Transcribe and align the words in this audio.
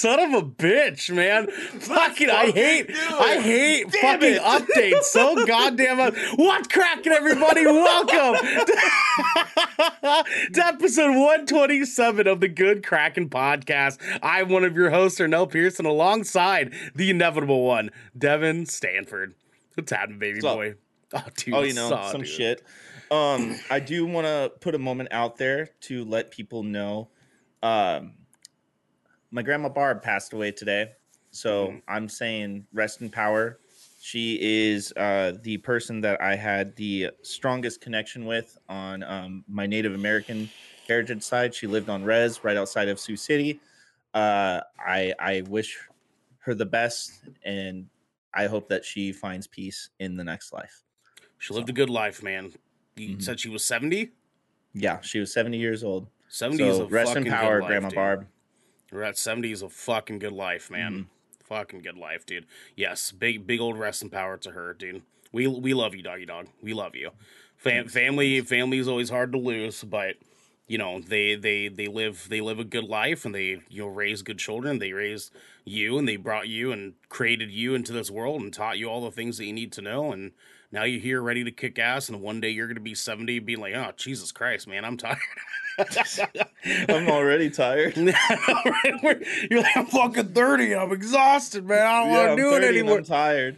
son 0.00 0.18
of 0.18 0.32
a 0.32 0.46
bitch, 0.46 1.14
man. 1.14 1.46
fucking, 1.80 2.30
I 2.30 2.50
hate, 2.50 2.90
I 2.90 3.38
hate 3.38 3.90
Damn 3.90 4.18
fucking 4.18 4.34
it. 4.34 4.40
updates 4.40 5.02
so 5.02 5.44
goddamn. 5.46 5.98
much. 5.98 6.14
What's 6.36 6.68
cracking, 6.68 7.12
everybody? 7.12 7.66
Welcome 7.66 8.36
to 10.54 10.64
episode 10.64 11.10
127 11.10 12.26
of 12.26 12.40
the 12.40 12.48
Good 12.48 12.82
Kraken 12.82 13.28
podcast. 13.28 13.98
I'm 14.22 14.48
one 14.48 14.64
of 14.64 14.74
your 14.74 14.88
hosts, 14.88 15.20
Ernell 15.20 15.50
Pearson, 15.50 15.84
alongside 15.84 16.72
the 16.94 17.10
inevitable 17.10 17.66
one, 17.66 17.90
Devin 18.16 18.64
Stanford. 18.66 19.34
What's 19.74 19.92
happening, 19.92 20.18
baby 20.18 20.40
What's 20.40 20.54
boy? 20.54 20.74
Oh, 21.12 21.24
dude. 21.36 21.54
Oh, 21.54 21.60
you 21.62 21.74
know, 21.74 21.90
saw, 21.90 22.10
some 22.10 22.22
dude. 22.22 22.30
shit. 22.30 22.62
Um, 23.10 23.54
I 23.70 23.80
do 23.80 24.06
want 24.06 24.26
to 24.26 24.50
put 24.60 24.74
a 24.74 24.78
moment 24.78 25.10
out 25.12 25.36
there 25.36 25.70
to 25.82 26.04
let 26.06 26.30
people 26.30 26.62
know. 26.62 27.10
Um, 27.62 28.14
my 29.30 29.42
grandma 29.42 29.68
Barb 29.68 30.02
passed 30.02 30.32
away 30.32 30.52
today, 30.52 30.92
so 31.30 31.68
Mhm. 31.68 31.82
I'm 31.88 32.08
saying 32.08 32.66
rest 32.72 33.00
in 33.00 33.10
power. 33.10 33.58
She 34.00 34.38
is 34.40 34.92
uh, 34.96 35.36
the 35.42 35.58
person 35.58 36.00
that 36.00 36.20
I 36.22 36.34
had 36.34 36.74
the 36.76 37.10
strongest 37.22 37.80
connection 37.80 38.24
with 38.24 38.58
on 38.68 39.02
um, 39.02 39.44
my 39.46 39.66
Native 39.66 39.94
American 39.94 40.50
heritage 40.88 41.22
side. 41.22 41.54
She 41.54 41.66
lived 41.66 41.88
on 41.88 42.02
Res, 42.02 42.42
right 42.42 42.56
outside 42.56 42.88
of 42.88 42.98
Sioux 42.98 43.16
City. 43.16 43.60
Uh, 44.14 44.60
I 44.78 45.14
I 45.18 45.42
wish 45.48 45.78
her 46.40 46.54
the 46.54 46.66
best, 46.66 47.22
and 47.44 47.88
I 48.34 48.46
hope 48.46 48.68
that 48.70 48.84
she 48.84 49.12
finds 49.12 49.46
peace 49.46 49.90
in 49.98 50.16
the 50.16 50.24
next 50.24 50.52
life. 50.52 50.82
She 51.38 51.52
lived 51.54 51.68
a 51.68 51.72
good 51.72 51.90
life, 51.90 52.22
man. 52.22 52.52
You 52.96 53.16
Mhm. 53.16 53.22
said 53.22 53.38
she 53.40 53.48
was 53.48 53.64
70? 53.64 54.12
Yeah, 54.72 55.00
she 55.00 55.20
was 55.20 55.32
70 55.32 55.58
years 55.58 55.84
old. 55.84 56.08
70 56.28 56.64
is 56.66 56.76
So 56.76 56.82
a 56.84 56.86
rest 56.86 57.16
in 57.16 57.24
power, 57.26 57.60
life, 57.60 57.68
Grandma 57.68 57.88
dude. 57.90 57.96
Barb. 57.96 58.26
We're 58.92 59.02
at 59.02 59.18
70 59.18 59.52
is 59.52 59.62
a 59.62 59.68
fucking 59.68 60.18
good 60.18 60.32
life, 60.32 60.70
man. 60.70 60.92
Mm-hmm. 60.92 61.02
Fucking 61.44 61.82
good 61.82 61.96
life, 61.96 62.26
dude. 62.26 62.46
Yes, 62.76 63.10
big 63.10 63.46
big 63.46 63.60
old 63.60 63.78
rest 63.78 64.02
and 64.02 64.12
power 64.12 64.36
to 64.36 64.52
her, 64.52 64.72
dude. 64.72 65.02
We 65.32 65.46
we 65.46 65.74
love 65.74 65.94
you, 65.94 66.02
doggy 66.02 66.26
dog. 66.26 66.48
We 66.62 66.74
love 66.74 66.94
you. 66.94 67.10
Fam- 67.56 67.88
family 67.88 68.40
family 68.40 68.78
is 68.78 68.88
always 68.88 69.10
hard 69.10 69.32
to 69.32 69.38
lose, 69.38 69.82
but 69.82 70.14
you 70.68 70.78
know 70.78 71.00
they 71.00 71.34
they 71.34 71.66
they 71.66 71.88
live 71.88 72.28
they 72.30 72.40
live 72.40 72.60
a 72.60 72.64
good 72.64 72.84
life 72.84 73.24
and 73.24 73.34
they 73.34 73.60
you 73.68 73.82
know 73.82 73.88
raise 73.88 74.22
good 74.22 74.38
children. 74.38 74.78
They 74.78 74.92
raised 74.92 75.32
you 75.64 75.98
and 75.98 76.06
they 76.06 76.16
brought 76.16 76.48
you 76.48 76.70
and 76.70 76.94
created 77.08 77.50
you 77.50 77.74
into 77.74 77.92
this 77.92 78.10
world 78.10 78.40
and 78.40 78.52
taught 78.52 78.78
you 78.78 78.88
all 78.88 79.04
the 79.04 79.10
things 79.10 79.36
that 79.38 79.46
you 79.46 79.52
need 79.52 79.72
to 79.72 79.82
know. 79.82 80.12
And 80.12 80.30
now 80.70 80.84
you're 80.84 81.00
here 81.00 81.20
ready 81.20 81.42
to 81.42 81.50
kick 81.50 81.78
ass. 81.78 82.08
And 82.08 82.20
one 82.20 82.40
day 82.40 82.50
you're 82.50 82.68
gonna 82.68 82.80
be 82.80 82.94
70, 82.94 83.40
being 83.40 83.60
like, 83.60 83.74
oh 83.74 83.92
Jesus 83.96 84.30
Christ, 84.30 84.68
man, 84.68 84.84
I'm 84.84 84.96
tired. 84.96 85.18
I'm 86.88 87.08
already 87.08 87.50
tired. 87.50 87.96
You're 87.96 89.62
like, 89.62 89.76
I'm 89.76 89.86
fucking 89.86 90.28
30. 90.34 90.74
I'm 90.76 90.92
exhausted, 90.92 91.64
man. 91.66 91.78
I 91.86 92.00
don't 92.00 92.10
Yeah, 92.10 92.26
want 92.26 92.36
to 92.38 92.42
do 92.42 92.54
it 92.56 92.64
anymore. 92.68 92.98
I'm 92.98 93.04
tired. 93.04 93.56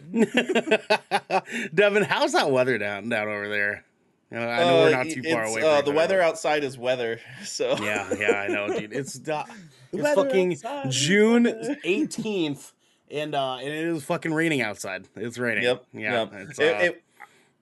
Devin, 1.75 2.03
how's 2.03 2.33
that 2.33 2.51
weather 2.51 2.77
down 2.77 3.09
down 3.09 3.27
over 3.27 3.47
there? 3.49 3.85
Know, 4.31 4.39
I 4.47 4.59
know 4.63 4.73
we're 4.81 4.87
Uh, 4.87 4.89
not 4.91 5.09
too 5.09 5.23
far 5.23 5.43
away. 5.43 5.61
Uh, 5.61 5.81
the 5.81 5.91
weather 5.91 6.21
outside 6.21 6.63
is 6.63 6.77
weather. 6.77 7.19
So 7.43 7.75
Yeah, 7.81 8.11
yeah, 8.17 8.31
I 8.41 8.47
know, 8.47 8.67
dude. 8.67 8.91
It's 8.93 9.27
uh, 9.29 9.43
it's 9.91 10.15
fucking 10.15 10.53
outside 10.53 10.91
June 10.91 11.43
weather. 11.43 11.77
18th, 11.85 12.71
and 13.11 13.35
uh, 13.35 13.55
and 13.57 13.67
it 13.67 13.85
is 13.85 14.03
fucking 14.03 14.33
raining 14.33 14.61
outside. 14.61 15.07
It's 15.15 15.37
raining. 15.37 15.63
Yep. 15.65 15.85
Yeah. 15.93 16.11
Yep. 16.21 16.33
It's, 16.49 16.59
uh, 16.59 16.63
It- 16.63 16.81
it- 16.85 17.03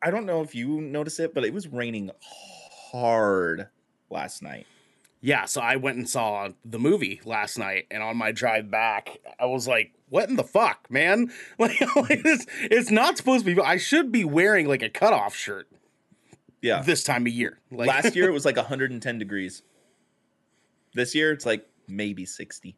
I 0.03 0.09
don't 0.09 0.25
know 0.25 0.41
if 0.41 0.55
you 0.55 0.81
notice 0.81 1.19
it, 1.19 1.31
but 1.35 1.45
it 1.45 1.53
was 1.53 1.67
raining 1.67 2.09
hard 2.91 3.67
last 4.11 4.41
night. 4.41 4.67
Yeah, 5.23 5.45
so 5.45 5.61
I 5.61 5.75
went 5.75 5.97
and 5.97 6.09
saw 6.09 6.49
the 6.65 6.79
movie 6.79 7.21
last 7.25 7.57
night, 7.59 7.85
and 7.91 8.01
on 8.01 8.17
my 8.17 8.31
drive 8.31 8.71
back, 8.71 9.19
I 9.39 9.45
was 9.45 9.67
like, 9.67 9.93
"What 10.09 10.29
in 10.29 10.35
the 10.35 10.43
fuck, 10.43 10.87
man? 10.89 11.31
Like, 11.59 11.79
like 11.95 12.21
it's, 12.25 12.45
it's 12.59 12.89
not 12.89 13.17
supposed 13.17 13.45
to 13.45 13.55
be. 13.55 13.61
I 13.61 13.77
should 13.77 14.11
be 14.11 14.23
wearing 14.25 14.67
like 14.67 14.81
a 14.81 14.89
cutoff 14.89 15.35
shirt 15.35 15.67
Yeah. 16.61 16.81
this 16.81 17.03
time 17.03 17.27
of 17.27 17.31
year. 17.33 17.59
Like 17.71 17.87
last 17.87 18.15
year 18.17 18.27
it 18.29 18.33
was 18.33 18.45
like 18.45 18.55
110 18.57 19.19
degrees. 19.19 19.61
This 20.95 21.13
year 21.13 21.31
it's 21.31 21.45
like 21.45 21.67
maybe 21.87 22.25
60. 22.25 22.75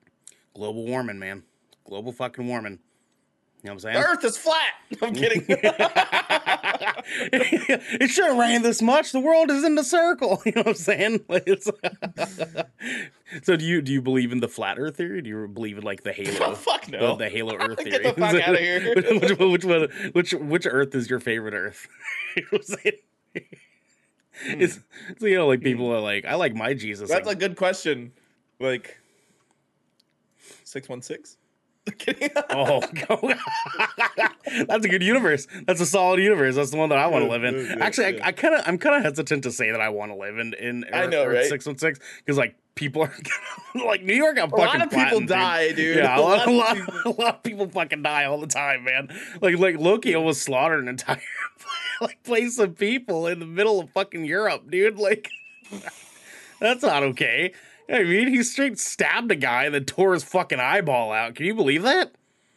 global 0.53 0.85
warming, 0.85 1.19
man. 1.19 1.43
Global 1.87 2.11
fucking 2.11 2.45
warming. 2.45 2.79
You 3.63 3.69
know 3.69 3.75
what 3.75 3.85
I'm 3.85 3.93
saying? 3.93 4.01
The 4.01 4.07
earth 4.07 4.23
is 4.25 4.35
flat. 4.37 4.73
I'm 5.01 5.13
kidding. 5.15 5.45
It 7.15 8.07
shouldn't 8.09 8.39
rain 8.39 8.61
this 8.61 8.81
much. 8.81 9.11
The 9.11 9.19
world 9.19 9.51
is 9.51 9.63
in 9.63 9.75
the 9.75 9.83
circle. 9.83 10.41
You 10.53 10.53
know 10.53 10.61
what 10.61 10.67
I'm 10.67 10.75
saying? 10.75 11.25
Like, 11.29 11.47
it's- 11.47 11.69
so 13.43 13.55
do 13.55 13.65
you 13.65 13.81
do 13.81 13.91
you 13.91 14.01
believe 14.01 14.31
in 14.31 14.39
the 14.39 14.47
flat 14.47 14.77
Earth 14.77 14.97
theory? 14.97 15.21
Do 15.21 15.29
you 15.29 15.47
believe 15.47 15.77
in 15.77 15.83
like 15.83 16.03
the 16.03 16.11
Halo? 16.11 16.51
oh, 16.51 16.55
fuck 16.55 16.85
The, 16.85 16.91
no. 16.91 17.15
the 17.15 17.29
Halo 17.29 17.55
Earth 17.55 17.79
theory. 17.79 18.03
Get 18.03 18.15
the 18.15 18.21
fuck 18.21 18.47
outta 18.47 18.59
here. 18.59 18.93
which, 19.49 19.65
one- 19.65 19.81
which? 19.81 20.13
Which 20.13 20.33
which 20.33 20.67
Earth 20.69 20.93
is 20.95 21.09
your 21.09 21.19
favorite 21.19 21.53
Earth? 21.53 21.87
You 22.35 22.43
know 22.43 22.47
what 22.51 22.61
I'm 22.61 22.77
saying? 22.77 22.97
Hmm. 24.45 24.61
It's, 24.61 24.79
so 25.19 25.25
you 25.27 25.37
know, 25.37 25.47
like 25.47 25.61
people 25.61 25.87
hmm. 25.87 25.93
are 25.93 25.99
like, 25.99 26.25
I 26.25 26.35
like 26.35 26.55
my 26.55 26.73
Jesus. 26.73 27.09
That's 27.09 27.27
like, 27.27 27.37
a 27.37 27.39
good 27.39 27.55
question. 27.55 28.11
Like 28.59 28.99
616? 30.63 31.37
kidding. 31.37 31.42
Oh, 32.49 32.81
that's 34.67 34.85
a 34.85 34.89
good 34.89 35.03
universe. 35.03 35.47
That's 35.67 35.81
a 35.81 35.85
solid 35.85 36.19
universe. 36.21 36.55
That's 36.55 36.71
the 36.71 36.77
one 36.77 36.89
that 36.89 36.97
I 36.97 37.07
want 37.07 37.25
to 37.25 37.29
live 37.29 37.43
in. 37.43 37.81
Actually. 37.81 38.21
I, 38.21 38.27
I 38.27 38.31
kind 38.31 38.55
of, 38.55 38.61
I'm 38.65 38.77
kind 38.77 38.95
of 38.95 39.03
hesitant 39.03 39.43
to 39.43 39.51
say 39.51 39.71
that 39.71 39.81
I 39.81 39.89
want 39.89 40.11
to 40.11 40.15
live 40.15 40.37
in 40.37 40.53
in 40.53 40.85
I 40.93 41.07
know, 41.07 41.25
right? 41.25 41.45
Six 41.45 41.65
one 41.65 41.77
six 41.77 41.99
because 42.17 42.37
like 42.37 42.55
people 42.75 43.01
are 43.03 43.13
like 43.85 44.03
New 44.03 44.15
York. 44.15 44.37
got 44.37 44.51
a 44.51 44.55
lot 44.55 44.81
of 44.81 44.89
people 44.89 45.01
flattened, 45.01 45.21
dude. 45.21 45.29
die, 45.29 45.71
dude. 45.73 45.97
Yeah, 45.97 46.17
a 46.17 46.21
lot, 46.21 46.47
a, 46.47 46.51
of 46.51 46.55
lot, 46.55 46.75
people- 46.77 46.93
a 47.05 47.21
lot 47.21 47.35
of 47.35 47.43
people 47.43 47.67
fucking 47.69 48.01
die 48.03 48.25
all 48.25 48.39
the 48.39 48.47
time, 48.47 48.85
man. 48.85 49.09
Like 49.41 49.57
like 49.57 49.77
Loki 49.77 50.15
almost 50.15 50.43
slaughtered 50.43 50.81
an 50.83 50.87
entire 50.87 51.21
like 52.01 52.23
place 52.23 52.59
of 52.59 52.77
people 52.77 53.27
in 53.27 53.39
the 53.39 53.45
middle 53.45 53.81
of 53.81 53.89
fucking 53.89 54.23
Europe, 54.25 54.69
dude. 54.71 54.97
Like 54.97 55.29
that's 56.59 56.83
not 56.83 57.03
okay. 57.03 57.53
You 57.89 57.95
know 57.95 58.01
I 58.01 58.03
mean, 58.03 58.27
he 58.29 58.43
straight 58.43 58.79
stabbed 58.79 59.31
a 59.31 59.35
guy 59.35 59.65
and 59.65 59.73
then 59.75 59.85
tore 59.85 60.13
his 60.13 60.23
fucking 60.23 60.59
eyeball 60.59 61.11
out. 61.11 61.35
Can 61.35 61.45
you 61.45 61.55
believe 61.55 61.83
that? 61.83 62.13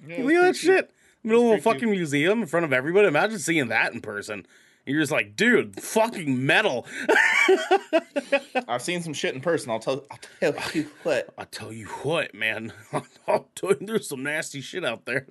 Yeah, 0.07 0.17
You 0.17 0.23
believe 0.23 0.41
that 0.41 0.49
it's 0.51 0.65
pretty 0.65 0.77
shit? 0.83 0.91
Middle 1.25 1.41
of 1.41 1.47
a 1.47 1.51
pretty 1.51 1.63
cute. 1.63 1.75
fucking 1.75 1.91
museum 1.91 2.41
in 2.43 2.47
front 2.47 2.65
of 2.65 2.73
everybody. 2.73 3.09
Imagine 3.09 3.39
seeing 3.39 3.69
that 3.69 3.93
in 3.93 4.01
person. 4.01 4.47
You're 4.85 5.01
just 5.01 5.11
like, 5.11 5.35
dude, 5.35 5.83
fucking 5.83 6.47
metal. 6.47 6.87
I've 8.69 8.83
seen 8.83 9.03
some 9.03 9.13
shit 9.13 9.35
in 9.35 9.41
person. 9.41 9.71
I'll 9.73 9.81
tell, 9.81 10.05
I'll 10.13 10.53
tell 10.53 10.71
you 10.75 10.89
what. 11.03 11.29
I'll 11.39 11.47
tell 11.47 11.73
you 11.73 11.87
what, 12.05 12.35
man. 12.35 12.73
I'll 13.27 13.49
tell 13.57 13.71
you, 13.71 13.79
there's 13.81 14.09
some 14.09 14.23
nasty 14.23 14.61
shit 14.61 14.85
out 14.85 15.05
there. 15.05 15.27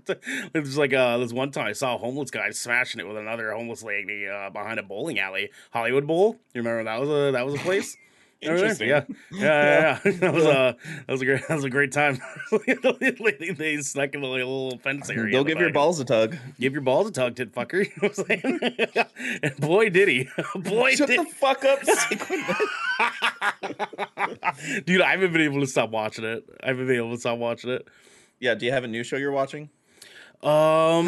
It's 0.53 0.75
like 0.75 0.93
uh, 0.93 1.19
this 1.19 1.31
one 1.31 1.51
time 1.51 1.67
I 1.67 1.71
saw 1.71 1.95
a 1.95 1.97
homeless 1.97 2.31
guy 2.31 2.49
smashing 2.51 2.99
it 2.99 3.07
with 3.07 3.15
another 3.15 3.53
homeless 3.53 3.81
lady 3.81 4.27
uh, 4.27 4.49
behind 4.49 4.77
a 4.77 4.83
bowling 4.83 5.19
alley, 5.19 5.51
Hollywood 5.71 6.05
Bowl. 6.05 6.37
You 6.53 6.61
remember 6.61 6.83
that 6.83 6.99
was 6.99 7.09
a 7.09 7.31
that 7.31 7.45
was 7.45 7.55
a 7.55 7.59
place. 7.59 7.95
Interesting. 8.41 8.89
Yeah, 8.89 9.03
yeah, 9.31 9.39
yeah. 9.41 9.99
yeah. 10.05 10.11
That 10.19 10.33
was 10.33 10.43
a 10.45 10.75
that 11.07 11.13
was 11.13 11.21
a 11.21 11.25
great 11.25 11.41
that 11.47 11.55
was 11.55 11.63
a 11.63 11.69
great 11.69 11.91
time. 11.91 12.19
they, 12.99 13.51
they 13.51 13.77
snuck 13.81 14.13
in 14.13 14.21
the 14.21 14.27
little 14.27 14.77
fence 14.79 15.09
area. 15.09 15.31
Go 15.31 15.43
give 15.43 15.59
your 15.59 15.71
balls 15.71 15.99
a 15.99 16.05
tug. 16.05 16.37
Give 16.59 16.73
your 16.73 16.81
balls 16.81 17.09
a 17.09 17.11
tug, 17.11 17.35
tit 17.35 17.53
fucker. 17.53 17.85
You 17.85 17.91
know 18.01 18.09
what 18.09 18.19
I'm 18.19 18.25
saying? 18.25 19.39
and 19.43 19.57
boy, 19.57 19.89
did 19.89 20.07
he. 20.07 20.29
boy, 20.55 20.95
Shut 20.95 21.07
did 21.07 21.19
the 21.21 21.25
fuck 21.25 21.65
up, 21.65 21.79
Dude, 24.85 25.01
I 25.01 25.11
haven't 25.11 25.33
been 25.33 25.41
able 25.41 25.61
to 25.61 25.67
stop 25.67 25.89
watching 25.89 26.23
it. 26.25 26.43
I 26.63 26.67
haven't 26.67 26.87
been 26.87 26.97
able 26.97 27.13
to 27.13 27.19
stop 27.19 27.37
watching 27.39 27.71
it. 27.71 27.87
Yeah, 28.39 28.55
do 28.55 28.65
you 28.65 28.71
have 28.71 28.83
a 28.83 28.87
new 28.87 29.03
show 29.03 29.17
you're 29.17 29.31
watching? 29.31 29.69
Um, 30.43 31.07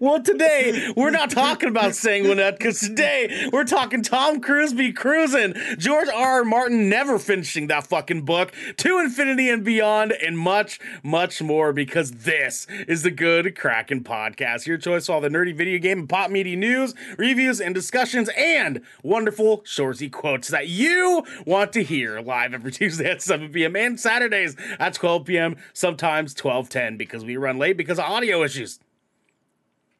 well, 0.00 0.22
today 0.22 0.92
we're 0.96 1.10
not 1.10 1.30
talking 1.30 1.68
about 1.68 1.92
Sanguinet 1.92 2.58
because 2.58 2.80
today 2.80 3.48
we're 3.52 3.64
talking 3.64 4.02
Tom 4.02 4.40
Cruise 4.40 4.72
be 4.72 4.92
cruising, 4.92 5.54
George 5.78 6.08
R. 6.08 6.30
R. 6.30 6.44
Martin 6.44 6.88
never 6.88 7.18
finishing 7.18 7.66
that 7.66 7.88
fucking 7.88 8.24
book, 8.24 8.52
to 8.76 9.00
infinity 9.00 9.50
and 9.50 9.64
beyond, 9.64 10.12
and 10.12 10.38
much, 10.38 10.78
much 11.02 11.42
more. 11.42 11.72
Because 11.72 12.12
this 12.12 12.68
is 12.86 13.02
the 13.02 13.10
Good 13.10 13.56
Kraken 13.56 14.04
podcast, 14.04 14.66
your 14.66 14.78
choice 14.78 15.06
for 15.06 15.14
all 15.14 15.20
the 15.20 15.28
nerdy 15.28 15.54
video 15.54 15.78
game 15.78 15.98
and 16.00 16.08
pop 16.08 16.30
media 16.30 16.56
news, 16.56 16.94
reviews, 17.18 17.60
and 17.60 17.74
discussions, 17.74 18.30
and 18.36 18.80
wonderful 19.02 19.62
shorty 19.64 20.08
quotes 20.08 20.48
that 20.48 20.68
you 20.68 21.24
want 21.44 21.72
to 21.72 21.82
hear 21.82 22.20
live 22.20 22.54
every 22.54 22.70
Tuesday 22.80 23.10
at 23.10 23.20
7 23.20 23.48
p.m. 23.50 23.74
and 23.74 23.98
Saturdays 23.98 24.54
at 24.78 24.94
12 24.94 25.24
p.m. 25.24 25.56
Sometimes 25.72 26.32
12:10 26.34 26.96
because 26.96 27.24
we 27.24 27.36
run 27.36 27.58
late 27.58 27.76
because 27.76 27.98
of 27.98 28.04
audio 28.04 28.44
issues 28.44 28.78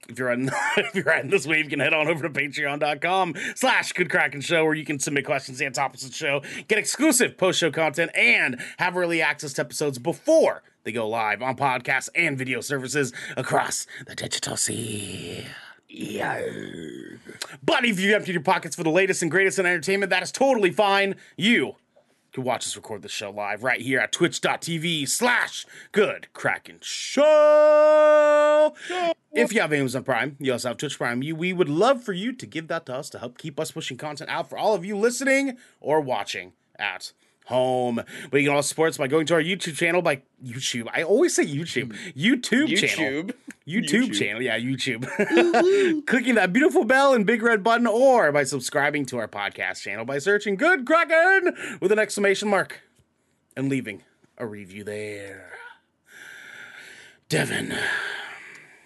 if 0.08 0.18
you're 0.18 0.30
on 0.30 0.50
if 0.76 0.94
you're 0.94 1.04
riding 1.04 1.30
this 1.30 1.46
wave, 1.46 1.64
you 1.64 1.70
can 1.70 1.80
head 1.80 1.94
on 1.94 2.08
over 2.08 2.28
to 2.28 2.30
patreon.com 2.30 3.34
slash 3.54 3.92
good 3.92 4.10
kraken 4.10 4.40
show 4.40 4.64
where 4.64 4.74
you 4.74 4.84
can 4.84 4.98
submit 4.98 5.24
questions 5.24 5.60
and 5.60 5.74
topics 5.74 6.04
of 6.04 6.10
the 6.10 6.16
show, 6.16 6.42
get 6.68 6.78
exclusive 6.78 7.36
post-show 7.36 7.70
content, 7.70 8.10
and 8.14 8.60
have 8.78 8.96
early 8.96 9.22
access 9.22 9.52
to 9.54 9.62
episodes 9.62 9.98
before 9.98 10.62
they 10.84 10.92
go 10.92 11.08
live 11.08 11.42
on 11.42 11.56
podcasts 11.56 12.08
and 12.14 12.38
video 12.38 12.60
services 12.60 13.12
across 13.36 13.86
the 14.06 14.14
digital 14.14 14.56
sea. 14.56 15.44
Yeah. 15.88 16.40
But 17.62 17.84
if 17.84 17.98
you 17.98 18.14
empty 18.14 18.32
your 18.32 18.42
pockets 18.42 18.76
for 18.76 18.84
the 18.84 18.90
latest 18.90 19.22
and 19.22 19.30
greatest 19.30 19.58
in 19.58 19.66
entertainment, 19.66 20.10
that 20.10 20.22
is 20.22 20.30
totally 20.30 20.70
fine. 20.70 21.16
You 21.36 21.76
can 22.32 22.44
watch 22.44 22.66
us 22.66 22.76
record 22.76 23.02
the 23.02 23.08
show 23.08 23.30
live 23.30 23.62
right 23.62 23.80
here 23.80 24.00
at 24.00 24.12
twitch.tv 24.12 25.08
slash 25.08 25.66
good 25.92 26.28
kraken 26.32 26.78
show. 26.80 28.74
If 29.32 29.52
you 29.52 29.60
have 29.60 29.72
Amazon 29.72 30.04
Prime, 30.04 30.36
you 30.38 30.52
also 30.52 30.68
have 30.68 30.76
Twitch 30.76 30.98
Prime. 30.98 31.22
You, 31.22 31.36
we 31.36 31.52
would 31.52 31.68
love 31.68 32.02
for 32.02 32.12
you 32.12 32.32
to 32.32 32.46
give 32.46 32.68
that 32.68 32.86
to 32.86 32.94
us 32.94 33.10
to 33.10 33.18
help 33.18 33.38
keep 33.38 33.58
us 33.60 33.70
pushing 33.70 33.96
content 33.96 34.30
out 34.30 34.48
for 34.48 34.58
all 34.58 34.74
of 34.74 34.84
you 34.84 34.96
listening 34.96 35.56
or 35.80 36.00
watching 36.00 36.52
at 36.78 37.12
home. 37.50 38.02
But 38.30 38.40
you 38.40 38.48
can 38.48 38.56
also 38.56 38.68
support 38.68 38.90
us 38.90 38.96
by 38.96 39.08
going 39.08 39.26
to 39.26 39.34
our 39.34 39.42
YouTube 39.42 39.76
channel 39.76 40.00
by 40.00 40.22
YouTube. 40.42 40.86
I 40.92 41.02
always 41.02 41.34
say 41.36 41.44
YouTube. 41.44 41.94
YouTube, 42.16 42.68
channel. 42.76 43.24
YouTube. 43.24 43.32
YouTube, 43.68 44.08
YouTube. 44.08 44.18
channel. 44.18 44.42
Yeah, 44.42 44.58
YouTube. 44.58 46.06
Clicking 46.06 46.36
that 46.36 46.52
beautiful 46.52 46.84
bell 46.84 47.12
and 47.12 47.26
big 47.26 47.42
red 47.42 47.62
button 47.62 47.86
or 47.86 48.32
by 48.32 48.44
subscribing 48.44 49.04
to 49.06 49.18
our 49.18 49.28
podcast 49.28 49.82
channel 49.82 50.04
by 50.04 50.18
searching 50.18 50.56
Good 50.56 50.86
Kraken 50.86 51.78
with 51.80 51.92
an 51.92 51.98
exclamation 51.98 52.48
mark 52.48 52.80
and 53.56 53.68
leaving 53.68 54.02
a 54.38 54.46
review 54.46 54.82
there. 54.84 55.52
Devin. 57.28 57.74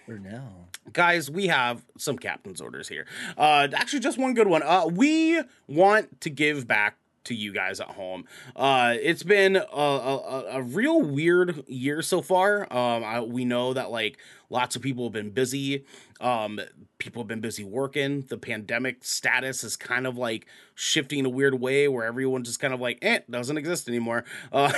For 0.05 0.19
now. 0.19 0.67
Guys, 0.93 1.31
we 1.31 1.47
have 1.47 1.83
some 1.97 2.17
captain's 2.17 2.61
orders 2.61 2.87
here. 2.87 3.07
Uh, 3.37 3.67
actually, 3.73 4.01
just 4.01 4.19
one 4.19 4.35
good 4.35 4.47
one. 4.47 4.61
Uh, 4.61 4.85
we 4.85 5.41
want 5.67 6.21
to 6.21 6.29
give 6.29 6.67
back 6.67 6.97
to 7.25 7.35
you 7.35 7.51
guys 7.51 7.79
at 7.79 7.89
home. 7.89 8.25
Uh, 8.55 8.95
it's 8.99 9.23
been 9.23 9.55
a, 9.55 9.61
a, 9.61 10.45
a 10.57 10.61
real 10.61 11.01
weird 11.01 11.63
year 11.67 12.01
so 12.01 12.21
far. 12.21 12.61
Um, 12.71 13.03
I, 13.03 13.21
we 13.21 13.45
know 13.45 13.73
that 13.73 13.91
like 13.91 14.17
lots 14.49 14.75
of 14.75 14.81
people 14.81 15.05
have 15.05 15.13
been 15.13 15.31
busy. 15.31 15.85
Um, 16.21 16.59
people 16.97 17.21
have 17.21 17.27
been 17.27 17.41
busy 17.41 17.63
working. 17.63 18.21
The 18.21 18.37
pandemic 18.37 19.03
status 19.03 19.63
is 19.63 19.75
kind 19.75 20.07
of 20.07 20.17
like 20.17 20.47
shifting 20.73 21.19
in 21.19 21.25
a 21.25 21.29
weird 21.29 21.59
way 21.59 21.87
where 21.87 22.05
everyone's 22.05 22.47
just 22.47 22.59
kind 22.59 22.73
of 22.73 22.79
like, 22.79 22.99
eh, 23.01 23.19
doesn't 23.29 23.57
exist 23.57 23.87
anymore. 23.87 24.23
Uh, 24.51 24.71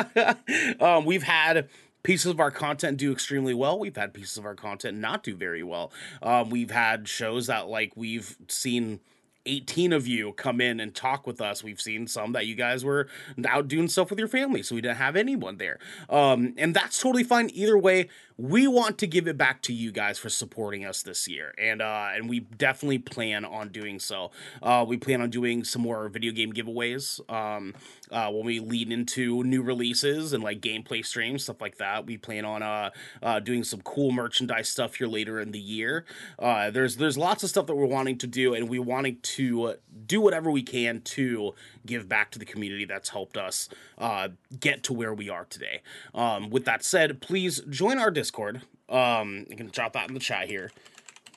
um, 0.80 1.04
we've 1.04 1.22
had 1.22 1.68
pieces 2.02 2.30
of 2.30 2.40
our 2.40 2.50
content 2.50 2.98
do 2.98 3.12
extremely 3.12 3.54
well. 3.54 3.78
We've 3.78 3.96
had 3.96 4.14
pieces 4.14 4.36
of 4.38 4.44
our 4.44 4.54
content 4.54 4.98
not 4.98 5.22
do 5.22 5.34
very 5.34 5.62
well. 5.62 5.92
Um, 6.22 6.50
we've 6.50 6.70
had 6.70 7.08
shows 7.08 7.46
that 7.46 7.68
like 7.68 7.92
we've 7.96 8.36
seen 8.48 9.00
18 9.48 9.92
of 9.92 10.06
you 10.06 10.32
come 10.34 10.60
in 10.60 10.78
and 10.78 10.94
talk 10.94 11.26
with 11.26 11.40
us. 11.40 11.64
We've 11.64 11.80
seen 11.80 12.06
some 12.06 12.32
that 12.32 12.46
you 12.46 12.54
guys 12.54 12.84
were 12.84 13.08
out 13.46 13.68
doing 13.68 13.88
stuff 13.88 14.10
with 14.10 14.18
your 14.18 14.28
family, 14.28 14.62
so 14.62 14.74
we 14.74 14.80
didn't 14.80 14.98
have 14.98 15.16
anyone 15.16 15.56
there. 15.56 15.78
Um, 16.08 16.54
and 16.56 16.74
that's 16.74 17.00
totally 17.00 17.24
fine. 17.24 17.50
Either 17.54 17.78
way, 17.78 18.08
we 18.36 18.68
want 18.68 18.98
to 18.98 19.06
give 19.06 19.26
it 19.26 19.36
back 19.36 19.62
to 19.62 19.72
you 19.72 19.90
guys 19.90 20.18
for 20.18 20.28
supporting 20.28 20.84
us 20.84 21.02
this 21.02 21.26
year, 21.26 21.52
and 21.58 21.82
uh, 21.82 22.10
and 22.12 22.28
we 22.28 22.40
definitely 22.40 22.98
plan 22.98 23.44
on 23.44 23.70
doing 23.70 23.98
so. 23.98 24.30
Uh, 24.62 24.84
we 24.86 24.96
plan 24.96 25.20
on 25.20 25.30
doing 25.30 25.64
some 25.64 25.82
more 25.82 26.08
video 26.08 26.30
game 26.32 26.52
giveaways 26.52 27.20
um, 27.32 27.74
uh, 28.10 28.30
when 28.30 28.44
we 28.44 28.60
lead 28.60 28.92
into 28.92 29.42
new 29.44 29.62
releases 29.62 30.32
and 30.32 30.42
like 30.42 30.60
gameplay 30.60 31.04
streams, 31.04 31.44
stuff 31.44 31.60
like 31.60 31.78
that. 31.78 32.06
We 32.06 32.16
plan 32.16 32.44
on 32.44 32.62
uh, 32.62 32.90
uh, 33.22 33.40
doing 33.40 33.64
some 33.64 33.80
cool 33.82 34.12
merchandise 34.12 34.68
stuff 34.68 34.96
here 34.96 35.06
later 35.06 35.40
in 35.40 35.52
the 35.52 35.60
year. 35.60 36.04
Uh, 36.38 36.70
there's 36.70 36.96
there's 36.96 37.18
lots 37.18 37.42
of 37.42 37.50
stuff 37.50 37.66
that 37.66 37.74
we're 37.74 37.86
wanting 37.86 38.18
to 38.18 38.26
do, 38.26 38.54
and 38.54 38.68
we 38.68 38.78
wanting 38.78 39.18
to 39.22 39.74
do 40.06 40.20
whatever 40.20 40.50
we 40.50 40.62
can 40.62 41.00
to 41.02 41.54
give 41.86 42.08
back 42.08 42.30
to 42.30 42.38
the 42.38 42.44
community 42.44 42.84
that's 42.84 43.10
helped 43.10 43.36
us 43.36 43.68
uh, 43.98 44.28
get 44.60 44.82
to 44.84 44.92
where 44.92 45.14
we 45.14 45.28
are 45.28 45.44
today. 45.44 45.82
Um, 46.14 46.50
with 46.50 46.64
that 46.64 46.84
said, 46.84 47.20
please 47.20 47.60
join 47.68 47.98
our 47.98 48.10
Discord. 48.10 48.62
Um, 48.88 49.46
you 49.48 49.56
can 49.56 49.68
drop 49.68 49.92
that 49.92 50.08
in 50.08 50.14
the 50.14 50.20
chat 50.20 50.48
here. 50.48 50.70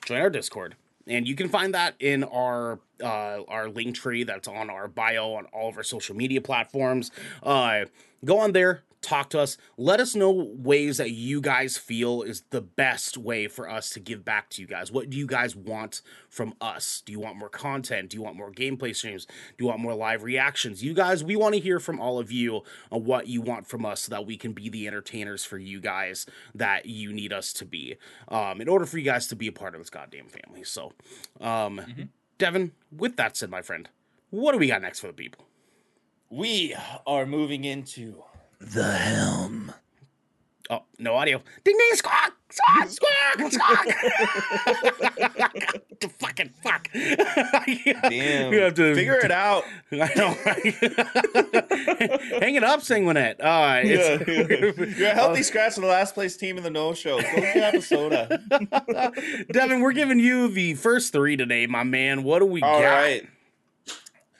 Join 0.04 0.20
our 0.20 0.30
Discord, 0.30 0.74
and 1.06 1.26
you 1.26 1.34
can 1.34 1.48
find 1.48 1.74
that 1.74 1.94
in 2.00 2.24
our 2.24 2.78
uh, 3.02 3.42
our 3.48 3.68
link 3.68 3.96
tree 3.96 4.24
that's 4.24 4.48
on 4.48 4.70
our 4.70 4.88
bio 4.88 5.34
on 5.34 5.46
all 5.46 5.68
of 5.68 5.76
our 5.76 5.82
social 5.82 6.14
media 6.14 6.40
platforms. 6.40 7.10
Uh, 7.42 7.86
go 8.24 8.38
on 8.38 8.52
there, 8.52 8.82
talk 9.02 9.30
to 9.30 9.40
us, 9.40 9.58
let 9.76 10.00
us 10.00 10.14
know 10.14 10.30
ways 10.30 10.96
that 10.96 11.10
you 11.10 11.40
guys 11.40 11.76
feel 11.76 12.22
is 12.22 12.44
the 12.50 12.60
best 12.60 13.18
way 13.18 13.48
for 13.48 13.68
us 13.68 13.90
to 13.90 14.00
give 14.00 14.24
back 14.24 14.48
to 14.50 14.62
you 14.62 14.68
guys. 14.68 14.90
What 14.90 15.10
do 15.10 15.18
you 15.18 15.26
guys 15.26 15.54
want 15.54 16.00
from 16.28 16.54
us? 16.60 17.02
Do 17.04 17.12
you 17.12 17.20
want 17.20 17.36
more 17.36 17.48
content? 17.48 18.10
Do 18.10 18.16
you 18.16 18.22
want 18.22 18.36
more 18.36 18.52
gameplay 18.52 18.94
streams? 18.94 19.26
Do 19.26 19.64
you 19.64 19.66
want 19.66 19.80
more 19.80 19.94
live 19.94 20.22
reactions? 20.22 20.82
You 20.82 20.94
guys, 20.94 21.22
we 21.22 21.36
want 21.36 21.54
to 21.54 21.60
hear 21.60 21.80
from 21.80 22.00
all 22.00 22.18
of 22.18 22.32
you 22.32 22.62
on 22.90 23.04
what 23.04 23.26
you 23.26 23.42
want 23.42 23.66
from 23.66 23.84
us 23.84 24.02
so 24.02 24.10
that 24.10 24.24
we 24.24 24.36
can 24.36 24.52
be 24.52 24.68
the 24.68 24.86
entertainers 24.86 25.44
for 25.44 25.58
you 25.58 25.80
guys 25.80 26.24
that 26.54 26.86
you 26.86 27.12
need 27.12 27.32
us 27.32 27.52
to 27.54 27.64
be 27.64 27.96
um, 28.28 28.60
in 28.60 28.68
order 28.68 28.86
for 28.86 28.98
you 28.98 29.04
guys 29.04 29.26
to 29.26 29.36
be 29.36 29.48
a 29.48 29.52
part 29.52 29.74
of 29.74 29.80
this 29.80 29.90
goddamn 29.90 30.28
family. 30.28 30.64
So, 30.64 30.92
um, 31.40 32.08
Devin, 32.38 32.72
with 32.90 33.16
that 33.16 33.36
said, 33.36 33.50
my 33.50 33.62
friend, 33.62 33.88
what 34.30 34.52
do 34.52 34.58
we 34.58 34.68
got 34.68 34.82
next 34.82 35.00
for 35.00 35.08
the 35.08 35.12
people? 35.12 35.44
We 36.30 36.74
are 37.06 37.26
moving 37.26 37.64
into 37.64 38.22
The 38.62 38.92
helm. 38.92 39.72
Oh, 40.70 40.84
no 40.98 41.14
audio. 41.16 41.42
Ding 41.64 41.76
ding 41.76 41.96
squawk! 41.96 42.32
Squawk! 42.48 42.88
Squawk! 42.88 43.52
Squawk! 43.52 43.84
the 46.00 46.08
fucking 46.08 46.50
fuck. 46.62 46.88
damn. 46.94 48.50
We 48.50 48.56
have 48.58 48.74
to 48.74 48.94
figure 48.94 49.16
it 49.16 49.32
out. 49.32 49.64
I 49.90 50.10
know, 50.16 50.36
right? 50.46 50.62
Hang 52.42 52.54
it 52.54 52.62
up, 52.64 52.80
Sanguinet. 52.80 53.40
Uh, 53.40 53.80
it's, 53.84 54.96
You're 54.98 55.08
a 55.08 55.14
healthy 55.14 55.42
scratch 55.42 55.76
of 55.76 55.82
the 55.82 55.88
last 55.88 56.14
place 56.14 56.36
team 56.36 56.56
in 56.56 56.62
the 56.62 56.70
no 56.70 56.94
show. 56.94 57.20
Go 57.20 57.40
grab 57.52 57.74
a 57.74 57.82
soda. 57.82 58.40
Devin, 59.50 59.80
we're 59.80 59.92
giving 59.92 60.20
you 60.20 60.48
the 60.48 60.74
first 60.74 61.12
three 61.12 61.36
today, 61.36 61.66
my 61.66 61.82
man. 61.82 62.22
What 62.22 62.38
do 62.38 62.46
we 62.46 62.62
All 62.62 62.80
got? 62.80 62.94
right. 62.94 63.28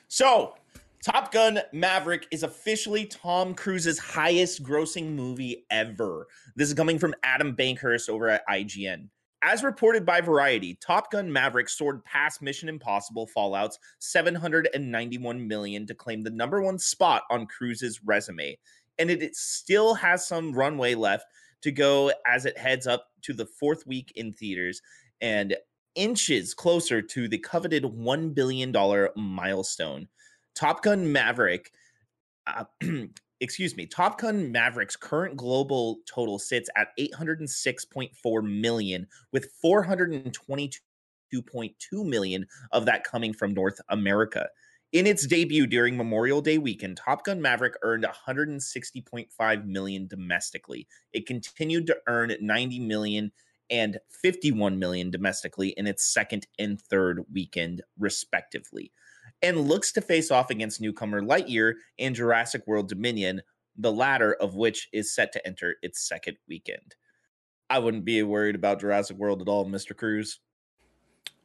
So, 0.07 0.55
Top 1.03 1.33
Gun 1.33 1.59
Maverick 1.73 2.27
is 2.31 2.43
officially 2.43 3.05
Tom 3.05 3.53
Cruise's 3.53 3.99
highest 3.99 4.63
grossing 4.63 5.15
movie 5.15 5.65
ever. 5.69 6.27
This 6.55 6.69
is 6.69 6.73
coming 6.73 6.97
from 6.97 7.13
Adam 7.23 7.57
Bankhurst 7.57 8.07
over 8.07 8.29
at 8.29 8.47
IGN. 8.47 9.09
As 9.41 9.65
reported 9.65 10.05
by 10.05 10.21
Variety, 10.21 10.75
Top 10.75 11.11
Gun 11.11 11.29
Maverick 11.29 11.67
soared 11.67 12.05
past 12.05 12.41
Mission 12.41 12.69
Impossible 12.69 13.27
Fallout's 13.27 13.79
791 13.99 15.45
million 15.45 15.85
to 15.87 15.93
claim 15.93 16.23
the 16.23 16.29
number 16.29 16.61
one 16.61 16.79
spot 16.79 17.23
on 17.29 17.47
Cruise's 17.47 17.99
resume. 18.05 18.57
And 18.97 19.11
it, 19.11 19.35
still 19.35 19.95
has 19.95 20.25
some 20.25 20.53
runway 20.53 20.95
left 20.95 21.25
to 21.63 21.73
go 21.73 22.13
as 22.25 22.45
it 22.45 22.57
heads 22.57 22.87
up 22.87 23.07
to 23.23 23.33
the 23.33 23.45
fourth 23.45 23.85
week 23.85 24.13
in 24.15 24.31
theaters 24.31 24.81
and 25.19 25.57
inches 25.95 26.53
closer 26.53 27.01
to 27.01 27.27
the 27.27 27.39
coveted 27.39 27.83
$1 27.83 28.33
billion 28.33 28.73
milestone. 29.17 30.07
Top 30.55 30.83
Gun 30.83 31.11
Maverick, 31.11 31.71
uh, 32.47 32.65
excuse 33.39 33.75
me, 33.75 33.85
Top 33.85 34.19
Gun 34.19 34.51
Maverick's 34.51 34.95
current 34.95 35.35
global 35.35 35.99
total 36.07 36.39
sits 36.39 36.69
at 36.75 36.89
806.4 36.99 38.61
million, 38.61 39.07
with 39.31 39.49
422.2 39.63 40.79
million 41.93 42.45
of 42.71 42.85
that 42.85 43.03
coming 43.03 43.33
from 43.33 43.53
North 43.53 43.79
America. 43.89 44.47
In 44.91 45.07
its 45.07 45.25
debut 45.25 45.65
during 45.65 45.97
Memorial 45.97 46.39
Day 46.39 46.59
weekend, 46.59 46.97
Top 46.97 47.25
Gun 47.25 47.41
Maverick 47.41 47.73
earned 47.81 48.05
160.5 48.05 49.65
million 49.65 50.07
domestically. 50.07 50.87
It 51.13 51.25
continued 51.25 51.87
to 51.87 51.97
earn 52.07 52.31
90 52.39 52.79
million 52.79 53.31
and 53.71 53.97
51 54.21 54.77
million 54.77 55.09
domestically 55.09 55.69
in 55.69 55.87
its 55.87 56.13
second 56.13 56.45
and 56.59 56.79
third 56.79 57.23
weekend, 57.33 57.81
respectively 57.97 58.91
and 59.43 59.67
looks 59.67 59.91
to 59.91 60.01
face 60.01 60.31
off 60.31 60.49
against 60.49 60.81
newcomer 60.81 61.21
Lightyear 61.21 61.73
in 61.97 62.15
Jurassic 62.15 62.65
World 62.65 62.87
Dominion, 62.87 63.41
the 63.77 63.91
latter 63.91 64.33
of 64.33 64.55
which 64.55 64.87
is 64.93 65.13
set 65.13 65.33
to 65.33 65.45
enter 65.45 65.75
its 65.83 66.07
second 66.07 66.37
weekend. 66.47 66.95
I 67.69 67.79
wouldn't 67.79 68.05
be 68.05 68.23
worried 68.23 68.55
about 68.55 68.79
Jurassic 68.79 69.17
World 69.17 69.41
at 69.41 69.47
all, 69.49 69.65
Mr. 69.65 69.95
Cruise. 69.95 70.39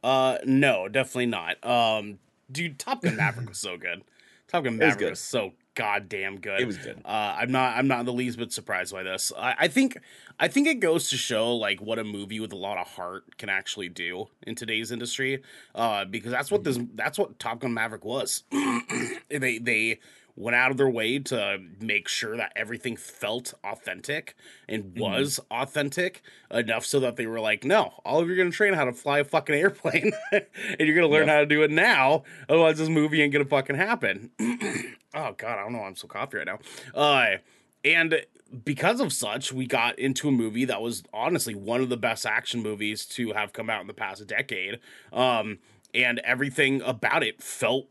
Uh, 0.01 0.37
no, 0.45 0.87
definitely 0.87 1.25
not. 1.25 1.63
Um, 1.65 2.19
dude, 2.51 2.79
Top 2.79 3.01
Gun 3.01 3.17
Maverick 3.17 3.49
was 3.49 3.59
so 3.59 3.77
good. 3.77 4.01
Top 4.47 4.63
Gun 4.63 4.77
Maverick 4.77 4.99
good. 4.99 5.09
was 5.11 5.19
so 5.19 5.53
goddamn 5.79 6.41
good. 6.41 6.59
It 6.59 6.67
was 6.67 6.77
good. 6.77 7.01
Uh, 7.05 7.37
I'm 7.37 7.51
not. 7.51 7.77
I'm 7.77 7.87
not 7.87 8.01
in 8.01 8.05
the 8.05 8.13
least 8.13 8.37
bit 8.37 8.51
surprised 8.51 8.91
by 8.91 9.03
this. 9.03 9.31
I, 9.37 9.55
I 9.59 9.67
think. 9.69 9.97
I 10.37 10.49
think 10.49 10.67
it 10.67 10.81
goes 10.81 11.09
to 11.09 11.17
show 11.17 11.55
like 11.55 11.81
what 11.81 11.97
a 11.99 12.03
movie 12.03 12.41
with 12.41 12.51
a 12.51 12.57
lot 12.57 12.77
of 12.77 12.87
heart 12.87 13.37
can 13.37 13.47
actually 13.47 13.87
do 13.87 14.27
in 14.45 14.55
today's 14.55 14.91
industry. 14.91 15.41
Uh, 15.73 16.03
because 16.03 16.31
that's 16.31 16.51
what 16.51 16.65
this. 16.65 16.77
That's 16.95 17.17
what 17.17 17.39
Top 17.39 17.61
Gun 17.61 17.73
Maverick 17.73 18.03
was. 18.03 18.43
they 19.29 19.57
they 19.57 19.99
went 20.39 20.55
out 20.55 20.71
of 20.71 20.77
their 20.77 20.89
way 20.89 21.19
to 21.19 21.59
make 21.81 22.07
sure 22.07 22.37
that 22.37 22.53
everything 22.55 22.95
felt 22.95 23.53
authentic 23.63 24.35
and 24.69 24.97
was 24.97 25.37
authentic 25.51 26.21
enough 26.49 26.85
so 26.85 26.97
that 27.01 27.17
they 27.17 27.27
were 27.27 27.41
like, 27.41 27.65
no, 27.65 27.93
all 28.05 28.19
of 28.21 28.27
you 28.27 28.33
are 28.33 28.37
gonna 28.37 28.49
train 28.49 28.73
how 28.73 28.85
to 28.85 28.93
fly 28.93 29.19
a 29.19 29.23
fucking 29.25 29.53
airplane, 29.53 30.13
and 30.31 30.79
you're 30.79 30.95
gonna 30.95 31.07
learn 31.07 31.27
how 31.27 31.39
to 31.39 31.45
do 31.45 31.61
it 31.61 31.69
now. 31.69 32.23
Otherwise, 32.47 32.77
this 32.77 32.87
movie 32.87 33.21
ain't 33.21 33.33
gonna 33.33 33.43
fucking 33.43 33.75
happen. 33.75 34.31
oh 34.39 35.33
god, 35.37 35.59
I 35.59 35.63
don't 35.63 35.73
know. 35.73 35.79
why 35.79 35.87
I'm 35.87 35.95
so 35.95 36.07
coffee 36.07 36.37
right 36.37 36.47
now. 36.47 36.59
Uh, 36.95 37.37
and 37.83 38.25
because 38.63 39.01
of 39.01 39.11
such, 39.11 39.51
we 39.51 39.67
got 39.67 39.99
into 39.99 40.29
a 40.29 40.31
movie 40.31 40.65
that 40.65 40.81
was 40.81 41.03
honestly 41.13 41.53
one 41.53 41.81
of 41.81 41.89
the 41.89 41.97
best 41.97 42.25
action 42.25 42.63
movies 42.63 43.05
to 43.05 43.33
have 43.33 43.51
come 43.51 43.69
out 43.69 43.81
in 43.81 43.87
the 43.87 43.93
past 43.93 44.25
decade. 44.25 44.79
Um, 45.11 45.59
and 45.93 46.19
everything 46.19 46.81
about 46.81 47.23
it 47.23 47.43
felt 47.43 47.87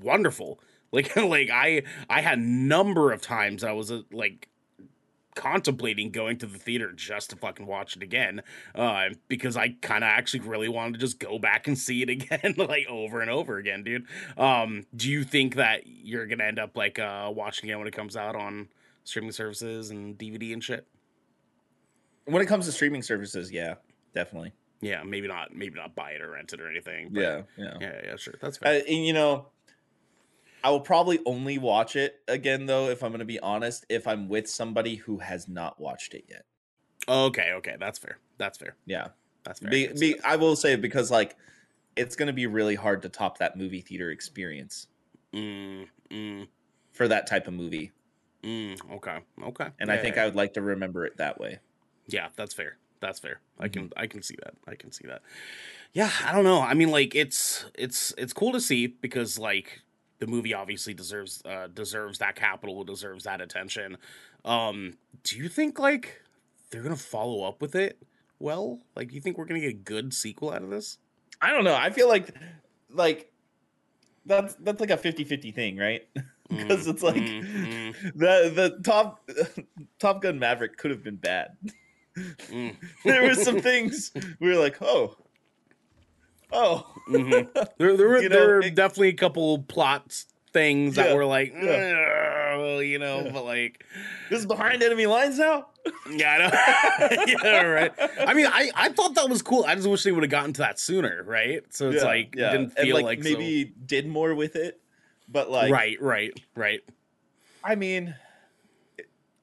wonderful. 0.00 0.60
Like, 0.92 1.14
like 1.16 1.50
I, 1.50 1.82
I 2.08 2.20
had 2.20 2.38
a 2.38 2.42
number 2.42 3.12
of 3.12 3.22
times 3.22 3.62
I 3.62 3.72
was 3.72 3.92
uh, 3.92 4.02
like 4.10 4.48
contemplating 5.36 6.10
going 6.10 6.36
to 6.38 6.46
the 6.46 6.58
theater 6.58 6.92
just 6.92 7.30
to 7.30 7.36
fucking 7.36 7.64
watch 7.66 7.96
it 7.96 8.02
again 8.02 8.42
uh, 8.74 9.10
because 9.28 9.56
I 9.56 9.76
kind 9.80 10.02
of 10.02 10.08
actually 10.10 10.40
really 10.40 10.68
wanted 10.68 10.94
to 10.94 10.98
just 10.98 11.20
go 11.20 11.38
back 11.38 11.68
and 11.68 11.78
see 11.78 12.02
it 12.02 12.08
again, 12.10 12.54
like 12.56 12.86
over 12.88 13.20
and 13.20 13.30
over 13.30 13.56
again, 13.58 13.84
dude. 13.84 14.06
Um, 14.36 14.84
do 14.94 15.08
you 15.08 15.22
think 15.24 15.54
that 15.54 15.82
you're 15.86 16.26
gonna 16.26 16.44
end 16.44 16.58
up 16.58 16.76
like 16.76 16.98
uh, 16.98 17.30
watching 17.34 17.68
it 17.70 17.76
when 17.78 17.86
it 17.86 17.94
comes 17.94 18.16
out 18.16 18.34
on 18.34 18.68
streaming 19.04 19.32
services 19.32 19.90
and 19.90 20.18
DVD 20.18 20.52
and 20.52 20.62
shit? 20.62 20.86
When 22.24 22.42
it 22.42 22.46
comes 22.46 22.66
to 22.66 22.72
streaming 22.72 23.02
services, 23.02 23.50
yeah, 23.50 23.74
definitely. 24.14 24.52
Yeah, 24.82 25.02
maybe 25.04 25.28
not, 25.28 25.54
maybe 25.54 25.74
not 25.76 25.94
buy 25.94 26.12
it 26.12 26.22
or 26.22 26.30
rent 26.30 26.52
it 26.52 26.60
or 26.60 26.68
anything. 26.68 27.10
but- 27.12 27.20
Yeah, 27.20 27.42
yeah. 27.56 27.74
yeah, 27.80 28.00
yeah, 28.04 28.16
sure, 28.16 28.34
that's 28.40 28.56
Uh, 28.58 28.60
fair. 28.62 28.82
and 28.88 29.06
you 29.06 29.12
know, 29.12 29.46
I 30.62 30.70
will 30.70 30.80
probably 30.80 31.20
only 31.26 31.58
watch 31.58 31.96
it 31.96 32.20
again 32.28 32.66
though, 32.66 32.88
if 32.88 33.02
I'm 33.02 33.10
going 33.10 33.20
to 33.20 33.24
be 33.24 33.40
honest, 33.40 33.86
if 33.88 34.06
I'm 34.06 34.28
with 34.28 34.48
somebody 34.48 34.96
who 34.96 35.18
has 35.18 35.48
not 35.48 35.80
watched 35.80 36.14
it 36.14 36.24
yet. 36.28 36.44
okay, 37.08 37.52
okay, 37.54 37.76
that's 37.78 37.98
fair. 37.98 38.18
That's 38.38 38.58
fair. 38.58 38.76
Yeah, 38.86 39.08
That's 39.44 39.60
fair. 39.60 39.68
I 39.68 39.70
be, 39.70 39.86
be, 39.98 40.20
I 40.22 40.36
will 40.36 40.56
say 40.56 40.76
because 40.76 41.10
like 41.10 41.36
it's 41.96 42.16
going 42.16 42.28
to 42.28 42.32
be 42.32 42.46
really 42.46 42.74
hard 42.74 43.02
to 43.02 43.08
top 43.08 43.38
that 43.38 43.56
movie 43.56 43.80
theater 43.80 44.10
experience. 44.10 44.86
Mm, 45.34 45.86
mm, 46.10 46.48
for 46.92 47.06
that 47.08 47.26
type 47.26 47.46
of 47.46 47.54
movie, 47.54 47.92
mm, 48.42 48.76
okay, 48.96 49.18
okay. 49.44 49.68
and 49.78 49.90
I 49.92 49.96
think 49.98 50.16
yeah. 50.16 50.22
I 50.22 50.24
would 50.26 50.34
like 50.36 50.54
to 50.54 50.62
remember 50.62 51.04
it 51.06 51.16
that 51.18 51.38
way. 51.40 51.60
Yeah, 52.08 52.28
that's 52.36 52.52
fair. 52.52 52.76
That's 53.00 53.18
fair. 53.18 53.40
I 53.58 53.68
Mm-hmm. 53.68 53.72
can 53.72 53.90
I 53.96 54.06
can 54.08 54.22
see 54.22 54.36
that. 54.42 54.54
I 54.66 54.74
can 54.74 54.90
see 54.92 55.06
that. 55.06 55.22
Yeah, 55.92 56.10
I 56.24 56.32
don't 56.32 56.44
know. 56.44 56.60
I 56.60 56.74
mean 56.74 56.90
like 56.90 57.14
it's 57.14 57.64
it's 57.74 58.12
it's 58.18 58.32
cool 58.32 58.52
to 58.52 58.60
see 58.60 58.86
because 58.88 59.38
like 59.38 59.82
the 60.20 60.26
movie 60.26 60.54
obviously 60.54 60.94
deserves 60.94 61.42
uh 61.44 61.66
deserves 61.66 62.18
that 62.18 62.36
capital, 62.36 62.84
deserves 62.84 63.24
that 63.24 63.40
attention. 63.40 63.96
Um 64.44 64.94
do 65.24 65.36
you 65.36 65.48
think 65.48 65.78
like 65.78 66.22
they're 66.70 66.82
going 66.82 66.96
to 66.96 67.02
follow 67.02 67.42
up 67.42 67.60
with 67.60 67.74
it? 67.74 68.00
Well, 68.38 68.80
like 68.94 69.08
do 69.08 69.14
you 69.14 69.20
think 69.20 69.36
we're 69.36 69.44
going 69.46 69.60
to 69.60 69.66
get 69.66 69.76
a 69.76 69.82
good 69.82 70.14
sequel 70.14 70.52
out 70.52 70.62
of 70.62 70.70
this? 70.70 70.98
I 71.42 71.50
don't 71.50 71.64
know. 71.64 71.74
I 71.74 71.90
feel 71.90 72.08
like 72.08 72.34
like 72.90 73.32
that's 74.26 74.54
that's 74.56 74.80
like 74.80 74.90
a 74.90 74.96
50-50 74.96 75.54
thing, 75.54 75.76
right? 75.76 76.02
Because 76.50 76.88
it's 76.88 77.04
like 77.04 77.14
mm, 77.14 77.44
mm. 77.44 77.94
the 78.16 78.50
the 78.52 78.80
top 78.82 79.20
Top 80.00 80.20
Gun 80.20 80.40
Maverick 80.40 80.78
could 80.78 80.90
have 80.90 81.04
been 81.04 81.14
bad. 81.14 81.56
Mm. 82.16 82.74
there 83.04 83.22
were 83.22 83.36
some 83.36 83.60
things 83.60 84.10
we 84.40 84.48
were 84.48 84.60
like, 84.60 84.82
oh, 84.82 85.16
oh, 86.52 86.86
Mhm. 87.08 87.48
There 87.78 87.96
there 87.96 88.08
were 88.08 88.22
You 88.22 88.28
there 88.28 88.40
know, 88.40 88.46
were 88.46 88.60
it- 88.60 88.74
definitely 88.74 89.08
a 89.08 89.12
couple 89.14 89.58
plots 89.64 90.26
things 90.52 90.96
that 90.96 91.08
Yeah, 91.10 91.14
were 91.14 91.24
like 91.24 91.52
yeah. 91.54 92.78
You 92.80 92.98
know, 92.98 93.22
Yeah. 93.24 93.30
but 93.32 93.44
like 93.44 93.84
this 94.30 94.40
is 94.40 94.46
behind 94.46 94.82
enemy 94.82 95.06
lines 95.06 95.38
now. 95.38 95.66
Yeah, 96.10 96.50
I 97.00 97.16
know. 97.16 97.24
yeah, 97.44 97.62
right. 97.62 97.92
I 98.20 98.34
mean, 98.34 98.46
I, 98.46 98.70
I 98.74 98.88
thought 98.90 99.14
that 99.14 99.28
was 99.28 99.42
cool. 99.42 99.64
I 99.64 99.74
just 99.74 99.88
wish 99.88 100.02
they 100.02 100.12
would 100.12 100.22
have 100.24 100.30
gotten 100.30 100.52
to 100.54 100.58
that 100.62 100.78
sooner, 100.78 101.22
right? 101.24 101.62
So 101.70 101.90
it's 101.90 102.02
like 102.04 102.34
yeah. 102.36 102.48
it 102.48 102.52
didn't 102.52 102.72
And, 102.76 102.86
feel 102.86 102.96
like, 102.96 103.04
like, 103.04 103.22
so- 103.22 103.30
maybe 103.30 103.72
did 103.86 104.06
more 104.06 104.34
with 104.34 104.56
it, 104.56 104.80
but 105.28 105.50
like, 105.50 105.72
right, 105.72 106.00
right, 106.02 106.32
right. 106.54 106.80
I 107.64 107.74
mean, 107.76 108.14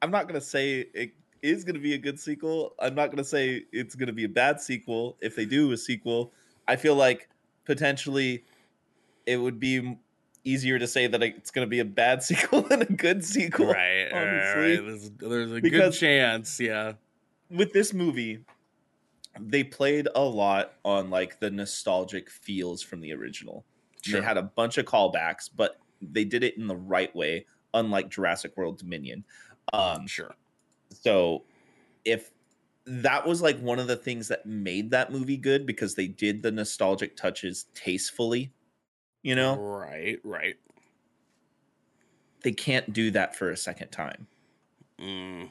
I'm 0.01 0.11
not 0.11 0.27
gonna 0.27 0.41
say 0.41 0.79
it 0.93 1.11
is 1.41 1.63
gonna 1.63 1.79
be 1.79 1.93
a 1.93 1.97
good 1.97 2.19
sequel. 2.19 2.73
I'm 2.79 2.95
not 2.95 3.09
gonna 3.11 3.23
say 3.23 3.63
it's 3.71 3.95
gonna 3.95 4.13
be 4.13 4.23
a 4.25 4.29
bad 4.29 4.59
sequel 4.61 5.17
if 5.21 5.35
they 5.35 5.45
do 5.45 5.71
a 5.71 5.77
sequel. 5.77 6.33
I 6.67 6.75
feel 6.75 6.95
like 6.95 7.29
potentially 7.65 8.43
it 9.25 9.37
would 9.37 9.59
be 9.59 9.97
easier 10.43 10.79
to 10.79 10.87
say 10.87 11.07
that 11.07 11.21
it's 11.21 11.51
gonna 11.51 11.67
be 11.67 11.79
a 11.79 11.85
bad 11.85 12.23
sequel 12.23 12.61
than 12.61 12.81
a 12.81 12.85
good 12.85 13.23
sequel. 13.23 13.67
right, 13.67 14.05
right, 14.11 14.13
honestly. 14.13 14.77
right. 14.77 14.85
There's, 14.85 15.09
there's 15.11 15.51
a 15.53 15.61
Because- 15.61 15.95
good 15.95 15.99
chance, 15.99 16.59
yeah. 16.59 16.93
with 17.49 17.73
this 17.73 17.93
movie, 17.93 18.39
they 19.39 19.63
played 19.63 20.07
a 20.15 20.23
lot 20.23 20.73
on 20.83 21.09
like 21.09 21.39
the 21.39 21.49
nostalgic 21.51 22.29
feels 22.29 22.81
from 22.81 23.01
the 23.01 23.13
original. 23.13 23.65
Sure. 24.01 24.19
They 24.19 24.25
had 24.25 24.37
a 24.37 24.41
bunch 24.43 24.77
of 24.77 24.85
callbacks, 24.85 25.49
but 25.53 25.79
they 26.01 26.23
did 26.25 26.43
it 26.43 26.57
in 26.57 26.67
the 26.67 26.75
right 26.75 27.13
way, 27.15 27.45
unlike 27.73 28.09
Jurassic 28.09 28.55
World 28.57 28.77
Dominion. 28.79 29.23
Um, 29.73 30.07
sure. 30.07 30.33
so 30.89 31.43
if 32.05 32.31
that 32.87 33.25
was 33.27 33.41
like 33.41 33.59
one 33.59 33.79
of 33.79 33.87
the 33.87 33.95
things 33.97 34.27
that 34.29 34.45
made 34.45 34.91
that 34.91 35.11
movie 35.11 35.37
good 35.37 35.65
because 35.65 35.95
they 35.95 36.07
did 36.07 36.41
the 36.41 36.51
nostalgic 36.51 37.15
touches 37.17 37.65
tastefully, 37.73 38.51
you 39.23 39.35
know, 39.35 39.55
Right, 39.57 40.19
right. 40.23 40.55
they 42.43 42.51
can't 42.51 42.93
do 42.93 43.11
that 43.11 43.35
for 43.35 43.51
a 43.51 43.57
second 43.57 43.89
time. 43.89 44.27
Mm, 44.99 45.49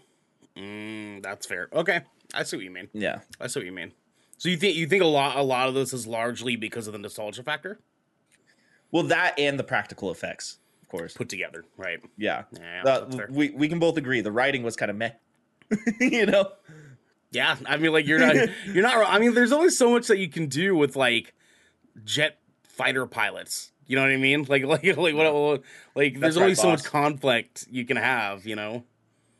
mm, 0.56 1.22
that's 1.22 1.46
fair. 1.46 1.68
Okay, 1.72 2.00
I 2.34 2.42
see 2.42 2.56
what 2.56 2.64
you 2.64 2.70
mean. 2.70 2.88
Yeah. 2.92 3.20
I 3.40 3.46
see 3.48 3.60
what 3.60 3.66
you 3.66 3.72
mean. 3.72 3.92
So 4.38 4.48
you 4.48 4.56
think 4.56 4.76
you 4.76 4.86
think 4.86 5.02
a 5.02 5.06
lot 5.06 5.36
a 5.36 5.42
lot 5.42 5.68
of 5.68 5.74
this 5.74 5.92
is 5.92 6.06
largely 6.06 6.56
because 6.56 6.86
of 6.86 6.92
the 6.92 6.98
nostalgia 6.98 7.42
factor 7.42 7.80
Well, 8.90 9.04
that 9.04 9.38
and 9.38 9.58
the 9.58 9.64
practical 9.64 10.10
effects, 10.10 10.58
of 10.82 10.88
course. 10.88 11.14
put 11.14 11.28
together, 11.28 11.64
right? 11.76 12.00
Yeah. 12.18 12.44
Yeah, 12.52 12.82
Uh, 12.84 13.26
we 13.30 13.50
we 13.50 13.68
can 13.68 13.78
both 13.78 13.96
agree 13.96 14.20
the 14.20 14.32
writing 14.32 14.62
was 14.62 14.76
kind 14.76 14.90
of 14.90 14.96
meh. 14.96 15.12
you 16.00 16.26
know? 16.26 16.52
Yeah, 17.32 17.56
I 17.66 17.76
mean, 17.76 17.92
like 17.92 18.06
you're 18.06 18.18
not, 18.18 18.34
you're 18.66 18.82
not. 18.82 18.96
wrong. 18.96 19.08
I 19.10 19.18
mean, 19.18 19.34
there's 19.34 19.52
only 19.52 19.70
so 19.70 19.90
much 19.90 20.06
that 20.08 20.18
you 20.18 20.28
can 20.28 20.46
do 20.46 20.74
with 20.76 20.96
like 20.96 21.34
jet 22.04 22.38
fighter 22.68 23.06
pilots. 23.06 23.72
You 23.86 23.96
know 23.96 24.02
what 24.02 24.10
I 24.12 24.16
mean? 24.16 24.44
Like, 24.48 24.64
like, 24.66 24.84
like 24.84 25.14
what? 25.14 25.32
what- 25.34 25.62
Like, 25.94 26.12
there's 26.14 26.34
That's 26.34 26.36
only 26.36 26.48
right, 26.50 26.56
so 26.58 26.70
much 26.70 26.84
conflict 26.84 27.66
you 27.70 27.84
can 27.84 27.96
have. 27.96 28.46
You 28.46 28.56
know? 28.56 28.84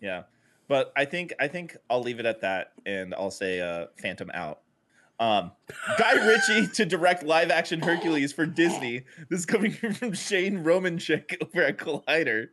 Yeah. 0.00 0.25
But 0.69 0.93
I 0.97 1.05
think 1.05 1.33
I 1.38 1.47
think 1.49 1.76
I'll 1.88 2.02
leave 2.02 2.19
it 2.19 2.26
at 2.26 2.40
that 2.40 2.73
and 2.85 3.14
I'll 3.14 3.31
say 3.31 3.61
uh 3.61 3.87
Phantom 4.02 4.31
out. 4.35 4.61
Um 5.21 5.52
Guy 5.97 6.12
Ritchie 6.26 6.73
to 6.75 6.85
direct 6.85 7.23
live 7.23 7.50
action 7.50 7.81
Hercules 7.81 8.33
for 8.33 8.47
Disney. 8.47 9.05
This 9.31 9.40
is 9.40 9.47
coming 9.47 9.71
from 9.71 10.12
Shane 10.12 10.64
Romanchick 10.64 11.37
over 11.40 11.62
at 11.62 11.78
Collider. 11.78 12.49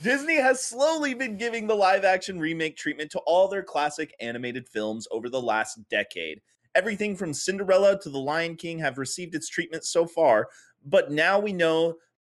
Disney 0.00 0.36
has 0.36 0.64
slowly 0.64 1.12
been 1.12 1.36
giving 1.36 1.66
the 1.66 1.74
live 1.74 2.04
action 2.04 2.38
remake 2.38 2.76
treatment 2.76 3.10
to 3.10 3.18
all 3.20 3.48
their 3.48 3.64
classic 3.64 4.14
animated 4.20 4.68
films 4.68 5.08
over 5.10 5.28
the 5.28 5.42
last 5.42 5.88
decade. 5.88 6.40
Everything 6.76 7.16
from 7.16 7.34
Cinderella 7.34 8.00
to 8.02 8.08
The 8.08 8.18
Lion 8.18 8.54
King 8.54 8.78
have 8.78 8.96
received 8.96 9.34
its 9.34 9.48
treatment 9.48 9.84
so 9.84 10.06
far, 10.06 10.50
but 10.86 11.10
now 11.10 11.40
we 11.40 11.52
know 11.52 11.96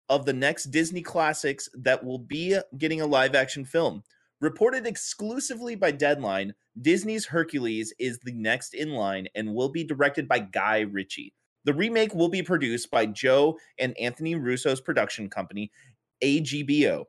of 0.09 0.25
the 0.25 0.33
next 0.33 0.71
Disney 0.71 1.03
classics 1.03 1.69
that 1.75 2.03
will 2.03 2.17
be 2.17 2.57
getting 2.79 2.99
a 2.99 3.05
live 3.05 3.35
action 3.35 3.63
film. 3.63 4.01
Reported 4.39 4.87
exclusively 4.87 5.75
by 5.75 5.91
Deadline, 5.91 6.55
Disney's 6.81 7.27
Hercules 7.27 7.93
is 7.99 8.17
the 8.17 8.33
next 8.33 8.73
in 8.73 8.89
line 8.89 9.27
and 9.35 9.53
will 9.53 9.69
be 9.69 9.83
directed 9.83 10.27
by 10.27 10.39
Guy 10.39 10.79
Ritchie. 10.79 11.31
The 11.65 11.75
remake 11.75 12.15
will 12.15 12.29
be 12.29 12.41
produced 12.41 12.89
by 12.89 13.05
Joe 13.05 13.59
and 13.77 13.95
Anthony 13.99 14.33
Russo's 14.33 14.81
production 14.81 15.29
company, 15.29 15.71
AGBO. 16.23 17.05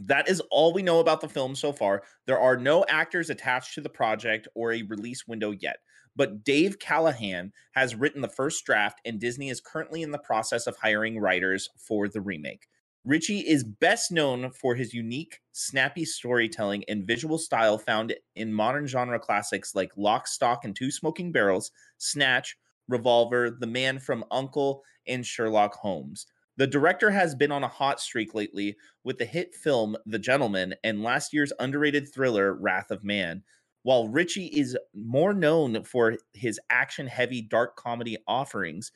That 0.00 0.28
is 0.28 0.42
all 0.50 0.72
we 0.72 0.82
know 0.82 1.00
about 1.00 1.20
the 1.20 1.28
film 1.28 1.54
so 1.54 1.72
far. 1.72 2.02
There 2.26 2.40
are 2.40 2.56
no 2.56 2.84
actors 2.88 3.30
attached 3.30 3.74
to 3.74 3.80
the 3.80 3.88
project 3.88 4.48
or 4.54 4.72
a 4.72 4.82
release 4.82 5.26
window 5.26 5.50
yet. 5.50 5.78
But 6.16 6.44
Dave 6.44 6.78
Callaham 6.78 7.52
has 7.72 7.94
written 7.94 8.20
the 8.20 8.28
first 8.28 8.64
draft, 8.64 9.00
and 9.04 9.20
Disney 9.20 9.48
is 9.48 9.60
currently 9.60 10.02
in 10.02 10.10
the 10.10 10.18
process 10.18 10.66
of 10.66 10.76
hiring 10.76 11.18
writers 11.18 11.70
for 11.76 12.08
the 12.08 12.20
remake. 12.20 12.68
Ritchie 13.04 13.40
is 13.40 13.64
best 13.64 14.12
known 14.12 14.50
for 14.52 14.76
his 14.76 14.94
unique, 14.94 15.40
snappy 15.50 16.04
storytelling 16.04 16.84
and 16.86 17.06
visual 17.06 17.36
style 17.36 17.76
found 17.76 18.14
in 18.36 18.52
modern 18.52 18.86
genre 18.86 19.18
classics 19.18 19.74
like 19.74 19.90
Lock, 19.96 20.28
Stock, 20.28 20.64
and 20.64 20.76
Two 20.76 20.90
Smoking 20.90 21.32
Barrels, 21.32 21.72
Snatch, 21.98 22.56
Revolver, 22.88 23.50
The 23.50 23.66
Man 23.66 23.98
from 23.98 24.24
Uncle, 24.30 24.84
and 25.08 25.26
Sherlock 25.26 25.74
Holmes. 25.74 26.26
The 26.56 26.66
director 26.66 27.10
has 27.10 27.34
been 27.34 27.50
on 27.50 27.64
a 27.64 27.68
hot 27.68 28.00
streak 28.00 28.34
lately 28.34 28.76
with 29.04 29.18
the 29.18 29.24
hit 29.24 29.54
film 29.54 29.96
The 30.06 30.18
Gentleman 30.18 30.74
and 30.84 31.02
last 31.02 31.32
year's 31.32 31.52
underrated 31.58 32.12
thriller 32.12 32.54
Wrath 32.54 32.90
of 32.90 33.04
Man. 33.04 33.42
While 33.84 34.08
Ritchie 34.08 34.46
is 34.46 34.76
more 34.94 35.34
known 35.34 35.82
for 35.82 36.16
his 36.34 36.60
action 36.70 37.06
heavy 37.06 37.42
dark 37.42 37.76
comedy 37.76 38.16
offerings, 38.28 38.92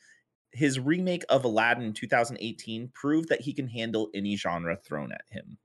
his 0.53 0.79
remake 0.79 1.25
of 1.29 1.43
Aladdin 1.43 1.83
in 1.83 1.93
2018 1.93 2.89
proved 2.93 3.27
that 3.29 3.41
he 3.41 3.53
can 3.53 3.67
handle 3.67 4.09
any 4.13 4.37
genre 4.37 4.77
thrown 4.77 5.11
at 5.11 5.25
him. 5.29 5.57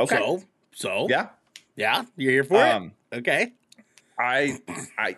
Okay. 0.00 0.16
So, 0.16 0.42
so 0.74 1.06
yeah. 1.10 1.28
yeah, 1.76 2.04
you're 2.16 2.32
here 2.32 2.44
for 2.44 2.56
Um, 2.64 2.92
it. 3.10 3.16
Okay. 3.18 3.52
I 4.18 4.58
I 4.98 5.16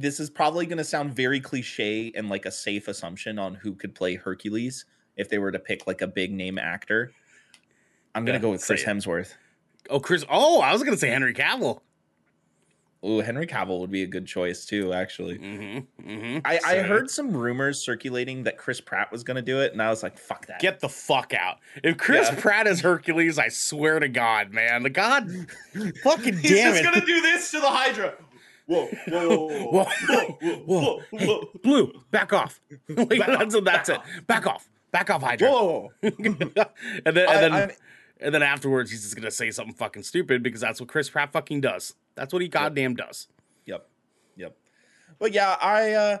this 0.00 0.20
is 0.20 0.30
probably 0.30 0.66
going 0.66 0.78
to 0.78 0.84
sound 0.84 1.14
very 1.14 1.40
cliche 1.40 2.12
and 2.14 2.28
like 2.28 2.46
a 2.46 2.50
safe 2.50 2.86
assumption 2.88 3.38
on 3.38 3.54
who 3.56 3.74
could 3.74 3.94
play 3.94 4.14
Hercules 4.14 4.84
if 5.16 5.28
they 5.28 5.38
were 5.38 5.50
to 5.50 5.58
pick 5.58 5.86
like 5.86 6.00
a 6.02 6.06
big 6.06 6.32
name 6.32 6.58
actor. 6.58 7.12
I'm 8.14 8.24
gonna 8.24 8.38
Yeah, 8.38 8.42
go 8.42 8.50
with 8.50 8.64
Chris. 8.64 8.84
Hemsworth. 8.84 9.34
Oh, 9.90 10.00
Chris. 10.00 10.24
Oh, 10.30 10.60
I 10.60 10.72
was 10.72 10.82
gonna 10.82 10.96
say 10.96 11.08
Henry 11.10 11.34
Cavill. 11.34 11.80
Oh, 13.00 13.20
Henry 13.20 13.46
Cavill 13.46 13.78
would 13.80 13.92
be 13.92 14.02
a 14.02 14.08
good 14.08 14.26
choice 14.26 14.64
too. 14.66 14.92
Actually, 14.92 15.38
Mm-hmm. 15.38 16.10
Mm-hmm. 16.10 16.38
I, 16.44 16.58
I 16.66 16.76
heard 16.78 17.08
some 17.10 17.36
rumors 17.36 17.78
circulating 17.80 18.42
that 18.42 18.58
Chris 18.58 18.80
Pratt 18.80 19.12
was 19.12 19.22
gonna 19.22 19.42
do 19.42 19.60
it, 19.60 19.72
and 19.72 19.80
I 19.80 19.88
was 19.90 20.02
like, 20.02 20.18
"Fuck 20.18 20.46
that." 20.46 20.60
Get 20.60 20.80
the 20.80 20.88
fuck 20.88 21.32
out. 21.32 21.58
If 21.84 21.96
Chris 21.96 22.28
Yeah. 22.28 22.40
Pratt 22.40 22.66
is 22.66 22.80
Hercules, 22.80 23.38
I 23.38 23.48
swear 23.50 24.00
to 24.00 24.08
God, 24.08 24.52
man. 24.52 24.82
The 24.82 24.90
God 24.90 25.30
fucking 26.02 26.38
He's 26.38 26.50
damn 26.50 26.72
just 26.72 26.80
it. 26.80 26.84
gonna 26.84 27.06
do 27.06 27.20
this 27.22 27.50
to 27.52 27.60
the 27.60 27.68
Hydra. 27.70 28.14
Whoa, 28.68 28.86
whoa, 29.08 29.48
whoa, 29.48 29.84
Whoa. 29.84 30.64
Whoa. 30.66 31.00
Hey, 31.10 31.44
Blue, 31.62 31.90
back 32.10 32.34
off. 32.34 32.60
like, 32.88 33.18
that's 33.26 33.56
that's 33.62 33.88
it. 33.88 33.98
Back 34.26 34.46
off. 34.46 34.68
Back 34.90 35.08
off, 35.08 35.22
Hydra. 35.22 35.48
whoa. 35.50 35.90
and 36.02 36.14
then 36.26 36.52
and 37.06 37.16
then 37.16 37.72
and 38.20 38.34
then 38.34 38.42
afterwards 38.42 38.90
he's 38.90 39.02
just 39.02 39.16
gonna 39.16 39.30
say 39.30 39.50
something 39.50 39.74
fucking 39.74 40.02
stupid 40.02 40.42
because 40.42 40.60
that's 40.60 40.80
what 40.80 40.88
Chris 40.88 41.08
Pratt 41.08 41.32
fucking 41.32 41.62
does. 41.62 41.94
That's 42.14 42.30
what 42.32 42.42
he 42.42 42.48
goddamn 42.48 42.94
does. 42.94 43.28
Yep. 43.64 43.88
Yep. 44.36 44.56
But 45.18 45.32
yeah, 45.32 45.56
I 45.60 45.92
uh 45.92 46.18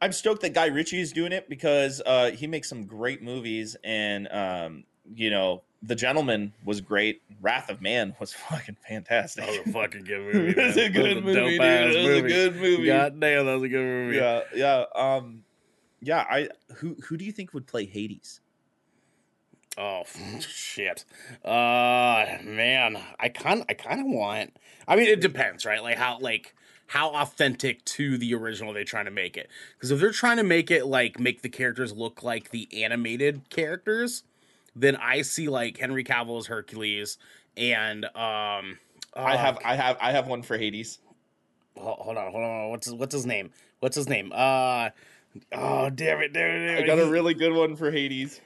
I'm 0.00 0.12
stoked 0.12 0.42
that 0.42 0.54
Guy 0.54 0.66
Ritchie 0.66 1.00
is 1.00 1.12
doing 1.12 1.32
it 1.32 1.48
because 1.48 2.00
uh 2.06 2.30
he 2.30 2.46
makes 2.46 2.68
some 2.68 2.84
great 2.86 3.20
movies 3.20 3.76
and 3.82 4.28
um 4.30 4.84
you 5.12 5.30
know, 5.30 5.62
The 5.84 5.96
Gentleman 5.96 6.52
was 6.64 6.80
great. 6.80 7.22
Wrath 7.40 7.68
of 7.68 7.80
Man 7.82 8.14
was 8.20 8.32
fucking 8.32 8.76
fantastic. 8.88 9.44
That 9.44 9.50
was 9.50 9.68
a 9.68 9.72
fucking 9.72 10.04
good 10.04 10.20
movie. 10.34 10.52
That's 10.52 10.76
a 10.76 10.88
good 10.88 11.16
That 11.18 11.24
was 11.24 11.34
movie, 11.34 11.50
dude. 11.50 11.58
dope-ass 11.58 11.94
That 11.94 12.04
was 12.04 12.06
a 12.06 12.22
good 12.22 12.56
movie. 12.56 12.86
God 12.86 13.20
damn, 13.20 13.46
that 13.46 13.54
was 13.54 13.62
a 13.64 13.68
good 13.68 13.80
movie. 13.84 14.16
Yeah, 14.16 14.40
yeah. 14.54 14.84
Um 14.94 15.44
yeah, 16.00 16.24
I 16.28 16.48
who 16.76 16.96
who 17.08 17.16
do 17.16 17.24
you 17.24 17.32
think 17.32 17.52
would 17.54 17.66
play 17.66 17.84
Hades? 17.86 18.40
Oh 19.78 20.02
shit. 20.40 21.04
Uh 21.44 22.26
man, 22.44 22.98
I 23.18 23.28
kind 23.28 23.64
I 23.68 23.74
kind 23.74 24.00
of 24.00 24.06
want. 24.06 24.56
I 24.86 24.96
mean, 24.96 25.06
it 25.06 25.20
depends, 25.20 25.64
right? 25.64 25.82
Like 25.82 25.96
how 25.96 26.18
like 26.20 26.54
how 26.88 27.10
authentic 27.14 27.84
to 27.86 28.18
the 28.18 28.34
original 28.34 28.72
they're 28.72 28.84
trying 28.84 29.06
to 29.06 29.10
make 29.10 29.36
it? 29.36 29.48
Because 29.74 29.90
if 29.90 29.98
they're 30.00 30.10
trying 30.10 30.36
to 30.36 30.42
make 30.42 30.70
it 30.70 30.86
like 30.86 31.18
make 31.18 31.42
the 31.42 31.48
characters 31.48 31.92
look 31.92 32.22
like 32.22 32.50
the 32.50 32.68
animated 32.84 33.48
characters, 33.48 34.24
then 34.74 34.96
I 34.96 35.22
see 35.22 35.48
like 35.48 35.78
Henry 35.78 36.04
Cavill 36.04 36.38
as 36.38 36.46
Hercules 36.46 37.18
and 37.56 38.04
um. 38.16 38.78
I 39.14 39.36
have 39.36 39.58
I 39.64 39.74
have 39.76 39.98
I 40.00 40.12
have 40.12 40.26
one 40.26 40.42
for 40.42 40.56
Hades. 40.56 40.98
Hold 41.76 42.16
on, 42.16 42.32
hold 42.32 42.44
on. 42.44 42.70
What's 42.70 42.86
his, 42.86 42.94
what's 42.94 43.14
his 43.14 43.26
name? 43.26 43.50
What's 43.80 43.96
his 43.96 44.08
name? 44.08 44.32
Uh. 44.34 44.90
Oh 45.52 45.90
damn 45.90 46.20
it! 46.20 46.32
Damn 46.32 46.50
it! 46.50 46.66
Damn 46.66 46.82
I 46.82 46.86
got 46.86 46.98
a 46.98 47.06
really 47.10 47.34
good 47.34 47.52
one 47.52 47.76
for 47.76 47.90
Hades. 47.90 48.40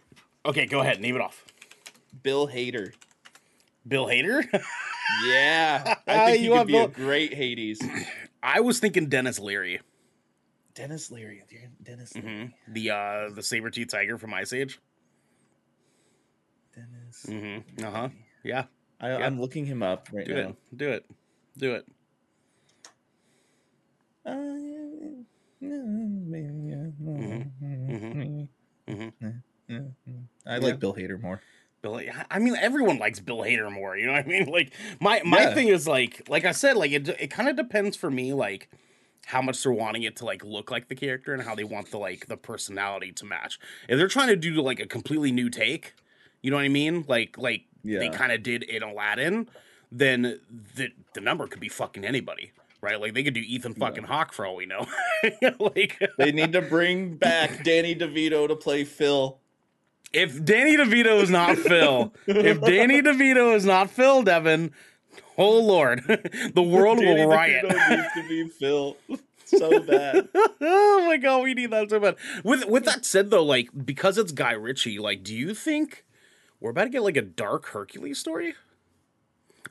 okay, 0.44 0.66
go 0.66 0.80
ahead. 0.80 1.00
Name 1.00 1.14
it 1.16 1.20
off. 1.20 1.44
Bill 2.22 2.48
Hader. 2.48 2.92
Bill 3.86 4.06
Hader. 4.06 4.44
Yeah, 5.28 5.94
I 6.08 6.16
Ah, 6.16 6.24
think 6.26 6.38
he 6.38 6.44
you 6.46 6.50
could 6.50 6.56
want 6.56 6.66
be 6.66 6.78
a 6.78 6.88
great 6.88 7.32
Hades. 7.32 7.80
I 8.42 8.58
was 8.58 8.80
thinking 8.80 9.08
Denis 9.08 9.38
Leary. 9.38 9.80
Denis 10.74 11.12
Leary. 11.12 11.44
Dennis 11.80 12.12
hmm 12.12 12.46
The 12.66 12.90
uh 12.90 13.30
the 13.32 13.42
saber 13.42 13.70
tooth 13.70 13.86
tiger 13.88 14.18
from 14.18 14.34
Ice 14.34 14.52
Age. 14.52 14.80
Dennis. 17.24 17.44
Mm-hmm. 17.44 17.84
Uh 17.84 17.90
huh. 17.90 18.08
Yeah. 18.44 18.64
I. 19.00 19.10
I'm 19.12 19.40
looking 19.40 19.66
him 19.66 19.82
up 19.82 20.08
right 20.12 20.26
Do 20.26 20.34
now. 20.34 20.40
it. 20.40 20.56
Do 20.76 20.88
it. 20.90 21.06
Do 21.58 21.74
it. 21.74 21.86
I 30.46 30.54
Yeah. 30.54 30.58
like 30.58 30.78
Bill 30.78 30.94
Hader 30.94 31.20
more. 31.20 31.40
Bill. 31.82 32.00
I 32.30 32.38
mean, 32.38 32.56
everyone 32.56 32.98
likes 32.98 33.20
Bill 33.20 33.38
Hader 33.38 33.70
more. 33.72 33.96
You 33.96 34.06
know 34.06 34.12
what 34.12 34.24
I 34.24 34.28
mean? 34.28 34.46
Like 34.50 34.72
my 35.00 35.22
my 35.24 35.42
Yeah. 35.42 35.54
thing 35.54 35.68
is 35.68 35.86
like 35.88 36.28
like 36.28 36.44
I 36.44 36.52
said, 36.52 36.76
like 36.76 36.92
it 36.92 37.08
it 37.08 37.30
kind 37.30 37.48
of 37.48 37.56
depends 37.56 37.96
for 37.96 38.10
me, 38.10 38.32
like 38.32 38.70
how 39.26 39.42
much 39.42 39.62
they're 39.62 39.72
wanting 39.72 40.04
it 40.04 40.16
to 40.16 40.24
like 40.24 40.44
look 40.44 40.70
like 40.70 40.88
the 40.88 40.94
character 40.94 41.34
and 41.34 41.42
how 41.42 41.54
they 41.54 41.64
want 41.64 41.90
the 41.90 41.98
like 41.98 42.26
the 42.28 42.36
personality 42.36 43.12
to 43.12 43.24
match. 43.24 43.58
If 43.88 43.98
they're 43.98 44.08
trying 44.08 44.28
to 44.28 44.36
do 44.36 44.52
like 44.62 44.78
a 44.80 44.86
completely 44.86 45.32
new 45.32 45.50
take, 45.50 45.94
you 46.46 46.52
know 46.52 46.58
what 46.58 46.64
I 46.64 46.68
mean? 46.68 47.04
Like 47.08 47.36
like 47.36 47.64
they 47.82 48.08
kind 48.08 48.30
of 48.30 48.44
did 48.44 48.62
in 48.62 48.84
Aladdin, 48.84 49.48
then 49.90 50.38
the 50.76 50.90
the 51.12 51.20
number 51.20 51.48
could 51.48 51.58
be 51.58 51.68
fucking 51.68 52.04
anybody. 52.04 52.52
Right, 52.80 53.00
like 53.00 53.14
they 53.14 53.24
could 53.24 53.34
do 53.34 53.40
Ethan 53.40 53.74
fucking 53.74 54.04
Hawke 54.04 54.32
for 54.32 54.46
all 54.46 54.54
we 54.54 54.64
know. 54.64 54.86
like, 55.58 56.00
They 56.18 56.30
need 56.30 56.52
to 56.52 56.62
bring 56.62 57.16
back 57.16 57.64
Danny 57.64 57.96
DeVito 57.96 58.46
to 58.46 58.54
play 58.54 58.84
Phil. 58.84 59.40
if 60.12 60.44
Danny 60.44 60.76
DeVito 60.76 61.20
is 61.20 61.28
not 61.28 61.56
Phil, 61.56 62.14
if 62.28 62.60
Danny 62.60 63.02
DeVito 63.02 63.56
is 63.56 63.64
not 63.64 63.90
Phil, 63.90 64.22
Devin, 64.22 64.70
oh 65.36 65.58
lord, 65.58 66.04
the 66.54 66.62
world 66.62 66.98
Danny 66.98 67.22
will 67.22 67.30
riot. 67.30 67.64
DeVito 67.64 67.90
needs 67.90 68.12
to 68.14 68.28
be 68.28 68.48
Phil 68.50 68.96
so 69.46 69.80
bad. 69.80 70.28
oh 70.34 71.04
my 71.08 71.16
god, 71.16 71.42
we 71.42 71.54
need 71.54 71.72
that 71.72 71.90
so 71.90 71.98
bad. 71.98 72.16
With 72.44 72.66
with 72.66 72.84
that 72.84 73.04
said 73.04 73.30
though, 73.30 73.44
like 73.44 73.70
because 73.84 74.16
it's 74.16 74.30
Guy 74.32 74.52
Ritchie, 74.52 74.98
like, 75.00 75.24
do 75.24 75.34
you 75.34 75.54
think 75.54 76.04
we're 76.60 76.70
about 76.70 76.84
to 76.84 76.90
get 76.90 77.02
like 77.02 77.16
a 77.16 77.22
dark 77.22 77.66
Hercules 77.66 78.18
story? 78.18 78.54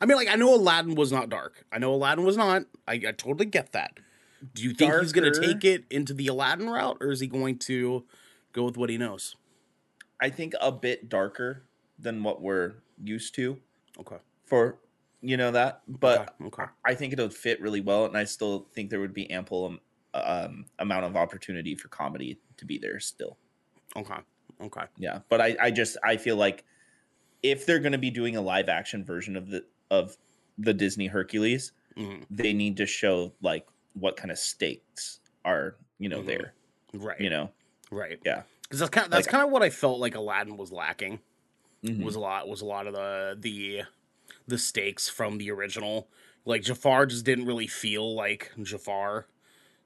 I 0.01 0.05
mean, 0.05 0.17
like, 0.17 0.29
I 0.29 0.35
know 0.35 0.53
Aladdin 0.53 0.95
was 0.95 1.11
not 1.11 1.29
dark. 1.29 1.65
I 1.71 1.77
know 1.77 1.93
Aladdin 1.93 2.25
was 2.25 2.35
not. 2.35 2.63
I, 2.87 2.93
I 2.93 3.11
totally 3.11 3.45
get 3.45 3.71
that. 3.71 3.99
Do 4.53 4.61
you 4.61 4.73
think 4.73 4.93
he's 4.99 5.13
going 5.13 5.31
to 5.31 5.39
take 5.39 5.63
it 5.63 5.85
into 5.89 6.13
the 6.13 6.27
Aladdin 6.27 6.69
route, 6.69 6.97
or 6.99 7.11
is 7.11 7.21
he 7.21 7.27
going 7.27 7.57
to 7.59 8.03
go 8.51 8.63
with 8.63 8.77
what 8.77 8.89
he 8.89 8.97
knows? 8.97 9.35
I 10.21 10.29
think 10.29 10.53
a 10.61 10.71
bit 10.71 11.09
darker 11.09 11.63
than 11.97 12.23
what 12.23 12.41
we're 12.41 12.73
used 13.01 13.33
to 13.35 13.57
Okay. 13.99 14.17
for 14.45 14.77
you 15.21 15.37
know 15.37 15.51
that, 15.51 15.81
but 15.87 16.35
okay. 16.41 16.61
okay. 16.61 16.71
I 16.85 16.93
think 16.93 17.13
it'll 17.13 17.29
fit 17.29 17.59
really 17.61 17.81
well, 17.81 18.05
and 18.05 18.17
I 18.17 18.25
still 18.25 18.67
think 18.73 18.89
there 18.89 18.99
would 18.99 19.13
be 19.13 19.29
ample 19.31 19.65
um, 19.65 19.79
um, 20.13 20.65
amount 20.77 21.05
of 21.05 21.15
opportunity 21.15 21.73
for 21.73 21.87
comedy 21.87 22.39
to 22.57 22.65
be 22.65 22.77
there 22.77 22.99
still. 22.99 23.37
Okay. 23.95 24.19
Okay. 24.61 24.83
Yeah, 24.97 25.19
but 25.29 25.41
I, 25.41 25.55
I 25.59 25.71
just 25.71 25.97
I 26.03 26.17
feel 26.17 26.35
like 26.35 26.63
if 27.51 27.65
they're 27.65 27.79
going 27.79 27.91
to 27.91 27.97
be 27.97 28.09
doing 28.11 28.35
a 28.35 28.41
live 28.41 28.69
action 28.69 29.03
version 29.03 29.35
of 29.35 29.49
the 29.49 29.65
of 29.91 30.17
the 30.57 30.73
Disney 30.73 31.07
Hercules, 31.07 31.71
Mhm. 31.97 32.25
they 32.29 32.53
need 32.53 32.77
to 32.77 32.85
show 32.85 33.33
like 33.41 33.67
what 33.93 34.17
kind 34.17 34.31
of 34.31 34.37
stakes 34.37 35.19
are 35.43 35.75
you 35.99 36.09
know 36.09 36.21
Mhm. 36.21 36.25
there. 36.27 36.53
Right. 36.93 37.19
You 37.19 37.29
know, 37.29 37.51
Right. 37.91 38.19
Yeah. 38.25 38.43
Because 38.63 38.79
that's 38.79 38.89
kind 38.89 39.05
of 39.05 39.11
that's 39.11 39.27
Like- 39.27 39.31
kind 39.31 39.43
of 39.45 39.51
what 39.51 39.61
I 39.63 39.69
felt 39.69 39.99
like 39.99 40.15
Aladdin 40.15 40.57
was 40.57 40.71
lacking. 40.71 41.19
Mhm. 41.83 42.03
Was 42.03 42.15
a 42.15 42.19
lot 42.19 42.47
was 42.47 42.61
a 42.61 42.65
lot 42.65 42.87
of 42.87 42.93
the 42.93 43.35
the 43.39 43.83
the 44.47 44.57
stakes 44.57 45.07
from 45.09 45.37
the 45.37 45.51
original. 45.51 46.09
Like 46.45 46.63
Jafar 46.63 47.05
just 47.05 47.25
didn't 47.25 47.45
really 47.45 47.67
feel 47.67 48.13
like 48.15 48.51
Jafar 48.61 49.27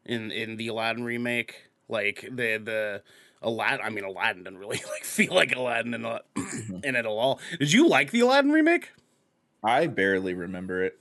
in 0.06 0.32
in 0.32 0.56
the 0.58 0.67
Aladdin 0.67 1.04
remake. 1.04 1.69
Like 1.88 2.22
the 2.22 2.58
the 2.58 3.04
Aladdin. 3.41 3.80
I 3.86 3.89
mean, 3.89 4.04
Aladdin 4.04 4.43
didn't 4.43 4.60
really 4.60 4.78
like 4.91 5.04
feel 5.04 5.34
like 5.34 5.56
Aladdin 5.56 5.93
in, 5.93 6.06
a, 6.06 6.21
in 6.84 6.84
it 6.84 6.95
at 6.95 7.06
all. 7.06 7.39
Did 7.60 7.71
you 7.71 7.88
like 7.88 8.12
the 8.12 8.19
Aladdin 8.21 8.52
remake? 8.52 8.91
I 9.63 9.88
barely 9.88 10.34
remember 10.34 10.84
it. 10.84 10.97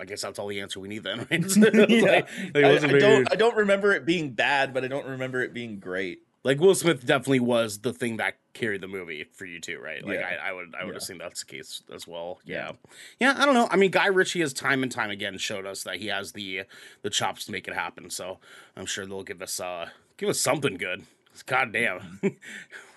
I 0.00 0.04
guess 0.04 0.22
that's 0.22 0.38
all 0.38 0.46
the 0.48 0.60
answer 0.60 0.78
we 0.80 0.88
need 0.88 1.02
then, 1.02 1.26
right? 1.30 1.30
Yeah. 1.90 2.02
like, 2.02 2.28
like, 2.54 2.64
I, 2.64 2.74
I 2.96 2.98
don't 2.98 3.32
I 3.32 3.36
don't 3.36 3.56
remember 3.56 3.92
it 3.94 4.04
being 4.04 4.30
bad, 4.30 4.72
but 4.72 4.84
I 4.84 4.88
don't 4.88 5.06
remember 5.06 5.42
it 5.42 5.52
being 5.52 5.80
great. 5.80 6.20
like 6.44 6.60
Will 6.60 6.74
Smith 6.74 7.04
definitely 7.04 7.40
was 7.40 7.78
the 7.80 7.92
thing 7.92 8.18
that 8.18 8.34
carried 8.52 8.80
the 8.80 8.86
movie 8.88 9.24
for 9.32 9.44
you 9.44 9.60
too, 9.60 9.78
right? 9.80 10.04
Like 10.04 10.18
Yeah. 10.20 10.36
I, 10.42 10.50
I 10.50 10.52
would 10.52 10.74
I 10.78 10.84
would 10.84 10.92
Yeah. 10.92 10.98
assume 10.98 11.18
that's 11.18 11.40
the 11.44 11.46
case 11.46 11.82
as 11.92 12.06
well. 12.06 12.38
Yeah. 12.44 12.72
yeah, 13.18 13.32
yeah. 13.34 13.42
I 13.42 13.44
don't 13.46 13.54
know. 13.54 13.66
I 13.70 13.76
mean, 13.76 13.90
Guy 13.90 14.06
Ritchie 14.06 14.40
has 14.40 14.52
time 14.52 14.82
and 14.82 14.92
time 14.92 15.10
again 15.10 15.36
showed 15.38 15.66
us 15.66 15.82
that 15.84 15.96
he 15.96 16.06
has 16.08 16.32
the 16.32 16.62
the 17.02 17.10
chops 17.10 17.46
to 17.46 17.52
make 17.52 17.66
it 17.66 17.74
happen. 17.74 18.08
So 18.10 18.38
I'm 18.76 18.86
sure 18.86 19.04
they'll 19.06 19.22
give 19.24 19.42
us 19.42 19.58
uh 19.58 19.88
give 20.16 20.28
us 20.28 20.38
something 20.40 20.76
good. 20.76 21.04
'Cause 21.32 21.42
God 21.42 21.72
damn, 21.72 22.20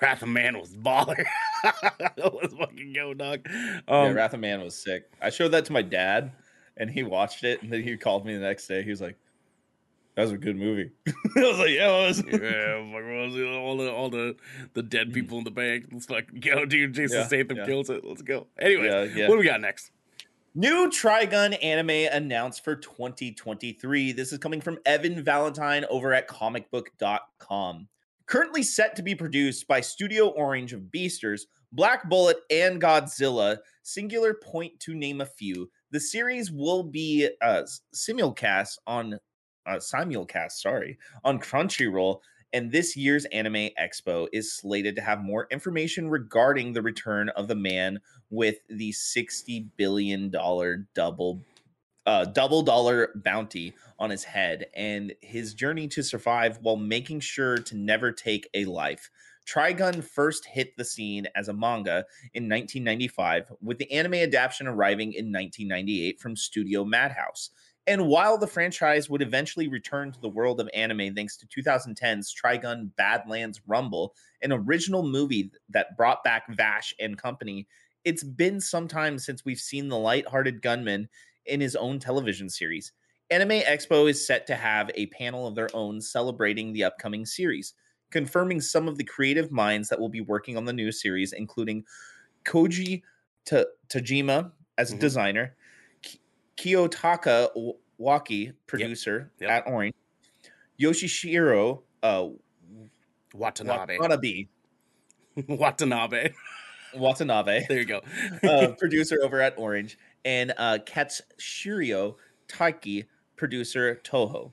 Wrath 0.01 0.21
of 0.23 0.29
Man 0.29 0.59
was 0.59 0.75
baller. 0.75 1.23
Let's 2.17 2.53
fucking 2.55 2.93
go, 2.93 3.13
dog. 3.13 3.41
yeah, 3.49 3.79
Um, 3.87 4.13
Wrath 4.15 4.33
of 4.33 4.39
Man 4.39 4.61
was 4.61 4.75
sick. 4.75 5.11
I 5.21 5.29
showed 5.29 5.49
that 5.49 5.65
to 5.65 5.73
my 5.73 5.81
dad, 5.83 6.31
and 6.77 6.89
he 6.89 7.03
watched 7.03 7.43
it, 7.43 7.61
and 7.61 7.71
then 7.71 7.83
he 7.83 7.95
called 7.97 8.25
me 8.25 8.33
the 8.33 8.39
next 8.39 8.67
day. 8.67 8.81
He 8.83 8.89
was 8.89 9.01
like, 9.01 9.15
"That 10.15 10.23
was 10.23 10.31
a 10.31 10.37
good 10.37 10.55
movie." 10.55 10.91
I 11.07 11.39
was 11.41 11.59
like, 11.59 11.69
"Yeah, 11.69 12.03
it 12.03 12.07
was." 12.07 12.23
yeah, 12.25 12.77
was 13.27 13.35
all 13.57 13.77
the 13.77 13.91
all 13.91 14.09
the 14.09 14.35
the 14.73 14.81
dead 14.83 15.13
people 15.13 15.37
in 15.37 15.43
the 15.43 15.51
bank. 15.51 15.85
Let's 15.91 16.07
fucking 16.07 16.39
go, 16.39 16.65
dude. 16.65 16.93
Jason 16.93 17.19
Yeah, 17.19 17.27
Statham 17.27 17.57
yeah. 17.57 17.65
kills 17.65 17.89
it. 17.91 18.03
Let's 18.03 18.21
go. 18.23 18.47
Anyway, 18.57 18.85
Yeah, 18.87 19.03
yeah. 19.03 19.27
what 19.27 19.35
do 19.35 19.39
we 19.39 19.45
got 19.45 19.61
next? 19.61 19.91
New 20.53 20.89
Trigun 20.89 21.57
anime 21.63 22.09
announced 22.11 22.63
for 22.63 22.75
2023. 22.75 24.11
This 24.11 24.33
is 24.33 24.37
coming 24.39 24.59
from 24.59 24.79
Evan 24.85 25.23
Valentine 25.23 25.85
over 25.89 26.13
at 26.13 26.27
comicbook.com. 26.27 27.87
Currently 28.31 28.63
set 28.63 28.95
to 28.95 29.03
be 29.03 29.13
produced 29.13 29.67
by 29.67 29.81
Studio 29.81 30.29
Orange 30.29 30.71
of 30.71 30.83
Beastars, 30.83 31.41
Black 31.73 32.07
Bullet, 32.07 32.37
and 32.49 32.81
Godzilla, 32.81 33.57
singular 33.83 34.33
point 34.33 34.79
to 34.79 34.95
name 34.95 35.19
a 35.19 35.25
few. 35.25 35.69
The 35.91 35.99
series 35.99 36.49
will 36.49 36.81
be 36.81 37.27
uh, 37.41 37.63
simulcast 37.93 38.77
on 38.87 39.19
uh, 39.65 39.75
simulcast, 39.75 40.53
sorry, 40.53 40.97
on 41.25 41.41
Crunchyroll 41.41 42.21
And 42.53 42.71
this 42.71 42.95
year's 42.95 43.25
Anime 43.33 43.67
Expo 43.77 44.29
is 44.31 44.55
slated 44.55 44.95
to 44.95 45.01
have 45.01 45.21
more 45.21 45.49
information 45.51 46.09
regarding 46.09 46.71
the 46.71 46.81
return 46.81 47.27
of 47.35 47.49
the 47.49 47.55
man 47.55 47.99
with 48.29 48.59
the 48.69 48.93
$60 48.93 49.67
billion 49.75 50.31
double 50.95 51.41
uh, 52.05 52.25
double 52.25 52.61
dollar 52.61 53.11
bounty 53.15 53.73
on 53.99 54.09
his 54.09 54.23
head 54.23 54.67
and 54.75 55.13
his 55.21 55.53
journey 55.53 55.87
to 55.87 56.03
survive 56.03 56.59
while 56.61 56.77
making 56.77 57.19
sure 57.19 57.57
to 57.57 57.75
never 57.75 58.11
take 58.11 58.49
a 58.53 58.65
life. 58.65 59.09
Trigun 59.45 60.03
first 60.03 60.45
hit 60.45 60.77
the 60.77 60.85
scene 60.85 61.27
as 61.35 61.47
a 61.47 61.53
manga 61.53 62.05
in 62.33 62.47
1995, 62.47 63.51
with 63.61 63.77
the 63.77 63.91
anime 63.91 64.15
adaptation 64.15 64.67
arriving 64.67 65.13
in 65.13 65.31
1998 65.31 66.19
from 66.19 66.35
Studio 66.35 66.85
Madhouse. 66.85 67.49
And 67.87 68.07
while 68.07 68.37
the 68.37 68.47
franchise 68.47 69.09
would 69.09 69.23
eventually 69.23 69.67
return 69.67 70.11
to 70.11 70.21
the 70.21 70.29
world 70.29 70.59
of 70.59 70.69
anime 70.73 71.15
thanks 71.15 71.35
to 71.37 71.47
2010's 71.47 72.33
Trigun 72.33 72.95
Badlands 72.95 73.61
Rumble, 73.65 74.13
an 74.43 74.51
original 74.51 75.03
movie 75.03 75.51
that 75.69 75.97
brought 75.97 76.23
back 76.23 76.43
Vash 76.49 76.93
and 76.99 77.17
company, 77.17 77.67
it's 78.03 78.23
been 78.23 78.61
some 78.61 78.87
time 78.87 79.17
since 79.17 79.43
we've 79.45 79.59
seen 79.59 79.87
the 79.87 79.97
light-hearted 79.97 80.61
gunman 80.61 81.09
in 81.51 81.59
his 81.61 81.75
own 81.75 81.99
television 81.99 82.49
series. 82.49 82.93
Anime 83.29 83.61
Expo 83.61 84.09
is 84.09 84.25
set 84.25 84.47
to 84.47 84.55
have 84.55 84.89
a 84.95 85.05
panel 85.07 85.45
of 85.47 85.53
their 85.55 85.69
own 85.73 86.01
celebrating 86.01 86.73
the 86.73 86.83
upcoming 86.85 87.25
series, 87.25 87.73
confirming 88.09 88.59
some 88.61 88.87
of 88.87 88.97
the 88.97 89.03
creative 89.03 89.51
minds 89.51 89.89
that 89.89 89.99
will 89.99 90.09
be 90.09 90.21
working 90.21 90.57
on 90.57 90.65
the 90.65 90.73
new 90.73 90.91
series, 90.91 91.33
including 91.33 91.83
Koji 92.45 93.03
Ta- 93.45 93.65
Tajima 93.89 94.51
as 94.77 94.91
a 94.91 94.95
Mhm. 94.95 94.99
designer, 94.99 95.55
Ki- 96.01 96.19
Kiyotaka 96.57 97.49
Waki, 97.97 98.53
producer 98.67 99.31
Yep. 99.39 99.49
at 99.49 99.67
Orange, 99.67 99.93
Yoshishiro 100.79 101.83
uh, 102.03 102.27
Watanabe. 103.33 103.97
Watanabe, 103.97 104.47
Watanabe. 105.47 106.33
Watanabe 106.93 107.65
There 107.69 107.79
you 107.79 107.85
go. 107.85 108.01
uh, 108.43 108.73
producer 108.79 109.17
over 109.23 109.39
at 109.39 109.57
Orange, 109.57 109.97
and 110.25 110.53
uh, 110.57 110.79
Katsushiro 110.85 112.15
Taiki, 112.47 113.05
producer 113.35 113.99
Toho. 114.03 114.51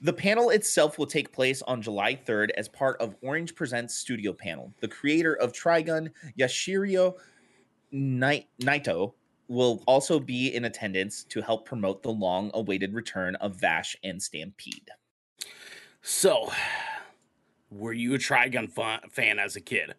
The 0.00 0.12
panel 0.12 0.50
itself 0.50 0.98
will 0.98 1.06
take 1.06 1.32
place 1.32 1.62
on 1.62 1.80
July 1.80 2.16
3rd 2.16 2.50
as 2.56 2.68
part 2.68 3.00
of 3.00 3.14
Orange 3.22 3.54
Presents 3.54 3.94
Studio 3.94 4.32
Panel. 4.32 4.72
The 4.80 4.88
creator 4.88 5.34
of 5.34 5.52
Trigun, 5.52 6.10
Yashiro 6.38 7.14
Nai- 7.92 8.46
Nightow, 8.60 9.12
will 9.46 9.82
also 9.86 10.18
be 10.18 10.54
in 10.54 10.64
attendance 10.64 11.24
to 11.24 11.40
help 11.40 11.66
promote 11.66 12.02
the 12.02 12.10
long 12.10 12.50
awaited 12.54 12.94
return 12.94 13.36
of 13.36 13.60
Vash 13.60 13.94
and 14.02 14.20
Stampede. 14.20 14.90
So, 16.00 16.50
were 17.70 17.92
you 17.92 18.14
a 18.14 18.18
Trigun 18.18 18.68
fa- 18.70 19.02
fan 19.10 19.38
as 19.38 19.54
a 19.54 19.60
kid? 19.60 19.94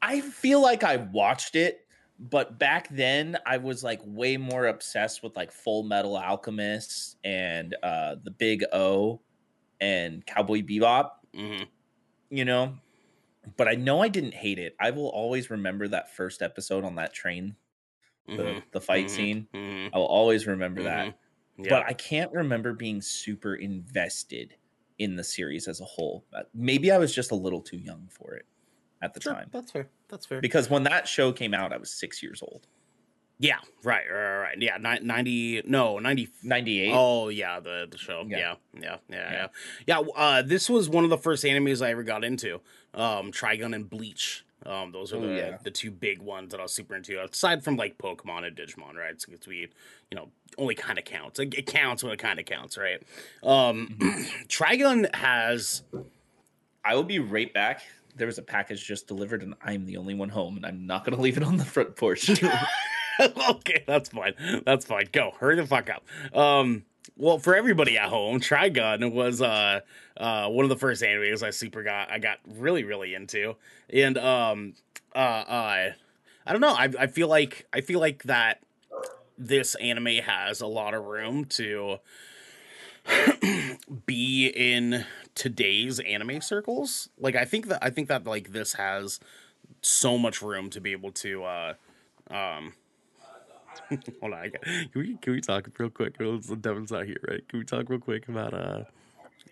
I 0.00 0.20
feel 0.20 0.62
like 0.62 0.82
I 0.82 0.96
watched 0.96 1.56
it, 1.56 1.86
but 2.20 2.58
back 2.58 2.88
then 2.90 3.38
I 3.46 3.58
was 3.58 3.84
like 3.84 4.00
way 4.04 4.36
more 4.38 4.66
obsessed 4.66 5.22
with 5.24 5.36
like 5.36 5.52
Full 5.52 5.84
Metal 5.84 6.16
Alchemist 6.16 7.16
and 7.24 7.76
uh 7.82 8.16
the 8.22 8.32
Big 8.32 8.64
O 8.72 9.22
and 9.80 10.26
Cowboy 10.26 10.62
Bebop, 10.62 11.10
hmm 11.34 11.70
you 12.30 12.44
know. 12.44 12.78
But 13.56 13.68
I 13.68 13.74
know 13.74 14.02
I 14.02 14.08
didn't 14.08 14.34
hate 14.34 14.58
it. 14.58 14.76
I 14.80 14.90
will 14.92 15.08
always 15.08 15.50
remember 15.50 15.88
that 15.88 16.14
first 16.14 16.42
episode 16.42 16.84
on 16.84 16.96
that 16.96 17.14
train, 17.14 17.56
the 18.36 18.62
the 18.72 18.80
fight 18.80 19.10
mhm, 19.10 19.10
scene. 19.10 19.48
hmm 19.52 19.88
I 19.92 19.98
will 19.98 20.06
always 20.06 20.46
remember 20.46 20.84
that. 20.84 21.14
Yeah. 21.58 21.64
But 21.68 21.86
I 21.86 21.94
can't 21.94 22.32
remember 22.32 22.74
being 22.74 23.02
super 23.02 23.54
invested 23.56 24.56
in 24.98 25.16
the 25.16 25.24
series 25.24 25.68
as 25.68 25.80
a 25.80 25.86
whole. 25.86 26.26
Uh, 26.34 26.44
Maybe 26.54 26.92
I 26.92 26.98
was 26.98 27.14
just 27.14 27.32
a 27.32 27.36
little 27.36 27.62
too 27.62 27.78
young 27.78 28.08
for 28.10 28.34
it 28.34 28.46
at 29.02 29.14
the 29.14 29.20
Sure, 29.20 29.34
time. 29.34 29.48
That's 29.52 29.70
fair. 29.70 29.88
That's 30.08 30.26
fair. 30.26 30.40
Because 30.40 30.68
when 30.70 30.82
that 30.84 31.08
show 31.08 31.32
came 31.32 31.54
out, 31.54 31.72
I 31.72 31.76
was 31.78 31.90
six 31.90 32.22
years 32.22 32.42
old. 32.42 32.66
yeah, 33.38 33.56
right, 33.82 34.04
right, 34.10 34.20
right, 34.22 34.40
right. 34.40 34.56
Yeah, 34.60 34.76
ni- 34.76 35.00
90, 35.06 35.62
no, 35.66 35.98
90. 35.98 36.28
98. 36.42 36.92
Oh, 36.94 37.28
yeah, 37.30 37.58
the, 37.60 37.88
the 37.90 37.96
show. 37.98 38.24
Yeah. 38.28 38.36
Yeah, 38.38 38.54
yeah, 38.74 38.96
yeah, 39.08 39.16
yeah. 39.16 39.32
Yeah. 39.32 40.00
Yeah, 40.02 40.08
uh, 40.16 40.42
this 40.42 40.68
was 40.68 40.88
one 40.90 41.04
of 41.04 41.10
the 41.10 41.16
first 41.18 41.44
animes 41.44 41.84
I 41.84 41.90
ever 41.90 42.02
got 42.02 42.22
into. 42.24 42.60
Um, 42.92 43.32
Trigun 43.32 43.74
and 43.74 43.88
Bleach. 43.88 44.44
Um, 44.66 44.92
those 44.92 45.14
are 45.14 45.16
Oh, 45.16 45.20
the, 45.26 45.34
yeah. 45.34 45.56
the 45.64 45.70
two 45.70 45.90
big 45.90 46.20
ones 46.20 46.50
that 46.50 46.60
I 46.60 46.64
was 46.64 46.72
super 46.74 46.94
into. 46.94 47.18
Aside 47.24 47.64
from 47.64 47.76
like 47.76 47.96
Pokemon 47.96 48.46
and 48.46 48.54
Digimon, 48.54 48.94
right? 48.94 49.18
So 49.18 49.32
it's 49.32 49.46
we, 49.46 49.68
you 50.10 50.14
know, 50.16 50.28
only 50.58 50.74
kind 50.74 50.98
of 50.98 51.06
counts. 51.06 51.38
It, 51.40 51.54
it 51.54 51.66
counts 51.66 52.04
when 52.04 52.12
it 52.12 52.18
kind 52.18 52.38
of 52.38 52.44
counts, 52.44 52.76
right? 52.76 53.02
Um, 53.42 53.96
Mm-hmm. 53.98 54.22
Trigun 54.48 55.14
has 55.14 55.82
I 56.84 56.94
will 56.94 57.04
be 57.04 57.18
right 57.20 57.50
back. 57.54 57.80
There 58.16 58.26
was 58.26 58.38
a 58.38 58.42
package 58.42 58.84
just 58.84 59.06
delivered, 59.06 59.42
and 59.42 59.54
I'm 59.62 59.86
the 59.86 59.96
only 59.96 60.14
one 60.14 60.28
home, 60.28 60.56
and 60.56 60.66
I'm 60.66 60.86
not 60.86 61.04
going 61.04 61.16
to 61.16 61.22
leave 61.22 61.36
it 61.36 61.42
on 61.42 61.56
the 61.56 61.64
front 61.64 61.96
porch. 61.96 62.30
okay, 63.50 63.84
that's 63.86 64.08
fine. 64.08 64.34
That's 64.64 64.84
fine. 64.84 65.08
Go. 65.12 65.32
Hurry 65.38 65.56
the 65.56 65.66
fuck 65.66 65.90
up. 65.90 66.36
Um 66.36 66.84
well, 67.16 67.38
for 67.38 67.54
everybody 67.54 67.98
at 67.98 68.08
home, 68.08 68.40
Trigun 68.40 69.12
was 69.12 69.42
uh 69.42 69.80
uh 70.16 70.48
one 70.48 70.64
of 70.64 70.68
the 70.68 70.76
first 70.76 71.02
animes 71.02 71.42
I 71.42 71.50
super 71.50 71.82
got 71.82 72.10
I 72.10 72.18
got 72.18 72.38
really 72.46 72.84
really 72.84 73.14
into. 73.14 73.56
And 73.92 74.16
um 74.16 74.74
uh 75.14 75.18
uh 75.18 75.90
I 76.46 76.52
don't 76.52 76.60
know. 76.60 76.74
I 76.74 76.88
I 76.98 77.06
feel 77.08 77.28
like 77.28 77.66
I 77.72 77.80
feel 77.80 78.00
like 78.00 78.22
that 78.24 78.62
this 79.36 79.74
anime 79.76 80.06
has 80.06 80.60
a 80.60 80.66
lot 80.66 80.94
of 80.94 81.04
room 81.04 81.44
to 81.46 81.98
be 84.06 84.46
in 84.46 85.04
today's 85.34 86.00
anime 86.00 86.40
circles. 86.40 87.08
Like 87.18 87.36
I 87.36 87.44
think 87.44 87.68
that 87.68 87.82
I 87.82 87.90
think 87.90 88.08
that 88.08 88.24
like 88.24 88.52
this 88.52 88.74
has 88.74 89.20
so 89.82 90.18
much 90.18 90.42
room 90.42 90.70
to 90.70 90.80
be 90.80 90.92
able 90.92 91.12
to 91.12 91.44
uh 91.44 91.74
um 92.30 92.74
hold 94.20 94.32
on 94.32 94.34
I 94.34 94.48
got, 94.48 94.62
can 94.62 94.90
we 94.94 95.16
can 95.16 95.32
we 95.32 95.40
talk 95.40 95.68
real 95.78 95.90
quick? 95.90 96.18
Devin's 96.18 96.90
not 96.90 97.06
here 97.06 97.20
right? 97.28 97.46
Can 97.48 97.58
we 97.58 97.64
talk 97.64 97.88
real 97.88 98.00
quick 98.00 98.28
about 98.28 98.54
uh 98.54 98.84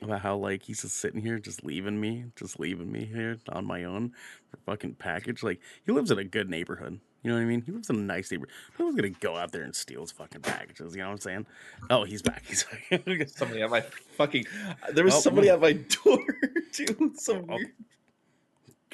about 0.02 0.20
how 0.20 0.36
like 0.36 0.62
he's 0.62 0.82
just 0.82 0.96
sitting 0.96 1.20
here 1.20 1.38
just 1.38 1.64
leaving 1.64 2.00
me 2.00 2.26
just 2.36 2.60
leaving 2.60 2.90
me 2.92 3.04
here 3.04 3.38
on 3.48 3.64
my 3.64 3.84
own 3.84 4.12
for 4.50 4.58
fucking 4.66 4.94
package? 4.94 5.42
Like 5.42 5.60
he 5.84 5.92
lives 5.92 6.10
in 6.10 6.18
a 6.18 6.24
good 6.24 6.50
neighborhood 6.50 7.00
you 7.22 7.31
know 7.31 7.37
what 7.37 7.42
I 7.42 7.46
mean? 7.46 7.62
He 7.62 7.72
lives 7.72 7.90
in 7.90 7.96
a 7.96 8.00
nice 8.00 8.31
neighborhood. 8.31 8.52
Who's 8.74 8.94
gonna 8.94 9.11
go 9.11 9.37
out 9.37 9.52
there 9.52 9.62
and 9.62 9.74
steal 9.74 10.00
his 10.02 10.12
fucking 10.12 10.42
packages? 10.42 10.94
You 10.94 11.02
know 11.02 11.09
what 11.09 11.12
I'm 11.14 11.18
saying? 11.20 11.46
Oh, 11.90 12.04
he's 12.04 12.22
back. 12.22 12.44
He's 12.46 12.64
back. 12.90 13.28
somebody 13.28 13.62
at 13.62 13.70
my 13.70 13.81
fucking. 14.16 14.46
There 14.92 15.04
was 15.04 15.14
Oh, 15.14 15.20
somebody 15.20 15.48
at 15.50 15.61
my 15.61 15.72
door 15.72 16.24
too. 16.72 17.12
So 17.16 17.44
Oh. 17.48 17.57
weird. 17.57 17.72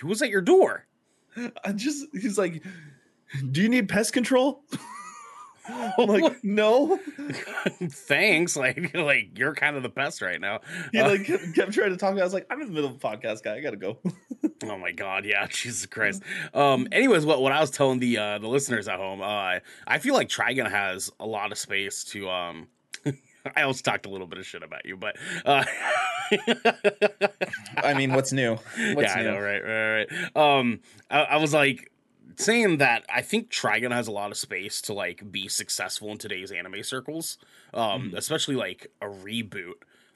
Who 0.00 0.08
was 0.08 0.22
at 0.22 0.30
your 0.30 0.40
door? 0.40 0.87
I 1.64 1.72
just. 1.72 2.06
He's 2.12 2.37
like, 2.38 2.62
"Do 3.50 3.60
you 3.62 3.68
need 3.68 3.88
pest 3.88 4.12
control?" 4.12 4.62
I'm 5.66 6.06
like, 6.08 6.42
"No." 6.44 6.98
Thanks. 7.90 8.56
Like, 8.56 8.94
like 8.94 9.38
you're 9.38 9.54
kind 9.54 9.76
of 9.76 9.82
the 9.82 9.88
pest 9.88 10.20
right 10.20 10.40
now. 10.40 10.60
He 10.92 11.00
like 11.00 11.24
kept, 11.24 11.54
kept 11.54 11.72
trying 11.72 11.90
to 11.90 11.96
talk. 11.96 12.10
to 12.10 12.14
me. 12.16 12.20
I 12.20 12.24
was 12.24 12.34
like, 12.34 12.46
"I'm 12.50 12.60
in 12.60 12.68
the 12.68 12.72
middle 12.74 12.90
of 12.90 12.96
a 12.96 12.98
podcast, 12.98 13.42
guy. 13.42 13.56
I 13.56 13.60
gotta 13.60 13.76
go." 13.76 13.98
Oh 14.70 14.79
my 14.79 14.92
god, 14.92 15.24
yeah, 15.24 15.46
Jesus 15.50 15.87
Christ. 15.87 16.22
Um 16.53 16.88
anyways, 16.92 17.24
what 17.27 17.40
what 17.42 17.53
I 17.53 17.61
was 17.61 17.70
telling 17.70 17.98
the 17.98 18.18
uh 18.18 18.38
the 18.38 18.48
listeners 18.48 18.88
at 18.88 18.98
home, 18.98 19.20
uh 19.22 19.59
I 19.87 19.98
feel 19.98 20.14
like 20.14 20.29
Trigun 20.29 20.70
has 20.70 21.11
a 21.20 21.27
lot 21.27 21.53
of 21.53 21.59
space 21.59 22.05
to 22.05 22.29
um 22.31 22.68
I 23.57 23.62
also 23.62 23.83
talked 23.83 24.07
a 24.07 24.09
little 24.11 24.27
bit 24.27 24.38
of 24.38 24.46
shit 24.46 24.62
about 24.62 24.87
you, 24.87 24.96
but 24.96 25.16
uh 25.44 25.64
I 27.77 27.94
mean, 27.94 28.12
what's 28.12 28.33
new? 28.33 28.53
What's 28.94 29.03
yeah, 29.03 29.14
I 29.14 29.22
new? 29.22 29.31
know, 29.33 29.38
right, 29.38 29.62
right, 29.62 30.07
right. 30.11 30.37
Um 30.37 30.81
I, 31.11 31.20
I 31.22 31.37
was 31.37 31.53
like 31.53 31.90
saying 32.37 32.79
that 32.79 33.05
I 33.12 33.22
think 33.22 33.50
Trigun 33.50 33.92
has 33.92 34.09
a 34.09 34.12
lot 34.12 34.31
of 34.31 34.37
space 34.37 34.81
to 34.83 34.92
like 34.92 35.31
be 35.31 35.48
successful 35.48 36.11
in 36.11 36.18
today's 36.18 36.50
anime 36.50 36.83
circles. 36.83 37.38
Um 37.72 38.11
Mhm. 38.12 38.16
especially 38.16 38.57
like 38.57 38.90
a 39.00 39.07
reboot 39.07 39.74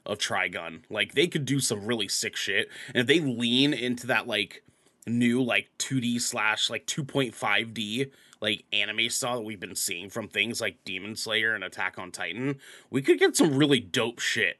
of 0.09 0.17
Trigun. 0.19 0.81
Like 0.89 1.13
they 1.13 1.27
could 1.27 1.45
do 1.45 1.59
some 1.59 1.85
really 1.85 2.07
sick 2.07 2.35
shit. 2.35 2.69
And 2.93 2.97
if 3.01 3.07
they 3.07 3.19
lean 3.19 3.73
into 3.73 4.07
that 4.07 4.27
like 4.27 4.63
new 5.07 5.41
like 5.41 5.69
2D 5.79 6.19
slash 6.21 6.69
like 6.69 6.85
2.5D 6.85 8.11
like 8.41 8.63
anime 8.71 9.09
style 9.09 9.35
that 9.35 9.41
we've 9.43 9.59
been 9.59 9.75
seeing 9.75 10.09
from 10.09 10.27
things 10.27 10.61
like 10.61 10.77
Demon 10.85 11.15
Slayer 11.15 11.53
and 11.53 11.63
Attack 11.63 11.97
on 11.99 12.11
Titan, 12.11 12.59
we 12.89 13.01
could 13.01 13.19
get 13.19 13.35
some 13.35 13.55
really 13.57 13.79
dope 13.79 14.19
shit 14.19 14.59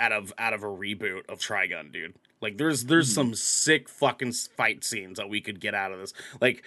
out 0.00 0.12
of 0.12 0.32
out 0.38 0.52
of 0.52 0.62
a 0.62 0.66
reboot 0.66 1.28
of 1.28 1.38
Trigun, 1.38 1.92
dude. 1.92 2.14
Like 2.40 2.58
there's 2.58 2.84
there's 2.86 3.10
Mhm. 3.10 3.14
some 3.14 3.34
sick 3.34 3.88
fucking 3.88 4.32
fight 4.32 4.84
scenes 4.84 5.18
that 5.18 5.28
we 5.28 5.40
could 5.40 5.60
get 5.60 5.74
out 5.74 5.92
of 5.92 5.98
this. 6.00 6.12
Like 6.40 6.64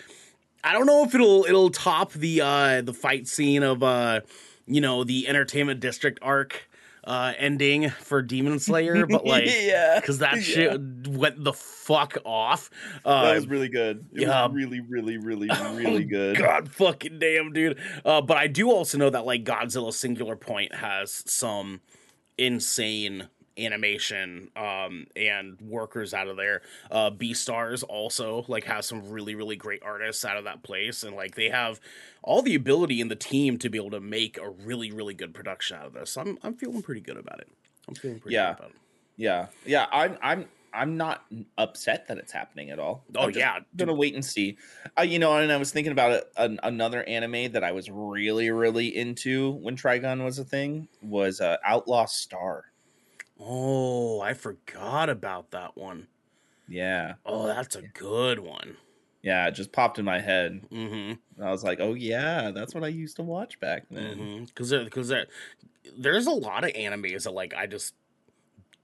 I 0.64 0.74
don't 0.74 0.86
know 0.86 1.04
if 1.04 1.14
it'll 1.14 1.44
it'll 1.46 1.70
top 1.70 2.14
the 2.14 2.42
uh 2.42 2.82
the 2.82 2.94
fight 2.94 3.28
scene 3.28 3.64
of 3.64 3.84
uh 3.84 4.22
you 4.66 4.82
know 4.82 5.04
the 5.04 5.28
Entertainment 5.28 5.80
District 5.82 6.18
arc 6.22 6.70
uh 7.08 7.34
ending 7.38 7.90
for 7.90 8.22
Demon 8.22 8.60
Slayer, 8.68 9.08
but 9.08 9.26
like 9.26 9.46
yeah, 9.48 10.00
because 10.00 10.20
that 10.20 10.36
yeah. 10.36 10.42
shit 10.42 11.08
went 11.08 11.44
the 11.44 11.54
fuck 11.54 12.18
off. 12.26 12.70
Uh, 13.04 13.26
that 13.26 13.36
was 13.36 13.48
really 13.48 13.70
good. 13.70 14.06
It 14.14 14.24
yeah. 14.24 14.46
was 14.46 14.54
really, 14.54 14.82
really, 14.82 15.18
really, 15.18 15.50
really 15.74 16.04
good. 16.04 16.38
God 16.38 16.70
fucking 16.70 17.18
damn, 17.18 17.54
dude. 17.54 17.80
Uh, 18.06 18.22
but 18.22 18.38
I 18.38 18.48
do 18.48 18.70
also 18.70 18.98
know 18.98 19.10
that 19.10 19.26
like 19.26 19.44
Godzilla 19.44 19.94
Singular 19.94 20.36
Point 20.36 20.76
has 20.76 21.24
some 21.26 21.82
insane 22.38 23.30
animation 23.58 24.50
um, 24.56 25.08
and 25.16 25.60
workers 25.62 26.14
out 26.14 26.28
of 26.28 26.38
there. 26.38 26.62
Uh, 26.92 27.12
Beastars 27.12 27.84
also 27.88 28.46
like 28.48 28.64
has 28.66 28.86
some 28.86 29.10
really 29.10 29.36
really 29.36 29.56
great 29.56 29.82
artists 29.84 30.24
out 30.26 30.38
of 30.38 30.44
that 30.46 30.64
place, 30.64 31.04
and 31.04 31.16
like 31.16 31.36
they 31.36 31.50
have 31.50 31.80
all 32.24 32.42
the 32.42 32.56
ability 32.56 33.02
in 33.02 33.08
the 33.08 33.16
team 33.16 33.58
to 33.60 33.70
be 33.70 33.78
able 33.78 33.92
to 33.92 34.00
make 34.02 34.38
a 34.38 34.50
really 34.50 34.92
really 34.92 35.14
good 35.14 35.34
production 35.34 35.78
out 35.78 35.86
of 35.88 35.94
this. 35.94 36.18
I'm 36.18 36.38
I'm 36.44 36.56
feeling 36.56 36.82
pretty 36.82 37.02
good 37.02 37.18
about 37.18 37.40
it. 37.40 37.50
I'm 37.88 37.96
feeling 37.96 38.20
pretty 38.20 38.36
Yeah. 38.36 38.54
good 38.54 38.60
about 38.60 38.70
it. 38.72 38.78
Yeah, 39.18 39.48
yeah. 39.66 39.88
I'm 39.92 40.18
I'm 40.22 40.46
I'm 40.74 40.96
not 40.98 41.26
upset 41.58 42.08
that 42.08 42.20
it's 42.20 42.32
happening 42.32 42.70
at 42.70 42.78
all. 42.78 43.04
Oh, 43.16 43.24
I'm 43.24 43.32
yeah, 43.32 43.60
gonna 43.76 43.96
wait 43.96 44.14
and 44.14 44.24
see. 44.24 44.58
Uh, 44.98 45.02
you 45.02 45.18
know, 45.18 45.36
and 45.38 45.52
I 45.52 45.58
was 45.58 45.72
thinking 45.72 45.92
about 45.92 46.12
it, 46.12 46.32
an, 46.38 46.60
another 46.62 47.04
anime 47.06 47.54
that 47.54 47.64
I 47.64 47.72
was 47.72 47.90
really 47.90 48.52
really 48.52 48.96
into 48.96 49.54
when 49.54 49.76
Trigun 49.76 50.24
was 50.24 50.38
a 50.38 50.44
thing 50.44 50.88
was 51.02 51.42
uh, 51.42 51.58
Outlaw 51.66 52.06
Star. 52.06 52.66
Oh, 53.40 54.20
I 54.22 54.34
forgot 54.34 55.10
about 55.10 55.52
that 55.52 55.78
one. 55.78 56.08
Yeah, 56.68 57.14
Oh, 57.26 57.48
that's 57.48 57.76
a 57.76 57.82
good 57.82 58.40
one. 58.40 58.76
yeah. 59.22 59.48
It 59.48 59.52
just 59.52 59.72
popped 59.72 60.00
in 60.00 60.06
my 60.06 60.20
head. 60.20 60.62
Mm-hmm. 60.70 61.42
I 61.42 61.50
was 61.52 61.64
like, 61.64 61.80
oh 61.80 61.94
yeah, 61.94 62.52
that's 62.52 62.74
what 62.76 62.84
I 62.84 62.88
used 62.90 63.16
to 63.18 63.24
watch 63.24 63.60
back 63.60 63.84
then. 63.90 64.18
Mm-hmm. 64.18 64.44
Because 64.46 64.72
because 64.72 65.08
there, 65.08 65.28
there's 65.98 66.28
a 66.28 66.32
lot 66.32 66.64
of 66.66 66.72
animes 66.74 67.24
that 67.24 67.32
like 67.32 67.54
I 67.54 67.68
just 67.68 67.94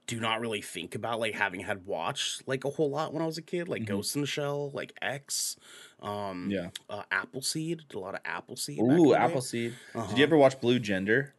do 0.06 0.18
not 0.20 0.40
really 0.40 0.60
think 0.62 0.94
about 0.94 1.18
like 1.20 1.34
having 1.34 1.60
had 1.60 1.84
watched 1.86 2.46
like 2.48 2.64
a 2.64 2.70
whole 2.70 2.90
lot 2.90 3.12
when 3.12 3.22
I 3.22 3.26
was 3.26 3.36
a 3.38 3.42
kid, 3.42 3.68
like 3.68 3.82
Mhm. 3.82 3.86
Ghost 3.88 4.14
in 4.14 4.20
the 4.22 4.26
Shell, 4.26 4.70
like 4.72 4.92
X, 5.02 5.56
um, 6.00 6.48
Yeah. 6.50 6.70
uh, 6.88 7.02
Appleseed, 7.10 7.82
a 7.94 7.98
lot 7.98 8.14
of 8.14 8.20
Appleseed. 8.24 8.78
back 8.78 8.88
in 8.90 8.96
the 8.96 9.02
Ooh. 9.02 9.14
Appleseed. 9.14 9.74
Uh-huh. 9.94 10.06
Did 10.08 10.18
you 10.18 10.24
ever 10.24 10.36
watch 10.38 10.58
Blue 10.60 10.78
Gender? 10.78 11.34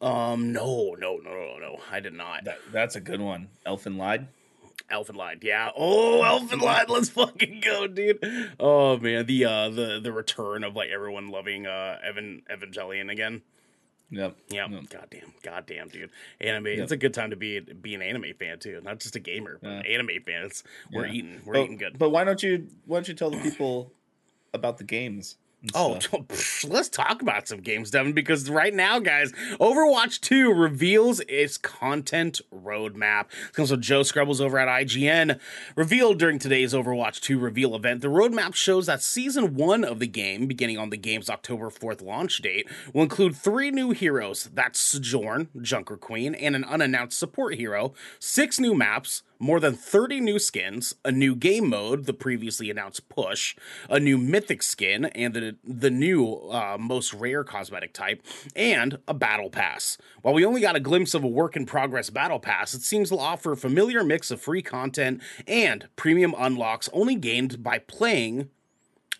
Um, 0.00 0.52
no, 0.52 0.94
no, 0.98 1.16
no, 1.16 1.30
no, 1.32 1.58
no, 1.58 1.78
I 1.90 2.00
did 2.00 2.12
not. 2.12 2.44
That, 2.44 2.58
that's 2.72 2.96
a 2.96 3.00
good 3.00 3.20
one. 3.20 3.48
Elfen 3.66 3.96
Lied. 3.96 4.28
Elfen 4.90 5.16
Lied, 5.16 5.38
yeah. 5.42 5.70
Oh, 5.74 6.20
Elfen 6.22 6.60
Lied, 6.60 6.90
let's 6.90 7.08
fucking 7.08 7.60
go, 7.64 7.86
dude. 7.86 8.18
Oh 8.60 8.98
man, 8.98 9.24
the 9.26 9.44
uh 9.46 9.70
the 9.70 10.00
the 10.02 10.12
return 10.12 10.62
of 10.62 10.76
like 10.76 10.90
everyone 10.90 11.28
loving 11.30 11.66
uh 11.66 11.98
Evan 12.04 12.42
Evangelion 12.50 13.10
again. 13.10 13.40
Yep. 14.10 14.36
Yeah, 14.50 14.68
Yep. 14.68 14.90
goddamn, 14.90 15.32
goddamn, 15.42 15.88
dude. 15.88 16.10
Anime. 16.40 16.66
Yep. 16.66 16.78
It's 16.80 16.92
a 16.92 16.96
good 16.98 17.14
time 17.14 17.30
to 17.30 17.36
be 17.36 17.60
be 17.60 17.94
an 17.94 18.02
anime 18.02 18.34
fan 18.38 18.58
too, 18.58 18.80
not 18.84 19.00
just 19.00 19.16
a 19.16 19.20
gamer, 19.20 19.58
but 19.62 19.86
Yeah. 19.86 19.94
anime 19.94 20.22
fans. 20.24 20.62
We're 20.92 21.06
Yeah. 21.06 21.12
eating, 21.14 21.40
we're 21.46 21.54
but, 21.54 21.62
eating 21.62 21.76
good. 21.78 21.98
But 21.98 22.10
why 22.10 22.24
don't 22.24 22.42
you 22.42 22.68
why 22.84 22.98
don't 22.98 23.08
you 23.08 23.14
tell 23.14 23.30
the 23.30 23.38
people 23.40 23.90
about 24.52 24.76
the 24.76 24.84
games? 24.84 25.36
Oh, 25.72 25.98
let's 26.66 26.88
talk 26.88 27.22
about 27.22 27.48
some 27.48 27.60
games, 27.60 27.90
Devin, 27.90 28.12
because 28.12 28.50
right 28.50 28.74
now, 28.74 28.98
guys, 28.98 29.32
Overwatch 29.60 30.20
2 30.20 30.52
reveals 30.52 31.20
its 31.20 31.56
content 31.56 32.40
roadmap. 32.52 33.26
So 33.54 33.76
Joe 33.76 34.00
Skrebels 34.00 34.40
over 34.40 34.58
at 34.58 34.68
IGN. 34.68 35.38
Revealed 35.76 36.18
during 36.18 36.38
today's 36.38 36.74
Overwatch 36.74 37.20
2 37.20 37.38
reveal 37.38 37.74
event, 37.74 38.02
the 38.02 38.08
roadmap 38.08 38.54
shows 38.54 38.86
that 38.86 39.02
season 39.02 39.54
one 39.54 39.84
of 39.84 40.00
the 40.00 40.06
game, 40.06 40.46
beginning 40.46 40.76
on 40.78 40.90
the 40.90 40.96
game's 40.96 41.30
October 41.30 41.70
4th 41.70 42.02
launch 42.02 42.42
date, 42.42 42.68
will 42.92 43.02
include 43.02 43.34
three 43.36 43.70
new 43.70 43.92
heroes. 43.92 44.50
That's 44.52 44.78
Sojourn, 44.78 45.48
Junker 45.62 45.96
Queen, 45.96 46.34
and 46.34 46.54
an 46.54 46.64
unannounced 46.64 47.18
support 47.18 47.54
hero, 47.54 47.94
six 48.18 48.60
new 48.60 48.74
maps, 48.74 49.22
more 49.38 49.60
than 49.60 49.74
30 49.74 50.20
new 50.20 50.38
skins, 50.38 50.94
a 51.04 51.12
new 51.12 51.34
game 51.34 51.68
mode, 51.68 52.06
the 52.06 52.12
previously 52.12 52.70
announced 52.70 53.08
push, 53.08 53.56
a 53.88 54.00
new 54.00 54.18
mythic 54.18 54.62
skin, 54.62 55.06
and 55.06 55.34
the, 55.34 55.56
the 55.64 55.90
new 55.90 56.34
uh, 56.50 56.76
most 56.78 57.12
rare 57.14 57.44
cosmetic 57.44 57.92
type, 57.92 58.22
and 58.54 58.98
a 59.06 59.14
battle 59.14 59.50
pass. 59.50 59.98
While 60.22 60.34
we 60.34 60.44
only 60.44 60.60
got 60.60 60.76
a 60.76 60.80
glimpse 60.80 61.14
of 61.14 61.24
a 61.24 61.28
work 61.28 61.56
in 61.56 61.66
progress 61.66 62.10
battle 62.10 62.40
pass, 62.40 62.74
it 62.74 62.82
seems 62.82 63.10
to 63.10 63.18
offer 63.18 63.52
a 63.52 63.56
familiar 63.56 64.04
mix 64.04 64.30
of 64.30 64.40
free 64.40 64.62
content 64.62 65.22
and 65.46 65.88
premium 65.96 66.34
unlocks 66.36 66.88
only 66.92 67.14
gained 67.14 67.62
by 67.62 67.78
playing 67.78 68.48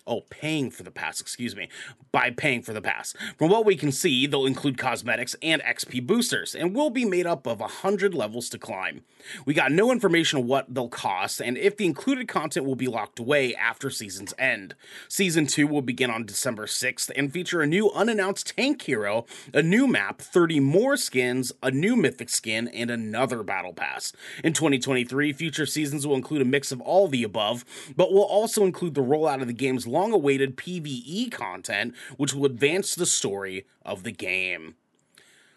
Oh, 0.07 0.21
paying 0.29 0.69
for 0.69 0.83
the 0.83 0.91
pass, 0.91 1.19
excuse 1.19 1.55
me, 1.55 1.67
by 2.11 2.29
paying 2.29 2.61
for 2.61 2.73
the 2.73 2.81
pass. 2.81 3.15
From 3.39 3.49
what 3.49 3.65
we 3.65 3.75
can 3.75 3.91
see, 3.91 4.27
they'll 4.27 4.45
include 4.45 4.77
cosmetics 4.77 5.35
and 5.41 5.63
XP 5.63 6.05
boosters, 6.05 6.53
and 6.53 6.75
will 6.75 6.91
be 6.91 7.05
made 7.05 7.25
up 7.25 7.47
of 7.47 7.59
100 7.59 8.13
levels 8.13 8.47
to 8.49 8.59
climb. 8.59 9.01
We 9.47 9.55
got 9.55 9.71
no 9.71 9.91
information 9.91 10.37
on 10.39 10.47
what 10.47 10.71
they'll 10.71 10.89
cost, 10.89 11.41
and 11.41 11.57
if 11.57 11.75
the 11.75 11.87
included 11.87 12.27
content 12.27 12.67
will 12.67 12.75
be 12.75 12.87
locked 12.87 13.17
away 13.17 13.55
after 13.55 13.89
season's 13.89 14.33
end. 14.37 14.75
Season 15.07 15.47
2 15.47 15.65
will 15.65 15.81
begin 15.81 16.11
on 16.11 16.25
December 16.25 16.67
6th 16.67 17.09
and 17.15 17.33
feature 17.33 17.61
a 17.61 17.67
new 17.67 17.89
unannounced 17.91 18.55
tank 18.55 18.83
hero, 18.83 19.25
a 19.55 19.63
new 19.63 19.87
map, 19.87 20.21
30 20.21 20.59
more 20.59 20.97
skins, 20.97 21.51
a 21.63 21.71
new 21.71 21.95
mythic 21.95 22.29
skin, 22.29 22.67
and 22.67 22.91
another 22.91 23.41
battle 23.41 23.73
pass. 23.73 24.13
In 24.43 24.53
2023, 24.53 25.33
future 25.33 25.65
seasons 25.65 26.05
will 26.05 26.15
include 26.15 26.43
a 26.43 26.45
mix 26.45 26.71
of 26.71 26.79
all 26.81 27.07
the 27.07 27.23
above, 27.23 27.65
but 27.95 28.13
will 28.13 28.21
also 28.21 28.65
include 28.65 28.93
the 28.93 29.01
rollout 29.01 29.41
of 29.41 29.47
the 29.47 29.53
game's 29.53 29.87
long 29.95 30.11
awaited 30.13 30.57
PvE 30.57 31.31
content, 31.31 31.95
which 32.17 32.33
will 32.33 32.45
advance 32.45 32.93
the 32.93 33.05
story 33.05 33.65
of 33.83 34.03
the 34.03 34.11
game. 34.11 34.75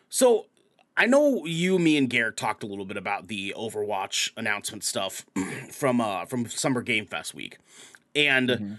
So, 0.08 0.46
I 0.96 1.06
know 1.06 1.44
you, 1.44 1.78
me, 1.78 1.96
and 1.96 2.08
Garrett 2.10 2.36
talked 2.36 2.62
a 2.62 2.66
little 2.66 2.84
bit 2.84 2.96
about 2.96 3.28
the 3.28 3.54
Overwatch 3.56 4.30
announcement 4.36 4.82
stuff 4.84 5.24
from 5.70 6.00
uh 6.00 6.24
from 6.24 6.48
Summer 6.48 6.82
Game 6.82 7.06
Fest 7.06 7.34
week, 7.34 7.58
and 8.14 8.48
Mhm. 8.48 8.78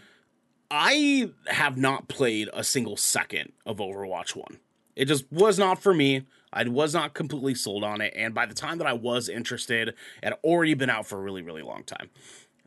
I 0.71 1.31
have 1.47 1.77
not 1.77 2.07
played 2.07 2.47
a 2.53 2.63
single 2.63 2.95
second 2.97 3.53
of 3.65 3.77
Overwatch 3.77 4.35
One. 4.35 4.59
It 4.95 5.05
just 5.05 5.31
was 5.31 5.57
not 5.57 5.81
for 5.81 5.93
me. 5.93 6.25
I 6.53 6.63
was 6.67 6.93
not 6.93 7.13
completely 7.13 7.55
sold 7.55 7.83
on 7.83 8.01
it, 8.01 8.13
and 8.15 8.33
by 8.33 8.45
the 8.45 8.53
time 8.53 8.77
that 8.79 8.87
I 8.87 8.93
was 8.93 9.29
interested, 9.29 9.89
it 9.89 9.95
had 10.23 10.33
already 10.43 10.73
been 10.75 10.89
out 10.89 11.07
for 11.07 11.17
a 11.17 11.21
really, 11.21 11.41
really 11.41 11.61
long 11.61 11.83
time. 11.83 12.09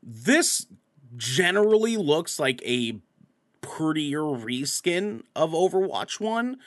This 0.03 0.67
generally 1.17 1.97
looks 1.97 2.39
like 2.39 2.63
a 2.65 3.01
prettier 3.61 4.21
reskin 4.21 5.23
of 5.35 5.53
Overwatch 5.53 6.21
One, 6.21 6.59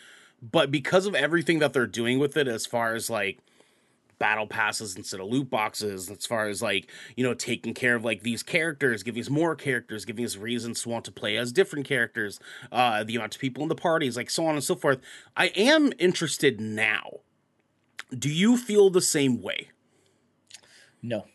but 0.42 0.72
because 0.72 1.06
of 1.06 1.16
everything 1.16 1.60
that 1.60 1.74
they're 1.74 1.88
doing 1.88 2.20
with 2.20 2.38
it, 2.38 2.48
as 2.48 2.66
far 2.66 2.96
as 2.96 3.10
like 3.10 3.40
battle 4.18 4.48
passes 4.48 4.96
instead 4.96 5.20
of 5.20 5.28
loot 5.28 5.50
boxes, 5.50 6.10
as 6.10 6.26
far 6.26 6.48
as 6.48 6.62
like 6.62 6.90
you 7.16 7.24
know 7.24 7.34
taking 7.34 7.74
care 7.74 7.96
of 7.96 8.04
like 8.04 8.22
these 8.22 8.44
characters, 8.44 9.04
giving 9.04 9.22
us 9.22 9.30
more 9.30 9.56
characters, 9.56 10.06
giving 10.06 10.26
us 10.26 10.38
reasons 10.38 10.82
to 10.82 10.90
want 10.90 11.06
to 11.06 11.12
play 11.12 11.38
as 11.38 11.52
different 11.52 11.86
characters, 11.86 12.40
uh, 12.72 13.04
the 13.04 13.16
amount 13.16 13.36
of 13.36 13.42
people 13.42 13.64
in 13.64 13.70
the 13.70 13.76
parties, 13.76 14.18
like 14.18 14.30
so 14.30 14.46
on 14.46 14.56
and 14.56 14.64
so 14.64 14.76
forth. 14.76 15.00
I 15.36 15.48
am 15.48 15.92
interested 16.00 16.60
now. 16.60 17.20
Do 18.18 18.30
you 18.30 18.56
feel 18.58 18.90
the 18.90 19.02
same 19.02 19.42
way? 19.42 19.70
No. 21.02 21.26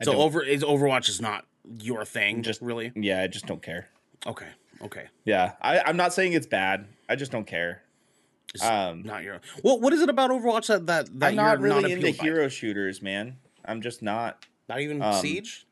I 0.00 0.04
so 0.04 0.12
don't. 0.12 0.20
over 0.20 0.42
is 0.42 0.62
Overwatch 0.62 1.08
is 1.08 1.20
not 1.20 1.46
your 1.80 2.04
thing, 2.04 2.42
Just- 2.42 2.60
really 2.62 2.92
yeah, 2.94 3.20
I 3.22 3.26
just 3.26 3.46
don't 3.46 3.62
care. 3.62 3.88
okay, 4.26 4.48
okay. 4.82 5.06
Yeah, 5.24 5.52
I, 5.60 5.80
I'm 5.80 5.96
not 5.96 6.12
saying 6.12 6.32
it's 6.32 6.46
bad. 6.46 6.86
I 7.08 7.16
just 7.16 7.32
don't 7.32 7.46
care. 7.46 7.82
Just 8.52 8.64
Um, 8.64 9.02
not 9.02 9.22
your. 9.22 9.40
What 9.62 9.80
what 9.80 9.92
is 9.92 10.00
it 10.02 10.08
about 10.08 10.30
Overwatch 10.30 10.66
that 10.66 10.86
that, 10.86 11.18
that 11.20 11.28
I'm 11.30 11.36
not 11.36 11.52
you're 11.58 11.68
really 11.68 11.82
not 11.82 11.90
into 11.90 12.10
hero 12.10 12.48
shooters, 12.48 13.00
man. 13.00 13.36
I'm 13.64 13.80
just 13.80 14.02
not. 14.02 14.44
Not 14.68 14.80
even 14.80 15.00
um, 15.02 15.14
Siege. 15.14 15.66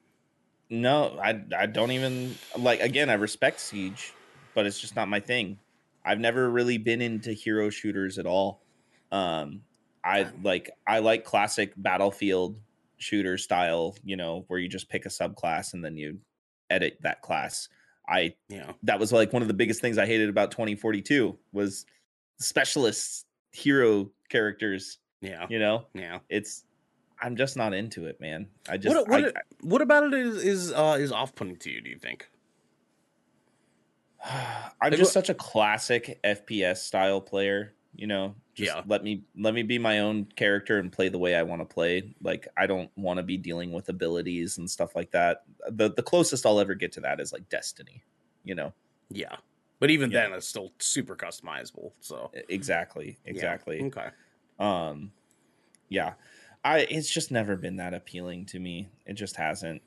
No, 0.71 1.19
I 1.23 1.43
I 1.57 1.67
don't 1.67 1.91
even 1.91 2.37
like. 2.57 2.81
Again, 2.81 3.11
I 3.11 3.15
respect 3.15 3.61
Siege, 3.61 4.13
but 4.55 4.67
it's 4.67 4.81
just 4.81 4.97
not 4.97 5.09
my 5.09 5.21
thing. 5.21 5.59
I've 6.05 6.21
never 6.21 6.49
really 6.49 6.79
been 6.79 7.03
into 7.03 7.33
hero 7.33 7.69
shooters 7.71 8.19
at 8.19 8.25
all. 8.27 8.63
Um, 9.13 9.63
I 10.03 10.29
like 10.43 10.71
I 10.87 11.01
like 11.01 11.25
classic 11.25 11.73
Battlefield 11.77 12.57
shooter 13.01 13.37
style. 13.37 13.97
You 14.05 14.17
know, 14.17 14.45
where 14.47 14.59
you 14.61 14.69
just 14.69 14.89
pick 14.89 15.05
a 15.07 15.09
subclass 15.09 15.73
and 15.75 15.85
then 15.85 15.97
you 15.97 16.19
edit 16.71 16.99
that 17.03 17.21
class. 17.23 17.69
I 18.09 18.35
Yeah. 18.49 18.73
that 18.85 18.99
was 19.01 19.13
like 19.13 19.33
one 19.33 19.43
of 19.43 19.49
the 19.49 19.55
biggest 19.55 19.81
things 19.81 19.99
I 19.99 20.07
hated 20.07 20.29
about 20.29 20.51
2042 20.53 21.37
was 21.53 21.85
specialists 22.39 23.25
hero 23.53 24.11
characters. 24.29 24.99
Yeah. 25.21 25.47
You 25.51 25.59
know, 25.59 25.87
Yeah. 25.95 26.21
it's 26.29 26.65
I'm 27.23 27.37
just 27.37 27.57
not 27.57 27.75
into 27.75 28.07
it, 28.07 28.19
man. 28.21 28.49
I 28.69 28.79
just 28.79 28.97
What 28.97 29.09
what, 29.09 29.37
I- 29.37 29.41
what 29.61 29.83
about 29.83 30.05
it 30.05 30.15
is 30.15 30.43
is 30.45 30.73
uh 30.73 30.97
is 30.99 31.13
off 31.13 31.35
putting 31.35 31.57
to 31.57 31.71
you, 31.71 31.81
do 31.83 31.91
you 31.91 31.99
think? 31.99 32.29
I'm 34.25 34.71
Like, 34.83 34.93
just 34.93 35.09
what- 35.09 35.13
such 35.25 35.29
a 35.31 35.35
classic 35.35 36.19
FPS 36.25 36.79
style 36.79 37.21
player, 37.21 37.75
you 37.95 38.07
know. 38.07 38.35
Just 38.55 38.75
Yeah. 38.75 38.83
let 38.87 39.03
me 39.05 39.25
let 39.37 39.55
me 39.55 39.63
be 39.63 39.79
my 39.79 40.01
own 40.01 40.27
character 40.37 40.79
and 40.79 40.93
play 40.93 41.09
the 41.09 41.19
way 41.19 41.35
I 41.35 41.43
want 41.43 41.61
to 41.63 41.67
play. 41.75 42.15
Like 42.23 42.49
I 42.57 42.67
don't 42.67 42.91
want 42.97 43.19
to 43.19 43.23
be 43.23 43.37
dealing 43.37 43.73
with 43.73 43.89
abilities 43.89 44.59
and 44.59 44.71
stuff 44.71 44.95
like 44.97 45.11
that. 45.13 45.45
The 45.71 45.91
the 45.93 46.03
closest 46.03 46.45
I'll 46.47 46.61
ever 46.61 46.75
get 46.75 46.93
to 46.93 47.01
that 47.03 47.21
is 47.21 47.33
like 47.33 47.49
Destiny, 47.49 48.03
you 48.45 48.55
know. 48.55 48.73
Yeah. 49.11 49.37
But 49.79 49.91
even 49.91 50.11
Yeah. 50.11 50.23
then 50.29 50.33
it's 50.35 50.47
still 50.47 50.73
super 50.79 51.17
customizable. 51.17 51.93
So 52.01 52.31
E- 52.37 52.43
Exactly. 52.49 53.19
yeah. 53.25 53.31
Exactly. 53.31 53.83
Okay. 53.85 54.09
Um 54.59 55.13
yeah. 55.89 56.15
I 56.65 56.81
it's 56.91 57.11
just 57.11 57.31
never 57.31 57.57
been 57.57 57.77
that 57.77 57.95
appealing 57.95 58.47
to 58.47 58.59
me. 58.61 58.89
It 59.07 59.15
just 59.15 59.37
hasn't. 59.37 59.81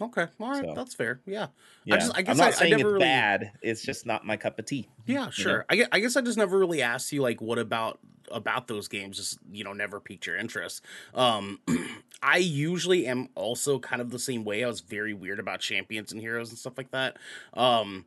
Okay. 0.00 0.26
All 0.40 0.50
right. 0.50 0.64
So- 0.64 0.74
That's 0.74 0.94
fair. 0.94 1.20
Yeah. 1.26 1.48
Yeah. 1.84 1.96
just- 1.96 2.14
I 2.14 2.18
I 2.18 2.22
guess 2.22 2.30
am 2.32 2.36
not 2.38 2.44
I- 2.44 2.48
I 2.48 2.50
saying 2.52 2.70
never 2.72 2.80
it's 2.80 2.92
really- 2.94 2.98
bad. 3.04 3.52
It's 3.62 3.82
just 3.82 4.06
not 4.06 4.26
my 4.26 4.36
cup 4.36 4.58
of 4.58 4.66
tea. 4.66 4.88
Yeah, 5.06 5.30
sure. 5.30 5.64
I, 5.68 5.76
guess, 5.76 5.88
I 5.92 6.00
guess 6.00 6.16
I 6.16 6.20
just 6.22 6.38
never 6.38 6.58
really 6.58 6.82
asked 6.82 7.12
you 7.12 7.22
like 7.22 7.40
what 7.40 7.58
about 7.58 7.98
about 8.30 8.66
those 8.66 8.88
games 8.88 9.18
just 9.18 9.38
you 9.50 9.62
know 9.62 9.72
never 9.74 10.00
piqued 10.00 10.26
your 10.26 10.36
interest. 10.36 10.82
Um, 11.14 11.60
I 12.22 12.38
usually 12.38 13.06
am 13.06 13.28
also 13.34 13.78
kind 13.78 14.00
of 14.00 14.10
the 14.10 14.18
same 14.18 14.44
way. 14.44 14.64
I 14.64 14.66
was 14.68 14.80
very 14.80 15.12
weird 15.12 15.38
about 15.38 15.60
champions 15.60 16.12
and 16.12 16.20
heroes 16.20 16.48
and 16.48 16.58
stuff 16.58 16.78
like 16.78 16.92
that. 16.92 17.16
Um, 17.52 18.06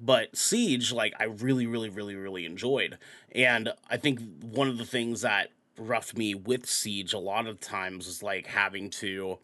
but 0.00 0.34
Siege, 0.36 0.92
like 0.92 1.14
I 1.18 1.24
really, 1.24 1.66
really, 1.66 1.90
really, 1.90 2.14
really 2.14 2.46
enjoyed, 2.46 2.96
and 3.32 3.72
I 3.90 3.96
think 3.98 4.20
one 4.42 4.68
of 4.68 4.78
the 4.78 4.84
things 4.86 5.20
that 5.22 5.50
roughed 5.78 6.16
me 6.16 6.34
with 6.34 6.64
Siege 6.66 7.12
a 7.12 7.18
lot 7.18 7.46
of 7.46 7.60
times 7.60 8.06
is 8.06 8.22
like 8.22 8.46
having 8.46 8.88
to 8.90 9.38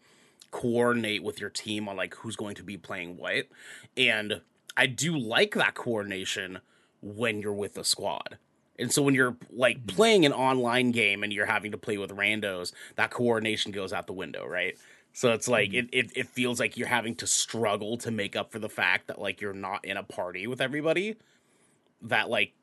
coordinate 0.53 1.23
with 1.23 1.41
your 1.41 1.49
team 1.49 1.89
on 1.89 1.97
like 1.97 2.13
who's 2.15 2.35
going 2.35 2.55
to 2.55 2.63
be 2.63 2.77
playing 2.77 3.17
what, 3.17 3.47
and 3.97 4.41
I 4.77 4.85
do 4.85 5.17
like 5.17 5.55
that 5.55 5.73
coordination 5.73 6.59
when 7.01 7.41
you're 7.41 7.53
with 7.53 7.77
a 7.77 7.83
squad. 7.83 8.37
And 8.79 8.91
so 8.91 9.01
when 9.01 9.15
you're 9.15 9.35
like 9.51 9.77
mm-hmm. 9.77 9.95
playing 9.95 10.25
an 10.25 10.31
online 10.31 10.91
game 10.91 11.23
and 11.23 11.33
you're 11.33 11.45
having 11.45 11.71
to 11.71 11.77
play 11.77 11.97
with 11.97 12.11
randos, 12.11 12.71
that 12.95 13.11
coordination 13.11 13.71
goes 13.71 13.91
out 13.91 14.07
the 14.07 14.13
window, 14.13 14.45
right? 14.45 14.77
So 15.11 15.33
it's 15.33 15.47
like 15.47 15.71
mm-hmm. 15.71 15.89
it, 15.91 16.05
it 16.05 16.11
it 16.15 16.27
feels 16.27 16.59
like 16.59 16.77
you're 16.77 16.87
having 16.87 17.15
to 17.15 17.27
struggle 17.27 17.97
to 17.97 18.11
make 18.11 18.35
up 18.35 18.51
for 18.51 18.59
the 18.59 18.69
fact 18.69 19.07
that 19.07 19.19
like 19.19 19.41
you're 19.41 19.53
not 19.53 19.83
in 19.85 19.97
a 19.97 20.03
party 20.03 20.47
with 20.47 20.61
everybody 20.61 21.15
that 22.03 22.29
like 22.29 22.53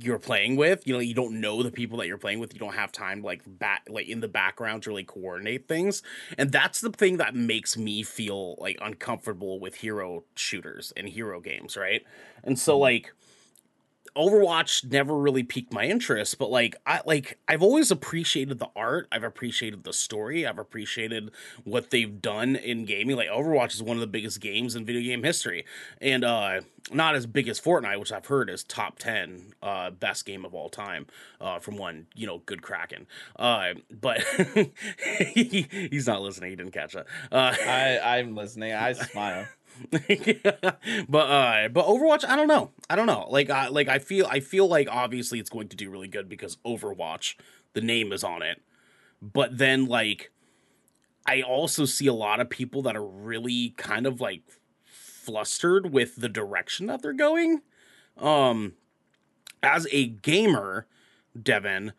you're 0.00 0.18
playing 0.18 0.56
with. 0.56 0.86
You 0.86 0.94
know, 0.94 1.00
you 1.00 1.14
don't 1.14 1.40
know 1.40 1.62
the 1.62 1.70
people 1.70 1.98
that 1.98 2.06
you're 2.06 2.18
playing 2.18 2.40
with. 2.40 2.52
You 2.52 2.60
don't 2.60 2.74
have 2.74 2.92
time 2.92 3.22
like 3.22 3.42
back 3.46 3.86
like 3.88 4.08
in 4.08 4.20
the 4.20 4.28
background 4.28 4.82
to 4.84 4.90
really 4.90 5.04
coordinate 5.04 5.68
things. 5.68 6.02
And 6.36 6.52
that's 6.52 6.80
the 6.80 6.90
thing 6.90 7.16
that 7.18 7.34
makes 7.34 7.76
me 7.76 8.02
feel 8.02 8.56
like 8.58 8.78
uncomfortable 8.80 9.60
with 9.60 9.76
hero 9.76 10.24
shooters 10.34 10.92
and 10.96 11.08
hero 11.08 11.40
games, 11.40 11.76
right? 11.76 12.02
And 12.44 12.58
so 12.58 12.74
mm-hmm. 12.74 12.82
like 12.82 13.14
Overwatch 14.18 14.90
never 14.90 15.16
really 15.16 15.44
piqued 15.44 15.72
my 15.72 15.84
interest, 15.84 16.38
but 16.38 16.50
like 16.50 16.74
I 16.84 17.00
like 17.06 17.38
I've 17.46 17.62
always 17.62 17.92
appreciated 17.92 18.58
the 18.58 18.68
art, 18.74 19.06
I've 19.12 19.22
appreciated 19.22 19.84
the 19.84 19.92
story, 19.92 20.44
I've 20.44 20.58
appreciated 20.58 21.30
what 21.62 21.90
they've 21.90 22.20
done 22.20 22.56
in 22.56 22.84
gaming. 22.84 23.16
Like 23.16 23.28
Overwatch 23.28 23.74
is 23.74 23.82
one 23.82 23.96
of 23.96 24.00
the 24.00 24.08
biggest 24.08 24.40
games 24.40 24.74
in 24.74 24.84
video 24.84 25.02
game 25.02 25.22
history. 25.22 25.64
And 26.00 26.24
uh 26.24 26.62
not 26.90 27.14
as 27.14 27.26
big 27.26 27.48
as 27.48 27.60
Fortnite, 27.60 28.00
which 28.00 28.10
I've 28.10 28.26
heard 28.26 28.50
is 28.50 28.64
top 28.64 28.98
10 28.98 29.54
uh 29.62 29.90
best 29.90 30.26
game 30.26 30.44
of 30.44 30.52
all 30.52 30.68
time 30.68 31.06
uh 31.40 31.60
from 31.60 31.76
one, 31.76 32.08
you 32.16 32.26
know, 32.26 32.38
good 32.44 32.60
Kraken. 32.60 33.06
Uh 33.36 33.74
but 33.88 34.20
he, 35.32 35.66
he's 35.70 36.08
not 36.08 36.22
listening, 36.22 36.50
he 36.50 36.56
didn't 36.56 36.72
catch 36.72 36.96
it. 36.96 37.06
Uh 37.30 37.54
I 37.64 38.00
I'm 38.18 38.34
listening. 38.34 38.72
I 38.72 38.94
smile. 38.94 39.46
but 41.08 41.18
uh 41.18 41.68
but 41.68 41.86
Overwatch, 41.86 42.24
I 42.24 42.36
don't 42.36 42.48
know. 42.48 42.70
I 42.88 42.96
don't 42.96 43.06
know. 43.06 43.26
Like 43.30 43.50
I 43.50 43.68
like 43.68 43.88
I 43.88 43.98
feel 43.98 44.26
I 44.26 44.40
feel 44.40 44.66
like 44.66 44.88
obviously 44.90 45.38
it's 45.38 45.50
going 45.50 45.68
to 45.68 45.76
do 45.76 45.90
really 45.90 46.08
good 46.08 46.28
because 46.28 46.56
Overwatch, 46.64 47.34
the 47.74 47.80
name 47.80 48.12
is 48.12 48.24
on 48.24 48.42
it. 48.42 48.62
But 49.20 49.58
then 49.58 49.86
like 49.86 50.30
I 51.26 51.42
also 51.42 51.84
see 51.84 52.06
a 52.06 52.12
lot 52.12 52.40
of 52.40 52.50
people 52.50 52.82
that 52.82 52.96
are 52.96 53.06
really 53.06 53.74
kind 53.76 54.06
of 54.06 54.20
like 54.20 54.42
flustered 54.84 55.92
with 55.92 56.16
the 56.16 56.28
direction 56.28 56.86
that 56.86 57.02
they're 57.02 57.12
going. 57.12 57.62
Um 58.16 58.74
as 59.62 59.86
a 59.90 60.06
gamer, 60.06 60.86
Devin, 61.40 61.92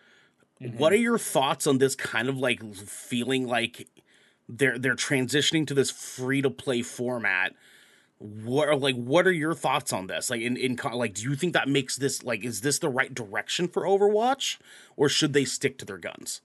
mm-hmm. 0.62 0.78
what 0.78 0.94
are 0.94 0.98
your 0.98 1.18
thoughts 1.18 1.68
on 1.68 1.78
this 1.78 1.96
kind 1.96 2.30
of 2.30 2.38
like 2.38 2.76
feeling 2.76 3.48
like 3.48 3.88
they're 4.50 4.80
they're 4.80 4.96
transitioning 4.96 5.68
to 5.68 5.74
this 5.74 5.92
free 5.92 6.42
to 6.42 6.50
play 6.50 6.82
format 6.82 7.54
what 8.20 8.68
are 8.68 8.76
like 8.76 8.96
what 8.96 9.26
are 9.26 9.32
your 9.32 9.54
thoughts 9.54 9.92
on 9.94 10.08
this? 10.08 10.30
Like 10.30 10.42
in 10.42 10.58
in 10.58 10.78
like 10.94 11.14
do 11.14 11.24
you 11.24 11.36
think 11.36 11.54
that 11.54 11.68
makes 11.68 11.96
this 11.96 12.24
like 12.24 12.44
is 12.44 12.62
this 12.62 12.80
the 12.80 12.90
right 12.90 13.14
direction 13.14 13.68
for 13.68 13.84
overwatch 13.84 14.58
or 14.96 15.10
should 15.10 15.34
they 15.34 15.46
stick 15.46 15.78
to 15.80 15.86
their 15.86 15.98
guns? 15.98 16.42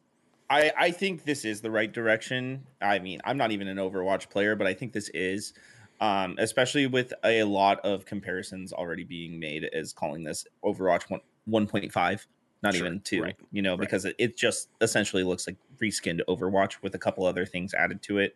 I 0.48 0.72
i 0.78 0.90
think 0.90 1.24
this 1.24 1.44
is 1.44 1.60
the 1.60 1.70
right 1.70 1.92
direction. 1.92 2.64
I 2.80 2.98
mean 3.00 3.20
i'm 3.24 3.36
not 3.36 3.50
even 3.50 3.68
an 3.68 3.78
overwatch 3.78 4.30
player 4.30 4.54
but 4.54 4.66
i 4.66 4.74
think 4.74 4.92
this 4.92 5.10
is 5.10 5.52
um 6.00 6.36
especially 6.38 6.86
with 6.86 7.12
a 7.24 7.42
lot 7.42 7.80
of 7.80 8.04
comparisons 8.04 8.72
already 8.72 9.04
being 9.04 9.38
made 9.38 9.64
as 9.64 9.92
calling 9.92 10.22
this 10.22 10.46
overwatch 10.64 11.10
1 11.10 11.20
1.5 11.48 12.26
not 12.62 12.74
sure, 12.74 12.86
even 12.86 13.00
2 13.00 13.22
right, 13.22 13.36
you 13.52 13.62
know 13.62 13.72
right. 13.72 13.80
because 13.80 14.04
it, 14.04 14.14
it 14.18 14.36
just 14.36 14.68
essentially 14.80 15.22
looks 15.22 15.46
like 15.46 15.56
reskinned 15.80 16.20
overwatch 16.28 16.76
with 16.82 16.94
a 16.94 16.98
couple 16.98 17.26
other 17.26 17.44
things 17.44 17.74
added 17.74 18.02
to 18.02 18.18
it. 18.18 18.34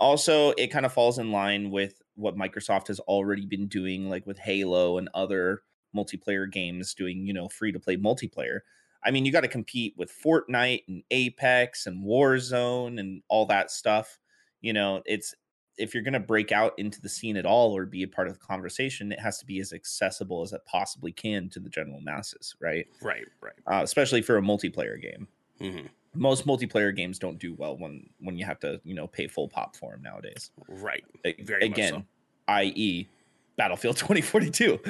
Also 0.00 0.50
it 0.52 0.68
kind 0.68 0.84
of 0.84 0.92
falls 0.92 1.18
in 1.18 1.30
line 1.30 1.70
with 1.70 2.01
what 2.14 2.36
Microsoft 2.36 2.88
has 2.88 3.00
already 3.00 3.46
been 3.46 3.66
doing, 3.66 4.08
like 4.08 4.26
with 4.26 4.38
Halo 4.38 4.98
and 4.98 5.08
other 5.14 5.62
multiplayer 5.94 6.50
games, 6.50 6.94
doing 6.94 7.26
you 7.26 7.32
know 7.32 7.48
free 7.48 7.72
to 7.72 7.80
play 7.80 7.96
multiplayer. 7.96 8.60
I 9.04 9.10
mean, 9.10 9.24
you 9.24 9.32
got 9.32 9.40
to 9.40 9.48
compete 9.48 9.94
with 9.96 10.12
Fortnite 10.12 10.84
and 10.86 11.02
Apex 11.10 11.86
and 11.86 12.04
Warzone 12.04 13.00
and 13.00 13.22
all 13.28 13.46
that 13.46 13.70
stuff. 13.70 14.18
You 14.60 14.72
know, 14.72 15.02
it's 15.06 15.34
if 15.78 15.94
you're 15.94 16.04
going 16.04 16.12
to 16.12 16.20
break 16.20 16.52
out 16.52 16.74
into 16.78 17.00
the 17.00 17.08
scene 17.08 17.36
at 17.36 17.46
all 17.46 17.76
or 17.76 17.86
be 17.86 18.02
a 18.02 18.08
part 18.08 18.28
of 18.28 18.34
the 18.34 18.38
conversation, 18.38 19.10
it 19.10 19.18
has 19.18 19.38
to 19.38 19.46
be 19.46 19.58
as 19.58 19.72
accessible 19.72 20.42
as 20.42 20.52
it 20.52 20.60
possibly 20.66 21.10
can 21.10 21.48
to 21.48 21.60
the 21.60 21.70
general 21.70 22.00
masses, 22.00 22.54
right? 22.60 22.86
Right, 23.00 23.24
right. 23.40 23.54
Uh, 23.66 23.82
especially 23.82 24.22
for 24.22 24.36
a 24.36 24.42
multiplayer 24.42 25.00
game. 25.00 25.26
Mm-hmm 25.60 25.86
most 26.14 26.46
multiplayer 26.46 26.94
games 26.94 27.18
don't 27.18 27.38
do 27.38 27.54
well 27.54 27.76
when 27.76 28.08
when 28.20 28.36
you 28.36 28.44
have 28.44 28.60
to 28.60 28.80
you 28.84 28.94
know 28.94 29.06
pay 29.06 29.26
full 29.26 29.48
pop 29.48 29.76
for 29.76 29.92
them 29.92 30.02
nowadays. 30.02 30.50
Right. 30.68 31.04
Very 31.40 31.64
again, 31.64 31.92
so. 31.92 32.04
i.e., 32.48 33.08
Battlefield 33.56 33.96
2042. 33.98 34.80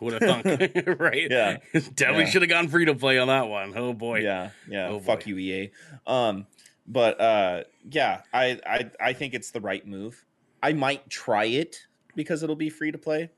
Would 0.00 0.20
have 0.20 0.42
thunk, 0.44 0.44
right? 1.00 1.30
Yeah, 1.30 1.58
definitely 1.72 2.24
yeah. 2.24 2.30
should 2.30 2.42
have 2.42 2.48
gone 2.48 2.68
free 2.68 2.86
to 2.86 2.94
play 2.94 3.18
on 3.18 3.28
that 3.28 3.48
one. 3.48 3.72
Oh 3.76 3.92
boy. 3.92 4.20
Yeah, 4.20 4.50
yeah. 4.68 4.88
Oh 4.88 5.00
Fuck 5.00 5.26
you, 5.26 5.38
EA. 5.38 5.70
Um, 6.06 6.46
but 6.86 7.20
uh, 7.20 7.64
yeah, 7.88 8.22
I, 8.32 8.58
I 8.66 8.90
I 9.00 9.12
think 9.12 9.34
it's 9.34 9.52
the 9.52 9.60
right 9.60 9.86
move. 9.86 10.24
I 10.62 10.72
might 10.72 11.08
try 11.08 11.44
it 11.44 11.86
because 12.16 12.42
it'll 12.42 12.56
be 12.56 12.70
free 12.70 12.90
to 12.90 12.98
play. 12.98 13.30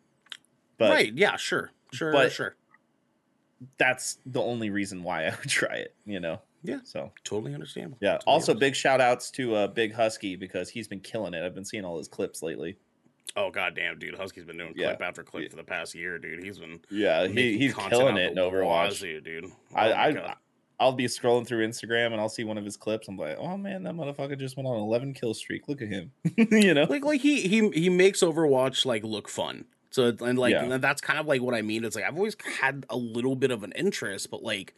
But 0.78 0.90
right, 0.90 1.12
yeah, 1.14 1.36
sure, 1.36 1.70
sure, 1.92 2.12
but 2.12 2.32
sure 2.32 2.56
that's 3.78 4.18
the 4.26 4.40
only 4.40 4.70
reason 4.70 5.02
why 5.02 5.26
I 5.26 5.30
would 5.30 5.48
try 5.48 5.76
it, 5.76 5.94
you 6.04 6.20
know? 6.20 6.40
Yeah. 6.62 6.78
So 6.84 7.12
totally 7.24 7.52
understandable. 7.54 7.98
Yeah. 8.00 8.12
Totally 8.12 8.32
also, 8.32 8.54
big 8.54 8.74
shout 8.74 9.00
outs 9.00 9.30
to 9.32 9.54
uh, 9.54 9.66
Big 9.68 9.92
Husky 9.92 10.34
because 10.34 10.70
he's 10.70 10.88
been 10.88 11.00
killing 11.00 11.34
it. 11.34 11.44
I've 11.44 11.54
been 11.54 11.64
seeing 11.64 11.84
all 11.84 11.98
his 11.98 12.08
clips 12.08 12.42
lately. 12.42 12.78
Oh 13.36 13.50
goddamn, 13.50 13.98
dude! 13.98 14.14
Husky's 14.14 14.44
been 14.44 14.58
doing 14.58 14.74
clip 14.74 14.98
yeah. 15.00 15.06
after 15.06 15.24
clip 15.24 15.50
for 15.50 15.56
the 15.56 15.64
past 15.64 15.94
year, 15.94 16.18
dude. 16.18 16.44
He's 16.44 16.58
been 16.58 16.78
yeah, 16.88 17.26
he, 17.26 17.58
he's 17.58 17.74
killing 17.74 18.16
it 18.16 18.32
in 18.32 18.38
Overwatch, 18.38 18.90
wazoo, 18.90 19.20
dude. 19.20 19.46
Oh 19.46 19.76
I, 19.76 20.08
I 20.08 20.34
I'll 20.78 20.92
be 20.92 21.06
scrolling 21.06 21.46
through 21.46 21.66
Instagram 21.66 22.12
and 22.12 22.20
I'll 22.20 22.28
see 22.28 22.44
one 22.44 22.58
of 22.58 22.64
his 22.64 22.76
clips. 22.76 23.08
I'm 23.08 23.16
like, 23.16 23.36
oh 23.38 23.56
man, 23.56 23.84
that 23.84 23.94
motherfucker 23.94 24.38
just 24.38 24.56
went 24.56 24.66
on 24.66 24.76
an 24.76 24.82
11 24.82 25.14
kill 25.14 25.34
streak. 25.34 25.68
Look 25.68 25.82
at 25.82 25.88
him, 25.88 26.12
you 26.36 26.74
know. 26.74 26.86
Like 26.88 27.04
like 27.04 27.20
he 27.20 27.42
he 27.42 27.68
he 27.70 27.88
makes 27.88 28.20
Overwatch 28.20 28.84
like 28.84 29.02
look 29.04 29.28
fun. 29.28 29.64
So 29.94 30.12
and 30.22 30.36
like 30.36 30.50
yeah. 30.50 30.64
and 30.64 30.82
that's 30.82 31.00
kind 31.00 31.20
of 31.20 31.26
like 31.26 31.40
what 31.40 31.54
I 31.54 31.62
mean. 31.62 31.84
It's 31.84 31.94
like 31.94 32.04
I've 32.04 32.16
always 32.16 32.36
had 32.58 32.84
a 32.90 32.96
little 32.96 33.36
bit 33.36 33.52
of 33.52 33.62
an 33.62 33.70
interest, 33.76 34.28
but 34.28 34.42
like 34.42 34.74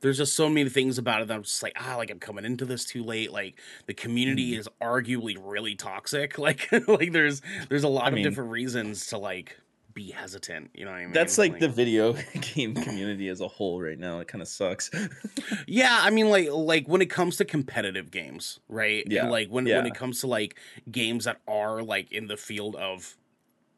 there's 0.00 0.16
just 0.16 0.32
so 0.32 0.48
many 0.48 0.70
things 0.70 0.96
about 0.96 1.20
it 1.20 1.28
that 1.28 1.34
I'm 1.34 1.42
just 1.42 1.62
like, 1.62 1.74
ah, 1.78 1.96
like 1.98 2.10
I'm 2.10 2.18
coming 2.18 2.46
into 2.46 2.64
this 2.64 2.86
too 2.86 3.04
late. 3.04 3.30
Like 3.30 3.60
the 3.84 3.92
community 3.92 4.52
mm. 4.52 4.58
is 4.58 4.66
arguably 4.80 5.36
really 5.38 5.74
toxic. 5.74 6.38
Like 6.44 6.70
like 6.88 7.12
there's 7.12 7.42
there's 7.68 7.84
a 7.84 7.88
lot 7.88 8.04
I 8.04 8.08
of 8.08 8.14
mean, 8.14 8.24
different 8.24 8.52
reasons 8.52 9.08
to 9.08 9.18
like 9.18 9.58
be 9.92 10.10
hesitant. 10.10 10.70
You 10.72 10.86
know 10.86 10.92
what 10.92 10.96
I 10.96 11.04
mean? 11.04 11.12
That's 11.12 11.36
like, 11.36 11.52
like, 11.52 11.60
the 11.60 11.68
video 11.68 12.14
game 12.54 12.74
community 12.74 13.28
as 13.28 13.42
a 13.42 13.48
whole 13.48 13.82
right 13.82 13.98
now. 13.98 14.20
It 14.20 14.28
kind 14.28 14.40
of 14.40 14.48
sucks. 14.48 14.90
yeah, 15.66 16.00
I 16.00 16.08
mean, 16.08 16.30
like 16.30 16.48
like 16.50 16.88
when 16.88 17.02
it 17.02 17.10
comes 17.10 17.36
to 17.36 17.44
competitive 17.44 18.10
games, 18.10 18.60
right? 18.70 19.04
Yeah. 19.06 19.24
And 19.24 19.30
like 19.30 19.48
when 19.48 19.66
yeah. 19.66 19.76
when 19.76 19.84
it 19.84 19.94
comes 19.94 20.22
to 20.22 20.26
like 20.26 20.58
games 20.90 21.26
that 21.26 21.42
are 21.46 21.82
like 21.82 22.10
in 22.10 22.28
the 22.28 22.38
field 22.38 22.76
of 22.76 23.18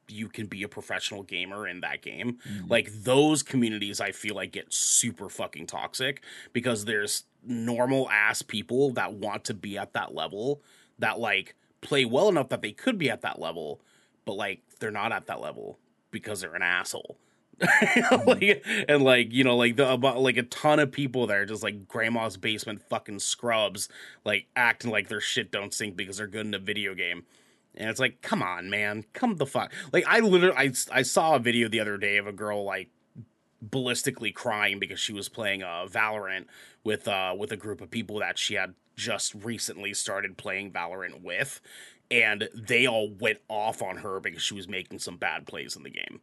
you 0.09 0.29
can 0.29 0.47
be 0.47 0.63
a 0.63 0.69
professional 0.69 1.23
gamer 1.23 1.67
in 1.67 1.81
that 1.81 2.03
game. 2.03 2.39
Mm-hmm. 2.49 2.69
Like 2.69 2.93
those 2.93 3.43
communities 3.43 4.01
I 4.01 4.13
feel 4.13 4.35
like 4.35 4.53
get 4.53 4.73
super 4.73 5.29
fucking 5.29 5.67
toxic 5.67 6.23
because 6.53 6.85
there's 6.85 7.25
normal 7.45 8.11
ass 8.11 8.43
people 8.43 8.91
that 8.93 9.15
want 9.15 9.45
to 9.45 9.55
be 9.55 9.79
at 9.79 9.93
that 9.95 10.15
level 10.15 10.63
that 10.99 11.19
like 11.19 11.55
play 11.81 12.05
well 12.05 12.29
enough 12.29 12.49
that 12.49 12.63
they 12.63 12.73
could 12.73 12.99
be 12.99 13.11
at 13.11 13.23
that 13.23 13.39
level, 13.39 13.81
but 14.25 14.35
like 14.35 14.63
they're 14.81 14.91
not 14.91 15.13
at 15.13 15.27
that 15.27 15.41
level 15.41 15.79
because 16.11 16.41
they're 16.41 16.55
an 16.55 16.63
asshole. 16.63 17.19
Mm-hmm. 17.59 18.29
like, 18.29 18.65
and 18.87 19.03
like 19.03 19.33
you 19.33 19.43
know 19.43 19.57
like 19.57 19.77
the 19.77 19.91
about 19.91 20.21
like 20.21 20.37
a 20.37 20.43
ton 20.43 20.79
of 20.79 20.93
people 20.93 21.27
there 21.27 21.47
just 21.47 21.63
like 21.63 21.89
grandma's 21.89 22.37
basement 22.37 22.83
fucking 22.83 23.19
scrubs 23.19 23.89
like 24.27 24.47
acting 24.55 24.91
like 24.91 25.09
their 25.09 25.23
shit 25.23 25.51
don't 25.51 25.73
sink 25.73 25.97
because 25.97 26.19
they're 26.19 26.27
good 26.27 26.45
in 26.45 26.53
a 26.53 26.59
video 26.59 26.95
game 26.95 27.25
and 27.77 27.91
it's 27.91 28.01
like, 28.01 28.23
come 28.23 28.43
on, 28.43 28.71
man, 28.71 29.05
come 29.13 29.37
the 29.37 29.47
fuck. 29.47 29.73
Like 29.93 30.05
I 30.07 30.21
literally, 30.21 30.57
I, 30.57 30.73
I 30.93 31.03
saw 31.03 31.35
a 31.35 31.39
video 31.39 31.69
the 31.69 31.81
other 31.81 31.99
day 31.99 32.17
of 32.17 32.27
a 32.27 32.33
girl 32.33 32.65
like 32.65 32.91
ballistically 33.65 34.35
crying 34.35 34.79
because 34.79 35.01
she 35.01 35.13
was 35.13 35.29
playing 35.29 35.63
uh, 35.63 35.87
Valorant 35.89 36.47
with 36.85 37.09
uh 37.09 37.35
with 37.37 37.53
a 37.53 37.57
group 37.57 37.81
of 37.81 37.91
people 37.91 38.21
that 38.21 38.39
she 38.39 38.55
had 38.55 38.75
just 38.95 39.35
recently 39.35 39.93
started 39.93 40.37
playing 40.37 40.73
Valorant 40.73 41.23
with, 41.23 41.61
and 42.11 42.49
they 42.55 42.87
all 42.87 43.11
went 43.11 43.39
off 43.49 43.83
on 43.83 43.99
her 43.99 44.21
because 44.21 44.43
she 44.43 44.55
was 44.55 44.69
making 44.69 44.99
some 44.99 45.17
bad 45.17 45.47
plays 45.47 45.77
in 45.77 45.83
the 45.83 45.91
game. 45.91 46.21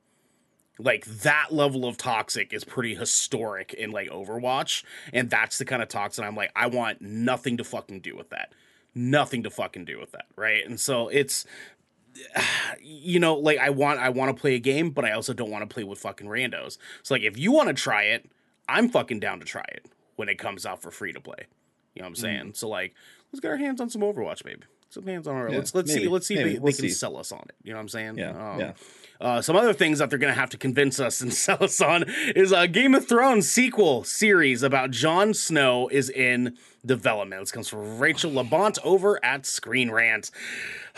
Like 0.79 1.05
that 1.05 1.47
level 1.51 1.85
of 1.85 1.97
toxic 1.97 2.51
is 2.51 2.63
pretty 2.63 2.95
historic 2.95 3.73
in 3.73 3.91
like 3.91 4.09
Overwatch, 4.09 4.83
and 5.11 5.29
that's 5.29 5.57
the 5.59 5.65
kind 5.65 5.83
of 5.83 5.89
toxic 5.89 6.25
I'm 6.25 6.35
like, 6.35 6.51
I 6.55 6.67
want 6.67 7.01
nothing 7.01 7.57
to 7.57 7.63
fucking 7.63 7.99
do 7.99 8.15
with 8.15 8.29
that. 8.29 8.53
Nothing 8.95 9.43
to 9.43 9.49
fucking 9.49 9.85
do 9.85 9.99
with 9.99 10.11
that, 10.11 10.25
right? 10.35 10.65
And 10.65 10.79
so 10.79 11.07
it's 11.07 11.45
you 12.81 13.19
know, 13.19 13.35
like 13.35 13.59
I 13.59 13.69
want 13.69 13.99
I 13.99 14.09
want 14.09 14.35
to 14.35 14.39
play 14.39 14.55
a 14.55 14.59
game, 14.59 14.91
but 14.91 15.05
I 15.05 15.11
also 15.11 15.33
don't 15.33 15.49
want 15.49 15.67
to 15.67 15.73
play 15.73 15.83
with 15.83 15.99
fucking 15.99 16.27
randos. 16.27 16.77
So 17.01 17.15
like 17.15 17.23
if 17.23 17.37
you 17.37 17.51
want 17.51 17.69
to 17.69 17.73
try 17.73 18.03
it, 18.03 18.29
I'm 18.67 18.89
fucking 18.89 19.19
down 19.19 19.39
to 19.39 19.45
try 19.45 19.65
it 19.69 19.85
when 20.15 20.29
it 20.29 20.37
comes 20.37 20.65
out 20.65 20.81
for 20.81 20.91
free 20.91 21.13
to 21.13 21.21
play. 21.21 21.47
You 21.95 22.01
know 22.01 22.05
what 22.05 22.09
I'm 22.09 22.15
saying? 22.15 22.45
Mm. 22.51 22.55
So 22.55 22.69
like 22.69 22.93
let's 23.31 23.39
get 23.39 23.51
our 23.51 23.57
hands 23.57 23.81
on 23.81 23.89
some 23.89 24.01
Overwatch, 24.01 24.43
baby. 24.43 24.63
Some 24.89 25.07
hands 25.07 25.27
on 25.27 25.35
our 25.35 25.49
yeah, 25.49 25.57
let's 25.57 25.73
let's 25.73 25.89
maybe, 25.89 26.03
see 26.03 26.07
let's 26.07 26.27
see 26.27 26.35
maybe. 26.35 26.49
if 26.49 26.55
they, 26.55 26.59
we'll 26.59 26.71
they 26.71 26.77
can 26.77 26.89
see. 26.89 26.89
sell 26.89 27.17
us 27.17 27.31
on 27.31 27.41
it. 27.49 27.55
You 27.63 27.71
know 27.71 27.77
what 27.77 27.81
I'm 27.81 27.89
saying? 27.89 28.17
Yeah. 28.17 28.51
Um, 28.51 28.59
yeah. 28.59 28.73
Uh, 29.23 29.41
some 29.41 29.55
other 29.55 29.71
things 29.71 29.99
that 29.99 30.09
they're 30.09 30.19
going 30.19 30.33
to 30.33 30.39
have 30.39 30.49
to 30.49 30.57
convince 30.57 30.99
us 30.99 31.21
and 31.21 31.33
sell 31.33 31.63
us 31.63 31.79
on 31.79 32.03
is 32.35 32.51
a 32.51 32.67
Game 32.67 32.93
of 32.93 33.07
Thrones 33.07 33.49
sequel 33.49 34.03
series 34.03 34.61
about 34.61 34.91
Jon 34.91 35.33
Snow 35.33 35.87
is 35.87 36.09
in 36.09 36.57
development. 36.85 37.41
This 37.41 37.51
comes 37.53 37.69
from 37.69 37.99
Rachel 37.99 38.31
Labonte 38.31 38.79
over 38.83 39.23
at 39.23 39.45
Screen 39.45 39.89
Rant. 39.91 40.29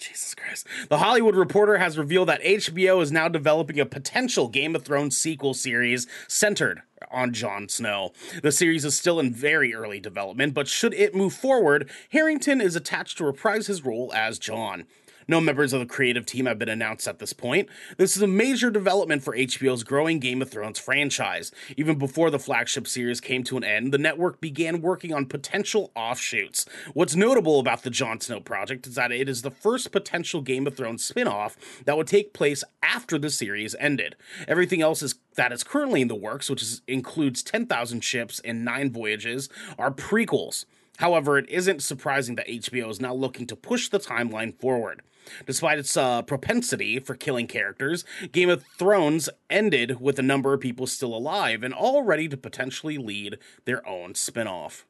Jesus 0.00 0.34
Christ. 0.34 0.66
The 0.88 0.98
Hollywood 0.98 1.36
Reporter 1.36 1.76
has 1.76 1.98
revealed 1.98 2.28
that 2.30 2.42
HBO 2.42 3.02
is 3.02 3.12
now 3.12 3.28
developing 3.28 3.78
a 3.78 3.84
potential 3.84 4.48
Game 4.48 4.74
of 4.74 4.82
Thrones 4.82 5.18
sequel 5.18 5.52
series 5.52 6.06
centered 6.26 6.80
on 7.10 7.32
Jon 7.32 7.68
Snow. 7.68 8.12
The 8.42 8.52
series 8.52 8.84
is 8.84 8.96
still 8.96 9.20
in 9.20 9.32
very 9.32 9.74
early 9.74 10.00
development, 10.00 10.54
but 10.54 10.68
should 10.68 10.94
it 10.94 11.14
move 11.14 11.34
forward, 11.34 11.90
Harington 12.10 12.60
is 12.60 12.76
attached 12.76 13.18
to 13.18 13.24
reprise 13.24 13.66
his 13.66 13.84
role 13.84 14.12
as 14.14 14.38
Jon. 14.38 14.86
No 15.28 15.40
members 15.40 15.72
of 15.72 15.80
the 15.80 15.86
creative 15.86 16.26
team 16.26 16.46
have 16.46 16.58
been 16.58 16.68
announced 16.68 17.06
at 17.06 17.18
this 17.18 17.32
point. 17.32 17.68
This 17.96 18.16
is 18.16 18.22
a 18.22 18.26
major 18.26 18.70
development 18.70 19.22
for 19.22 19.36
HBO's 19.36 19.84
growing 19.84 20.18
Game 20.18 20.42
of 20.42 20.50
Thrones 20.50 20.78
franchise. 20.78 21.52
Even 21.76 21.98
before 21.98 22.30
the 22.30 22.38
flagship 22.38 22.88
series 22.88 23.20
came 23.20 23.44
to 23.44 23.56
an 23.56 23.64
end, 23.64 23.92
the 23.92 23.98
network 23.98 24.40
began 24.40 24.80
working 24.80 25.12
on 25.12 25.26
potential 25.26 25.92
offshoots. 25.94 26.66
What's 26.94 27.14
notable 27.14 27.60
about 27.60 27.82
the 27.82 27.90
Jon 27.90 28.20
Snow 28.20 28.40
project 28.40 28.86
is 28.86 28.94
that 28.96 29.12
it 29.12 29.28
is 29.28 29.42
the 29.42 29.50
first 29.50 29.92
potential 29.92 30.40
Game 30.40 30.66
of 30.66 30.76
Thrones 30.76 31.04
spin-off 31.04 31.56
that 31.84 31.96
would 31.96 32.06
take 32.06 32.32
place 32.32 32.64
after 32.82 33.18
the 33.18 33.30
series 33.30 33.74
ended. 33.78 34.16
Everything 34.48 34.82
else 34.82 35.02
is 35.02 35.16
that 35.36 35.52
is 35.52 35.62
currently 35.62 36.02
in 36.02 36.08
the 36.08 36.14
works, 36.14 36.50
which 36.50 36.60
is, 36.60 36.82
includes 36.88 37.42
10,000 37.42 38.02
ships 38.02 38.40
and 38.40 38.64
9 38.64 38.90
voyages, 38.90 39.48
are 39.78 39.90
prequels. 39.90 40.64
However, 40.98 41.38
it 41.38 41.48
isn't 41.48 41.82
surprising 41.82 42.34
that 42.34 42.48
HBO 42.48 42.90
is 42.90 43.00
now 43.00 43.14
looking 43.14 43.46
to 43.46 43.56
push 43.56 43.88
the 43.88 43.98
timeline 43.98 44.58
forward. 44.60 45.00
Despite 45.46 45.78
its 45.78 45.96
uh, 45.96 46.22
propensity 46.22 46.98
for 46.98 47.14
killing 47.14 47.46
characters, 47.46 48.04
Game 48.32 48.50
of 48.50 48.64
Thrones 48.78 49.28
ended 49.48 50.00
with 50.00 50.18
a 50.18 50.22
number 50.22 50.52
of 50.52 50.60
people 50.60 50.86
still 50.86 51.14
alive 51.14 51.62
and 51.62 51.72
all 51.72 52.02
ready 52.02 52.28
to 52.28 52.36
potentially 52.36 52.98
lead 52.98 53.38
their 53.64 53.86
own 53.88 54.14
spin-off. 54.14 54.86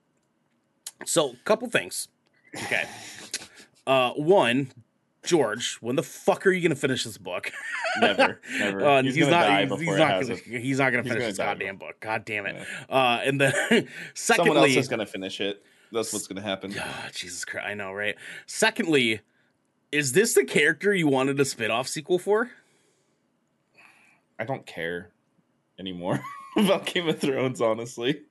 So, 1.05 1.37
couple 1.45 1.68
things. 1.68 2.09
Okay. 2.55 2.85
Uh, 3.87 4.12
one, 4.12 4.70
George, 5.22 5.76
when 5.81 5.97
the 5.97 6.03
fuck 6.03 6.47
are 6.47 6.51
you 6.51 6.62
gonna 6.62 6.74
finish 6.74 7.05
this 7.05 7.18
book? 7.18 7.51
never, 8.01 8.41
never. 8.59 8.85
Uh, 8.85 9.03
he's, 9.03 9.14
he's, 9.14 9.28
not, 9.28 9.61
he's, 9.61 9.81
he's, 9.81 9.99
not 9.99 10.22
gonna, 10.22 10.35
he's, 10.35 10.78
not 10.78 10.91
gonna, 10.91 11.03
finish 11.03 11.24
this 11.24 11.37
goddamn 11.37 11.76
book. 11.76 12.01
God 12.01 12.24
damn 12.24 12.47
it. 12.47 12.57
Yeah. 12.57 12.95
Uh, 12.95 13.20
and 13.24 13.41
then, 13.41 13.53
secondly, 13.53 13.89
someone 14.14 14.57
else 14.57 14.76
is 14.76 14.89
gonna 14.89 15.07
finish 15.07 15.41
it. 15.41 15.62
That's 15.93 16.12
what's 16.12 16.26
gonna 16.26 16.41
happen. 16.41 16.74
Oh, 16.78 17.09
Jesus 17.12 17.45
Christ, 17.45 17.66
I 17.66 17.74
know, 17.74 17.93
right? 17.93 18.16
Secondly, 18.47 19.20
is 19.93 20.12
this 20.12 20.34
the 20.34 20.45
character 20.45 20.95
you 20.95 21.09
wanted 21.09 21.41
a 21.41 21.45
spin-off 21.45 21.88
sequel 21.88 22.18
for? 22.18 22.51
I 24.38 24.45
don't 24.45 24.66
care 24.66 25.11
anymore 25.78 26.20
about 26.57 26.86
Game 26.86 27.09
of 27.09 27.18
Thrones, 27.18 27.61
honestly. 27.61 28.22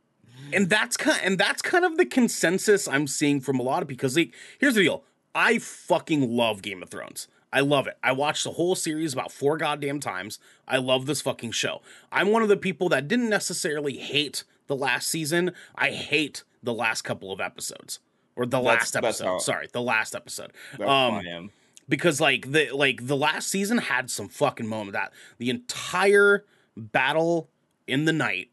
And 0.53 0.69
that's 0.69 0.95
kind 0.95 1.19
and 1.23 1.37
that's 1.37 1.61
kind 1.61 1.83
of 1.83 1.97
the 1.97 2.05
consensus 2.05 2.87
I'm 2.87 3.07
seeing 3.07 3.41
from 3.41 3.59
a 3.59 3.63
lot 3.63 3.81
of 3.81 3.87
people. 3.87 3.97
Because 3.97 4.15
like, 4.15 4.33
here's 4.57 4.75
the 4.75 4.83
deal: 4.83 5.03
I 5.35 5.59
fucking 5.59 6.35
love 6.35 6.61
Game 6.61 6.81
of 6.81 6.89
Thrones. 6.89 7.27
I 7.51 7.59
love 7.59 7.87
it. 7.87 7.97
I 8.03 8.11
watched 8.11 8.43
the 8.43 8.51
whole 8.51 8.75
series 8.75 9.11
about 9.11 9.31
four 9.31 9.57
goddamn 9.57 9.99
times. 9.99 10.39
I 10.67 10.77
love 10.77 11.07
this 11.07 11.21
fucking 11.21 11.51
show. 11.51 11.81
I'm 12.11 12.29
one 12.29 12.43
of 12.43 12.47
the 12.47 12.57
people 12.57 12.89
that 12.89 13.07
didn't 13.07 13.29
necessarily 13.29 13.97
hate 13.97 14.43
the 14.67 14.75
last 14.75 15.07
season. 15.07 15.51
I 15.75 15.89
hate 15.89 16.43
the 16.63 16.73
last 16.73 17.01
couple 17.01 17.31
of 17.31 17.41
episodes 17.41 17.99
or 18.35 18.45
the 18.45 18.61
that's, 18.61 18.65
last 18.65 18.95
episode. 18.95 19.25
How, 19.25 19.37
Sorry, 19.39 19.67
the 19.71 19.81
last 19.81 20.15
episode. 20.15 20.51
Um, 20.79 21.51
because 21.87 22.21
like 22.21 22.51
the 22.51 22.71
like 22.71 23.07
the 23.07 23.17
last 23.17 23.49
season 23.49 23.79
had 23.79 24.09
some 24.09 24.29
fucking 24.29 24.67
moment 24.67 24.93
that 24.93 25.11
the 25.39 25.49
entire 25.49 26.45
battle 26.77 27.49
in 27.87 28.05
the 28.05 28.13
night 28.13 28.49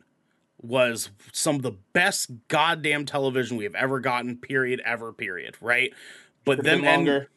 was 0.61 1.11
some 1.33 1.57
of 1.57 1.63
the 1.63 1.73
best 1.93 2.31
goddamn 2.49 3.05
television 3.05 3.57
we 3.57 3.65
have 3.65 3.75
ever 3.75 4.01
gotten. 4.01 4.37
Period. 4.37 4.81
Ever. 4.85 5.13
Period. 5.13 5.57
Right. 5.61 5.93
But 6.45 6.63
then 6.63 6.83
longer. 6.83 7.29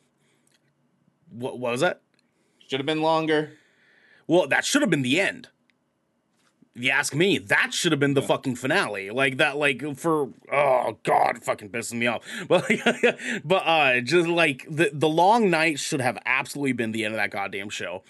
what, 1.30 1.60
what 1.60 1.72
was 1.72 1.82
that? 1.82 2.02
Should 2.68 2.80
have 2.80 2.86
been 2.86 3.02
longer. 3.02 3.52
Well, 4.28 4.48
that 4.48 4.64
should 4.64 4.82
have 4.82 4.92
been 4.92 5.02
the 5.02 5.20
end 5.20 5.50
you 6.76 6.92
ask 6.92 7.14
me, 7.14 7.38
that 7.38 7.74
should 7.74 7.92
have 7.92 8.00
been 8.00 8.14
the 8.14 8.22
fucking 8.22 8.56
finale. 8.56 9.10
Like 9.10 9.38
that, 9.38 9.58
like 9.58 9.98
for 9.98 10.30
oh 10.52 10.98
god, 11.04 11.44
fucking 11.44 11.70
pissing 11.70 11.96
me 12.00 12.08
off. 12.08 12.24
But 12.48 12.66
but 13.44 13.64
uh, 13.66 14.02
just 14.02 14.28
like 14.28 14.66
the 14.70 14.90
the 14.94 15.10
long 15.10 15.50
night 15.50 15.80
should 15.80 16.02
have 16.02 16.18
absolutely 16.26 16.74
been 16.74 16.92
the 16.92 17.06
end 17.06 17.14
of 17.14 17.18
that 17.18 17.32
goddamn 17.32 17.70
show. 17.70 18.04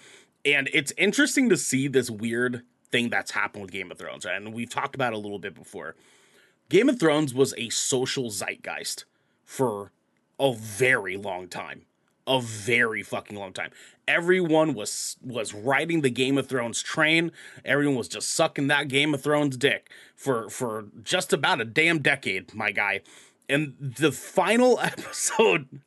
And 0.44 0.70
it's 0.72 0.92
interesting 0.96 1.48
to 1.50 1.56
see 1.56 1.88
this 1.88 2.10
weird 2.10 2.62
thing 2.90 3.10
that's 3.10 3.32
happened 3.32 3.62
with 3.62 3.72
Game 3.72 3.90
of 3.90 3.98
Thrones, 3.98 4.24
right? 4.24 4.36
and 4.36 4.54
we've 4.54 4.70
talked 4.70 4.94
about 4.94 5.12
it 5.12 5.16
a 5.16 5.18
little 5.18 5.38
bit 5.38 5.54
before. 5.54 5.94
Game 6.68 6.88
of 6.88 6.98
Thrones 6.98 7.34
was 7.34 7.52
a 7.58 7.68
social 7.68 8.30
zeitgeist 8.30 9.04
for 9.44 9.92
a 10.38 10.54
very 10.54 11.16
long 11.16 11.48
time 11.48 11.82
a 12.30 12.40
very 12.40 13.02
fucking 13.02 13.36
long 13.36 13.52
time. 13.52 13.70
Everyone 14.06 14.72
was 14.72 15.16
was 15.20 15.52
riding 15.52 16.00
the 16.00 16.10
Game 16.10 16.38
of 16.38 16.46
Thrones 16.46 16.80
train. 16.80 17.32
Everyone 17.64 17.96
was 17.96 18.08
just 18.08 18.30
sucking 18.30 18.68
that 18.68 18.86
Game 18.88 19.12
of 19.12 19.22
Thrones 19.22 19.56
dick 19.56 19.90
for 20.14 20.48
for 20.48 20.86
just 21.02 21.32
about 21.32 21.60
a 21.60 21.64
damn 21.64 21.98
decade, 21.98 22.54
my 22.54 22.70
guy. 22.70 23.00
And 23.48 23.74
the 23.80 24.12
final 24.12 24.78
episode 24.82 25.80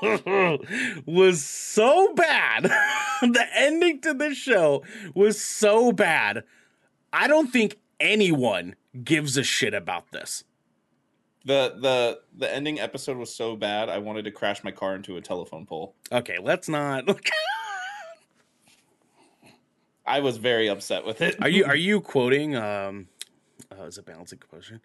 was 1.06 1.44
so 1.44 2.14
bad. 2.14 2.62
the 3.22 3.46
ending 3.54 4.00
to 4.02 4.14
this 4.14 4.38
show 4.38 4.84
was 5.12 5.40
so 5.40 5.90
bad. 5.90 6.44
I 7.12 7.26
don't 7.26 7.52
think 7.52 7.78
anyone 7.98 8.76
gives 9.02 9.36
a 9.36 9.42
shit 9.42 9.74
about 9.74 10.12
this 10.12 10.44
the 11.44 11.74
the 11.80 12.20
the 12.36 12.52
ending 12.52 12.78
episode 12.80 13.16
was 13.16 13.34
so 13.34 13.56
bad 13.56 13.88
i 13.88 13.98
wanted 13.98 14.24
to 14.24 14.30
crash 14.30 14.62
my 14.62 14.70
car 14.70 14.94
into 14.94 15.16
a 15.16 15.20
telephone 15.20 15.66
pole 15.66 15.94
okay 16.10 16.38
let's 16.40 16.68
not 16.68 17.04
i 20.06 20.20
was 20.20 20.36
very 20.36 20.68
upset 20.68 21.04
with 21.04 21.20
it 21.20 21.36
are 21.42 21.48
you 21.48 21.64
are 21.64 21.76
you 21.88 22.00
quoting 22.00 22.56
um 22.56 23.08
uh, 23.78 23.84
is 23.84 23.98
it 23.98 24.06
balancing 24.06 24.38
composure 24.38 24.80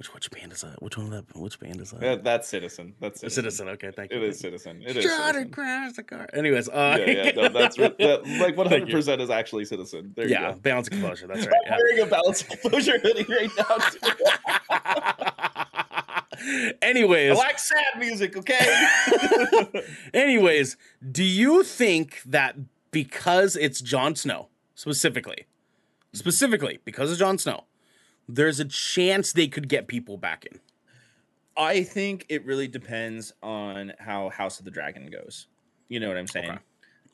which 0.00 0.14
which 0.14 0.30
band 0.30 0.50
is 0.50 0.62
that? 0.62 0.82
Which 0.82 0.96
one 0.96 1.12
of 1.12 1.12
that? 1.12 1.38
Which 1.38 1.60
band 1.60 1.78
is 1.78 1.90
that? 1.90 2.00
Yeah, 2.00 2.14
that's 2.14 2.48
Citizen. 2.48 2.94
That's 3.00 3.20
Citizen. 3.20 3.42
Citizen. 3.42 3.68
Okay, 3.68 3.90
thank 3.90 4.10
you. 4.10 4.16
It 4.16 4.30
is 4.30 4.40
Citizen. 4.40 4.82
It 4.82 4.96
is. 4.96 5.04
Try 5.04 5.32
to 5.32 5.44
crash 5.44 5.92
the 5.92 6.02
car. 6.02 6.26
Anyways, 6.32 6.70
uh, 6.70 6.96
yeah, 7.06 7.24
yeah, 7.24 7.30
no, 7.32 7.48
that's 7.50 7.76
that, 7.76 8.26
like 8.40 8.56
one 8.56 8.66
hundred 8.66 8.88
percent 8.88 9.20
is 9.20 9.28
actually 9.28 9.66
Citizen. 9.66 10.14
There 10.16 10.26
you 10.26 10.36
go. 10.36 10.40
yeah, 10.40 10.52
balance 10.52 10.88
composure. 10.88 11.26
That's 11.26 11.46
right. 11.46 11.54
I'm 11.66 11.72
yeah. 11.72 11.76
wearing 11.76 12.00
a 12.00 12.06
balance 12.06 12.42
composure 12.42 12.98
hoodie 12.98 13.26
right 13.28 13.50
now. 13.58 15.48
Anyways, 16.82 17.32
I 17.32 17.34
like 17.34 17.58
sad 17.58 17.98
music, 17.98 18.36
okay? 18.36 18.88
Anyways, 20.14 20.76
do 21.10 21.24
you 21.24 21.62
think 21.62 22.22
that 22.26 22.56
because 22.90 23.56
it's 23.56 23.80
Jon 23.80 24.14
Snow 24.14 24.48
specifically, 24.74 25.46
specifically 26.12 26.80
because 26.84 27.12
of 27.12 27.18
Jon 27.18 27.38
Snow, 27.38 27.64
there's 28.28 28.60
a 28.60 28.64
chance 28.64 29.32
they 29.32 29.48
could 29.48 29.68
get 29.68 29.88
people 29.88 30.16
back 30.16 30.44
in? 30.44 30.60
I 31.56 31.82
think 31.82 32.26
it 32.28 32.44
really 32.46 32.68
depends 32.68 33.32
on 33.42 33.92
how 33.98 34.30
House 34.30 34.58
of 34.58 34.64
the 34.64 34.70
Dragon 34.70 35.10
goes. 35.10 35.46
You 35.88 36.00
know 36.00 36.08
what 36.08 36.16
I'm 36.16 36.26
saying? 36.26 36.50
Okay. 36.50 36.58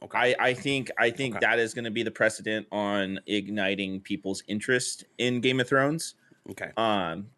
Okay. 0.02 0.34
I, 0.38 0.48
I 0.48 0.54
think 0.54 0.90
I 0.98 1.10
think 1.10 1.36
okay. 1.36 1.46
that 1.46 1.58
is 1.58 1.72
going 1.72 1.86
to 1.86 1.90
be 1.90 2.02
the 2.02 2.10
precedent 2.10 2.66
on 2.70 3.18
igniting 3.26 4.00
people's 4.00 4.42
interest 4.46 5.04
in 5.16 5.40
Game 5.40 5.58
of 5.58 5.68
Thrones. 5.68 6.14
Okay. 6.50 6.70
Um, 6.76 7.28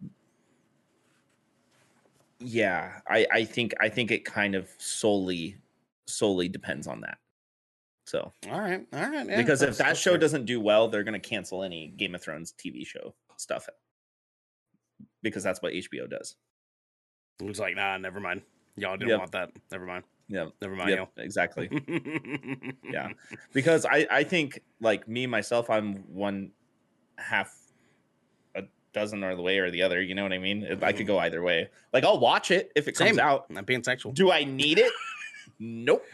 yeah, 2.41 3.01
I, 3.09 3.26
I 3.32 3.45
think 3.45 3.74
I 3.80 3.89
think 3.89 4.11
it 4.11 4.24
kind 4.24 4.55
of 4.55 4.68
solely 4.78 5.57
solely 6.07 6.49
depends 6.49 6.86
on 6.86 7.01
that. 7.03 7.18
So 8.07 8.32
all 8.51 8.61
right, 8.61 8.86
all 8.93 9.11
right, 9.11 9.26
because 9.26 9.62
if 9.62 9.76
that 9.78 9.97
show 9.97 10.12
fair. 10.12 10.18
doesn't 10.18 10.47
do 10.47 10.61
well, 10.61 10.89
they're 10.89 11.05
going 11.05 11.20
to 11.20 11.28
cancel 11.28 11.62
any 11.62 11.89
Game 11.97 12.14
of 12.14 12.22
Thrones 12.22 12.55
TV 12.59 12.86
show 12.86 13.14
stuff 13.36 13.68
because 15.22 15.43
that's 15.43 15.61
what 15.61 15.72
HBO 15.72 16.09
does. 16.09 16.36
Looks 17.41 17.59
like 17.59 17.76
nah, 17.76 17.97
never 17.99 18.20
mind. 18.20 18.43
Y'all 18.76 18.97
didn't 18.97 19.11
yep. 19.11 19.18
want 19.18 19.32
that. 19.32 19.51
Never 19.70 19.84
mind. 19.84 20.05
Yeah. 20.28 20.47
Never 20.62 20.76
mind. 20.76 20.91
Yep, 20.91 21.11
exactly. 21.18 21.68
yeah. 22.84 23.09
Because 23.53 23.84
I 23.84 24.07
I 24.11 24.24
think 24.24 24.62
like 24.80 25.09
me 25.09 25.26
myself 25.26 25.68
I'm 25.70 25.97
one 26.14 26.53
half 27.18 27.58
dozen 28.99 29.23
or 29.25 29.35
the 29.37 29.43
way 29.43 29.59
or 29.59 29.71
the 29.71 29.83
other, 29.83 30.01
you 30.01 30.15
know 30.15 30.23
what 30.23 30.33
I 30.33 30.39
mean? 30.39 30.63
If 30.63 30.83
I 30.83 30.93
could 30.93 31.07
go 31.07 31.19
either 31.19 31.43
way. 31.43 31.69
Like 31.93 32.05
I'll 32.05 32.19
watch 32.21 32.51
it 32.51 32.73
if 32.75 32.89
it 32.89 32.93
comes 32.93 33.11
Same. 33.11 33.21
out. 33.21 33.47
I'm 33.55 33.65
being 33.65 33.83
sexual. 33.85 34.13
Do 34.13 34.31
I 34.31 34.45
need 34.45 34.79
it? 34.79 34.93
nope. 35.59 36.05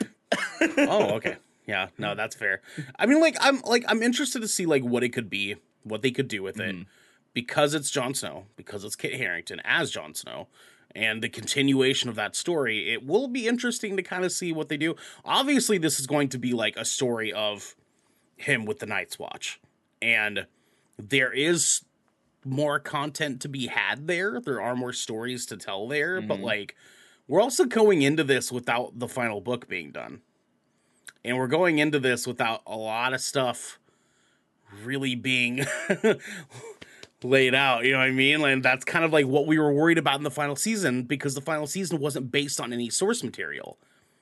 oh, 0.60 1.14
okay. 1.16 1.36
Yeah, 1.66 1.88
no, 1.98 2.14
that's 2.14 2.36
fair. 2.36 2.60
I 2.98 3.06
mean, 3.06 3.20
like, 3.20 3.36
I'm 3.40 3.60
like, 3.62 3.84
I'm 3.88 4.02
interested 4.02 4.42
to 4.42 4.48
see 4.48 4.66
like 4.66 4.82
what 4.82 5.02
it 5.02 5.10
could 5.10 5.30
be, 5.30 5.56
what 5.82 6.02
they 6.02 6.10
could 6.10 6.28
do 6.28 6.42
with 6.42 6.60
it, 6.60 6.74
Mhm. 6.76 6.86
because 7.32 7.74
it's 7.74 7.90
Jon 7.90 8.12
Snow, 8.14 8.46
because 8.56 8.84
it's 8.84 8.96
Kit 8.96 9.14
Harington 9.14 9.60
as 9.64 9.90
Jon 9.90 10.14
Snow, 10.14 10.48
and 10.94 11.22
the 11.22 11.28
continuation 11.30 12.10
of 12.10 12.16
that 12.16 12.36
story. 12.36 12.92
It 12.92 13.06
will 13.06 13.28
be 13.28 13.48
interesting 13.48 13.96
to 13.96 14.02
kind 14.02 14.24
of 14.26 14.32
see 14.32 14.52
what 14.52 14.68
they 14.68 14.76
do. 14.76 14.94
Obviously, 15.24 15.78
this 15.78 15.98
is 15.98 16.06
going 16.06 16.28
to 16.30 16.38
be 16.38 16.52
like 16.52 16.76
a 16.76 16.84
story 16.84 17.32
of 17.32 17.74
him 18.36 18.66
with 18.66 18.80
the 18.80 18.86
Night's 18.86 19.18
Watch, 19.18 19.58
and 20.02 20.46
there 20.98 21.32
is 21.32 21.80
more 22.44 22.78
content 22.78 23.40
to 23.42 23.48
be 23.48 23.66
had 23.68 24.06
there. 24.06 24.40
There 24.40 24.60
are 24.60 24.76
more 24.76 24.92
stories 24.92 25.46
to 25.46 25.56
tell 25.56 25.88
there, 25.88 26.20
but 26.20 26.38
Mhm. 26.38 26.42
like, 26.44 26.76
we're 27.26 27.40
also 27.40 27.64
going 27.64 28.02
into 28.02 28.22
this 28.24 28.52
without 28.52 28.98
the 28.98 29.08
final 29.08 29.40
book 29.40 29.66
being 29.68 29.90
done 29.92 30.20
and 31.24 31.38
we're 31.38 31.46
going 31.46 31.78
into 31.78 31.98
this 31.98 32.26
without 32.26 32.60
a 32.66 32.76
lot 32.76 33.14
of 33.14 33.20
stuff 33.22 33.78
really 34.84 35.14
being 35.14 35.64
laid 37.22 37.54
out 37.54 37.84
you 37.86 37.92
know 37.92 37.98
what 37.98 38.04
i 38.04 38.10
mean 38.10 38.44
and 38.44 38.62
that's 38.62 38.84
kind 38.84 39.02
of 39.04 39.10
like 39.12 39.24
what 39.26 39.46
we 39.46 39.58
were 39.58 39.72
worried 39.72 39.96
about 39.96 40.18
in 40.18 40.24
the 40.24 40.30
final 40.30 40.54
season 40.54 41.02
because 41.04 41.34
the 41.34 41.40
final 41.40 41.66
season 41.66 41.98
wasn't 41.98 42.30
based 42.30 42.60
on 42.60 42.72
any 42.72 42.90
source 42.90 43.22
material 43.22 43.78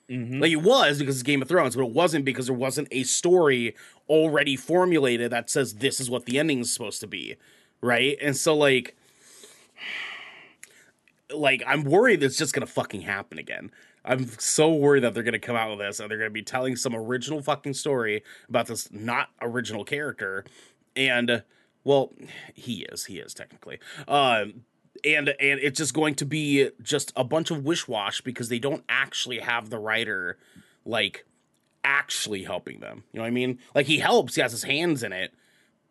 Mhm. 0.08 0.40
like 0.40 0.52
it 0.52 0.56
was 0.62 0.98
because 0.98 1.16
it's 1.16 1.22
game 1.24 1.42
of 1.42 1.48
thrones 1.48 1.74
but 1.74 1.82
it 1.84 1.90
wasn't 1.92 2.24
because 2.24 2.46
there 2.46 2.54
wasn't 2.54 2.86
a 2.92 3.02
story 3.02 3.74
already 4.08 4.54
formulated 4.56 5.32
that 5.32 5.50
says 5.50 5.74
this 5.76 5.98
is 5.98 6.08
what 6.10 6.26
the 6.26 6.38
ending 6.38 6.60
is 6.60 6.72
supposed 6.72 7.00
to 7.00 7.06
be 7.08 7.34
right 7.82 8.16
and 8.22 8.36
so 8.36 8.56
like 8.56 8.96
like 11.34 11.62
I'm 11.66 11.84
worried 11.84 12.22
it's 12.22 12.36
just 12.36 12.54
gonna 12.54 12.66
fucking 12.66 13.02
happen 13.02 13.38
again. 13.38 13.70
I'm 14.04 14.28
so 14.38 14.72
worried 14.72 15.04
that 15.04 15.14
they're 15.14 15.22
gonna 15.22 15.38
come 15.38 15.56
out 15.56 15.70
with 15.70 15.78
this 15.78 16.00
and 16.00 16.10
they're 16.10 16.18
gonna 16.18 16.30
be 16.30 16.42
telling 16.42 16.76
some 16.76 16.94
original 16.94 17.42
fucking 17.42 17.74
story 17.74 18.22
about 18.48 18.66
this 18.66 18.90
not 18.92 19.28
original 19.40 19.84
character, 19.84 20.44
and 20.96 21.42
well, 21.84 22.12
he 22.54 22.86
is, 22.92 23.06
he 23.06 23.18
is 23.18 23.34
technically, 23.34 23.78
um, 24.06 24.64
and 25.04 25.28
and 25.28 25.60
it's 25.60 25.78
just 25.78 25.94
going 25.94 26.14
to 26.16 26.24
be 26.24 26.70
just 26.82 27.12
a 27.16 27.24
bunch 27.24 27.50
of 27.50 27.64
wish 27.64 27.88
wash 27.88 28.20
because 28.20 28.48
they 28.48 28.58
don't 28.58 28.84
actually 28.88 29.38
have 29.38 29.70
the 29.70 29.78
writer 29.78 30.38
like 30.84 31.24
actually 31.84 32.44
helping 32.44 32.80
them. 32.80 33.04
You 33.12 33.18
know 33.18 33.22
what 33.22 33.28
I 33.28 33.32
mean? 33.32 33.58
Like 33.74 33.86
he 33.86 33.98
helps, 33.98 34.34
he 34.34 34.40
has 34.40 34.52
his 34.52 34.62
hands 34.64 35.02
in 35.02 35.12
it, 35.12 35.32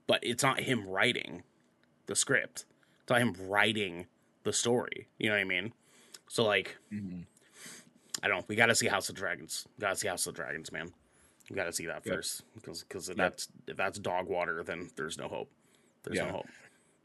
but 0.07 0.19
it's 0.23 0.43
not 0.43 0.61
him 0.61 0.87
writing 0.87 1.43
the 2.11 2.15
script. 2.17 2.65
Not 3.09 3.21
him 3.21 3.35
writing 3.47 4.05
the 4.43 4.51
story. 4.53 5.07
You 5.17 5.29
know 5.29 5.35
what 5.35 5.41
I 5.41 5.45
mean? 5.45 5.73
So 6.27 6.43
like, 6.43 6.77
Mhm. 6.93 7.25
I 8.21 8.27
don't. 8.27 8.39
know. 8.39 8.45
We 8.49 8.55
got 8.55 8.65
to 8.67 8.75
see 8.75 8.87
House 8.87 9.07
of 9.09 9.15
Dragons. 9.15 9.65
Got 9.79 9.91
to 9.91 9.95
see 9.95 10.07
House 10.09 10.27
of 10.27 10.35
Dragons, 10.35 10.71
man. 10.71 10.91
We 11.49 11.55
got 11.55 11.65
to 11.65 11.73
see 11.73 11.85
that 11.87 12.05
Yep. 12.05 12.15
first 12.15 12.43
because 12.55 12.83
because 12.83 13.09
if 13.09 13.17
Yep. 13.17 13.31
that's 13.31 13.47
if 13.67 13.77
that's 13.77 13.97
dog 13.99 14.27
water, 14.27 14.61
then 14.63 14.89
there's 14.97 15.17
no 15.17 15.27
hope. 15.27 15.49
There's 16.03 16.17
Yeah. 16.17 16.25
no 16.25 16.31
hope. 16.33 16.47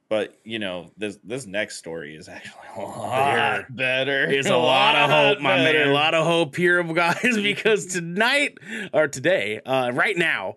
But 0.08 0.38
you 0.44 0.58
know, 0.58 0.90
this 0.96 1.18
this 1.24 1.46
next 1.46 1.76
story 1.78 2.14
is 2.16 2.28
actually 2.28 2.68
a 2.76 2.80
lot 2.80 3.74
better. 3.74 4.26
There's 4.28 4.46
a 4.46 4.56
lot 4.56 4.94
of 4.96 5.10
hope, 5.10 5.40
my 5.40 5.56
man. 5.56 5.88
A 5.88 5.92
lot 5.92 6.14
of 6.14 6.24
hope 6.26 6.54
here, 6.56 6.82
guys, 6.94 7.36
because 7.36 7.86
tonight 7.86 8.58
or 8.92 9.08
today, 9.08 9.60
uh, 9.66 9.90
right 9.92 10.16
now, 10.16 10.56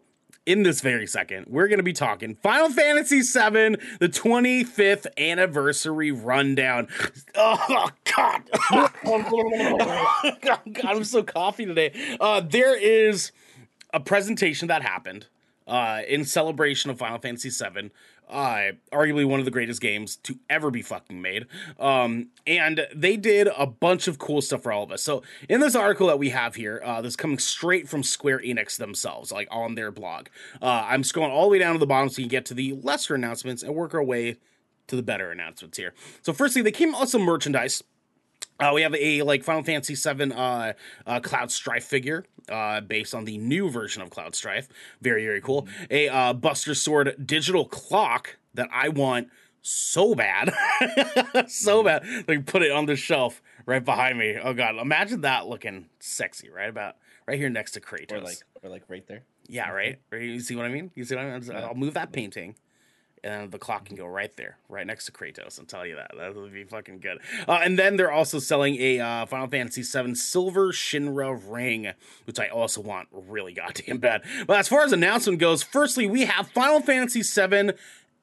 in 0.49 0.63
this 0.63 0.81
very 0.81 1.05
second, 1.05 1.45
we're 1.47 1.67
going 1.67 1.77
to 1.77 1.83
be 1.83 1.93
talking 1.93 2.33
Final 2.33 2.71
Fantasy 2.71 3.19
VII, 3.19 3.77
the 3.99 4.09
25th 4.09 5.05
anniversary 5.17 6.11
rundown. 6.11 6.87
Oh, 7.35 7.89
God. 8.15 8.41
God, 10.41 10.59
I'm 10.83 11.03
so 11.03 11.23
coffee 11.23 11.65
today. 11.65 11.93
Uh, 12.19 12.41
there 12.41 12.75
is 12.75 13.31
a 13.93 13.99
presentation 13.99 14.67
that 14.67 14.81
happened 14.81 15.27
uh, 15.67 16.01
in 16.07 16.25
celebration 16.25 16.89
of 16.91 16.97
Final 16.97 17.19
Fantasy 17.19 17.49
VII. 17.49 17.91
Uh, 18.29 18.73
arguably 18.91 19.25
one 19.25 19.39
of 19.39 19.45
the 19.45 19.51
greatest 19.51 19.81
games 19.81 20.15
to 20.17 20.37
ever 20.49 20.69
be 20.69 20.83
fucking 20.83 21.19
made. 21.19 21.47
Um, 21.79 22.27
and 22.45 22.85
they 22.95 23.17
did 23.17 23.49
a 23.57 23.65
bunch 23.65 24.07
of 24.07 24.19
cool 24.19 24.41
stuff 24.41 24.63
for 24.63 24.71
all 24.71 24.83
of 24.83 24.91
us. 24.91 25.01
So 25.01 25.23
in 25.47 25.61
this 25.61 25.75
article 25.75 26.07
that 26.07 26.19
we 26.19 26.29
have 26.29 26.55
here, 26.55 26.81
uh, 26.85 27.01
this 27.01 27.15
coming 27.15 27.39
straight 27.39 27.89
from 27.89 28.03
Square 28.03 28.41
Enix 28.41 28.77
themselves, 28.77 29.31
like 29.31 29.47
on 29.49 29.73
their 29.75 29.91
blog. 29.91 30.27
Uh, 30.61 30.85
I'm 30.87 31.01
scrolling 31.01 31.31
all 31.31 31.43
the 31.43 31.49
way 31.49 31.59
down 31.59 31.73
to 31.73 31.79
the 31.79 31.87
bottom 31.87 32.09
so 32.09 32.21
you 32.21 32.25
can 32.25 32.29
get 32.29 32.45
to 32.45 32.53
the 32.53 32.73
lesser 32.83 33.15
announcements 33.15 33.63
and 33.63 33.73
work 33.73 33.93
our 33.93 34.03
way 34.03 34.37
to 34.87 34.95
the 34.95 35.03
better 35.03 35.31
announcements 35.31 35.77
here. 35.77 35.93
So 36.21 36.33
firstly, 36.33 36.61
they 36.61 36.71
came 36.71 36.93
out 36.93 37.01
with 37.01 37.09
some 37.09 37.21
merchandise. 37.21 37.83
Uh, 38.59 38.71
we 38.73 38.81
have 38.81 38.93
a 38.95 39.21
like 39.21 39.43
Final 39.43 39.63
Fantasy 39.63 39.95
VII 39.95 40.33
uh, 40.33 40.73
uh, 41.07 41.19
Cloud 41.21 41.51
Strife 41.51 41.85
figure 41.85 42.25
uh, 42.49 42.81
based 42.81 43.15
on 43.15 43.25
the 43.25 43.37
new 43.37 43.69
version 43.69 44.01
of 44.01 44.09
Cloud 44.09 44.35
Strife. 44.35 44.67
Very 45.01 45.23
very 45.25 45.41
cool. 45.41 45.67
A 45.89 46.09
uh, 46.09 46.33
Buster 46.33 46.75
Sword 46.75 47.15
digital 47.25 47.65
clock 47.65 48.37
that 48.53 48.67
I 48.71 48.89
want 48.89 49.29
so 49.61 50.15
bad, 50.15 50.53
so 51.47 51.83
bad. 51.83 52.05
Like 52.27 52.45
put 52.45 52.61
it 52.61 52.71
on 52.71 52.85
the 52.85 52.95
shelf 52.95 53.41
right 53.65 53.83
behind 53.83 54.17
me. 54.17 54.37
Oh 54.41 54.53
god, 54.53 54.75
imagine 54.75 55.21
that 55.21 55.47
looking 55.47 55.87
sexy 55.99 56.49
right 56.49 56.69
about 56.69 56.95
right 57.27 57.37
here 57.37 57.49
next 57.49 57.71
to 57.71 57.81
Kratos. 57.81 58.11
or 58.11 58.21
like 58.21 58.37
or 58.61 58.69
like 58.69 58.83
right 58.89 59.05
there. 59.07 59.23
Yeah, 59.47 59.69
right. 59.71 59.99
Right, 60.11 60.21
You 60.21 60.39
see 60.41 60.55
what 60.55 60.65
I 60.65 60.69
mean? 60.69 60.91
You 60.95 61.03
see 61.03 61.15
what 61.15 61.25
I 61.25 61.39
mean? 61.39 61.55
I'll 61.55 61.73
move 61.73 61.95
that 61.95 62.11
painting, 62.11 62.55
and 63.23 63.51
the 63.51 63.57
clock 63.57 63.85
can 63.85 63.95
go 63.95 64.05
right 64.05 64.35
there, 64.37 64.57
right 64.67 64.85
next 64.85 65.05
to 65.05 65.11
Kratos. 65.11 65.59
I'll 65.59 65.65
tell 65.65 65.85
you 65.85 65.95
that. 65.95 66.11
That 66.17 66.35
would 66.35 66.53
be 66.53 66.63
fucking 66.63 66.99
good. 66.99 67.19
Uh, 67.47 67.59
and 67.63 67.77
then 67.77 67.97
they're 67.97 68.11
also 68.11 68.39
selling 68.39 68.75
a 68.75 68.99
uh, 68.99 69.25
Final 69.25 69.47
Fantasy 69.47 69.81
VII 69.81 70.15
Silver 70.15 70.71
Shinra 70.71 71.39
ring, 71.47 71.91
which 72.25 72.39
I 72.39 72.47
also 72.47 72.81
want 72.81 73.07
really 73.11 73.53
goddamn 73.53 73.97
bad. 73.97 74.23
But 74.47 74.59
as 74.59 74.67
far 74.67 74.83
as 74.83 74.91
announcement 74.91 75.39
goes, 75.39 75.63
firstly 75.63 76.07
we 76.07 76.25
have 76.25 76.49
Final 76.49 76.81
Fantasy 76.81 77.21
VII. 77.21 77.73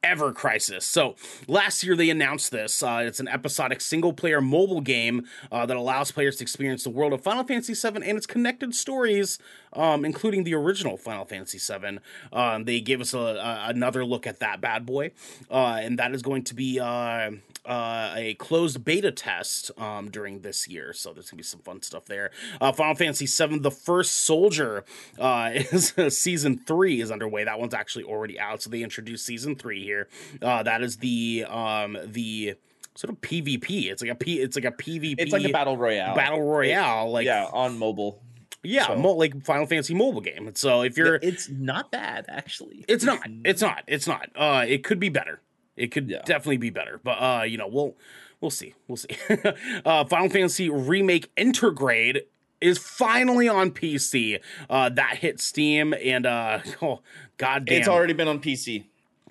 Ever 0.02 0.32
Crisis. 0.32 0.86
So 0.86 1.16
last 1.48 1.82
year 1.82 1.96
they 1.96 2.10
announced 2.10 2.50
this. 2.50 2.82
Uh, 2.82 3.02
it's 3.04 3.20
an 3.20 3.28
episodic 3.28 3.80
single-player 3.80 4.40
mobile 4.40 4.80
game 4.80 5.26
uh, 5.50 5.66
that 5.66 5.76
allows 5.76 6.12
players 6.12 6.36
to 6.36 6.44
experience 6.44 6.84
the 6.84 6.90
world 6.90 7.12
of 7.12 7.22
Final 7.22 7.44
Fantasy 7.44 7.74
VII 7.74 7.96
and 7.96 8.16
its 8.16 8.26
connected 8.26 8.74
stories, 8.74 9.38
um, 9.72 10.04
including 10.04 10.44
the 10.44 10.54
original 10.54 10.96
Final 10.96 11.24
Fantasy 11.24 11.58
VII. 11.58 11.98
Um, 12.32 12.64
they 12.64 12.80
gave 12.80 13.00
us 13.00 13.14
a, 13.14 13.18
a, 13.18 13.66
another 13.68 14.04
look 14.04 14.26
at 14.26 14.38
that 14.40 14.60
bad 14.60 14.86
boy, 14.86 15.12
uh, 15.50 15.78
and 15.80 15.98
that 15.98 16.14
is 16.14 16.22
going 16.22 16.44
to 16.44 16.54
be 16.54 16.78
uh, 16.78 17.30
uh, 17.64 18.12
a 18.14 18.34
closed 18.34 18.84
beta 18.84 19.10
test 19.10 19.70
um, 19.78 20.10
during 20.10 20.40
this 20.40 20.68
year. 20.68 20.92
So 20.92 21.12
there's 21.12 21.30
gonna 21.30 21.38
be 21.38 21.44
some 21.44 21.60
fun 21.60 21.82
stuff 21.82 22.04
there. 22.06 22.30
Uh, 22.60 22.72
Final 22.72 22.94
Fantasy 22.94 23.26
VII: 23.26 23.58
The 23.58 23.70
First 23.70 24.12
Soldier 24.12 24.84
is 25.18 25.94
season 26.10 26.58
three 26.58 27.00
is 27.00 27.10
underway. 27.10 27.44
That 27.44 27.58
one's 27.58 27.74
actually 27.74 28.04
already 28.04 28.38
out. 28.38 28.62
So 28.62 28.70
they 28.70 28.82
introduced 28.82 29.26
season 29.26 29.56
three 29.56 29.82
here. 29.86 30.08
Uh, 30.42 30.62
that 30.62 30.82
is 30.82 30.96
the 30.98 31.44
um, 31.48 31.96
the 32.04 32.54
sort 32.94 33.10
of 33.12 33.20
PvP. 33.20 33.90
It's 33.90 34.02
like 34.02 34.10
a 34.10 34.14
P. 34.14 34.40
It's 34.40 34.56
like 34.56 34.64
a 34.64 34.72
PvP. 34.72 35.14
It's 35.18 35.32
like 35.32 35.44
a 35.44 35.52
battle 35.52 35.76
royale. 35.76 36.14
battle 36.14 36.42
royale. 36.42 37.10
Like 37.10 37.26
yeah, 37.26 37.46
on 37.52 37.78
mobile. 37.78 38.20
yeah, 38.62 38.86
so- 38.88 38.96
mo- 38.96 39.12
like 39.12 39.44
Final 39.44 39.66
Fantasy 39.66 39.94
mobile 39.94 40.20
game. 40.20 40.46
And 40.48 40.56
so 40.56 40.82
if 40.82 40.96
you're, 40.98 41.16
It's 41.16 41.48
not 41.48 41.90
bad 41.92 42.24
actually. 42.28 42.84
it's 42.88 43.04
not, 43.04 43.20
it's 43.44 43.60
not, 43.62 43.84
it's 43.86 44.06
not. 44.06 44.28
Uh, 44.34 44.64
it 44.66 44.82
could 44.84 44.98
be 44.98 45.08
better. 45.08 45.40
It 45.76 45.88
could 45.92 46.08
Yeah. 46.10 46.22
definitely 46.24 46.56
be 46.56 46.70
better. 46.70 47.00
But 47.04 47.22
uh, 47.22 47.42
you 47.44 47.58
know, 47.58 47.68
we'll 47.68 47.96
we'll 48.40 48.50
see, 48.50 48.74
we'll 48.88 48.96
see. 48.96 49.08
uh, 49.84 50.04
Final 50.06 50.30
Fantasy 50.30 50.70
remake 50.70 51.34
Intergrade 51.36 52.22
is 52.62 52.78
finally 52.78 53.46
on 53.48 53.70
PC. 53.70 54.40
Uh, 54.70 54.88
that 54.88 55.18
hit 55.18 55.38
Steam 55.38 55.92
and 56.02 56.24
uh, 56.24 56.60
oh 56.82 57.00
goddamn, 57.36 57.76
It's 57.78 57.88
already 57.88 58.14
been 58.14 58.26
on 58.28 58.40
PC. 58.40 58.84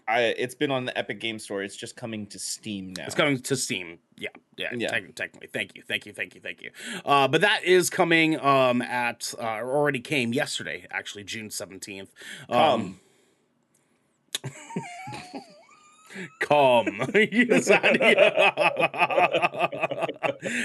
I 0.07 0.21
it's 0.37 0.55
been 0.55 0.71
on 0.71 0.85
the 0.85 0.97
Epic 0.97 1.19
Game 1.19 1.39
Store. 1.39 1.63
It's 1.63 1.75
just 1.75 1.95
coming 1.95 2.27
to 2.27 2.39
Steam 2.39 2.93
now. 2.95 3.05
It's 3.05 3.15
coming 3.15 3.39
to 3.39 3.55
Steam. 3.55 3.99
Yeah, 4.17 4.29
yeah, 4.57 4.69
Yeah. 4.75 4.87
tec- 4.89 5.15
technically. 5.15 5.47
Thank 5.51 5.75
you, 5.75 5.83
thank 5.87 6.05
you, 6.05 6.13
thank 6.13 6.35
you, 6.35 6.41
thank 6.41 6.61
you. 6.61 6.69
Uh, 7.03 7.27
but 7.27 7.41
that 7.41 7.63
is 7.63 7.89
coming 7.89 8.39
um, 8.39 8.81
at 8.81 9.33
uh, 9.41 9.45
or 9.59 9.71
already 9.75 9.99
came 9.99 10.31
yesterday, 10.33 10.85
actually 10.91 11.23
June 11.23 11.49
seventeenth. 11.49 12.11
Um, 12.49 12.99
I- 14.43 14.49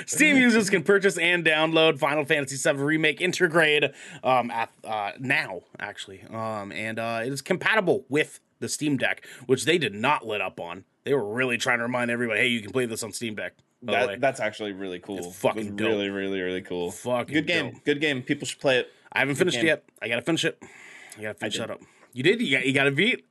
Steam 0.07 0.37
users 0.37 0.71
can 0.71 0.83
purchase 0.83 1.19
and 1.19 1.45
download 1.45 1.99
Final 1.99 2.25
Fantasy 2.25 2.57
VII 2.57 2.79
Remake 2.83 3.19
Intergrade 3.21 3.93
um, 4.23 4.51
at 4.51 4.71
uh, 4.85 5.13
now, 5.19 5.63
actually, 5.79 6.23
um, 6.31 6.71
and 6.73 6.99
uh, 6.99 7.23
it 7.25 7.33
is 7.33 7.43
compatible 7.43 8.05
with 8.09 8.41
the 8.61 8.69
Steam 8.69 8.97
Deck, 8.97 9.27
which 9.47 9.65
they 9.65 9.77
did 9.79 9.95
not 9.95 10.27
let 10.27 10.41
up 10.41 10.61
on. 10.61 10.85
They 11.05 11.15
were 11.15 11.25
really 11.35 11.57
trying 11.59 11.79
to 11.79 11.85
remind 11.85 12.11
everybody, 12.11 12.41
hey, 12.41 12.47
you 12.49 12.61
can 12.63 12.71
play 12.71 12.87
this 12.87 13.03
on 13.03 13.13
Steam 13.13 13.35
Deck. 13.35 13.55
by 13.83 13.93
the 14.03 14.07
way. 14.07 14.13
That, 14.15 14.21
that's 14.21 14.41
actually 14.41 14.73
really 14.73 14.99
cool. 15.01 15.19
It's 15.19 15.37
fucking 15.39 15.67
It 15.67 15.73
was 15.73 15.81
really, 15.81 16.11
really, 16.11 16.41
really 16.41 16.63
cool. 16.63 16.91
Fucking 16.91 17.33
Good 17.35 17.47
game. 17.47 17.73
dope. 17.73 17.85
Good 17.85 18.01
game. 18.01 18.23
People 18.23 18.47
should 18.47 18.61
play 18.61 18.79
it. 18.79 18.93
I 19.13 19.21
haven't 19.21 19.35
Good 19.35 19.39
finished 19.41 19.57
game. 19.57 19.67
yet. 19.67 19.85
I 20.01 20.09
gotta 20.09 20.23
finish 20.23 20.45
it. 20.45 20.63
I 21.19 21.23
gotta 21.23 21.35
finish 21.39 21.55
did. 21.55 21.63
that 21.63 21.71
up. 21.71 21.81
You 22.13 22.23
did? 22.23 22.41
You 22.41 22.57
got 22.59 22.67
you 22.67 22.73
got 22.73 22.87
a 22.87 22.91
beat? 22.93 23.27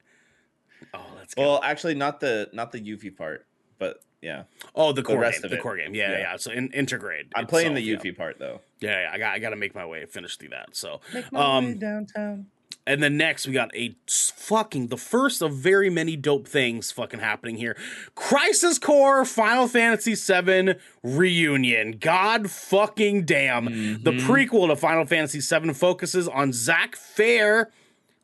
Oh, 0.94 1.02
let's 1.18 1.34
go. 1.36 1.42
Well, 1.42 1.62
actually, 1.64 1.94
not 1.96 2.20
the 2.20 2.50
not 2.54 2.72
the 2.72 2.80
Yuffie 2.82 3.16
part, 3.16 3.46
but 3.78 4.02
yeah, 4.22 4.44
oh, 4.76 4.92
the 4.92 5.04
core 5.04 5.20
rest 5.20 5.38
game. 5.42 5.46
of 5.46 5.52
The 5.52 5.58
it. 5.58 5.62
core 5.62 5.78
game. 5.78 5.94
Yeah, 5.94 6.12
yeah. 6.12 6.18
Yeah. 6.20 6.36
So 6.38 6.52
in, 6.52 6.70
Intergrade. 6.70 7.28
I'm 7.36 7.46
playing 7.46 7.74
the 7.76 7.82
itself, 7.82 8.04
Yuffie 8.04 8.18
part 8.18 8.40
though. 8.40 8.62
Yeah. 8.80 8.90
yeah, 8.92 9.02
yeah. 9.04 9.10
I 9.14 9.18
got 9.18 9.34
I 9.36 9.40
got 9.40 9.50
to 9.52 9.56
make 9.56 9.76
my 9.76 9.86
way 9.86 10.06
finish 10.06 10.38
through 10.38 10.50
that. 10.50 10.76
So 10.76 11.02
Make 11.14 11.32
my 11.32 11.58
Um, 11.58 11.66
way 11.66 11.74
downtown. 11.76 12.48
And 12.90 13.04
then 13.04 13.18
next 13.18 13.46
we 13.46 13.54
got 13.54 13.70
a 13.76 13.96
fucking 14.08 14.88
the 14.88 14.98
first 14.98 15.44
of 15.44 15.54
very 15.54 15.92
many 15.92 16.16
dope 16.16 16.48
things 16.48 16.92
fucking 16.92 17.20
happening 17.20 17.58
here. 17.58 17.78
Crisis 18.16 18.80
Core 18.80 19.26
Final 19.26 19.68
Fantasy 19.68 20.16
VII 20.16 20.74
reunion. 21.04 21.98
God 22.00 22.50
fucking 22.50 23.26
damn. 23.26 23.66
The 23.66 24.12
Mhm. 24.12 24.22
prequel 24.22 24.70
to 24.70 24.76
Final 24.76 25.06
Fantasy 25.06 25.40
VII 25.40 25.72
focuses 25.74 26.28
on 26.28 26.52
Zack 26.52 26.96
Fair, 26.96 27.70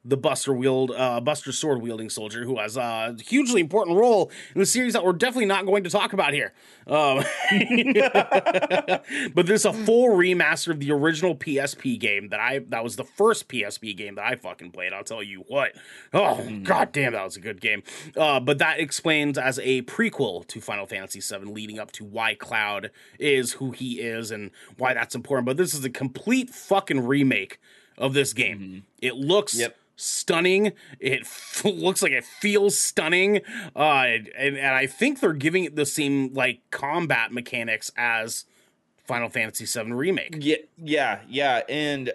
the 0.05 0.15
Buster 0.15 0.53
wield 0.53 0.91
uh, 0.91 1.19
Buster 1.19 1.51
sword 1.51 1.81
wielding 1.81 2.09
soldier 2.09 2.45
who 2.45 2.59
has 2.59 2.77
a 2.77 3.15
hugely 3.25 3.59
important 3.59 3.97
role 3.97 4.31
in 4.53 4.59
the 4.59 4.65
series 4.65 4.93
that 4.93 5.03
we're 5.03 5.13
definitely 5.13 5.47
not 5.47 5.65
going 5.65 5.83
to 5.83 5.89
talk 5.89 6.13
about 6.13 6.33
here. 6.33 6.53
Um, 6.87 7.23
but 9.33 9.47
this 9.47 9.61
is 9.61 9.65
a 9.65 9.73
full 9.73 10.09
remaster 10.09 10.69
of 10.69 10.79
the 10.79 10.91
original 10.91 11.35
PSP 11.35 11.99
game 11.99 12.29
that 12.29 12.39
I 12.39 12.59
that 12.69 12.83
was 12.83 12.95
the 12.95 13.03
first 13.03 13.47
PSP 13.49 13.97
game 13.97 14.15
that 14.15 14.25
I 14.25 14.35
fucking 14.35 14.71
played. 14.71 14.93
I'll 14.93 15.03
tell 15.03 15.23
you 15.23 15.43
what. 15.47 15.73
Oh 16.13 16.47
god 16.63 16.91
damn, 16.91 17.13
that 17.13 17.23
was 17.23 17.35
a 17.35 17.41
good 17.41 17.59
game. 17.59 17.81
Uh, 18.15 18.39
but 18.39 18.59
that 18.59 18.79
explains 18.79 19.37
as 19.37 19.59
a 19.59 19.81
prequel 19.83 20.45
to 20.47 20.61
Final 20.61 20.85
Fantasy 20.85 21.19
VII, 21.19 21.45
leading 21.51 21.79
up 21.79 21.91
to 21.93 22.05
why 22.05 22.35
Cloud 22.35 22.91
is 23.17 23.53
who 23.53 23.71
he 23.71 24.01
is 24.01 24.29
and 24.29 24.51
why 24.77 24.93
that's 24.93 25.15
important. 25.15 25.45
But 25.47 25.57
this 25.57 25.73
is 25.73 25.83
a 25.83 25.89
complete 25.89 26.51
fucking 26.51 27.05
remake 27.05 27.59
of 27.97 28.13
this 28.13 28.33
game. 28.33 28.85
It 29.01 29.15
looks 29.15 29.57
Yep. 29.57 29.75
Stunning. 29.95 30.73
It 30.99 31.21
f- 31.21 31.61
looks 31.65 32.01
like 32.01 32.11
it 32.11 32.25
feels 32.25 32.77
stunning. 32.77 33.41
Uh, 33.75 34.05
and, 34.37 34.57
and 34.57 34.75
I 34.75 34.87
think 34.87 35.19
they're 35.19 35.33
giving 35.33 35.63
it 35.65 35.75
the 35.75 35.85
same 35.85 36.33
like 36.33 36.61
combat 36.71 37.31
mechanics 37.31 37.91
as 37.97 38.45
Final 39.05 39.29
Fantasy 39.29 39.65
VII 39.65 39.91
Remake. 39.91 40.35
Yeah, 40.39 40.55
yeah, 40.77 41.19
yeah. 41.27 41.61
And 41.69 42.11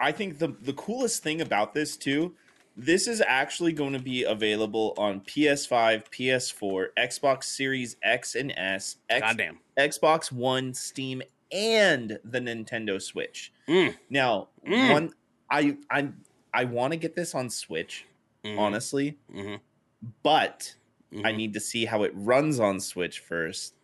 I 0.00 0.12
think 0.12 0.38
the 0.38 0.48
the 0.48 0.72
coolest 0.74 1.22
thing 1.22 1.40
about 1.40 1.72
this 1.74 1.96
too, 1.96 2.34
this 2.76 3.06
is 3.08 3.22
actually 3.26 3.72
going 3.72 3.92
to 3.94 3.98
be 3.98 4.24
available 4.24 4.94
on 4.98 5.20
PS5, 5.20 6.04
PS4, 6.10 6.86
Xbox 6.98 7.44
Series 7.44 7.96
X 8.02 8.34
and 8.34 8.52
S, 8.56 8.96
X, 9.08 9.20
Goddamn. 9.22 9.58
Xbox 9.78 10.30
One, 10.32 10.74
Steam, 10.74 11.22
and 11.52 12.18
the 12.24 12.40
Nintendo 12.40 13.00
Switch. 13.00 13.52
Mm. 13.68 13.94
Now, 14.10 14.48
Mm. 14.66 14.92
one 14.92 15.12
I 15.50 15.76
I 15.90 16.08
I 16.54 16.64
want 16.64 16.92
to 16.92 16.96
get 16.98 17.14
this 17.16 17.34
on 17.34 17.50
Switch, 17.50 18.06
Mhm. 18.44 18.58
honestly, 18.58 19.18
Mhm. 19.32 19.60
but 20.22 20.76
I 21.12 21.32
Mhm. 21.32 21.36
need 21.36 21.52
to 21.54 21.60
see 21.60 21.84
how 21.84 22.02
it 22.04 22.12
runs 22.14 22.60
on 22.60 22.80
Switch 22.80 23.18
first. 23.20 23.74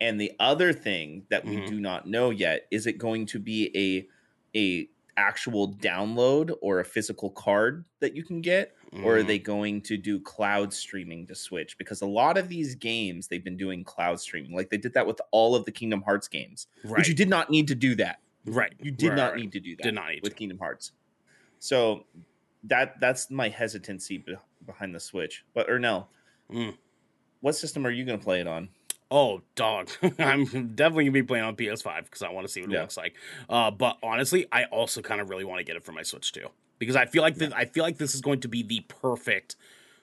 And 0.00 0.20
the 0.20 0.32
other 0.40 0.72
thing 0.72 1.26
that 1.28 1.44
we 1.44 1.56
Mhm. 1.56 1.66
do 1.68 1.80
not 1.80 2.08
know 2.08 2.30
yet 2.30 2.66
is 2.70 2.86
it 2.86 2.98
going 2.98 3.26
to 3.26 3.38
be 3.38 3.70
a 3.76 4.08
a 4.58 4.88
actual 5.16 5.72
download 5.74 6.56
or 6.60 6.80
a 6.80 6.84
physical 6.84 7.30
card 7.30 7.84
that 8.00 8.16
you 8.16 8.24
can 8.24 8.40
get 8.40 8.74
or 9.04 9.18
are 9.18 9.22
they 9.22 9.38
going 9.38 9.80
to 9.82 9.96
do 9.96 10.18
cloud 10.18 10.72
streaming 10.74 11.24
to 11.26 11.34
Switch 11.36 11.78
because 11.78 12.00
a 12.00 12.06
lot 12.06 12.36
of 12.36 12.48
these 12.48 12.74
games 12.74 13.28
they've 13.28 13.44
been 13.44 13.56
doing 13.56 13.84
cloud 13.84 14.18
streaming 14.18 14.52
like 14.52 14.70
they 14.70 14.76
did 14.78 14.92
that 14.94 15.06
with 15.06 15.20
all 15.30 15.54
of 15.54 15.64
the 15.66 15.70
Kingdom 15.70 16.02
Hearts 16.02 16.26
games 16.26 16.66
right. 16.82 16.96
but 16.96 17.06
you 17.08 17.14
did 17.14 17.28
not 17.28 17.48
need 17.50 17.68
to 17.68 17.74
do 17.76 17.94
that 17.96 18.18
right. 18.46 18.72
you 18.82 18.90
did 18.90 19.10
Right, 19.10 19.16
not 19.16 19.32
right. 19.34 19.40
need 19.42 19.52
to 19.52 19.60
do 19.60 19.76
that 19.76 19.82
Did 19.84 19.94
not 19.94 20.08
need 20.10 20.22
with 20.24 20.32
to. 20.32 20.38
Kingdom 20.38 20.58
Hearts. 20.58 20.90
So 21.60 22.04
that 22.64 22.98
that's 23.00 23.30
my 23.30 23.48
hesitancy 23.48 24.18
be- 24.18 24.36
behind 24.66 24.94
the 24.94 25.00
Switch. 25.00 25.44
But 25.54 25.68
Ernell, 25.68 26.06
Mm. 26.50 26.76
what 27.40 27.54
system 27.54 27.86
are 27.86 27.90
you 27.90 28.04
going 28.04 28.18
to 28.18 28.24
play 28.24 28.40
it 28.40 28.48
on? 28.48 28.70
Oh, 29.12 29.40
dog. 29.54 29.88
I'm 30.18 30.44
definitely 30.74 31.04
gonna 31.04 31.12
be 31.12 31.22
playing 31.22 31.44
on 31.44 31.54
PS5 31.56 32.04
because 32.04 32.22
I 32.22 32.30
want 32.30 32.46
to 32.46 32.52
see 32.52 32.60
what 32.62 32.72
it 32.72 32.80
looks 32.80 32.96
like. 32.96 33.14
Uh, 33.48 33.70
but 33.70 33.96
honestly, 34.02 34.46
I 34.52 34.64
also 34.64 35.00
kind 35.02 35.20
of 35.20 35.30
really 35.30 35.44
want 35.44 35.58
to 35.60 35.64
get 35.64 35.76
it 35.76 35.84
for 35.84 35.92
my 35.92 36.02
Switch 36.02 36.32
too 36.32 36.46
because 36.78 36.96
I 36.96 37.06
feel 37.06 37.22
like 37.22 37.34
this, 37.36 37.52
I 37.52 37.64
feel 37.64 37.82
like 37.84 37.98
this 37.98 38.14
is 38.14 38.20
going 38.20 38.40
to 38.40 38.48
be 38.48 38.62
the 38.62 38.80
perfect 38.88 39.56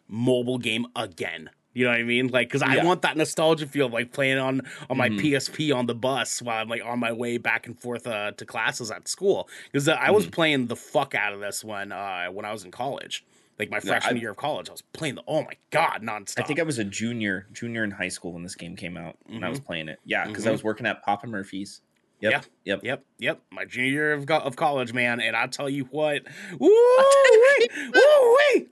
mobile 0.10 0.58
game 0.58 0.88
again. 0.96 1.50
You 1.78 1.84
know 1.84 1.92
what 1.92 2.00
I 2.00 2.04
mean? 2.04 2.30
Like, 2.30 2.48
because 2.48 2.64
I 2.64 2.84
want 2.84 3.04
that 3.04 3.16
nostalgia 3.18 3.68
feel 3.68 3.86
of 3.86 3.94
like 3.94 4.12
playing 4.12 4.40
on 4.40 4.62
on 4.90 4.98
my 4.98 5.10
Mhm. 5.10 5.20
PSP 5.22 5.72
on 5.72 5.86
the 5.86 5.94
bus 5.94 6.42
while 6.42 6.60
I'm 6.60 6.68
like 6.68 6.84
on 6.84 6.98
my 6.98 7.12
way 7.12 7.38
back 7.38 7.68
and 7.68 7.80
forth 7.80 8.08
uh, 8.08 8.32
to 8.32 8.46
classes 8.48 8.90
at 8.90 9.08
school. 9.08 9.48
Because 9.72 9.88
uh, 9.88 9.92
I 9.92 10.10
was 10.10 10.26
playing 10.26 10.68
the 10.68 10.76
fuck 10.76 11.14
out 11.14 11.34
of 11.34 11.40
this 11.40 11.64
when 11.64 11.92
uh, 11.92 12.30
when 12.32 12.46
I 12.46 12.52
was 12.52 12.66
in 12.66 12.72
college, 12.72 13.24
like 13.60 13.70
my 13.70 13.78
Yeah, 13.78 13.82
freshman 13.92 14.18
I- 14.18 14.22
year 14.22 14.32
of 14.32 14.38
college. 14.38 14.70
I 14.70 14.72
was 14.72 14.82
playing 14.82 15.16
the 15.16 15.24
oh 15.28 15.44
my 15.44 15.54
god 15.70 16.02
nonstop. 16.02 16.40
I 16.40 16.44
think 16.48 16.60
I 16.60 16.64
was 16.64 16.80
a 16.80 16.84
junior, 16.84 17.46
junior 17.54 17.84
in 17.84 17.92
high 17.92 18.08
school 18.10 18.34
when 18.34 18.42
this 18.42 18.56
game 18.56 18.76
came 18.76 18.98
out, 18.98 19.16
and 19.30 19.46
I 19.46 19.50
was 19.50 19.60
playing 19.60 19.88
it. 19.88 20.00
Yeah, 20.04 20.26
because 20.26 20.48
I 20.48 20.52
was 20.52 20.64
working 20.64 20.88
at 20.88 21.04
Papa 21.04 21.28
Murphy's. 21.28 21.82
Yep, 22.20 22.32
Yeah. 22.32 22.42
yep. 22.64 22.80
Yep, 22.84 23.04
yep. 23.20 23.42
My 23.52 23.66
junior 23.66 23.92
year 23.92 24.14
of, 24.14 24.30
of 24.30 24.56
college, 24.56 24.92
man, 24.92 25.20
and 25.22 25.36
I 25.36 25.46
tell 25.48 25.70
you 25.70 25.86
what, 25.92 26.24
woo 26.60 26.70
wee, 26.70 28.68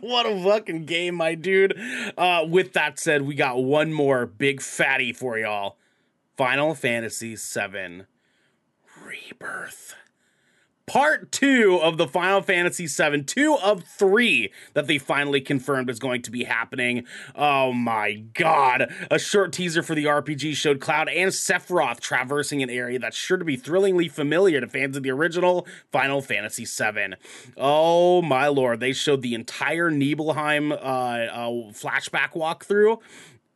what 0.00 0.26
a 0.26 0.42
fucking 0.44 0.84
game, 0.84 1.14
my 1.14 1.34
dude. 1.34 1.78
Uh, 2.18 2.44
with 2.46 2.74
that 2.74 2.98
said, 2.98 3.22
we 3.22 3.34
got 3.34 3.62
one 3.62 3.92
more 3.92 4.26
big 4.26 4.60
fatty 4.60 5.12
for 5.12 5.38
y'all: 5.38 5.76
Final 6.36 6.74
Fantasy 6.74 7.34
VII 7.36 8.02
Rebirth. 9.02 9.94
Part 10.86 11.32
two 11.32 11.80
of 11.82 11.96
the 11.96 12.06
Final 12.06 12.42
Fantasy 12.42 12.86
VII, 12.86 13.22
two 13.22 13.56
of 13.62 13.84
three 13.84 14.52
that 14.74 14.86
they 14.86 14.98
finally 14.98 15.40
confirmed 15.40 15.88
is 15.88 15.98
going 15.98 16.20
to 16.22 16.30
be 16.30 16.44
happening. 16.44 17.06
Oh 17.34 17.72
my 17.72 18.24
god. 18.34 18.92
A 19.10 19.18
short 19.18 19.54
teaser 19.54 19.82
for 19.82 19.94
the 19.94 20.04
RPG 20.04 20.54
showed 20.56 20.80
Cloud 20.80 21.08
and 21.08 21.30
Sephiroth 21.30 22.00
traversing 22.00 22.62
an 22.62 22.68
area 22.68 22.98
that's 22.98 23.16
sure 23.16 23.38
to 23.38 23.46
be 23.46 23.56
thrillingly 23.56 24.08
familiar 24.08 24.60
to 24.60 24.68
fans 24.68 24.94
of 24.96 25.02
the 25.02 25.10
original 25.10 25.66
Final 25.90 26.20
Fantasy 26.20 26.66
VII. 26.66 27.14
Oh 27.56 28.20
my 28.20 28.48
lord. 28.48 28.80
They 28.80 28.92
showed 28.92 29.22
the 29.22 29.34
entire 29.34 29.90
Nibelheim 29.90 30.70
uh, 30.70 30.74
uh, 30.74 31.48
flashback 31.72 32.32
walkthrough 32.32 33.00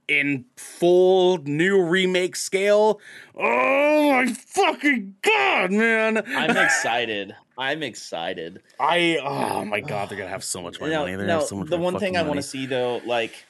in 0.08 0.46
full 0.56 1.38
new 1.44 1.82
remake 1.82 2.34
scale. 2.34 3.00
Oh 3.36 4.12
my 4.24 4.32
fucking 4.32 5.14
god, 5.22 5.70
man! 5.70 6.22
I'm 6.34 6.56
excited. 6.56 7.36
I'm 7.56 7.82
excited. 7.82 8.62
I 8.80 9.18
oh 9.22 9.64
my 9.64 9.80
god, 9.80 10.08
they're 10.08 10.18
gonna 10.18 10.30
have 10.30 10.44
so 10.44 10.62
much 10.62 10.80
more 10.80 10.88
Now, 10.88 11.00
money. 11.02 11.14
They're 11.16 11.26
now, 11.26 11.40
so 11.40 11.56
much 11.56 11.68
the 11.68 11.76
one 11.76 11.98
thing 11.98 12.16
I 12.16 12.22
want 12.22 12.36
to 12.38 12.42
see 12.42 12.66
though, 12.66 13.00
like, 13.04 13.44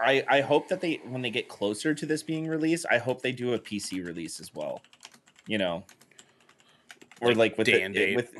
I 0.00 0.24
I 0.28 0.40
hope 0.40 0.68
that 0.68 0.80
they 0.80 1.00
when 1.06 1.22
they 1.22 1.30
get 1.30 1.48
closer 1.48 1.94
to 1.94 2.06
this 2.06 2.22
being 2.22 2.46
released, 2.46 2.86
I 2.90 2.98
hope 2.98 3.22
they 3.22 3.32
do 3.32 3.52
a 3.54 3.58
PC 3.58 4.04
release 4.04 4.40
as 4.40 4.54
well. 4.54 4.80
You 5.46 5.58
know, 5.58 5.84
or 7.20 7.28
Like 7.30 7.36
like, 7.36 7.58
with 7.58 7.66
the- 7.66 8.16
with 8.16 8.32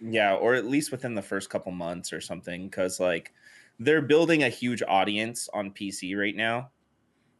yeah, 0.00 0.34
or 0.34 0.54
at 0.54 0.64
least 0.66 0.90
within 0.90 1.14
the 1.14 1.22
first 1.22 1.50
couple 1.50 1.72
months 1.72 2.12
or 2.12 2.20
something, 2.20 2.64
because 2.68 2.98
like 3.00 3.32
they're 3.78 4.02
building 4.02 4.42
a 4.42 4.48
huge 4.48 4.82
audience 4.86 5.48
on 5.54 5.70
PC 5.70 6.16
right 6.18 6.34
now. 6.36 6.70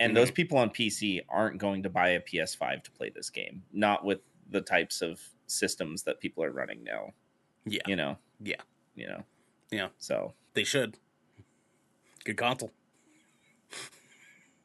And 0.01 0.11
Mm-hmm. 0.11 0.15
those 0.17 0.31
people 0.31 0.59
on 0.59 0.71
PC 0.71 1.21
aren't 1.29 1.59
going 1.59 1.83
to 1.83 1.91
buy 1.91 2.11
a 2.11 2.21
PS5 2.21 2.85
to 2.85 2.91
play 2.93 3.11
this 3.11 3.31
game, 3.31 3.65
not 3.73 4.05
with 4.05 4.21
the 4.51 4.61
types 4.61 5.03
of 5.03 5.21
systems 5.49 6.05
that 6.05 6.21
people 6.21 6.45
are 6.45 6.53
running 6.53 6.85
now. 6.85 7.13
Yeah. 7.67 7.83
You 7.87 7.97
know? 7.97 8.17
Yeah. 8.41 8.61
You 8.95 9.09
know? 9.09 9.25
Yeah. 9.73 9.89
So 9.99 10.35
They 10.55 10.63
should. 10.65 10.99
Good 12.25 12.37
console. 12.37 12.71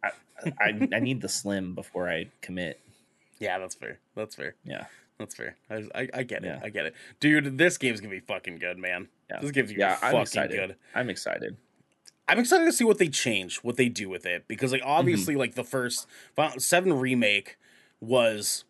I, 0.04 0.88
I 0.94 1.00
need 1.00 1.22
the 1.22 1.30
slim 1.30 1.74
before 1.74 2.10
I 2.10 2.28
commit. 2.42 2.80
Yeah, 3.40 3.58
that's 3.60 3.76
fair. 3.76 4.00
That's 4.16 4.36
fair. 4.36 4.56
Yeah. 4.66 4.86
That's 5.18 5.36
fair. 5.36 5.56
I, 5.70 5.84
I, 5.96 6.08
I 6.14 6.24
get 6.24 6.44
it. 6.44 6.48
Yeah. 6.48 6.60
I 6.62 6.70
get 6.70 6.86
it. 6.86 6.96
Dude, 7.20 7.58
this 7.58 7.78
game's 7.78 8.02
gonna 8.02 8.12
be 8.14 8.20
fucking 8.20 8.58
good, 8.58 8.78
man. 8.78 9.08
Yeah. 9.34 9.40
This 9.42 9.52
game's 9.52 9.72
Yeah, 9.72 9.98
be 10.00 10.06
I'm 10.08 10.22
excited. 10.22 10.56
good. 10.56 10.76
I'm 10.94 11.10
excited. 11.10 11.58
I'm 12.28 12.40
excited 12.40 12.66
to 12.66 12.72
see 12.72 12.84
what 12.86 13.00
they 13.00 13.10
change, 13.10 13.58
what 13.58 13.76
they 13.76 13.90
do 13.90 14.08
with 14.10 14.26
it, 14.26 14.48
because 14.48 14.72
like 14.72 14.82
Mm-hmm. 14.82 14.90
obviously, 14.92 15.36
like 15.36 15.56
the 15.56 15.64
first 15.64 16.08
Final 16.36 16.60
Seven 16.60 16.94
remake 17.00 17.58
was 18.00 18.64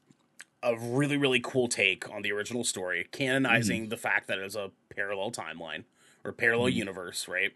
a 0.63 0.75
really 0.77 1.17
really 1.17 1.41
cool 1.43 1.67
take 1.67 2.09
on 2.09 2.21
the 2.21 2.31
original 2.31 2.63
story, 2.63 3.07
canonizing 3.11 3.89
the 3.89 3.97
fact 3.97 4.27
that 4.27 4.39
it 4.39 4.43
was 4.43 4.55
a 4.55 4.71
parallel 4.89 5.29
timeline 5.31 5.83
or 6.23 6.31
parallel 6.31 6.71
Mhm. 6.71 6.75
universe, 6.75 7.27
right? 7.27 7.51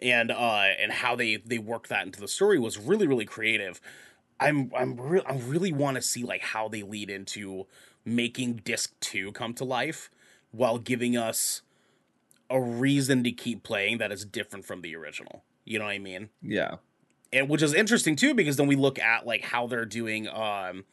And 0.00 0.30
uh 0.30 0.68
and 0.80 0.92
how 0.92 1.16
they 1.16 1.36
they 1.36 1.58
worked 1.58 1.88
that 1.88 2.06
into 2.06 2.20
the 2.20 2.28
story 2.28 2.58
was 2.58 2.78
really 2.78 3.06
really 3.06 3.24
creative. 3.26 3.80
I'm 4.40 4.70
I'm 4.76 4.96
re- 4.98 5.22
I 5.26 5.36
really 5.36 5.72
want 5.72 5.96
to 5.96 6.02
see 6.02 6.22
like 6.22 6.40
how 6.42 6.68
they 6.68 6.82
lead 6.82 7.10
into 7.10 7.66
making 8.04 8.62
disc 8.64 8.94
2 9.00 9.32
come 9.32 9.54
to 9.54 9.64
life 9.64 10.08
while 10.52 10.78
giving 10.78 11.16
us 11.16 11.62
a 12.52 12.60
reason 12.60 13.24
to 13.24 13.32
keep 13.32 13.62
playing 13.62 13.98
that 13.98 14.12
is 14.12 14.24
different 14.24 14.64
from 14.64 14.82
the 14.82 14.94
original. 14.94 15.42
You 15.64 15.78
know 15.78 15.86
what 15.86 15.92
I 15.92 15.98
mean? 15.98 16.28
Yeah. 16.42 16.76
and 17.32 17.48
which 17.48 17.62
is 17.62 17.72
interesting 17.74 18.14
too 18.14 18.34
because 18.34 18.56
then 18.56 18.66
we 18.66 18.76
look 18.76 18.98
at 18.98 19.26
like 19.26 19.42
how 19.42 19.66
they're 19.66 19.84
doing 19.86 20.28
um 20.28 20.84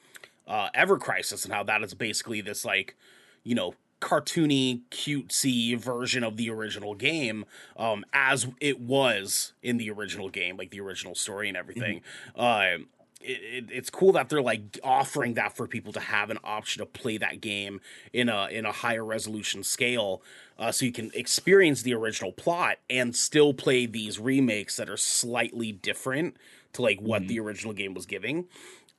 uh 0.48 0.70
Ever 0.74 0.98
Crisis 0.98 1.44
and 1.46 1.54
how 1.54 1.64
that 1.64 1.84
is 1.84 1.94
basically 1.94 2.42
this 2.42 2.64
like 2.66 2.96
you 3.44 3.56
know 3.56 3.74
cartoony 4.02 4.82
cutesy 4.90 5.78
version 5.78 6.24
of 6.24 6.38
the 6.38 6.50
original 6.50 6.96
game 6.96 7.46
um 7.76 8.06
as 8.14 8.48
it 8.62 8.80
was 8.80 9.52
in 9.62 9.76
the 9.76 9.92
original 9.92 10.30
game 10.30 10.56
like 10.56 10.72
the 10.72 10.80
original 10.80 11.14
story 11.14 11.50
and 11.50 11.58
everything 11.58 12.02
mm-hmm. 12.38 12.42
uh 12.42 12.86
it, 13.22 13.32
it, 13.44 13.66
it's 13.70 13.90
cool 13.90 14.14
that 14.14 14.30
they're 14.30 14.42
like 14.42 14.80
offering 14.84 15.34
that 15.34 15.56
for 15.56 15.68
people 15.68 15.92
to 15.92 16.00
have 16.00 16.30
an 16.30 16.40
option 16.44 16.80
to 16.80 16.86
play 16.86 17.18
that 17.18 17.42
game 17.42 17.82
in 18.14 18.30
a 18.30 18.48
in 18.48 18.66
a 18.66 18.72
higher 18.72 19.04
resolution 19.04 19.64
scale 19.64 20.22
uh, 20.60 20.72
so 20.74 20.86
you 20.86 20.92
can 20.92 21.10
experience 21.14 21.82
the 21.82 21.94
original 21.94 22.34
plot 22.34 22.78
and 22.90 23.16
still 23.16 23.54
play 23.54 23.86
these 23.86 24.20
remakes 24.20 24.76
that 24.76 24.90
are 24.90 24.98
slightly 24.98 25.72
different 25.72 26.36
to 26.74 26.82
like 26.82 27.00
what 27.00 27.22
mm-hmm. 27.22 27.30
the 27.30 27.40
original 27.40 27.74
game 27.74 27.94
was 27.94 28.06
giving. 28.06 28.46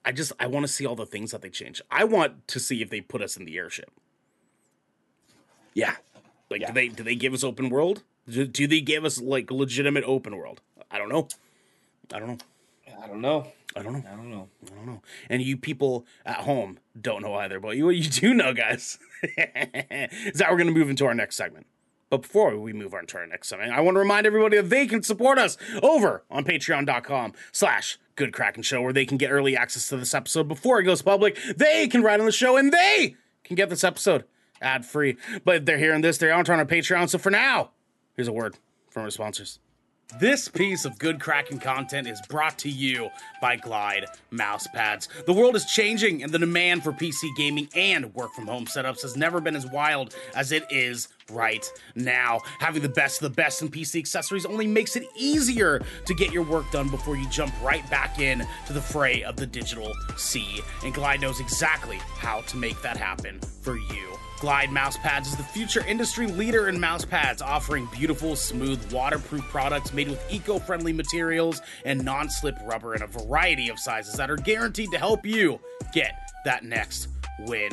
I 0.03 0.13
just 0.13 0.33
i 0.41 0.47
want 0.47 0.65
to 0.65 0.73
see 0.73 0.87
all 0.87 0.97
the 0.97 1.05
things 1.05 1.33
that 1.33 1.43
they 1.43 1.51
change. 1.51 1.83
I 1.91 2.05
want 2.05 2.49
to 2.49 2.59
see 2.59 2.81
if 2.81 2.89
they 2.89 3.03
put 3.03 3.21
us 3.21 3.37
in 3.37 3.45
the 3.45 3.59
airship. 3.59 3.91
Yeah. 5.75 5.97
Like 6.49 6.63
yeah. 6.63 6.69
do 6.69 6.73
they 6.73 6.89
do 6.89 7.03
they 7.03 7.15
give 7.15 7.35
us 7.35 7.45
open 7.45 7.69
world? 7.69 8.03
Do, 8.27 8.47
do 8.47 8.67
they 8.67 8.81
give 8.81 9.05
us 9.05 9.21
like 9.21 9.51
legitimate 9.51 10.05
open 10.05 10.37
world? 10.37 10.63
I 10.91 10.97
don't 10.97 11.11
know. 11.11 11.29
I 12.13 12.19
don't 12.19 12.29
know. 12.29 12.39
I 13.03 13.07
don't 13.07 13.21
know 13.21 13.53
I 13.77 13.83
don't 13.83 13.93
know. 13.93 14.03
I 14.07 14.17
don't 14.17 14.31
know. 14.31 14.49
I 14.67 14.75
don't 14.75 14.87
know. 14.87 15.03
And 15.29 15.43
you 15.43 15.57
people 15.57 16.05
at 16.27 16.39
home 16.39 16.79
don't 17.01 17.23
know 17.23 17.35
either, 17.35 17.61
but 17.61 17.77
you 17.77 17.91
you 17.91 18.09
do 18.09 18.35
know, 18.35 18.53
guys. 18.53 18.99
is 19.23 20.39
that 20.39 20.51
we're 20.51 20.59
gonna 20.59 20.73
move 20.73 20.91
into 20.91 21.07
our 21.07 21.15
next 21.15 21.37
segment. 21.37 21.67
But 22.09 22.23
before 22.23 22.59
we 22.59 22.73
move 22.73 22.93
on 22.93 23.07
to 23.07 23.19
our 23.19 23.27
next 23.27 23.49
segment, 23.49 23.73
I 23.73 23.81
want 23.81 23.95
to 23.95 24.01
remind 24.01 24.27
everybody 24.27 24.57
that 24.57 24.69
they 24.69 24.87
can 24.89 25.05
support 25.05 25.39
us 25.39 25.57
over 25.81 26.25
on 26.29 26.45
patreon.com 26.45 27.35
slash 27.53 27.99
good 28.17 28.33
Kraken 28.33 28.65
show, 28.65 28.83
where 28.83 28.93
they 28.93 29.07
can 29.07 29.17
get 29.17 29.31
early 29.31 29.57
access 29.57 29.89
to 29.89 29.97
this 29.97 30.13
episode 30.13 30.49
before 30.49 30.81
it 30.81 30.85
goes 30.85 31.03
public. 31.03 31.39
They 31.57 31.87
can 31.87 32.03
write 32.03 32.19
on 32.19 32.27
the 32.27 32.33
show 32.33 32.57
and 32.57 32.73
they 32.73 33.15
can 33.45 33.55
get 33.55 33.71
this 33.71 33.85
episode 33.85 34.25
ad 34.61 34.85
free. 34.85 35.17
But 35.45 35.57
if 35.57 35.65
they're 35.65 35.79
hearing 35.79 36.01
this, 36.01 36.19
they 36.19 36.31
aren't 36.33 36.51
on 36.51 36.59
our 36.59 36.67
Patreon. 36.67 37.09
So 37.09 37.19
for 37.19 37.31
now, 37.31 37.71
here's 38.17 38.29
a 38.29 38.33
word 38.33 38.57
from 38.91 39.05
our 39.05 39.11
sponsors. 39.11 39.61
This 40.19 40.49
piece 40.49 40.85
of 40.85 40.99
good 40.99 41.21
Kraken 41.21 41.61
content 41.61 42.09
is 42.09 42.21
brought 42.29 42.59
to 42.59 42.69
you 42.69 43.11
by 43.41 43.55
Glide 43.55 44.07
mouse 44.33 44.67
pads. 44.67 45.09
The 45.25 45.33
world 45.33 45.55
is 45.55 45.65
changing, 45.67 46.25
and 46.25 46.33
the 46.33 46.39
demand 46.39 46.83
for 46.83 46.93
PC 46.93 47.29
gaming 47.37 47.69
and 47.77 48.13
work 48.13 48.33
from 48.35 48.49
home 48.49 48.67
setups 48.67 49.03
has 49.03 49.17
never 49.17 49.41
been 49.41 49.55
as 49.55 49.67
wild 49.67 50.17
as 50.35 50.51
it 50.51 50.65
is 50.69 51.09
right 51.31 51.65
now. 51.95 52.41
Having 52.59 52.83
the 52.83 52.89
best 52.89 53.23
of 53.23 53.31
the 53.31 53.37
best 53.37 53.63
in 53.63 53.69
PC 53.69 54.01
accessories 54.01 54.45
only 54.45 54.67
makes 54.67 54.97
it 54.97 55.05
easier 55.17 55.81
to 56.07 56.15
get 56.15 56.33
your 56.33 56.43
work 56.43 56.69
done 56.73 56.89
before 56.89 57.17
you 57.17 57.29
jump 57.29 57.55
right 57.63 57.89
back 57.89 58.19
in 58.19 58.45
to 58.67 58.73
the 58.73 58.83
fray 58.83 59.23
of 59.23 59.37
the 59.37 59.47
digital 59.47 59.93
sea. 60.17 60.61
And 60.85 60.93
Glide 60.93 61.21
knows 61.21 61.39
exactly 61.39 61.99
how 62.17 62.41
to 62.43 62.57
make 62.57 62.83
that 62.83 62.97
happen 62.97 63.39
for 63.63 63.77
you. 63.77 64.19
Glide 64.41 64.71
Mousepads 64.71 65.27
is 65.27 65.37
the 65.37 65.43
future 65.43 65.85
industry 65.87 66.27
leader 66.27 66.69
in 66.69 66.79
mousepads, 66.79 67.43
offering 67.43 67.87
beautiful, 67.93 68.35
smooth, 68.35 68.91
waterproof 68.91 69.43
products 69.45 69.93
made 69.93 70.09
with 70.09 70.33
eco 70.33 70.59
friendly 70.59 70.95
materials 70.95 71.61
and 71.85 72.03
non 72.03 72.31
slip 72.31 72.57
rubber 72.65 72.95
in 72.95 73.03
a 73.03 73.07
variety 73.07 73.69
of 73.69 73.79
sizes 73.79 74.15
that 74.15 74.31
are 74.31 74.37
guaranteed 74.37 74.91
to 74.93 74.99
help 74.99 75.27
you 75.27 75.61
get 75.93 76.19
that 76.47 76.65
next 76.65 77.09
win. 77.41 77.71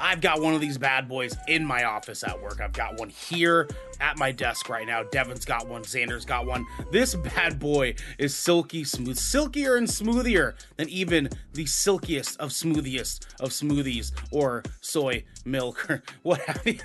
I've 0.00 0.20
got 0.20 0.40
one 0.40 0.54
of 0.54 0.60
these 0.60 0.78
bad 0.78 1.08
boys 1.08 1.36
in 1.48 1.64
my 1.64 1.84
office 1.84 2.24
at 2.24 2.40
work. 2.40 2.60
I've 2.60 2.72
got 2.72 2.98
one 2.98 3.10
here 3.10 3.68
at 4.00 4.18
my 4.18 4.32
desk 4.32 4.68
right 4.68 4.86
now. 4.86 5.02
Devin's 5.02 5.44
got 5.44 5.68
one. 5.68 5.82
Xander's 5.82 6.24
got 6.24 6.46
one. 6.46 6.66
This 6.90 7.14
bad 7.14 7.58
boy 7.58 7.94
is 8.18 8.34
silky 8.34 8.84
smooth, 8.84 9.18
silkier 9.18 9.76
and 9.76 9.86
smoothier 9.86 10.54
than 10.76 10.88
even 10.88 11.28
the 11.52 11.66
silkiest 11.66 12.40
of 12.40 12.50
smoothiest 12.50 13.26
of 13.40 13.50
smoothies 13.50 14.12
or 14.32 14.62
soy 14.80 15.24
milk 15.44 15.88
or 15.90 16.02
what 16.22 16.40
have 16.40 16.66
you. 16.66 16.78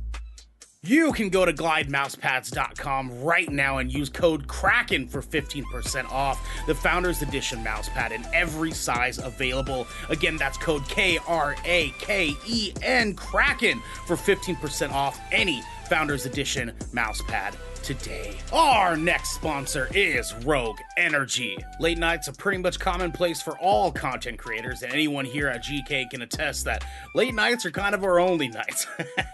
You 0.86 1.12
can 1.12 1.30
go 1.30 1.44
to 1.44 1.52
glidemousepads.com 1.52 3.22
right 3.22 3.50
now 3.50 3.78
and 3.78 3.92
use 3.92 4.08
code 4.08 4.46
KRAKEN 4.46 5.10
for 5.10 5.20
15% 5.20 6.08
off 6.12 6.48
the 6.68 6.76
Founders 6.76 7.22
Edition 7.22 7.64
mousepad 7.64 8.12
in 8.12 8.24
every 8.32 8.70
size 8.70 9.18
available. 9.18 9.88
Again, 10.10 10.36
that's 10.36 10.56
code 10.58 10.88
K 10.88 11.18
R 11.26 11.56
A 11.64 11.90
K 11.98 12.36
E 12.46 12.72
N 12.82 13.16
KRAKEN 13.16 13.82
for 14.06 14.14
15% 14.14 14.92
off 14.92 15.20
any 15.32 15.60
Founders 15.88 16.24
Edition 16.24 16.72
mousepad 16.92 17.56
today. 17.86 18.36
Our 18.52 18.96
next 18.96 19.30
sponsor 19.30 19.88
is 19.94 20.34
Rogue 20.44 20.80
Energy. 20.96 21.56
Late 21.78 21.98
nights 21.98 22.26
are 22.26 22.32
pretty 22.32 22.58
much 22.58 22.80
commonplace 22.80 23.40
for 23.40 23.56
all 23.60 23.92
content 23.92 24.40
creators, 24.40 24.82
and 24.82 24.92
anyone 24.92 25.24
here 25.24 25.46
at 25.46 25.62
GK 25.62 26.10
can 26.10 26.22
attest 26.22 26.64
that 26.64 26.84
late 27.14 27.32
nights 27.32 27.64
are 27.64 27.70
kind 27.70 27.94
of 27.94 28.02
our 28.02 28.18
only 28.18 28.48
nights. 28.48 28.88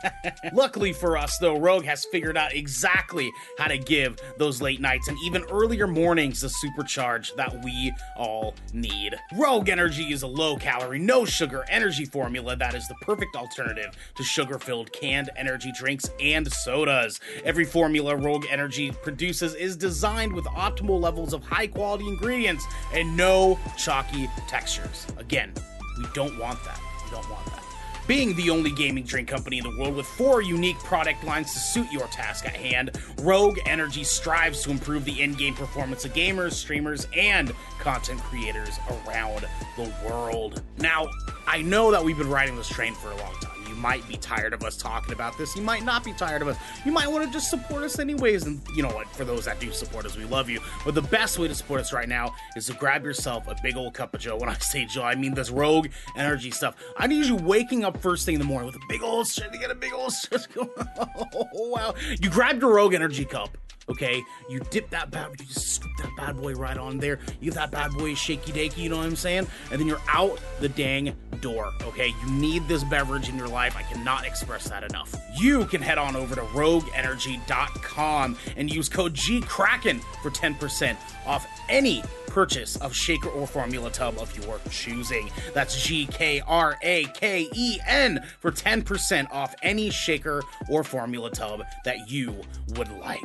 Luckily 0.52 0.92
for 0.92 1.16
us, 1.16 1.38
though, 1.38 1.58
Rogue 1.58 1.86
has 1.86 2.04
figured 2.12 2.36
out 2.36 2.52
exactly 2.52 3.32
how 3.56 3.68
to 3.68 3.78
give 3.78 4.18
those 4.36 4.60
late 4.60 4.82
nights 4.82 5.08
and 5.08 5.16
even 5.24 5.44
earlier 5.50 5.86
mornings 5.86 6.42
the 6.42 6.48
supercharge 6.48 7.34
that 7.36 7.64
we 7.64 7.90
all 8.18 8.54
need. 8.74 9.14
Rogue 9.34 9.70
Energy 9.70 10.12
is 10.12 10.24
a 10.24 10.26
low 10.26 10.56
calorie, 10.56 10.98
no 10.98 11.24
sugar 11.24 11.64
energy 11.70 12.04
formula 12.04 12.54
that 12.56 12.74
is 12.74 12.86
the 12.86 12.96
perfect 13.00 13.34
alternative 13.34 13.96
to 14.14 14.22
sugar 14.22 14.58
filled 14.58 14.92
canned 14.92 15.30
energy 15.36 15.72
drinks 15.74 16.10
and 16.20 16.52
sodas. 16.52 17.18
Every 17.44 17.64
formula 17.64 18.14
Rogue 18.14 18.41
Rogue 18.42 18.50
Energy 18.52 18.90
produces 18.90 19.54
is 19.54 19.76
designed 19.76 20.32
with 20.32 20.44
optimal 20.46 21.00
levels 21.00 21.32
of 21.32 21.44
high 21.44 21.68
quality 21.68 22.08
ingredients 22.08 22.64
and 22.92 23.16
no 23.16 23.58
chalky 23.78 24.28
textures. 24.48 25.06
Again, 25.16 25.52
we 25.98 26.06
don't 26.12 26.36
want 26.38 26.62
that. 26.64 26.80
We 27.04 27.10
don't 27.12 27.28
want 27.30 27.46
that. 27.46 27.62
Being 28.08 28.34
the 28.34 28.50
only 28.50 28.72
gaming 28.72 29.04
drink 29.04 29.28
company 29.28 29.58
in 29.58 29.64
the 29.64 29.78
world 29.78 29.94
with 29.94 30.06
four 30.06 30.42
unique 30.42 30.78
product 30.80 31.22
lines 31.22 31.52
to 31.52 31.60
suit 31.60 31.86
your 31.92 32.08
task 32.08 32.44
at 32.44 32.56
hand, 32.56 32.90
Rogue 33.20 33.60
Energy 33.64 34.02
strives 34.02 34.62
to 34.62 34.72
improve 34.72 35.04
the 35.04 35.22
in 35.22 35.34
game 35.34 35.54
performance 35.54 36.04
of 36.04 36.12
gamers, 36.12 36.54
streamers, 36.54 37.06
and 37.16 37.52
content 37.78 38.20
creators 38.22 38.76
around 39.06 39.46
the 39.76 39.92
world. 40.04 40.62
Now, 40.78 41.06
I 41.46 41.62
know 41.62 41.92
that 41.92 42.02
we've 42.04 42.18
been 42.18 42.30
riding 42.30 42.56
this 42.56 42.68
train 42.68 42.94
for 42.94 43.12
a 43.12 43.16
long 43.18 43.34
time 43.34 43.51
might 43.76 44.06
be 44.08 44.16
tired 44.16 44.52
of 44.52 44.62
us 44.62 44.76
talking 44.76 45.12
about 45.12 45.36
this. 45.38 45.54
You 45.56 45.62
might 45.62 45.84
not 45.84 46.04
be 46.04 46.12
tired 46.12 46.42
of 46.42 46.48
us. 46.48 46.56
You 46.84 46.92
might 46.92 47.08
want 47.08 47.24
to 47.26 47.32
just 47.32 47.50
support 47.50 47.82
us 47.82 47.98
anyways. 47.98 48.44
And 48.44 48.60
you 48.74 48.82
know 48.82 48.90
what? 48.90 49.08
For 49.08 49.24
those 49.24 49.44
that 49.46 49.60
do 49.60 49.72
support 49.72 50.06
us, 50.06 50.16
we 50.16 50.24
love 50.24 50.48
you. 50.48 50.60
But 50.84 50.94
the 50.94 51.02
best 51.02 51.38
way 51.38 51.48
to 51.48 51.54
support 51.54 51.80
us 51.80 51.92
right 51.92 52.08
now 52.08 52.34
is 52.56 52.66
to 52.66 52.74
grab 52.74 53.04
yourself 53.04 53.48
a 53.48 53.56
big 53.62 53.76
old 53.76 53.94
cup 53.94 54.14
of 54.14 54.20
Joe. 54.20 54.36
When 54.42 54.48
I 54.48 54.58
say 54.58 54.86
Joe, 54.86 55.04
I 55.04 55.14
mean 55.14 55.34
this 55.34 55.50
Rogue 55.50 55.86
Energy 56.16 56.50
stuff. 56.50 56.74
I 56.96 57.06
need 57.06 57.26
you 57.26 57.36
waking 57.36 57.84
up 57.84 57.96
first 57.98 58.26
thing 58.26 58.34
in 58.34 58.40
the 58.40 58.44
morning 58.44 58.66
with 58.66 58.74
a 58.74 58.86
big 58.88 59.02
old 59.02 59.28
shit 59.28 59.52
to 59.52 59.58
get 59.58 59.70
a 59.70 59.74
big 59.74 59.92
old 59.92 60.12
shit. 60.12 60.48
oh, 60.56 61.48
wow. 61.54 61.94
You 62.20 62.28
grab 62.28 62.60
your 62.60 62.74
Rogue 62.74 62.94
Energy 62.94 63.24
cup 63.24 63.56
Okay, 63.88 64.22
you 64.48 64.60
dip 64.70 64.90
that 64.90 65.10
bad, 65.10 65.30
you 65.40 65.46
just 65.46 65.74
scoop 65.74 65.90
that 65.98 66.10
bad 66.16 66.36
boy 66.36 66.54
right 66.54 66.76
on 66.76 66.98
there. 66.98 67.18
You 67.40 67.50
get 67.50 67.54
that 67.54 67.70
bad 67.70 67.92
boy 67.92 68.14
shaky 68.14 68.52
dakey, 68.52 68.78
you 68.78 68.88
know 68.88 68.98
what 68.98 69.06
I'm 69.06 69.16
saying? 69.16 69.46
And 69.70 69.80
then 69.80 69.88
you're 69.88 70.00
out 70.08 70.40
the 70.60 70.68
dang 70.68 71.14
door. 71.40 71.72
Okay, 71.82 72.08
you 72.08 72.30
need 72.30 72.66
this 72.68 72.84
beverage 72.84 73.28
in 73.28 73.36
your 73.36 73.48
life. 73.48 73.76
I 73.76 73.82
cannot 73.82 74.24
express 74.24 74.68
that 74.68 74.84
enough. 74.84 75.14
You 75.36 75.66
can 75.66 75.82
head 75.82 75.98
on 75.98 76.14
over 76.14 76.34
to 76.34 76.42
RogueEnergy.com 76.42 78.36
and 78.56 78.72
use 78.72 78.88
code 78.88 79.14
GKraken 79.14 80.00
for 80.22 80.30
10% 80.30 80.96
off 81.26 81.46
any 81.68 82.02
purchase 82.28 82.76
of 82.76 82.94
shaker 82.94 83.28
or 83.28 83.46
formula 83.46 83.90
tub 83.90 84.16
of 84.18 84.34
your 84.42 84.58
choosing. 84.70 85.30
That's 85.52 85.82
G 85.82 86.06
K 86.06 86.40
R 86.46 86.78
A 86.82 87.04
K 87.14 87.48
E 87.52 87.78
N 87.86 88.24
for 88.40 88.50
10% 88.50 89.30
off 89.30 89.54
any 89.62 89.90
shaker 89.90 90.42
or 90.70 90.82
formula 90.82 91.30
tub 91.30 91.62
that 91.84 92.10
you 92.10 92.34
would 92.74 92.90
like. 93.00 93.20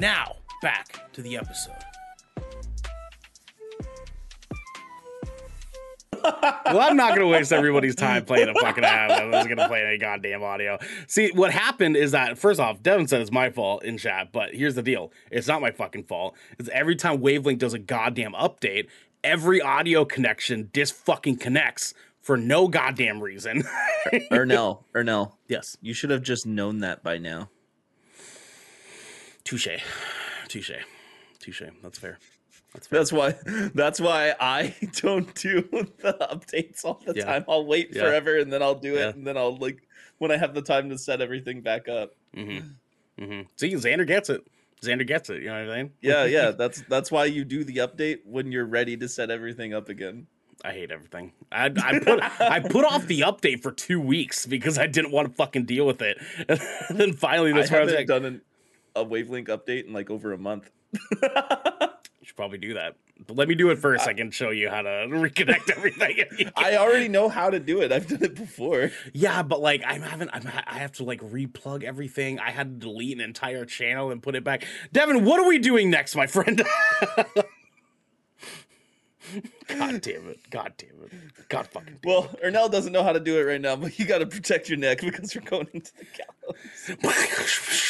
Now, 0.00 0.36
back 0.62 1.12
to 1.12 1.20
the 1.20 1.36
episode. 1.36 1.74
well, 6.24 6.80
I'm 6.80 6.96
not 6.96 7.10
going 7.10 7.20
to 7.20 7.26
waste 7.26 7.52
everybody's 7.52 7.94
time 7.96 8.24
playing 8.24 8.48
a 8.48 8.54
fucking 8.54 8.82
ad. 8.82 9.10
I'm 9.10 9.30
just 9.30 9.48
going 9.48 9.58
to 9.58 9.68
play 9.68 9.84
any 9.84 9.98
goddamn 9.98 10.42
audio. 10.42 10.78
See, 11.06 11.32
what 11.32 11.50
happened 11.52 11.98
is 11.98 12.12
that, 12.12 12.38
first 12.38 12.58
off, 12.58 12.82
Devin 12.82 13.08
said 13.08 13.20
it's 13.20 13.30
my 13.30 13.50
fault 13.50 13.84
in 13.84 13.98
chat, 13.98 14.32
but 14.32 14.54
here's 14.54 14.74
the 14.74 14.82
deal. 14.82 15.12
It's 15.30 15.46
not 15.46 15.60
my 15.60 15.70
fucking 15.70 16.04
fault. 16.04 16.34
It's 16.58 16.70
every 16.70 16.96
time 16.96 17.20
Wavelength 17.20 17.60
does 17.60 17.74
a 17.74 17.78
goddamn 17.78 18.32
update, 18.32 18.88
every 19.22 19.60
audio 19.60 20.06
connection 20.06 20.70
dis 20.72 20.90
fucking 20.90 21.36
connects 21.36 21.92
for 22.22 22.38
no 22.38 22.68
goddamn 22.68 23.22
reason. 23.22 23.64
Ernell, 24.32 24.84
Ernell. 24.94 25.32
Yes. 25.46 25.76
You 25.82 25.92
should 25.92 26.08
have 26.08 26.22
just 26.22 26.46
known 26.46 26.78
that 26.78 27.02
by 27.02 27.18
now. 27.18 27.50
Touche. 29.50 29.82
Touche. 30.46 30.70
Touche. 31.40 31.62
That's 31.82 31.98
fair. 31.98 32.18
That's, 32.72 32.86
fair. 32.86 32.98
that's 33.00 33.12
why 33.12 33.34
that's 33.74 34.00
why 34.00 34.36
I 34.38 34.76
don't 35.02 35.34
do 35.34 35.62
the 35.62 36.16
updates 36.20 36.84
all 36.84 37.02
the 37.04 37.14
yeah. 37.16 37.24
time. 37.24 37.44
I'll 37.48 37.66
wait 37.66 37.88
yeah. 37.92 38.02
forever 38.02 38.38
and 38.38 38.52
then 38.52 38.62
I'll 38.62 38.76
do 38.76 38.94
it 38.94 39.00
yeah. 39.00 39.08
and 39.08 39.26
then 39.26 39.36
I'll 39.36 39.56
like 39.56 39.82
when 40.18 40.30
I 40.30 40.36
have 40.36 40.54
the 40.54 40.62
time 40.62 40.88
to 40.90 40.98
set 40.98 41.20
everything 41.20 41.62
back 41.62 41.88
up. 41.88 42.12
Mm-hmm. 42.36 43.24
Mm-hmm. 43.24 43.40
See, 43.56 43.72
Xander 43.72 44.06
gets 44.06 44.30
it. 44.30 44.46
Xander 44.82 45.04
gets 45.04 45.30
it. 45.30 45.42
You 45.42 45.48
know 45.48 45.66
what 45.66 45.74
I 45.74 45.82
mean? 45.82 45.92
Yeah, 46.00 46.24
yeah. 46.26 46.52
That's 46.52 46.82
that's 46.82 47.10
why 47.10 47.24
you 47.24 47.44
do 47.44 47.64
the 47.64 47.78
update 47.78 48.18
when 48.24 48.52
you're 48.52 48.66
ready 48.66 48.96
to 48.98 49.08
set 49.08 49.32
everything 49.32 49.74
up 49.74 49.88
again. 49.88 50.28
I 50.64 50.72
hate 50.72 50.92
everything. 50.92 51.32
I, 51.50 51.72
I 51.82 51.98
put 51.98 52.40
I 52.40 52.60
put 52.60 52.84
off 52.84 53.06
the 53.06 53.22
update 53.22 53.62
for 53.62 53.72
two 53.72 54.00
weeks 54.00 54.46
because 54.46 54.78
I 54.78 54.86
didn't 54.86 55.10
want 55.10 55.26
to 55.28 55.34
fucking 55.34 55.64
deal 55.64 55.86
with 55.86 56.02
it. 56.02 56.18
And 56.88 57.00
then 57.00 57.12
finally, 57.14 57.52
I 57.52 57.62
this 57.62 57.70
where 57.70 57.80
I 57.80 57.84
was 57.84 57.94
like, 57.94 58.06
done 58.06 58.24
an, 58.24 58.42
a 58.94 59.04
wavelength 59.04 59.48
update 59.48 59.86
in 59.86 59.92
like 59.92 60.10
over 60.10 60.32
a 60.32 60.38
month. 60.38 60.70
you 60.92 60.98
should 62.22 62.36
probably 62.36 62.58
do 62.58 62.74
that. 62.74 62.96
But 63.26 63.36
let 63.36 63.48
me 63.48 63.54
do 63.54 63.68
it 63.70 63.78
first. 63.78 64.08
I 64.08 64.14
can 64.14 64.30
show 64.30 64.50
you 64.50 64.70
how 64.70 64.82
to 64.82 64.88
reconnect 64.88 65.70
everything. 65.76 66.50
I 66.56 66.76
already 66.76 67.08
know 67.08 67.28
how 67.28 67.50
to 67.50 67.60
do 67.60 67.82
it. 67.82 67.92
I've 67.92 68.06
done 68.06 68.22
it 68.22 68.34
before. 68.34 68.90
yeah, 69.12 69.42
but 69.42 69.60
like 69.60 69.84
I 69.84 69.98
haven't. 69.98 70.30
I'm, 70.32 70.46
I 70.66 70.78
have 70.78 70.92
to 70.92 71.04
like 71.04 71.20
replug 71.20 71.84
everything. 71.84 72.38
I 72.38 72.50
had 72.50 72.80
to 72.80 72.86
delete 72.86 73.18
an 73.18 73.22
entire 73.22 73.66
channel 73.66 74.10
and 74.10 74.22
put 74.22 74.36
it 74.36 74.44
back. 74.44 74.64
Devin, 74.92 75.24
what 75.24 75.38
are 75.38 75.46
we 75.46 75.58
doing 75.58 75.90
next, 75.90 76.16
my 76.16 76.26
friend? 76.26 76.62
God 79.68 80.00
damn 80.00 80.28
it! 80.28 80.40
God 80.50 80.72
damn 80.76 81.04
it! 81.04 81.12
God 81.48 81.66
fucking. 81.68 81.98
Damn 82.02 82.10
Well, 82.10 82.28
Ernell 82.44 82.70
doesn't 82.70 82.92
know 82.92 83.04
how 83.04 83.12
to 83.12 83.20
do 83.20 83.38
it 83.38 83.42
right 83.42 83.60
now, 83.60 83.76
but 83.76 83.98
you 83.98 84.04
got 84.06 84.18
to 84.18 84.26
protect 84.26 84.68
your 84.68 84.78
neck 84.78 85.00
because 85.02 85.34
you're 85.34 85.44
going 85.44 85.68
into 85.72 85.92
the 85.96 86.06
gallows. 86.16 86.56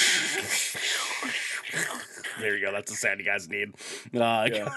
There 2.40 2.56
you 2.56 2.64
go. 2.64 2.72
That's 2.72 2.90
the 2.90 2.96
sound 2.96 3.20
you 3.20 3.26
guys 3.26 3.48
need. 3.48 3.74
Uh, 4.14 4.48
Yeah. 4.50 4.72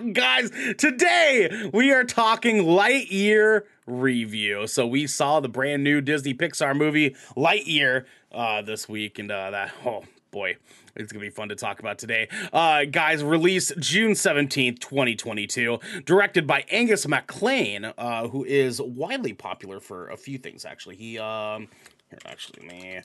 guys, 0.12 0.50
today 0.78 1.70
we 1.72 1.90
are 1.92 2.04
talking 2.04 2.58
Lightyear 2.64 3.62
review. 3.86 4.66
So 4.66 4.86
we 4.86 5.06
saw 5.06 5.40
the 5.40 5.48
brand 5.48 5.82
new 5.82 6.00
Disney 6.00 6.34
Pixar 6.34 6.76
movie 6.76 7.16
Lightyear 7.36 8.04
uh, 8.32 8.62
this 8.62 8.88
week, 8.88 9.18
and 9.18 9.30
uh, 9.30 9.50
that 9.50 9.72
oh 9.84 10.04
boy, 10.30 10.56
it's 10.94 11.12
gonna 11.12 11.24
be 11.24 11.30
fun 11.30 11.48
to 11.48 11.56
talk 11.56 11.80
about 11.80 11.98
today. 11.98 12.28
Uh, 12.52 12.84
guys, 12.84 13.24
released 13.24 13.72
June 13.78 14.14
seventeenth, 14.14 14.78
twenty 14.80 15.16
twenty 15.16 15.46
two, 15.46 15.80
directed 16.04 16.46
by 16.46 16.64
Angus 16.70 17.06
MacLane, 17.06 17.92
uh, 17.98 18.28
who 18.28 18.44
is 18.44 18.80
widely 18.80 19.32
popular 19.32 19.80
for 19.80 20.08
a 20.08 20.16
few 20.16 20.38
things. 20.38 20.64
Actually, 20.64 20.96
he 20.96 21.18
um 21.18 21.68
here 22.10 22.18
actually 22.26 22.66
me. 22.66 23.00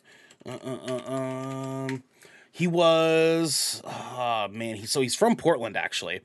Uh, 0.46 0.58
uh, 0.64 0.78
uh, 0.88 1.14
um, 1.14 2.04
he 2.52 2.68
was, 2.68 3.82
oh 3.86 4.48
man, 4.52 4.76
he 4.76 4.86
so 4.86 5.02
he's 5.02 5.16
from 5.16 5.36
Portland 5.36 5.78
actually, 5.78 6.22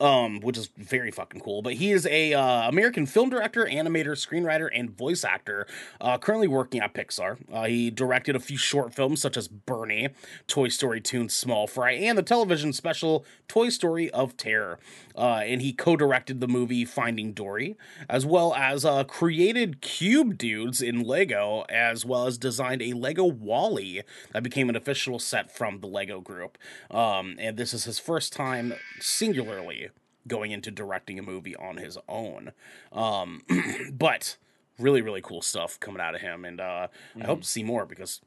um, 0.00 0.40
which 0.40 0.58
is 0.58 0.70
very 0.76 1.10
fucking 1.10 1.40
cool. 1.40 1.62
But 1.62 1.74
he 1.74 1.92
is 1.92 2.06
a 2.06 2.34
uh, 2.34 2.68
American 2.68 3.06
film 3.06 3.30
director, 3.30 3.64
animator, 3.64 4.12
screenwriter, 4.12 4.68
and 4.72 4.90
voice 4.90 5.24
actor. 5.24 5.66
Uh, 6.00 6.18
currently 6.18 6.48
working 6.48 6.80
at 6.80 6.94
Pixar. 6.94 7.38
Uh, 7.52 7.64
he 7.64 7.90
directed 7.90 8.36
a 8.36 8.40
few 8.40 8.58
short 8.58 8.94
films 8.94 9.20
such 9.20 9.36
as 9.36 9.48
BURN-E, 9.48 10.08
Toy 10.46 10.68
Story 10.68 11.00
Toon 11.00 11.28
Small 11.28 11.66
Fry, 11.66 11.92
and 11.92 12.18
the 12.18 12.22
television 12.22 12.72
special 12.72 13.24
Toy 13.48 13.68
Story 13.68 14.10
of 14.10 14.36
Terror. 14.36 14.78
Uh, 15.16 15.42
and 15.44 15.62
he 15.62 15.72
co-directed 15.72 16.40
the 16.40 16.48
movie 16.48 16.84
Finding 16.84 17.32
Dory, 17.32 17.76
as 18.08 18.26
well 18.26 18.54
as 18.54 18.84
uh, 18.84 19.04
created 19.04 19.80
Cube 19.80 20.36
Dudes 20.36 20.82
in 20.82 21.02
Lego, 21.02 21.64
as 21.70 22.04
well 22.04 22.26
as 22.26 22.36
designed 22.36 22.82
a 22.82 22.92
Lego 22.92 23.24
WALL-E 23.24 24.02
that 24.32 24.42
became 24.42 24.68
an 24.68 24.76
official 24.76 25.18
set 25.18 25.50
from 25.50 25.80
the 25.80 25.86
Lego 25.86 26.20
Group. 26.20 26.58
Um, 26.90 27.36
and 27.38 27.56
this 27.56 27.72
is 27.72 27.84
his 27.84 27.98
first 27.98 28.32
time 28.32 28.74
singularly 29.00 29.85
going 30.26 30.50
into 30.50 30.70
directing 30.70 31.18
a 31.18 31.22
movie 31.22 31.56
on 31.56 31.76
his 31.76 31.98
own. 32.08 32.52
Um, 32.92 33.42
but 33.92 34.36
really, 34.78 35.02
really 35.02 35.22
cool 35.22 35.42
stuff 35.42 35.78
coming 35.80 36.00
out 36.00 36.14
of 36.14 36.20
him, 36.20 36.44
and 36.44 36.60
uh, 36.60 36.88
I 37.20 37.24
hope 37.24 37.42
to 37.42 37.48
see 37.48 37.62
more 37.62 37.86
because 37.86 38.20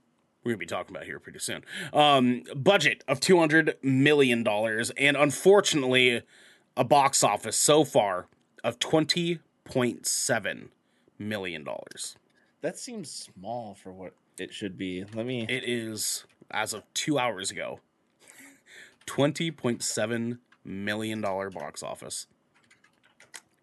we're 0.43 0.52
gonna 0.52 0.60
be 0.60 0.66
talking 0.66 0.95
about 0.95 1.06
here 1.06 1.20
pretty 1.20 1.39
soon. 1.39 1.64
Um, 1.93 2.43
budget 2.56 3.04
of 3.08 3.20
two 3.20 3.38
hundred 3.38 3.78
million 3.82 4.43
dollars, 4.43 4.91
and 4.91 5.18
unfortunately, 5.18 6.24
a 6.78 6.84
box 6.84 7.24
office 7.24 7.58
so 7.58 7.84
far 7.84 8.28
of 8.64 8.80
twenty 8.80 9.39
point 9.64 10.08
seven 10.08 10.70
million 11.18 11.64
dollars. 11.64 12.16
That 12.62 12.78
seems 12.78 13.10
small 13.10 13.76
for 13.76 13.91
what 13.91 14.14
it 14.38 14.54
should 14.54 14.78
be. 14.78 15.06
Let 15.14 15.26
me. 15.26 15.45
It 15.50 15.64
is 15.68 16.26
as 16.52 16.74
of 16.74 16.84
two 16.93 17.20
hours 17.20 17.52
ago, 17.52 17.80
twenty 19.06 19.52
point 19.52 19.84
seven 19.84 20.39
million 20.64 21.22
dollar 21.22 21.49
box 21.49 21.84
office, 21.84 22.28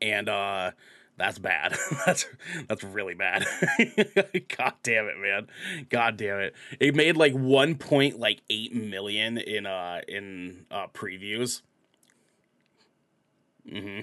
and 0.01 0.29
uh, 0.29 0.73
that's 1.17 1.39
bad. 1.39 1.77
that's 2.07 2.27
that's 2.69 2.85
really 2.85 3.15
bad. 3.15 3.47
God 4.57 4.75
damn 4.83 5.07
it, 5.07 5.19
man. 5.19 5.47
God 5.89 6.17
damn 6.17 6.41
it. 6.41 6.55
It 6.79 6.95
made 6.95 7.17
like 7.17 7.33
one 7.33 7.77
point 7.77 8.19
like 8.19 8.43
eight 8.51 8.75
million 8.75 9.39
in 9.39 9.67
uh 9.67 10.01
in 10.09 10.67
uh 10.71 10.89
previews. 10.89 11.63
Mm-hmm. 13.71 14.01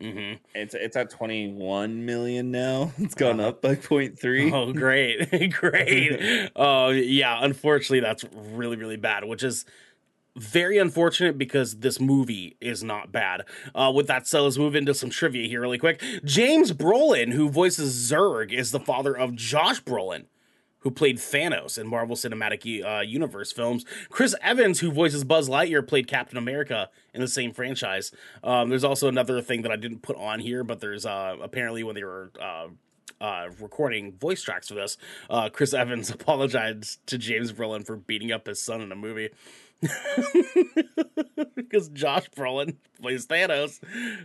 Mm-hmm. 0.00 0.34
It's 0.54 0.74
it's 0.74 0.96
at 0.96 1.10
21 1.10 2.04
million 2.04 2.50
now. 2.50 2.92
It's 2.98 3.14
gone 3.14 3.40
up 3.40 3.62
by 3.62 3.74
0.3. 3.74 4.52
Oh, 4.52 4.72
great, 4.72 5.52
great. 5.52 6.50
Oh, 6.54 6.90
yeah. 6.90 7.38
Unfortunately, 7.42 8.00
that's 8.00 8.24
really, 8.32 8.76
really 8.76 8.96
bad. 8.96 9.24
Which 9.24 9.42
is 9.42 9.64
very 10.38 10.78
unfortunate 10.78 11.38
because 11.38 11.78
this 11.78 12.00
movie 12.00 12.56
is 12.60 12.82
not 12.82 13.12
bad. 13.12 13.44
Uh, 13.74 13.92
with 13.94 14.06
that 14.06 14.26
said, 14.26 14.40
let's 14.40 14.58
move 14.58 14.74
into 14.74 14.94
some 14.94 15.10
trivia 15.10 15.48
here 15.48 15.60
really 15.60 15.78
quick. 15.78 16.02
James 16.24 16.72
Brolin, 16.72 17.32
who 17.32 17.48
voices 17.48 18.10
Zurg, 18.10 18.52
is 18.52 18.70
the 18.70 18.80
father 18.80 19.16
of 19.16 19.34
Josh 19.34 19.82
Brolin. 19.82 20.26
Who 20.82 20.92
played 20.92 21.16
Thanos 21.16 21.76
in 21.76 21.88
Marvel 21.88 22.14
Cinematic 22.14 22.84
uh, 22.84 23.00
Universe 23.00 23.50
films? 23.50 23.84
Chris 24.10 24.36
Evans, 24.40 24.78
who 24.78 24.92
voices 24.92 25.24
Buzz 25.24 25.48
Lightyear, 25.48 25.86
played 25.86 26.06
Captain 26.06 26.38
America 26.38 26.88
in 27.12 27.20
the 27.20 27.26
same 27.26 27.52
franchise. 27.52 28.12
Um, 28.44 28.68
there's 28.68 28.84
also 28.84 29.08
another 29.08 29.42
thing 29.42 29.62
that 29.62 29.72
I 29.72 29.76
didn't 29.76 30.02
put 30.02 30.16
on 30.16 30.38
here, 30.38 30.62
but 30.62 30.78
there's 30.78 31.04
uh, 31.04 31.36
apparently 31.42 31.82
when 31.82 31.96
they 31.96 32.04
were 32.04 32.30
uh, 32.40 32.68
uh, 33.20 33.48
recording 33.60 34.12
voice 34.12 34.42
tracks 34.42 34.68
for 34.68 34.74
this, 34.74 34.96
uh, 35.30 35.48
Chris 35.48 35.74
Evans 35.74 36.10
apologized 36.12 37.04
to 37.08 37.18
James 37.18 37.52
Brolin 37.52 37.84
for 37.84 37.96
beating 37.96 38.32
up 38.32 38.46
his 38.46 38.60
son 38.60 38.80
in 38.80 38.92
a 38.92 38.96
movie. 38.96 39.30
because 41.54 41.88
Josh 41.90 42.28
Brolin 42.30 42.76
plays 43.00 43.26
Thanos. 43.26 43.80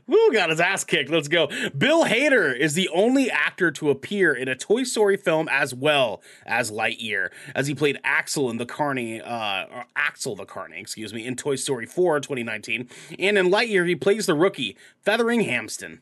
Woo, 0.07 0.31
got 0.33 0.49
his 0.49 0.59
ass 0.59 0.83
kicked. 0.83 1.09
Let's 1.11 1.27
go. 1.27 1.47
Bill 1.77 2.05
Hader 2.05 2.57
is 2.57 2.73
the 2.73 2.89
only 2.89 3.29
actor 3.29 3.69
to 3.71 3.89
appear 3.89 4.33
in 4.33 4.47
a 4.47 4.55
Toy 4.55 4.83
Story 4.83 5.17
film 5.17 5.47
as 5.51 5.73
well 5.73 6.21
as 6.45 6.71
Lightyear, 6.71 7.29
as 7.55 7.67
he 7.67 7.75
played 7.75 7.99
Axel 8.03 8.49
in 8.49 8.57
the 8.57 8.65
Carney, 8.65 9.21
uh, 9.21 9.83
Axel 9.95 10.35
the 10.35 10.45
Carney, 10.45 10.79
excuse 10.79 11.13
me, 11.13 11.25
in 11.25 11.35
Toy 11.35 11.55
Story 11.55 11.85
4 11.85 12.19
2019. 12.19 12.89
And 13.19 13.37
in 13.37 13.49
Lightyear, 13.49 13.87
he 13.87 13.95
plays 13.95 14.25
the 14.25 14.33
rookie, 14.33 14.75
Featheringhamstan. 15.05 15.99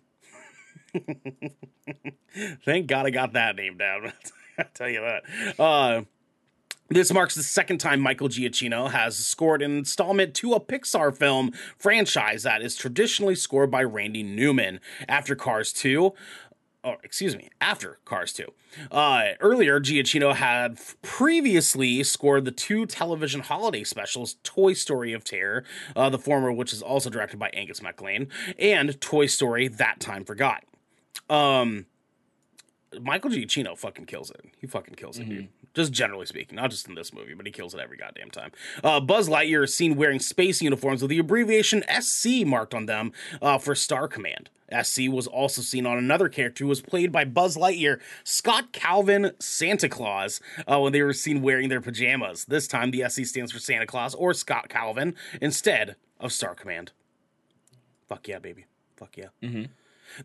Thank 2.66 2.88
God 2.88 3.06
I 3.06 3.10
got 3.10 3.34
that 3.34 3.56
name 3.56 3.78
down. 3.78 4.14
I'll 4.58 4.66
tell 4.74 4.90
you 4.90 5.02
that. 5.02 5.60
Uh, 5.60 6.02
this 6.92 7.14
marks 7.14 7.36
the 7.36 7.44
second 7.44 7.78
time 7.78 8.02
Michael 8.02 8.28
Giacchino 8.28 8.92
has 8.92 9.18
scored 9.18 9.62
an 9.62 9.78
installment 9.78 10.34
to 10.36 10.54
a 10.54 10.60
Pixar 10.60 11.16
film 11.16 11.52
franchise 11.78 12.44
that 12.44 12.62
is 12.62 12.76
traditionally 12.76 13.36
scored 13.36 13.72
by 13.72 13.84
Randy 13.84 14.24
Newman 14.24 14.82
after 15.08 15.34
Cars 15.36 15.72
2. 15.72 16.14
Oh, 16.84 16.96
excuse 17.04 17.36
me, 17.38 17.50
after 17.62 18.00
Cars 18.06 18.34
2. 18.34 18.46
Uh, 18.92 19.24
earlier, 19.40 19.80
Giacchino 19.80 20.36
had 20.36 20.80
previously 21.02 22.04
scored 22.04 22.44
the 22.44 22.52
two 22.52 22.86
television 22.86 23.42
holiday 23.42 23.84
specials, 23.84 24.38
Toy 24.44 24.74
Story 24.74 25.14
of 25.14 25.24
Terror, 25.24 25.64
uh, 25.96 26.10
the 26.10 26.18
former 26.18 26.52
which 26.52 26.74
is 26.74 26.82
also 26.82 27.10
directed 27.10 27.38
by 27.38 27.52
Angus 27.54 27.82
MacLane, 27.82 28.28
and 28.58 29.00
Toy 29.00 29.28
Story 29.28 29.68
That 29.68 30.00
Time 30.00 30.26
Forgot. 30.26 30.64
Um, 31.30 31.86
Michael 33.00 33.30
Giacchino 33.32 33.78
fucking 33.78 34.06
kills 34.06 34.32
it. 34.32 34.44
He 34.60 34.68
fucking 34.68 34.96
kills 34.96 35.18
it, 35.18 35.30
dude. 35.30 35.48
Just 35.74 35.94
generally 35.94 36.26
speaking, 36.26 36.58
not 36.58 36.72
just 36.72 36.88
in 36.90 36.96
this 36.96 37.14
movie, 37.14 37.34
but 37.34 37.46
he 37.46 37.52
kills 37.52 37.74
it 37.74 37.80
every 37.80 37.96
goddamn 37.96 38.30
time. 38.32 38.52
Uh, 38.84 39.00
Buzz 39.00 39.30
Lightyear 39.30 39.64
is 39.64 39.74
seen 39.74 39.96
wearing 39.96 40.20
space 40.20 40.62
uniforms 40.62 41.02
with 41.02 41.10
the 41.10 41.20
abbreviation 41.20 41.84
SC 42.02 42.46
marked 42.46 42.74
on 42.74 42.88
them 42.88 43.14
uh, 43.42 43.58
for 43.58 43.76
Star 43.76 44.08
Command. 44.10 44.50
SC 44.84 45.04
was 45.10 45.28
also 45.28 45.62
seen 45.62 45.86
on 45.86 45.98
another 45.98 46.30
character 46.30 46.64
who 46.64 46.70
was 46.70 46.82
played 46.82 47.12
by 47.12 47.26
Buzz 47.26 47.58
Lightyear, 47.58 48.00
Scott 48.24 48.72
Calvin 48.72 49.32
Santa 49.40 49.90
Claus, 49.90 50.40
uh, 50.68 50.80
when 50.80 50.94
they 50.94 51.02
were 51.02 51.14
seen 51.14 51.42
wearing 51.42 51.70
their 51.70 51.82
pajamas. 51.82 52.46
This 52.46 52.68
time, 52.68 52.92
the 52.92 53.04
SC 53.10 53.26
stands 53.26 53.52
for 53.52 53.60
Santa 53.60 53.86
Claus 53.86 54.16
or 54.16 54.34
Scott 54.34 54.70
Calvin 54.70 55.16
instead 55.42 55.96
of 56.20 56.32
Star 56.32 56.56
Command. 56.56 56.92
Fuck 58.08 58.28
yeah, 58.28 58.40
baby. 58.40 58.66
Fuck 58.98 59.18
yeah. 59.18 59.28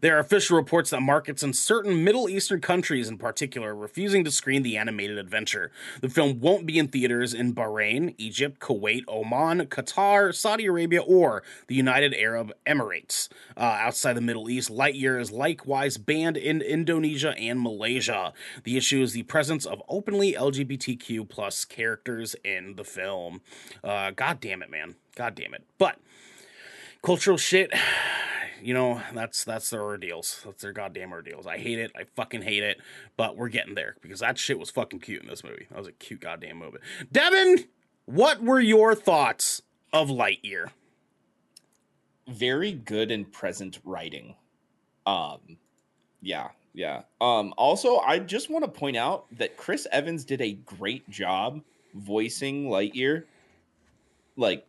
There 0.01 0.17
are 0.17 0.21
official 0.21 0.57
reports 0.57 0.91
that 0.91 1.01
markets 1.01 1.43
in 1.43 1.53
certain 1.53 2.05
Middle 2.05 2.29
Eastern 2.29 2.61
countries, 2.61 3.09
in 3.09 3.19
particular, 3.19 3.71
are 3.71 3.77
refusing 3.77 4.25
to 4.25 4.31
screen 4.31 4.63
the 4.63 4.77
animated 4.77 5.19
adventure. 5.19 5.71
The 6.01 6.09
film 6.09 6.41
won't 6.41 6.67
be 6.67 6.79
in 6.79 6.89
theaters 6.89 7.35
in 7.35 7.55
Bahrain, 7.55 8.15
Egypt, 8.19 8.61
Kuwait, 8.61 9.05
Oman, 9.09 9.67
Qatar, 9.67 10.35
Saudi 10.35 10.67
Arabia, 10.67 11.03
or 11.03 11.43
the 11.67 11.75
United 11.75 12.15
Arab 12.15 12.53
Emirates. 12.67 13.29
Uh, 13.57 13.61
outside 13.61 14.15
the 14.15 14.21
Middle 14.21 14.51
East, 14.51 14.71
Lightyear 14.71 15.21
is 15.21 15.31
likewise 15.31 15.97
banned 15.99 16.37
in 16.37 16.61
Indonesia 16.61 17.35
and 17.39 17.61
Malaysia. 17.61 18.33
The 18.65 18.77
issue 18.77 19.03
is 19.03 19.13
the 19.13 19.23
presence 19.25 19.67
of 19.67 19.83
openly 19.89 20.33
LGBTQ 20.33 21.29
plus 21.29 21.65
characters 21.65 22.37
in 22.45 22.77
the 22.77 22.85
film. 22.85 23.41
Uh, 23.83 24.11
God 24.11 24.41
damn 24.41 24.63
it, 24.63 24.71
man. 24.71 24.97
God 25.15 25.35
damn 25.35 25.55
it. 25.55 25.65
But 25.79 25.97
cultural 27.07 27.39
shit 27.39 27.73
you 28.67 28.75
know 28.75 29.01
that's 29.15 29.45
that's 29.45 29.71
their 29.71 29.83
ordeals. 29.83 30.41
That's 30.45 30.61
their 30.61 30.73
goddamn 30.73 31.13
ordeals. 31.13 31.47
I 31.47 31.57
hate 31.57 31.79
it. 31.79 31.93
I 31.95 32.03
fucking 32.17 32.43
hate 32.43 32.65
it. 32.65 32.81
But 33.17 33.37
we're 33.37 33.49
getting 33.49 33.77
there 33.77 33.95
because 34.03 34.19
that 34.21 34.39
shit 34.39 34.59
was 34.59 34.71
fucking 34.71 34.99
cute 34.99 35.23
in 35.23 35.29
this 35.29 35.45
movie. 35.45 35.69
That 35.71 35.79
was 35.79 35.87
a 35.87 35.93
cute 35.93 36.21
goddamn 36.21 36.57
movie. 36.57 36.79
Devin 37.13 37.67
what 38.07 38.43
were 38.43 38.59
your 38.59 38.97
thoughts 38.97 39.63
of 39.93 40.09
lightyear? 40.09 40.71
Very 42.27 42.73
good 42.73 43.13
and 43.13 43.31
present 43.31 43.79
writing. 43.85 44.35
Um 45.07 45.59
yeah 46.21 46.49
yeah. 46.75 47.03
Um 47.21 47.55
also 47.57 47.99
i 47.99 48.19
just 48.19 48.51
want 48.51 48.65
to 48.65 48.71
point 48.71 48.97
out 48.97 49.27
that 49.39 49.57
chris 49.57 49.87
evans 49.93 50.25
did 50.25 50.41
a 50.41 50.55
great 50.55 51.09
job 51.09 51.61
voicing 51.95 52.65
lightyear. 52.65 53.25
Like 54.37 54.67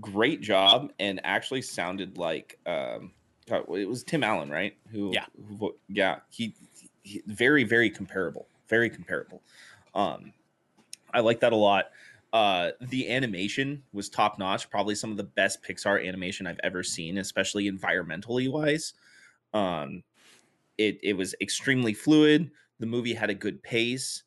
great 0.00 0.40
job 0.40 0.92
and 0.98 1.20
actually 1.24 1.62
sounded 1.62 2.18
like 2.18 2.58
um 2.66 3.12
it 3.52 3.88
was 3.88 4.04
Tim 4.04 4.22
Allen, 4.22 4.50
right? 4.50 4.76
Who 4.90 5.10
yeah, 5.12 5.26
who, 5.58 5.74
yeah, 5.88 6.18
he, 6.30 6.54
he, 7.02 7.22
very 7.26 7.64
very 7.64 7.90
comparable, 7.90 8.46
very 8.68 8.90
comparable. 8.90 9.42
Um, 9.94 10.32
I 11.12 11.20
like 11.20 11.40
that 11.40 11.52
a 11.52 11.56
lot. 11.56 11.86
Uh, 12.32 12.70
the 12.80 13.10
animation 13.10 13.82
was 13.92 14.08
top 14.08 14.38
notch, 14.38 14.70
probably 14.70 14.94
some 14.94 15.10
of 15.10 15.16
the 15.16 15.24
best 15.24 15.64
Pixar 15.64 16.06
animation 16.06 16.46
I've 16.46 16.60
ever 16.62 16.84
seen, 16.84 17.18
especially 17.18 17.70
environmentally 17.70 18.50
wise. 18.50 18.94
Um, 19.52 20.04
it 20.78 20.98
it 21.02 21.14
was 21.14 21.34
extremely 21.40 21.94
fluid. 21.94 22.50
The 22.78 22.86
movie 22.86 23.14
had 23.14 23.30
a 23.30 23.34
good 23.34 23.62
pace. 23.62 24.22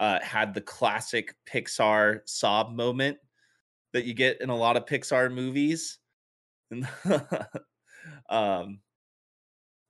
Uh, 0.00 0.20
had 0.20 0.54
the 0.54 0.60
classic 0.60 1.34
Pixar 1.44 2.20
sob 2.24 2.72
moment 2.72 3.18
that 3.98 4.06
you 4.06 4.14
get 4.14 4.40
in 4.40 4.48
a 4.48 4.56
lot 4.56 4.76
of 4.76 4.86
Pixar 4.86 5.32
movies. 5.32 5.98
um, 8.30 8.78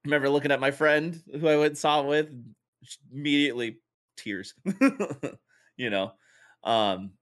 remember 0.02 0.30
looking 0.30 0.50
at 0.50 0.60
my 0.60 0.70
friend 0.70 1.22
who 1.30 1.46
I 1.46 1.56
went 1.56 1.72
and 1.72 1.78
saw 1.78 2.02
with, 2.02 2.30
immediately 3.12 3.80
tears, 4.16 4.54
you 5.76 5.90
know. 5.90 6.12
Um, 6.64 7.12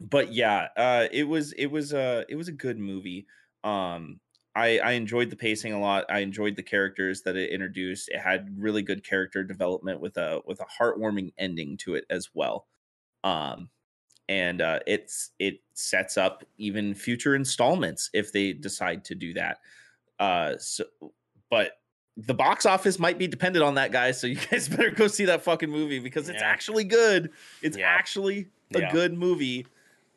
but 0.00 0.34
yeah, 0.34 0.68
uh, 0.76 1.06
it 1.10 1.24
was 1.24 1.52
it 1.54 1.68
was 1.68 1.94
a 1.94 2.26
it 2.28 2.36
was 2.36 2.48
a 2.48 2.52
good 2.52 2.78
movie. 2.78 3.26
Um, 3.64 4.20
I 4.54 4.80
I 4.80 4.92
enjoyed 4.92 5.30
the 5.30 5.36
pacing 5.36 5.72
a 5.72 5.80
lot. 5.80 6.04
I 6.10 6.18
enjoyed 6.18 6.56
the 6.56 6.62
characters 6.62 7.22
that 7.22 7.36
it 7.36 7.52
introduced. 7.52 8.10
It 8.10 8.18
had 8.20 8.54
really 8.58 8.82
good 8.82 9.02
character 9.02 9.42
development 9.44 10.02
with 10.02 10.18
a 10.18 10.42
with 10.44 10.60
a 10.60 10.66
heartwarming 10.78 11.32
ending 11.38 11.78
to 11.78 11.94
it 11.94 12.04
as 12.10 12.28
well. 12.34 12.66
Um, 13.24 13.70
and 14.28 14.60
uh, 14.60 14.80
it's 14.86 15.30
it 15.38 15.60
sets 15.74 16.16
up 16.16 16.44
even 16.58 16.94
future 16.94 17.34
installments 17.34 18.10
if 18.12 18.32
they 18.32 18.52
decide 18.52 19.04
to 19.06 19.14
do 19.14 19.34
that. 19.34 19.58
Uh, 20.18 20.56
so, 20.58 20.84
but 21.50 21.78
the 22.16 22.34
box 22.34 22.66
office 22.66 22.98
might 22.98 23.18
be 23.18 23.26
dependent 23.26 23.64
on 23.64 23.74
that, 23.74 23.92
guys. 23.92 24.20
So 24.20 24.26
you 24.28 24.36
guys 24.36 24.68
better 24.68 24.90
go 24.90 25.06
see 25.06 25.24
that 25.26 25.42
fucking 25.42 25.70
movie 25.70 25.98
because 25.98 26.28
it's 26.28 26.40
yeah. 26.40 26.48
actually 26.48 26.84
good. 26.84 27.30
It's 27.62 27.76
yeah. 27.76 27.86
actually 27.86 28.48
a 28.74 28.80
yeah. 28.80 28.92
good 28.92 29.14
movie. 29.14 29.66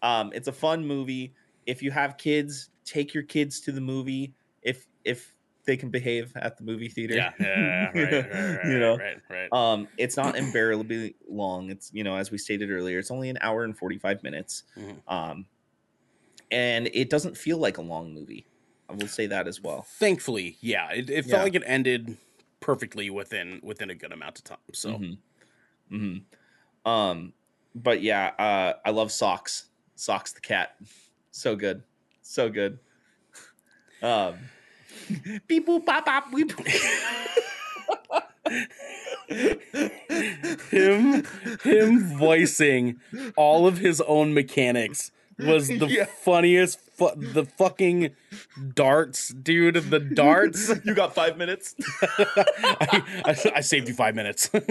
Um, 0.01 0.31
it's 0.33 0.47
a 0.47 0.53
fun 0.53 0.85
movie. 0.85 1.33
If 1.65 1.81
you 1.81 1.91
have 1.91 2.17
kids, 2.17 2.69
take 2.85 3.13
your 3.13 3.23
kids 3.23 3.59
to 3.61 3.71
the 3.71 3.81
movie. 3.81 4.33
If 4.61 4.87
if 5.03 5.34
they 5.65 5.77
can 5.77 5.89
behave 5.89 6.31
at 6.35 6.57
the 6.57 6.63
movie 6.63 6.89
theater. 6.89 7.15
Yeah, 7.15 7.31
yeah, 7.39 7.85
right, 7.85 7.95
right, 7.95 8.33
right, 8.33 8.65
you 8.65 8.79
know, 8.79 8.97
right, 8.97 9.17
right. 9.29 9.51
Um, 9.51 9.87
it's 9.97 10.15
not 10.15 10.35
unbearably 10.37 11.15
long. 11.27 11.69
It's 11.69 11.91
you 11.93 12.03
know, 12.03 12.15
as 12.15 12.31
we 12.31 12.37
stated 12.37 12.69
earlier, 12.71 12.99
it's 12.99 13.11
only 13.11 13.29
an 13.29 13.37
hour 13.41 13.63
and 13.63 13.77
forty 13.77 13.97
five 13.97 14.23
minutes. 14.23 14.63
Mm-hmm. 14.77 15.13
Um, 15.13 15.45
and 16.51 16.89
it 16.93 17.09
doesn't 17.09 17.37
feel 17.37 17.57
like 17.57 17.77
a 17.77 17.81
long 17.81 18.13
movie. 18.13 18.45
I 18.89 18.93
will 18.93 19.07
say 19.07 19.25
that 19.27 19.47
as 19.47 19.61
well. 19.61 19.85
Thankfully, 19.99 20.57
yeah, 20.61 20.91
it, 20.91 21.09
it 21.09 21.23
felt 21.23 21.39
yeah. 21.39 21.43
like 21.43 21.55
it 21.55 21.63
ended 21.65 22.17
perfectly 22.59 23.09
within 23.09 23.59
within 23.63 23.89
a 23.89 23.95
good 23.95 24.11
amount 24.11 24.37
of 24.37 24.43
time. 24.43 24.57
So, 24.73 24.91
mm-hmm. 24.91 25.95
Mm-hmm. 25.95 26.91
um, 26.91 27.33
but 27.73 28.01
yeah, 28.01 28.31
uh, 28.37 28.73
I 28.85 28.91
love 28.91 29.11
socks. 29.11 29.65
Socks 29.97 30.33
the 30.33 30.41
cat, 30.41 30.75
so 31.31 31.55
good, 31.55 31.83
so 32.21 32.49
good. 32.49 32.79
Um, 34.03 34.35
beep 35.47 35.67
boop 35.67 35.85
pop 35.85 36.05
pop 36.05 36.31
weep. 36.31 36.51
him 40.69 41.23
him 41.63 42.17
voicing 42.17 42.99
all 43.35 43.67
of 43.67 43.79
his 43.79 44.01
own 44.01 44.33
mechanics 44.33 45.11
was 45.39 45.67
the 45.67 45.87
yeah. 45.87 46.05
funniest. 46.05 46.79
Fu- 46.79 47.13
the 47.15 47.43
fucking 47.45 48.11
darts, 48.73 49.29
dude. 49.29 49.75
The 49.75 49.99
darts. 49.99 50.71
you 50.85 50.93
got 50.93 51.13
five 51.13 51.37
minutes. 51.37 51.75
I, 52.01 53.03
I, 53.25 53.51
I, 53.55 53.61
saved 53.61 53.89
you 53.89 53.93
five 53.93 54.15
minutes. 54.15 54.47
the 54.49 54.61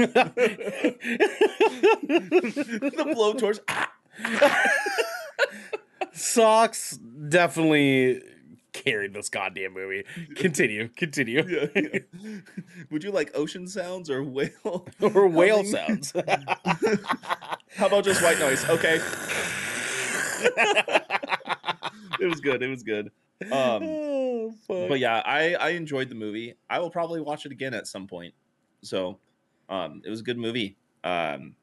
blowtorch. 3.15 3.61
Socks 6.13 6.97
definitely 7.29 8.23
carried 8.75 9.15
this 9.15 9.31
goddamn 9.31 9.73
movie. 9.73 10.05
Continue, 10.37 10.89
continue. 10.89 11.43
Yeah, 11.49 11.67
yeah. 11.75 12.41
Would 12.91 13.03
you 13.03 13.11
like 13.11 13.31
ocean 13.35 13.67
sounds 13.67 14.11
or 14.11 14.23
whale 14.23 14.51
or 15.01 15.27
whale 15.29 15.65
sounds? 15.65 16.13
How 17.77 17.87
about 17.87 18.05
just 18.05 18.23
white 18.23 18.39
noise? 18.39 18.69
Okay. 18.69 19.01
it 22.21 22.27
was 22.29 22.41
good. 22.41 22.63
It 22.63 22.69
was 22.69 22.83
good. 22.83 23.11
Um, 23.51 23.83
oh, 23.83 24.55
but 24.69 24.99
yeah, 24.99 25.23
I 25.25 25.55
I 25.55 25.71
enjoyed 25.71 26.09
the 26.09 26.15
movie. 26.15 26.55
I 26.69 26.79
will 26.81 26.91
probably 26.91 27.21
watch 27.21 27.47
it 27.47 27.53
again 27.53 27.75
at 27.75 27.87
some 27.87 28.07
point. 28.07 28.35
So, 28.83 29.19
um, 29.69 30.03
it 30.05 30.11
was 30.11 30.21
a 30.21 30.25
good 30.25 30.39
movie. 30.39 30.77
Um, 31.03 31.55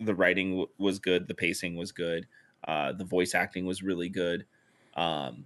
the 0.00 0.14
writing 0.14 0.50
w- 0.50 0.68
was 0.78 0.98
good. 0.98 1.28
The 1.28 1.34
pacing 1.34 1.76
was 1.76 1.92
good. 1.92 2.26
Uh, 2.66 2.92
the 2.92 3.04
voice 3.04 3.34
acting 3.34 3.66
was 3.66 3.82
really 3.82 4.08
good. 4.08 4.46
Um, 4.94 5.44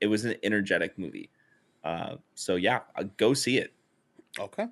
it 0.00 0.06
was 0.06 0.24
an 0.24 0.36
energetic 0.42 0.98
movie. 0.98 1.30
Uh, 1.84 2.16
so 2.34 2.56
yeah, 2.56 2.80
uh, 2.96 3.04
go 3.16 3.34
see 3.34 3.58
it. 3.58 3.72
Okay. 4.38 4.66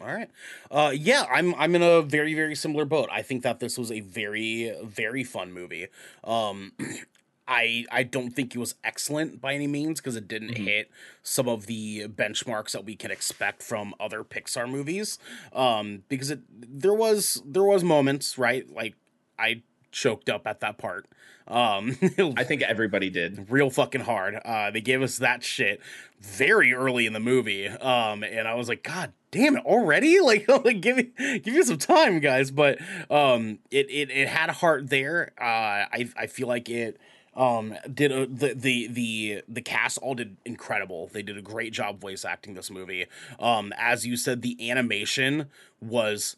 All 0.00 0.06
right. 0.06 0.30
Uh, 0.70 0.92
yeah, 0.94 1.24
I'm 1.30 1.54
I'm 1.56 1.74
in 1.74 1.82
a 1.82 2.02
very 2.02 2.34
very 2.34 2.54
similar 2.54 2.84
boat. 2.84 3.08
I 3.10 3.22
think 3.22 3.42
that 3.42 3.58
this 3.58 3.76
was 3.76 3.90
a 3.90 4.00
very 4.00 4.72
very 4.84 5.24
fun 5.24 5.52
movie. 5.52 5.88
Um, 6.22 6.72
I 7.48 7.86
I 7.90 8.04
don't 8.04 8.30
think 8.30 8.54
it 8.54 8.58
was 8.58 8.76
excellent 8.84 9.40
by 9.40 9.54
any 9.54 9.66
means 9.66 10.00
because 10.00 10.14
it 10.14 10.28
didn't 10.28 10.50
mm-hmm. 10.50 10.64
hit 10.64 10.90
some 11.22 11.48
of 11.48 11.66
the 11.66 12.06
benchmarks 12.06 12.72
that 12.72 12.84
we 12.84 12.94
can 12.94 13.10
expect 13.10 13.62
from 13.62 13.94
other 13.98 14.22
Pixar 14.22 14.70
movies. 14.70 15.18
Um, 15.52 16.04
because 16.08 16.30
it 16.30 16.40
there 16.50 16.94
was 16.94 17.42
there 17.44 17.64
was 17.64 17.82
moments 17.82 18.38
right 18.38 18.70
like 18.72 18.94
I 19.36 19.62
choked 19.90 20.28
up 20.28 20.46
at 20.46 20.60
that 20.60 20.78
part. 20.78 21.06
Um, 21.46 21.96
I 22.36 22.44
think 22.44 22.62
everybody 22.62 23.08
did. 23.10 23.50
real 23.50 23.70
fucking 23.70 24.02
hard. 24.02 24.36
Uh, 24.44 24.70
they 24.70 24.80
gave 24.80 25.02
us 25.02 25.18
that 25.18 25.42
shit 25.42 25.80
very 26.20 26.74
early 26.74 27.06
in 27.06 27.12
the 27.12 27.20
movie. 27.20 27.66
Um, 27.68 28.22
and 28.22 28.46
I 28.46 28.54
was 28.54 28.68
like, 28.68 28.82
God 28.82 29.12
damn 29.30 29.56
it 29.56 29.64
already? 29.64 30.18
Like, 30.28 30.46
like 30.64 30.80
give 30.80 30.96
me 30.96 31.04
give 31.38 31.54
me 31.54 31.62
some 31.62 31.78
time 31.78 32.20
guys. 32.20 32.50
But 32.50 32.78
um 33.10 33.58
it 33.70 33.90
it, 33.90 34.10
it 34.10 34.28
had 34.28 34.50
a 34.50 34.52
heart 34.52 34.90
there. 34.90 35.32
Uh 35.40 35.44
i 35.90 36.08
i 36.16 36.26
feel 36.26 36.48
like 36.48 36.68
it 36.68 36.98
um 37.34 37.74
did 37.92 38.12
a, 38.12 38.26
the 38.26 38.52
the 38.54 38.88
the 38.88 39.42
the 39.48 39.62
cast 39.62 39.96
all 39.98 40.14
did 40.14 40.36
incredible. 40.44 41.08
They 41.12 41.22
did 41.22 41.38
a 41.38 41.42
great 41.42 41.72
job 41.72 41.98
voice 42.00 42.24
acting 42.26 42.54
this 42.54 42.70
movie. 42.70 43.06
Um 43.40 43.72
as 43.78 44.06
you 44.06 44.16
said 44.18 44.42
the 44.42 44.70
animation 44.70 45.46
was 45.80 46.36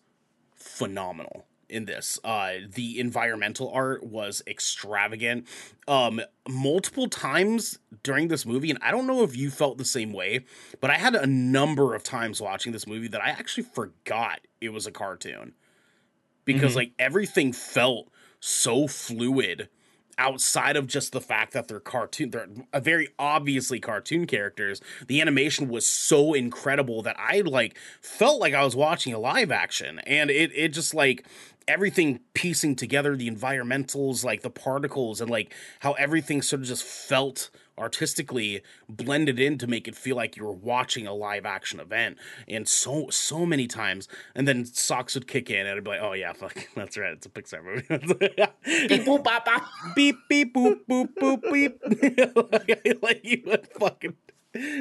phenomenal 0.55 1.47
in 1.71 1.85
this. 1.87 2.19
Uh, 2.25 2.53
the 2.75 3.01
environmental 3.01 3.71
art 3.73 4.05
was 4.05 4.43
extravagant. 4.47 5.47
Um, 5.89 6.21
multiple 6.49 7.09
times 7.09 7.79
during 8.03 8.29
this 8.29 8.45
movie, 8.45 8.71
and 8.71 8.79
I 8.83 8.91
don't 8.91 9.07
know 9.07 9.23
if 9.23 9.37
you 9.37 9.51
felt 9.51 9.79
the 9.79 9.85
same 9.85 10.13
way, 10.13 10.45
but 10.81 10.91
I 10.91 10.95
had 10.95 11.15
a 11.15 11.27
number 11.27 11.95
of 11.95 12.03
times 12.03 12.41
watching 12.41 12.73
this 12.73 12.87
movie 12.87 13.09
that 13.09 13.23
I 13.23 13.31
actually 13.31 13.65
forgot 13.65 14.41
it 14.61 14.71
was 14.71 14.87
a 14.87 14.93
cartoon 14.93 15.55
because 16.45 16.71
mm-hmm. 16.71 16.79
like 16.79 16.93
everything 16.99 17.53
felt 17.53 18.09
so 18.41 18.87
fluid 18.87 19.69
outside 20.21 20.77
of 20.77 20.87
just 20.87 21.13
the 21.13 21.21
fact 21.21 21.55
that 21.55 21.67
they're 21.67 21.81
cartoon, 21.81 22.31
they're 22.31 22.49
a 22.73 22.81
very 22.81 23.09
obviously 23.19 23.81
cartoon 23.81 24.27
characters. 24.27 24.81
The 25.07 25.21
animation 25.21 25.69
was 25.69 25.87
so 25.87 26.35
incredible 26.35 27.03
that 27.03 27.17
I 27.19 27.41
like 27.41 27.77
felt 28.03 28.39
like 28.39 28.53
I 28.53 28.63
was 28.63 28.77
watching 28.77 29.15
a 29.15 29.19
live 29.19 29.51
action, 29.51 29.99
and 30.01 30.31
it 30.31 30.53
it 30.55 30.69
just 30.69 30.95
like 30.95 31.27
everything 31.69 32.21
piecing 32.35 32.77
together 32.77 33.17
the 33.17 33.31
environmentals 33.31 34.25
like 34.25 34.43
the 34.43 34.51
particles 34.51 35.21
and 35.21 35.31
like 35.31 35.55
how 35.81 35.93
everything 35.93 36.43
sort 36.43 36.63
of 36.63 36.69
just 36.69 36.85
felt 36.85 37.51
artistically 37.79 38.61
blended 38.89 39.41
in 39.41 39.57
to 39.57 39.67
make 39.67 39.89
it 39.89 39.97
feel 39.97 40.15
like 40.15 40.37
you 40.37 40.45
were 40.45 40.53
watching 40.53 41.07
a 41.07 41.15
live 41.15 41.47
action 41.47 41.81
event. 41.81 42.19
And 42.47 42.69
so 42.69 43.09
so 43.11 43.47
many 43.47 43.67
times 43.67 44.07
and 44.35 44.47
then 44.47 44.65
socks 44.65 45.15
would 45.15 45.27
kick 45.27 45.51
in 45.51 45.67
and 45.67 45.79
i'd 45.79 45.85
be 45.85 45.91
like 45.91 46.03
oh 46.03 46.13
yeah 46.13 46.33
fuck 46.33 46.55
that's 46.77 46.97
right 46.99 47.13
it's 47.13 47.27
a 47.27 47.31
pixar 47.31 47.65
movie. 47.65 47.87
Beep 48.89 49.05
boop 49.05 49.25
bop, 49.25 49.45
bop. 49.45 49.63
beep 49.97 50.17
beep 50.29 50.55
boop 50.55 50.81
boop 50.89 51.09
boop 51.15 51.53
beep. 51.53 51.81
Like 53.03 53.21
you 53.25 53.43
would 53.47 53.69
fucking 53.79 54.15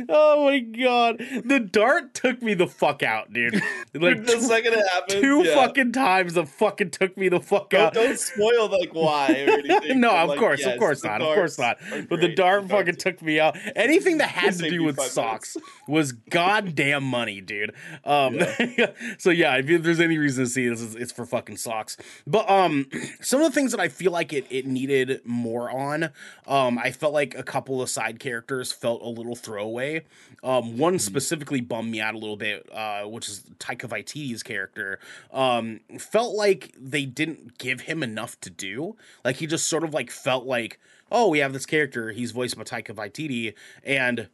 Oh 0.09 0.45
my 0.45 0.59
god, 0.59 1.20
the 1.45 1.59
dart 1.59 2.15
took 2.15 2.41
me 2.41 2.55
the 2.55 2.67
fuck 2.67 3.03
out, 3.03 3.32
dude. 3.32 3.61
Like 3.91 4.24
the 4.26 4.39
second 4.39 4.74
it 4.74 4.88
happened, 4.88 5.22
two 5.22 5.43
yeah. 5.43 5.55
fucking 5.55 5.93
times, 5.93 6.36
the 6.36 6.45
fucking 6.45 6.91
took 6.91 7.17
me 7.17 7.28
the 7.28 7.39
fuck 7.39 7.72
don't, 7.72 7.82
out. 7.82 7.93
Don't 7.95 8.20
spoil 8.20 8.70
like 8.70 8.93
why 8.93 9.45
or 9.47 9.51
anything. 9.65 9.99
no, 9.99 10.11
of 10.11 10.30
like, 10.30 10.39
course, 10.39 10.59
yes, 10.59 10.74
of 10.74 10.80
course 10.80 11.03
not, 11.03 11.22
of 11.22 11.34
course 11.34 11.57
not. 11.57 11.80
But 12.07 12.22
the 12.22 12.28
dart 12.28 12.63
the 12.63 12.70
fucking 12.70 12.95
took 12.97 13.22
me 13.24 13.39
out. 13.39 13.57
Anything 13.76 14.20
that 14.20 14.30
had 14.30 14.53
to 14.59 14.70
do 14.70 14.84
with 14.84 14.99
socks 15.01 15.57
was 15.88 16.11
goddamn 16.11 17.03
money, 17.03 17.41
dude. 17.41 17.74
Um, 18.03 18.36
yeah. 18.36 18.91
so 19.17 19.32
yeah, 19.32 19.57
if 19.57 19.84
there's 19.84 19.99
any 19.99 20.17
reason 20.17 20.45
to 20.45 20.49
see 20.49 20.67
this, 20.67 20.95
it's 20.95 21.11
for 21.11 21.26
fucking 21.26 21.57
socks. 21.57 21.97
But 22.28 22.49
um, 22.49 22.88
some 23.22 23.41
of 23.41 23.51
the 23.51 23.53
things 23.53 23.72
that 23.72 23.80
I 23.80 23.88
feel 23.88 24.11
like 24.11 24.34
it 24.34 24.45
it 24.49 24.67
needed 24.67 25.22
more 25.26 25.70
on, 25.72 26.11
um, 26.47 26.78
I 26.78 26.91
felt 26.91 27.13
like 27.13 27.36
a 27.36 27.43
couple 27.43 27.82
of 27.82 27.89
side 27.89 28.20
characters 28.20 28.72
felt 28.72 29.01
a 29.01 29.09
little 29.09 29.36
throwaway. 29.60 30.05
Um, 30.43 30.78
one 30.78 30.93
mm-hmm. 30.93 30.99
specifically 30.99 31.62
bummed 31.62 31.91
me 31.91 31.99
out 31.99 32.16
a 32.16 32.18
little 32.18 32.38
bit, 32.38 32.68
uh, 32.74 33.03
which 33.03 33.28
is 33.28 33.43
Taika 33.60 33.89
Waititi's 33.89 34.43
character. 34.43 34.99
Um, 35.32 35.82
felt 35.99 36.36
like 36.36 36.74
they 36.80 37.05
didn't 37.05 37.57
give 37.57 37.82
him 37.82 38.03
enough 38.03 38.39
to 38.41 38.49
do. 38.49 38.95
Like 39.24 39.38
he 39.38 39.47
just 39.47 39.68
sort 39.68 39.84
of 39.84 39.93
like 39.93 40.12
felt 40.12 40.45
like, 40.45 40.80
oh, 41.12 41.30
we 41.30 41.39
have 41.39 41.53
this 41.53 41.66
character. 41.66 42.12
He's 42.12 42.32
voiced 42.32 42.57
by 42.57 42.64
Taika 42.64 42.93
Waititi, 42.93 43.53
and 43.84 44.30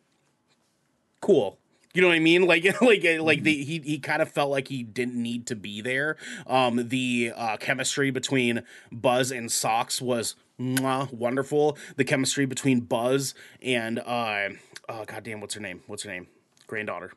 cool. 1.21 1.57
You 1.93 2.01
know 2.01 2.09
what 2.09 2.15
I 2.15 2.19
mean? 2.19 2.45
Like, 2.55 2.81
like, 2.81 3.03
like 3.19 3.43
the 3.43 3.63
he 3.63 3.79
he 3.79 3.99
kind 3.99 4.21
of 4.21 4.29
felt 4.29 4.51
like 4.51 4.67
he 4.67 4.83
didn't 4.83 5.15
need 5.15 5.47
to 5.47 5.55
be 5.55 5.81
there. 5.81 6.17
Um, 6.45 6.89
the 6.89 7.31
uh, 7.35 7.57
chemistry 7.57 8.11
between 8.11 8.63
Buzz 8.91 9.31
and 9.31 9.51
Socks 9.51 10.01
was 10.01 10.35
mwah, 10.59 11.11
wonderful. 11.11 11.77
The 11.95 12.03
chemistry 12.03 12.45
between 12.45 12.81
Buzz 12.81 13.33
and 13.61 13.99
uh, 13.99 14.49
oh 14.89 15.05
goddamn, 15.05 15.41
what's 15.41 15.53
her 15.55 15.61
name? 15.61 15.81
What's 15.87 16.03
her 16.03 16.11
name? 16.11 16.27
Granddaughter. 16.67 17.11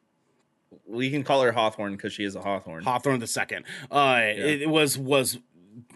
We 0.87 1.11
can 1.11 1.25
call 1.25 1.43
her 1.43 1.53
Hawthorne 1.53 1.93
because 1.93 2.13
she 2.13 2.25
is 2.25 2.37
a 2.37 2.41
Hawthorne. 2.41 2.85
Hawthorne 2.85 3.21
the 3.21 3.27
second. 3.27 3.65
Uh, 3.91 4.21
yeah. 4.21 4.33
it 4.33 4.69
was 4.69 4.99
was 4.99 5.39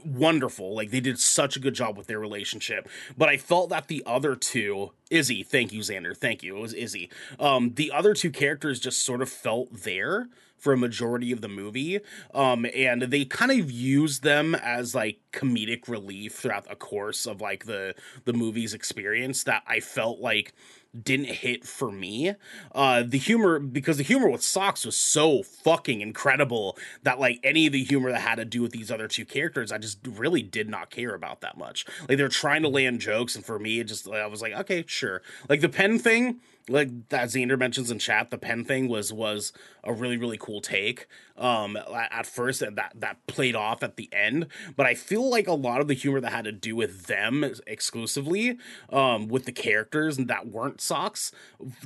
wonderful. 0.05 0.74
Like 0.74 0.90
they 0.90 1.01
did 1.01 1.18
such 1.18 1.57
a 1.57 1.61
good 1.61 1.74
job 1.74 1.97
with 1.97 2.07
their 2.07 2.18
relationship. 2.18 2.88
But 3.16 3.28
I 3.28 3.36
felt 3.36 3.70
that 3.70 3.88
the 3.88 4.03
other 4.07 4.34
two, 4.34 4.93
Izzy, 5.11 5.43
thank 5.43 5.72
you, 5.72 5.80
Xander, 5.80 6.16
thank 6.16 6.43
you. 6.43 6.57
It 6.57 6.61
was 6.61 6.74
Izzy. 6.74 7.11
Um, 7.38 7.74
the 7.74 7.93
other 7.93 8.14
two 8.14 8.30
characters 8.30 8.80
just 8.80 9.05
sort 9.05 9.22
of 9.22 9.28
felt 9.28 9.68
there 9.72 10.28
for 10.63 10.73
a 10.73 10.77
majority 10.77 11.33
of 11.33 11.41
the 11.41 11.49
movie. 11.49 11.99
Um, 12.33 12.67
and 12.73 13.03
they 13.03 13.25
kind 13.25 13.51
of 13.51 13.69
used 13.69 14.23
them 14.23 14.55
as 14.55 14.95
like 14.95 15.19
comedic 15.33 15.89
relief 15.89 16.37
throughout 16.37 16.69
the 16.69 16.77
course 16.77 17.27
of 17.27 17.41
like 17.41 17.67
the 17.67 17.97
the 18.27 18.33
movie's 18.33 18.73
experience 18.73 19.43
that 19.43 19.65
I 19.67 19.81
felt 19.81 20.21
like 20.21 20.55
didn't 21.01 21.27
hit 21.27 21.65
for 21.65 21.91
me. 21.91 22.35
Uh, 22.73 23.03
the 23.05 23.19
humor 23.19 23.59
because 23.59 23.97
the 23.97 24.05
humor 24.05 24.29
with 24.29 24.45
Socks 24.45 24.87
was 24.87 24.97
so 24.97 25.43
fucking 25.43 26.01
incredible 26.01 26.79
that 27.03 27.19
like 27.19 27.41
any 27.43 27.67
of 27.67 27.73
the 27.73 27.83
humor 27.83 28.13
that 28.13 28.21
had 28.21 28.37
to 28.37 28.45
do 28.45 28.63
with 28.63 28.71
these 28.71 28.91
other 28.91 29.09
two 29.09 29.25
characters, 29.25 29.73
I 29.73 29.79
just 29.79 29.99
really 30.07 30.43
did 30.43 30.69
not 30.69 30.91
care 30.91 31.15
about 31.15 31.41
that 31.41 31.59
much. 31.59 31.87
Like 32.09 32.19
they're 32.19 32.29
trying 32.29 32.63
to 32.63 32.69
land 32.69 33.01
jokes, 33.01 33.35
and 33.35 33.45
for 33.45 33.59
me, 33.59 33.81
it 33.81 33.85
just 33.85 34.09
I 34.09 34.27
was 34.27 34.43
like, 34.43 34.53
okay, 34.53 34.85
sure. 34.87 35.23
Like 35.49 35.61
the 35.61 35.69
pen 35.69 35.99
thing, 35.99 36.41
like 36.69 37.09
that 37.09 37.29
Xander 37.29 37.59
mentions 37.59 37.91
in 37.91 37.99
chat, 37.99 38.31
the 38.31 38.39
pen 38.39 38.65
thing 38.65 38.89
was 38.89 39.13
was 39.13 39.53
a 39.85 39.93
really 39.93 40.17
really 40.17 40.39
cool 40.39 40.61
take. 40.61 41.07
Um, 41.37 41.77
at 41.77 42.27
first, 42.27 42.61
that 42.61 42.93
that 42.95 43.27
played 43.27 43.57
off 43.57 43.83
at 43.83 43.97
the 43.97 44.09
end, 44.13 44.47
but 44.77 44.87
I 44.87 44.95
feel 44.95 45.29
like 45.29 45.49
a 45.49 45.55
lot 45.55 45.81
of 45.81 45.89
the 45.89 45.95
humor 45.95 46.21
that 46.21 46.33
had 46.33 46.45
to 46.45 46.53
do 46.53 46.77
with 46.77 47.07
them 47.07 47.45
exclusively, 47.67 48.59
um, 48.91 49.29
with 49.29 49.45
the 49.45 49.53
characters 49.53 50.17
that 50.19 50.47
weren't 50.47 50.81
socks, 50.81 51.33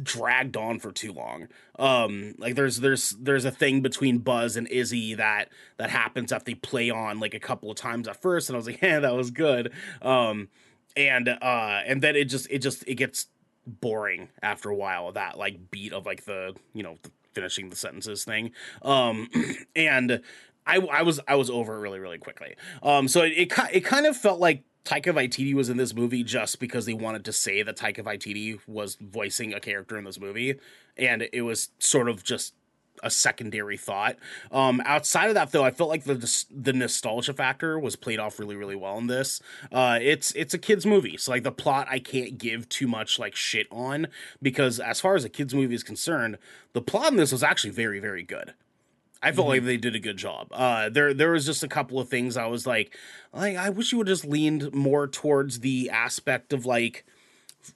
dragged 0.02 0.56
on 0.56 0.78
for 0.78 0.92
too 0.92 1.12
long. 1.12 1.48
Um, 1.78 2.34
like 2.38 2.54
there's 2.54 2.80
there's 2.80 3.10
there's 3.10 3.44
a 3.44 3.50
thing 3.50 3.80
between 3.80 4.18
Buzz 4.18 4.56
and 4.56 4.68
Izzy 4.68 5.14
that 5.14 5.48
that 5.78 5.90
happens 5.90 6.30
that 6.30 6.44
they 6.44 6.54
play 6.54 6.90
on 6.90 7.20
like 7.20 7.34
a 7.34 7.40
couple 7.40 7.70
of 7.70 7.76
times 7.76 8.08
at 8.08 8.20
first, 8.20 8.48
and 8.48 8.56
I 8.56 8.58
was 8.58 8.66
like, 8.66 8.80
yeah, 8.82 9.00
that 9.00 9.14
was 9.14 9.30
good. 9.30 9.72
Um, 10.02 10.48
and 10.96 11.28
uh, 11.28 11.80
and 11.86 12.02
then 12.02 12.16
it 12.16 12.24
just 12.24 12.50
it 12.50 12.58
just 12.58 12.84
it 12.86 12.94
gets 12.94 13.26
boring 13.66 14.28
after 14.42 14.70
a 14.70 14.74
while 14.74 15.12
that 15.12 15.38
like 15.38 15.70
beat 15.70 15.92
of 15.92 16.06
like 16.06 16.24
the 16.24 16.54
you 16.72 16.82
know 16.82 16.96
the 17.02 17.10
finishing 17.34 17.68
the 17.68 17.76
sentences 17.76 18.24
thing 18.24 18.50
um 18.82 19.28
and 19.76 20.22
I, 20.66 20.78
I 20.78 21.02
was 21.02 21.20
I 21.28 21.36
was 21.36 21.48
over 21.48 21.78
really 21.78 22.00
really 22.00 22.18
quickly. 22.18 22.56
Um, 22.82 23.06
so 23.08 23.22
it, 23.22 23.32
it 23.36 23.52
it 23.72 23.84
kind 23.84 24.04
of 24.04 24.16
felt 24.16 24.40
like 24.40 24.64
Taika 24.84 25.12
Waititi 25.12 25.54
was 25.54 25.68
in 25.68 25.76
this 25.76 25.94
movie 25.94 26.22
just 26.22 26.58
because 26.58 26.86
they 26.86 26.94
wanted 26.94 27.24
to 27.24 27.32
say 27.32 27.62
that 27.62 27.76
Taika 27.76 28.02
Waititi 28.02 28.58
was 28.66 28.96
voicing 29.00 29.54
a 29.54 29.60
character 29.60 29.96
in 29.96 30.04
this 30.04 30.18
movie, 30.18 30.58
and 30.96 31.28
it 31.32 31.42
was 31.42 31.70
sort 31.78 32.08
of 32.08 32.24
just 32.24 32.54
a 33.02 33.10
secondary 33.10 33.76
thought. 33.76 34.16
Um, 34.50 34.82
outside 34.84 35.28
of 35.28 35.34
that, 35.34 35.52
though, 35.52 35.64
I 35.64 35.70
felt 35.70 35.90
like 35.90 36.04
the 36.04 36.44
the 36.50 36.72
nostalgia 36.72 37.32
factor 37.32 37.78
was 37.78 37.96
played 37.96 38.18
off 38.18 38.38
really, 38.38 38.56
really 38.56 38.76
well 38.76 38.98
in 38.98 39.06
this. 39.06 39.40
Uh, 39.72 39.98
it's 40.00 40.32
it's 40.32 40.54
a 40.54 40.58
kids 40.58 40.86
movie, 40.86 41.16
so 41.16 41.32
like 41.32 41.42
the 41.42 41.52
plot, 41.52 41.86
I 41.90 41.98
can't 41.98 42.38
give 42.38 42.68
too 42.68 42.86
much 42.86 43.18
like 43.18 43.34
shit 43.34 43.66
on 43.70 44.08
because 44.42 44.80
as 44.80 45.00
far 45.00 45.14
as 45.14 45.24
a 45.24 45.28
kids 45.28 45.54
movie 45.54 45.74
is 45.74 45.82
concerned, 45.82 46.38
the 46.72 46.82
plot 46.82 47.10
in 47.10 47.16
this 47.16 47.32
was 47.32 47.42
actually 47.42 47.70
very, 47.70 48.00
very 48.00 48.22
good. 48.22 48.54
I 49.22 49.32
felt 49.32 49.46
mm-hmm. 49.46 49.50
like 49.50 49.64
they 49.64 49.76
did 49.76 49.94
a 49.94 50.00
good 50.00 50.18
job. 50.18 50.48
Uh, 50.52 50.88
there 50.88 51.14
there 51.14 51.32
was 51.32 51.46
just 51.46 51.62
a 51.62 51.68
couple 51.68 51.98
of 51.98 52.08
things 52.08 52.36
I 52.36 52.46
was 52.46 52.66
like, 52.66 52.96
like 53.32 53.56
I 53.56 53.70
wish 53.70 53.92
you 53.92 53.98
would 53.98 54.06
just 54.06 54.24
leaned 54.24 54.74
more 54.74 55.06
towards 55.08 55.60
the 55.60 55.90
aspect 55.90 56.52
of 56.52 56.66
like 56.66 57.04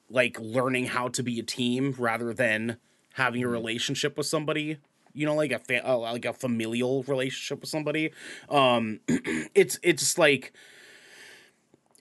like 0.09 0.39
learning 0.39 0.87
how 0.87 1.09
to 1.09 1.23
be 1.23 1.41
a 1.41 1.43
team 1.43 1.95
rather 1.99 2.33
than 2.33 2.77
having 3.15 3.43
a 3.43 3.47
mm-hmm. 3.47 3.53
relationship 3.53 4.17
with 4.17 4.27
somebody 4.27 4.79
you 5.15 5.27
know 5.27 5.35
like 5.35 5.53
a 5.53 5.59
fa- 5.59 5.89
uh, 5.89 5.97
like 5.97 6.25
a 6.25 6.33
familial 6.33 7.03
relationship 7.05 7.61
with 7.61 7.71
somebody 7.71 8.11
um 8.49 9.01
it's 9.55 9.79
it's 9.83 10.19
like 10.19 10.53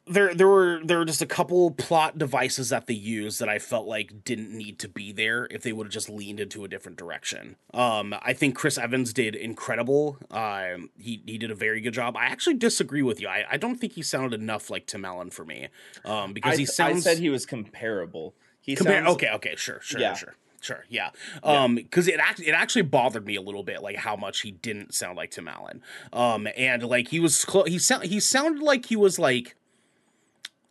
there 0.09 0.33
there 0.33 0.47
were 0.47 0.81
there 0.83 0.97
were 0.97 1.05
just 1.05 1.21
a 1.21 1.25
couple 1.25 1.71
plot 1.71 2.17
devices 2.17 2.69
that 2.69 2.87
they 2.87 2.95
used 2.95 3.39
that 3.39 3.47
I 3.47 3.59
felt 3.59 3.87
like 3.87 4.23
didn't 4.23 4.51
need 4.51 4.79
to 4.79 4.89
be 4.89 5.11
there 5.11 5.47
if 5.51 5.61
they 5.61 5.71
would 5.71 5.85
have 5.85 5.93
just 5.93 6.09
leaned 6.09 6.39
into 6.39 6.65
a 6.65 6.67
different 6.67 6.97
direction. 6.97 7.55
Um, 7.73 8.15
I 8.21 8.33
think 8.33 8.55
Chris 8.55 8.77
Evans 8.77 9.13
did 9.13 9.35
incredible. 9.35 10.17
Um, 10.31 10.89
he 10.97 11.21
he 11.25 11.37
did 11.37 11.51
a 11.51 11.55
very 11.55 11.79
good 11.79 11.93
job. 11.93 12.17
I 12.17 12.25
actually 12.25 12.55
disagree 12.55 13.03
with 13.03 13.21
you. 13.21 13.27
I, 13.27 13.45
I 13.51 13.57
don't 13.57 13.79
think 13.79 13.93
he 13.93 14.01
sounded 14.01 14.41
enough 14.41 14.69
like 14.69 14.87
Tim 14.87 15.05
Allen 15.05 15.29
for 15.29 15.45
me. 15.45 15.67
Um, 16.03 16.33
because 16.33 16.55
I, 16.55 16.57
he 16.57 16.65
sounds. 16.65 17.05
I 17.05 17.11
said 17.11 17.19
he 17.19 17.29
was 17.29 17.45
comparable. 17.45 18.33
He 18.59 18.75
compar- 18.75 19.03
sounds... 19.03 19.09
okay 19.09 19.29
okay 19.29 19.55
sure 19.55 19.79
sure 19.81 20.01
yeah. 20.01 20.15
sure. 20.15 20.35
Sure, 20.61 20.85
yeah. 20.89 21.11
Um, 21.43 21.75
because 21.75 22.07
it 22.07 22.19
actually 22.19 22.47
it 22.47 22.53
actually 22.53 22.81
bothered 22.83 23.25
me 23.25 23.35
a 23.35 23.41
little 23.41 23.63
bit, 23.63 23.81
like 23.81 23.95
how 23.95 24.15
much 24.15 24.41
he 24.41 24.51
didn't 24.51 24.93
sound 24.93 25.17
like 25.17 25.31
Tim 25.31 25.47
Allen. 25.47 25.81
Um, 26.11 26.47
and 26.57 26.83
like 26.83 27.09
he 27.09 27.19
was 27.19 27.45
clo- 27.45 27.63
he 27.63 27.79
sound 27.79 28.05
he 28.05 28.19
sounded 28.19 28.61
like 28.61 28.87
he 28.87 28.95
was 28.95 29.17
like, 29.17 29.55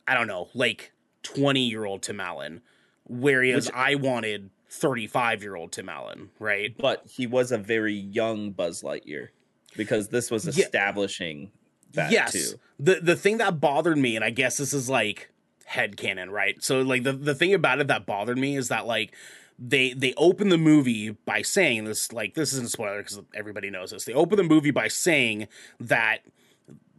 I 0.06 0.14
don't 0.14 0.26
know, 0.26 0.48
like 0.54 0.92
twenty 1.22 1.68
year 1.68 1.84
old 1.84 2.02
Tim 2.02 2.20
Allen, 2.20 2.60
whereas 3.04 3.66
Which, 3.66 3.74
I 3.74 3.94
wanted 3.94 4.50
thirty 4.68 5.06
five 5.06 5.42
year 5.42 5.56
old 5.56 5.72
Tim 5.72 5.88
Allen, 5.88 6.30
right? 6.38 6.76
But 6.76 7.06
he 7.08 7.26
was 7.26 7.50
a 7.50 7.58
very 7.58 7.94
young 7.94 8.50
Buzz 8.50 8.82
Lightyear 8.82 9.28
because 9.76 10.08
this 10.08 10.30
was 10.30 10.46
establishing 10.46 11.40
yeah. 11.40 11.48
that 11.94 12.12
yes. 12.12 12.32
too. 12.32 12.58
The 12.78 12.96
the 12.96 13.16
thing 13.16 13.38
that 13.38 13.60
bothered 13.60 13.98
me, 13.98 14.16
and 14.16 14.24
I 14.24 14.30
guess 14.30 14.58
this 14.58 14.74
is 14.74 14.90
like 14.90 15.30
head 15.64 15.96
canon, 15.96 16.30
right? 16.30 16.62
So 16.62 16.80
like 16.82 17.04
the 17.04 17.12
the 17.12 17.34
thing 17.34 17.54
about 17.54 17.80
it 17.80 17.88
that 17.88 18.06
bothered 18.06 18.38
me 18.38 18.56
is 18.56 18.68
that 18.68 18.86
like 18.86 19.14
they 19.58 19.92
they 19.92 20.14
open 20.16 20.48
the 20.50 20.58
movie 20.58 21.10
by 21.10 21.42
saying 21.42 21.84
this 21.84 22.12
like 22.12 22.34
this 22.34 22.52
isn't 22.52 22.66
a 22.66 22.70
spoiler 22.70 22.98
because 22.98 23.20
everybody 23.34 23.70
knows 23.70 23.90
this. 23.90 24.04
They 24.04 24.12
open 24.14 24.36
the 24.36 24.44
movie 24.44 24.70
by 24.70 24.88
saying 24.88 25.48
that 25.80 26.18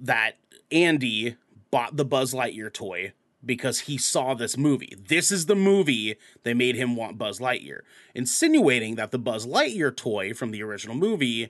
that 0.01 0.33
Andy 0.71 1.35
bought 1.71 1.95
the 1.97 2.05
Buzz 2.05 2.33
Lightyear 2.33 2.71
toy 2.73 3.13
because 3.45 3.81
he 3.81 3.97
saw 3.97 4.33
this 4.33 4.57
movie. 4.57 4.93
This 4.97 5.31
is 5.31 5.45
the 5.45 5.55
movie 5.55 6.15
that 6.43 6.57
made 6.57 6.75
him 6.75 6.95
want 6.97 7.17
Buzz 7.17 7.39
Lightyear, 7.39 7.81
insinuating 8.13 8.95
that 8.95 9.11
the 9.11 9.19
Buzz 9.19 9.45
Lightyear 9.45 9.95
toy 9.95 10.33
from 10.33 10.51
the 10.51 10.61
original 10.61 10.95
movie 10.95 11.49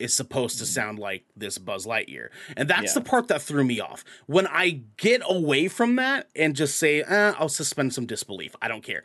is 0.00 0.14
supposed 0.16 0.58
to 0.58 0.64
sound 0.66 0.98
like 0.98 1.24
this 1.36 1.58
Buzz 1.58 1.86
Lightyear. 1.86 2.28
And 2.56 2.68
that's 2.68 2.94
Yeah. 2.94 2.94
the 2.94 3.00
part 3.02 3.28
that 3.28 3.42
threw 3.42 3.62
me 3.64 3.80
off. 3.80 4.02
When 4.26 4.46
I 4.46 4.80
get 4.96 5.20
away 5.24 5.68
from 5.68 5.96
that 5.96 6.28
and 6.34 6.56
just 6.56 6.78
say, 6.78 7.02
eh, 7.02 7.34
I'll 7.38 7.50
suspend 7.50 7.92
some 7.94 8.06
disbelief, 8.06 8.56
I 8.62 8.66
don't 8.68 8.82
care. 8.82 9.04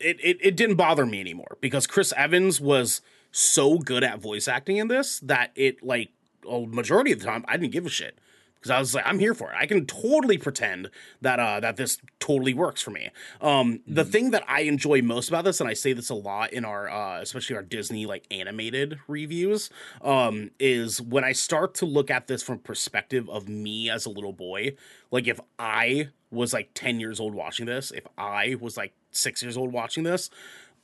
It, 0.00 0.18
it, 0.22 0.38
it 0.40 0.56
didn't 0.56 0.76
bother 0.76 1.06
me 1.06 1.20
anymore 1.20 1.58
because 1.60 1.86
Chris 1.86 2.12
Evans 2.16 2.60
was 2.60 3.00
so 3.32 3.78
good 3.78 4.02
at 4.02 4.18
voice 4.18 4.48
acting 4.48 4.78
in 4.78 4.88
this 4.88 5.20
that 5.20 5.52
it, 5.54 5.82
like, 5.82 6.10
a 6.48 6.60
majority 6.66 7.12
of 7.12 7.20
the 7.20 7.26
time, 7.26 7.44
I 7.46 7.56
didn't 7.56 7.72
give 7.72 7.86
a 7.86 7.90
shit 7.90 8.18
because 8.60 8.70
I 8.70 8.78
was 8.78 8.94
like, 8.94 9.06
I'm 9.06 9.18
here 9.18 9.32
for 9.32 9.50
it. 9.50 9.56
I 9.58 9.64
can 9.64 9.86
totally 9.86 10.36
pretend 10.36 10.90
that 11.22 11.40
uh, 11.40 11.60
that 11.60 11.76
this 11.76 11.98
totally 12.18 12.52
works 12.52 12.82
for 12.82 12.90
me. 12.90 13.08
Um, 13.40 13.80
The 13.86 14.04
thing 14.04 14.32
that 14.32 14.44
I 14.46 14.62
enjoy 14.62 15.00
most 15.00 15.28
about 15.28 15.44
this, 15.44 15.60
and 15.60 15.68
I 15.68 15.72
say 15.72 15.94
this 15.94 16.10
a 16.10 16.14
lot 16.14 16.52
in 16.52 16.66
our, 16.66 16.88
uh, 16.90 17.20
especially 17.22 17.56
our 17.56 17.62
Disney 17.62 18.04
like 18.04 18.26
animated 18.30 18.98
reviews, 19.08 19.70
um, 20.02 20.50
is 20.60 21.00
when 21.00 21.24
I 21.24 21.32
start 21.32 21.74
to 21.76 21.86
look 21.86 22.10
at 22.10 22.26
this 22.26 22.42
from 22.42 22.58
perspective 22.58 23.28
of 23.30 23.48
me 23.48 23.88
as 23.88 24.04
a 24.04 24.10
little 24.10 24.34
boy. 24.34 24.76
Like 25.10 25.26
if 25.26 25.40
I 25.58 26.08
was 26.30 26.52
like 26.52 26.70
10 26.74 27.00
years 27.00 27.18
old 27.18 27.34
watching 27.34 27.66
this, 27.66 27.90
if 27.90 28.06
I 28.18 28.56
was 28.60 28.76
like 28.76 28.92
six 29.10 29.42
years 29.42 29.56
old 29.56 29.72
watching 29.72 30.04
this, 30.04 30.30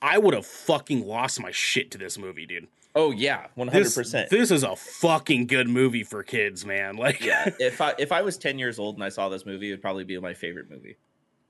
I 0.01 0.19
would 0.19 0.35
have 0.35 0.47
fucking 0.47 1.07
lost 1.07 1.41
my 1.41 1.51
shit 1.51 1.91
to 1.93 1.99
this 1.99 2.19
movie, 2.19 2.47
dude. 2.47 2.69
Oh 2.95 3.11
yeah, 3.11 3.49
one 3.55 3.69
hundred 3.69 3.93
percent. 3.95 4.31
this 4.31 4.51
is 4.51 4.63
a 4.63 4.75
fucking 4.75 5.47
good 5.49 5.69
movie 5.69 6.03
for 6.05 6.23
kids, 6.23 6.65
man. 6.65 6.97
Like, 7.07 7.21
Yeah, 7.21 7.51
if 7.59 7.81
I 7.81 7.95
if 7.99 8.11
I 8.11 8.23
was 8.23 8.39
ten 8.39 8.59
years 8.59 8.79
old 8.79 8.95
and 8.97 9.05
I 9.05 9.11
saw 9.11 9.29
this 9.29 9.45
movie, 9.45 9.69
it 9.69 9.73
would 9.75 9.83
probably 9.83 10.05
be 10.05 10.19
my 10.19 10.35
favorite 10.35 10.71
movie. 10.71 10.97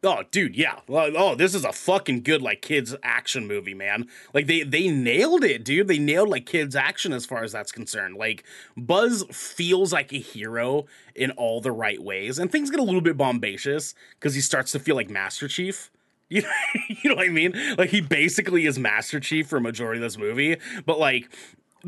Oh, 0.02 0.22
dude, 0.30 0.54
yeah. 0.56 0.80
Oh, 0.88 1.34
this 1.34 1.54
is 1.54 1.64
a 1.64 1.72
fucking 1.72 2.22
good 2.22 2.42
like 2.42 2.62
kids 2.62 2.94
action 3.02 3.46
movie, 3.48 3.74
man. 3.74 4.06
Like 4.34 4.46
they 4.46 4.62
they 4.62 4.88
nailed 4.88 5.42
it, 5.42 5.64
dude. 5.64 5.88
They 5.88 5.98
nailed 5.98 6.28
like 6.28 6.46
kids 6.46 6.76
action 6.76 7.12
as 7.12 7.24
far 7.26 7.42
as 7.42 7.52
that's 7.52 7.72
concerned. 7.72 8.16
Like 8.16 8.44
Buzz 8.76 9.24
feels 9.32 9.92
like 9.92 10.12
a 10.12 10.18
hero 10.18 10.86
in 11.14 11.30
all 11.32 11.60
the 11.60 11.72
right 11.72 12.02
ways, 12.02 12.38
and 12.38 12.52
things 12.52 12.70
get 12.70 12.78
a 12.80 12.84
little 12.84 13.00
bit 13.00 13.16
bombacious 13.16 13.94
because 14.18 14.34
he 14.34 14.40
starts 14.40 14.72
to 14.72 14.78
feel 14.78 14.96
like 14.96 15.10
Master 15.10 15.48
Chief. 15.48 15.90
You 16.30 16.42
know, 16.42 16.48
you 16.88 17.10
know 17.10 17.16
what 17.16 17.26
I 17.26 17.30
mean? 17.30 17.54
Like 17.78 17.90
he 17.90 18.00
basically 18.00 18.66
is 18.66 18.78
Master 18.80 19.20
Chief 19.20 19.46
for 19.46 19.58
a 19.58 19.60
majority 19.60 19.98
of 20.00 20.02
this 20.02 20.18
movie, 20.18 20.56
but 20.84 20.98
like 20.98 21.28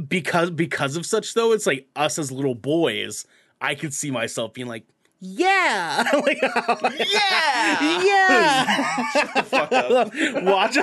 because 0.08 0.50
because 0.50 0.96
of 0.96 1.04
such 1.04 1.34
though, 1.34 1.52
it's 1.52 1.66
like 1.66 1.88
us 1.96 2.20
as 2.20 2.30
little 2.30 2.54
boys. 2.54 3.26
I 3.60 3.74
could 3.74 3.92
see 3.92 4.12
myself 4.12 4.54
being 4.54 4.68
like, 4.68 4.84
yeah, 5.20 6.04
like, 6.24 6.40
Yeah, 6.40 8.02
yeah. 8.04 9.42
fuck 9.42 9.72
up. 9.72 10.12
Watch 10.44 10.76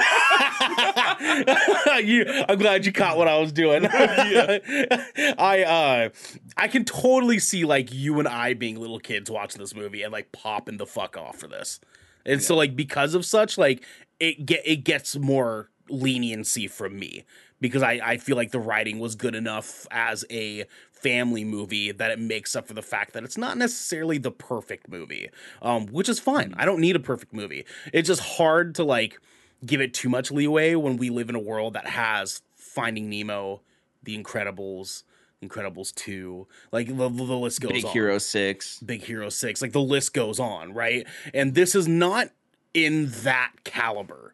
you 2.04 2.26
I'm 2.50 2.58
glad 2.58 2.86
you 2.86 2.92
caught 2.92 3.16
what 3.18 3.30
I 3.30 3.38
was 3.38 3.54
doing. 3.54 3.86
I 3.88 5.64
uh 5.66 6.10
I 6.58 6.68
can 6.68 6.84
totally 6.84 7.40
see 7.40 7.64
like 7.64 7.94
you 7.94 8.20
and 8.20 8.28
I 8.28 8.54
being 8.54 8.78
little 8.78 9.00
kids 9.00 9.32
watching 9.32 9.62
this 9.62 9.74
movie 9.74 10.02
and 10.04 10.12
like 10.12 10.34
popping 10.34 10.76
the 10.78 10.86
fuck 10.86 11.16
off 11.16 11.38
for 11.38 11.48
this. 11.48 11.80
And 12.26 12.42
so 12.42 12.56
like 12.56 12.76
because 12.76 13.14
of 13.16 13.26
such 13.26 13.58
like 13.58 13.84
it 14.20 14.46
get 14.46 14.62
it 14.66 14.78
gets 14.78 15.16
more 15.18 15.70
leniency 15.90 16.68
from 16.68 16.98
me 16.98 17.24
because 17.62 17.84
I 17.84 18.00
I 18.04 18.18
feel 18.18 18.36
like 18.36 18.52
the 18.52 18.60
writing 18.60 19.00
was 19.00 19.16
good 19.16 19.36
enough 19.36 19.86
as 19.92 20.26
a 20.30 20.66
family 20.92 21.44
movie 21.44 21.92
that 21.92 22.12
it 22.12 22.20
makes 22.20 22.56
up 22.56 22.68
for 22.68 22.74
the 22.74 22.82
fact 22.82 23.14
that 23.14 23.24
it's 23.24 23.38
not 23.38 23.58
necessarily 23.58 24.18
the 24.18 24.32
perfect 24.32 24.90
movie. 24.90 25.30
Um 25.62 25.88
which 25.88 26.10
is 26.10 26.20
fine. 26.20 26.54
I 26.58 26.66
don't 26.66 26.82
need 26.82 26.96
a 26.96 27.00
perfect 27.00 27.34
movie. 27.34 27.66
It's 27.94 28.08
just 28.08 28.22
hard 28.22 28.76
to 28.76 28.84
like 28.84 29.20
give 29.66 29.82
it 29.82 29.94
too 29.94 30.10
much 30.10 30.32
leeway 30.32 30.76
when 30.76 30.98
we 30.98 31.10
live 31.10 31.30
in 31.30 31.36
a 31.36 31.40
world 31.40 31.74
that 31.74 31.88
has 31.88 32.42
Finding 32.56 33.10
Nemo, 33.10 33.62
The 34.04 34.22
Incredibles, 34.22 35.04
Incredibles 35.48 35.94
2, 35.96 36.48
like 36.72 36.88
the, 36.88 37.10
the 37.10 37.10
list 37.10 37.62
goes 37.62 37.72
on. 37.72 37.76
Big 37.76 37.86
on. 37.86 37.92
Hero 37.92 38.18
Six. 38.18 38.80
Big 38.80 39.04
Hero 39.04 39.30
6, 39.30 39.62
like 39.62 39.72
the 39.72 39.82
list 39.82 40.14
goes 40.14 40.40
on, 40.40 40.74
right? 40.74 41.08
And 41.34 41.56
this 41.56 41.76
is 41.76 41.88
not 41.88 42.30
in 42.74 43.10
that 43.24 43.52
caliber. 43.64 44.34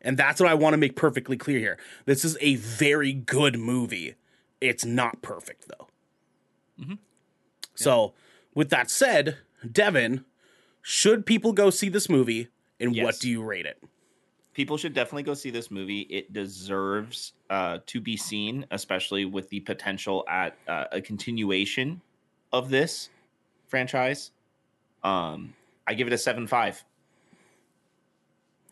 And 0.00 0.16
that's 0.16 0.40
what 0.40 0.48
I 0.48 0.54
want 0.54 0.74
to 0.74 0.78
make 0.78 0.96
perfectly 0.96 1.36
clear 1.36 1.58
here. 1.58 1.78
This 2.04 2.24
is 2.24 2.38
a 2.40 2.56
very 2.56 3.12
good 3.12 3.58
movie. 3.58 4.14
It's 4.60 4.84
not 4.84 5.22
perfect 5.22 5.68
though. 5.68 5.88
Mm-hmm. 6.80 6.94
So, 7.74 8.14
with 8.54 8.70
that 8.70 8.90
said, 8.90 9.38
Devin, 9.70 10.24
should 10.82 11.26
people 11.26 11.52
go 11.52 11.70
see 11.70 11.88
this 11.88 12.08
movie 12.08 12.48
and 12.80 12.96
what 13.02 13.18
do 13.18 13.28
you 13.28 13.42
rate 13.42 13.66
it? 13.66 13.82
People 14.58 14.76
should 14.76 14.92
definitely 14.92 15.22
go 15.22 15.34
see 15.34 15.50
this 15.50 15.70
movie. 15.70 16.00
It 16.00 16.32
deserves 16.32 17.32
uh, 17.48 17.78
to 17.86 18.00
be 18.00 18.16
seen, 18.16 18.66
especially 18.72 19.24
with 19.24 19.48
the 19.50 19.60
potential 19.60 20.24
at 20.28 20.56
uh, 20.66 20.86
a 20.90 21.00
continuation 21.00 22.00
of 22.52 22.68
this 22.68 23.08
franchise. 23.68 24.32
Um, 25.04 25.54
I 25.86 25.94
give 25.94 26.08
it 26.08 26.12
a 26.12 26.18
seven 26.18 26.48
five. 26.48 26.82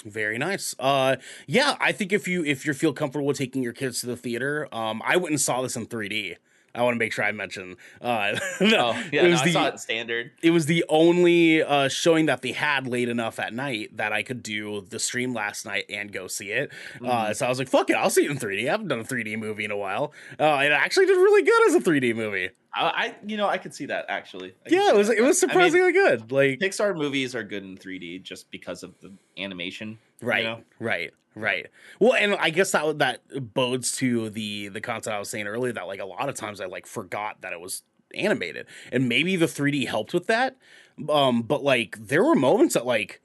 Very 0.05 0.39
nice. 0.39 0.75
Uh, 0.77 1.19
yeah, 1.47 1.77
I 1.79 1.93
think 1.93 2.13
if 2.13 2.27
you 2.27 2.45
if 2.45 2.67
you 2.67 2.75
feel 2.75 2.93
comfortable 2.93 3.33
taking 3.33 3.63
your 3.63 3.73
kids 3.73 4.01
to 4.01 4.07
the 4.07 4.17
theater, 4.17 4.67
um, 4.73 5.01
I 5.05 5.17
went 5.17 5.31
and 5.31 5.41
saw 5.41 5.63
this 5.63 5.77
in 5.77 5.87
3D. 5.87 6.35
I 6.77 6.83
want 6.83 6.95
to 6.95 6.99
make 6.99 7.13
sure 7.13 7.25
I 7.25 7.33
mention. 7.33 7.77
Uh, 8.01 8.39
Oh 8.61 8.93
yeah, 9.13 9.23
it 9.23 9.25
no, 9.25 9.31
was 9.31 9.41
I 9.41 9.45
the 9.47 9.53
saw 9.53 9.67
it 9.69 9.81
standard. 9.81 10.31
it 10.43 10.51
was 10.51 10.67
the 10.67 10.85
only 10.89 11.63
uh, 11.63 11.89
showing 11.89 12.27
that 12.27 12.43
they 12.43 12.53
had 12.53 12.87
late 12.87 13.09
enough 13.09 13.39
at 13.39 13.53
night 13.55 13.97
that 13.97 14.13
I 14.13 14.23
could 14.23 14.43
do 14.43 14.83
the 14.83 14.99
stream 14.99 15.33
last 15.35 15.65
night 15.65 15.87
and 15.89 16.13
go 16.13 16.27
see 16.27 16.51
it. 16.53 16.71
Mm-hmm. 16.95 17.07
Uh, 17.07 17.35
so 17.35 17.47
I 17.47 17.49
was 17.49 17.59
like, 17.59 17.69
"Fuck 17.69 17.91
it, 17.91 17.95
I'll 17.95 18.11
see 18.11 18.25
it 18.25 18.31
in 18.31 18.39
3D." 18.39 18.69
I 18.69 18.71
haven't 18.71 18.89
done 18.89 19.01
a 19.01 19.05
3D 19.05 19.39
movie 19.39 19.65
in 19.65 19.71
a 19.71 19.77
while. 19.77 20.13
Uh, 20.39 20.61
it 20.63 20.73
actually 20.73 21.07
did 21.07 21.17
really 21.17 21.43
good 21.43 21.69
as 21.69 21.75
a 21.75 21.81
3D 21.81 22.15
movie. 22.15 22.51
I, 22.75 22.83
I 22.83 23.15
you 23.27 23.37
know 23.37 23.49
I 23.49 23.59
could 23.59 23.75
see 23.75 23.87
that 23.87 24.07
actually. 24.09 24.51
I 24.67 24.69
Yeah, 24.69 24.91
it 24.91 24.97
was 24.97 25.09
it 25.09 25.21
was 25.23 25.43
I 25.43 25.47
mean, 25.47 25.53
surprisingly 25.53 25.93
good. 25.93 26.31
Like 26.31 26.59
Pixar 26.59 26.97
movies 26.97 27.35
are 27.35 27.43
good 27.43 27.63
in 27.65 27.77
3D 27.79 28.23
just 28.23 28.51
because 28.51 28.83
of 28.83 28.93
the 29.01 29.13
animation. 29.39 29.99
You 30.21 30.29
right 30.29 30.45
know? 30.45 30.61
right 30.79 31.13
right 31.35 31.67
well 32.01 32.15
and 32.15 32.35
i 32.37 32.51
guess 32.51 32.71
that 32.71 32.99
that 32.99 33.55
bodes 33.55 33.93
to 33.93 34.31
the 34.31 34.69
the 34.69 34.81
concept 34.81 35.15
i 35.15 35.19
was 35.19 35.29
saying 35.29 35.47
earlier 35.47 35.73
that 35.73 35.87
like 35.87 36.01
a 36.01 36.07
lot 36.07 36.29
of 36.29 36.35
times 36.35 36.61
i 36.61 36.67
like 36.67 36.87
forgot 36.87 37.41
that 37.43 37.53
it 37.53 37.61
was 37.61 37.83
animated 38.15 38.67
and 38.93 39.09
maybe 39.09 39.37
the 39.37 39.47
3d 39.47 39.87
helped 39.87 40.15
with 40.15 40.27
that 40.27 40.57
um 41.11 41.43
but 41.43 41.63
like 41.63 41.97
there 41.99 42.25
were 42.25 42.35
moments 42.35 42.75
that 42.75 42.87
like 42.87 43.21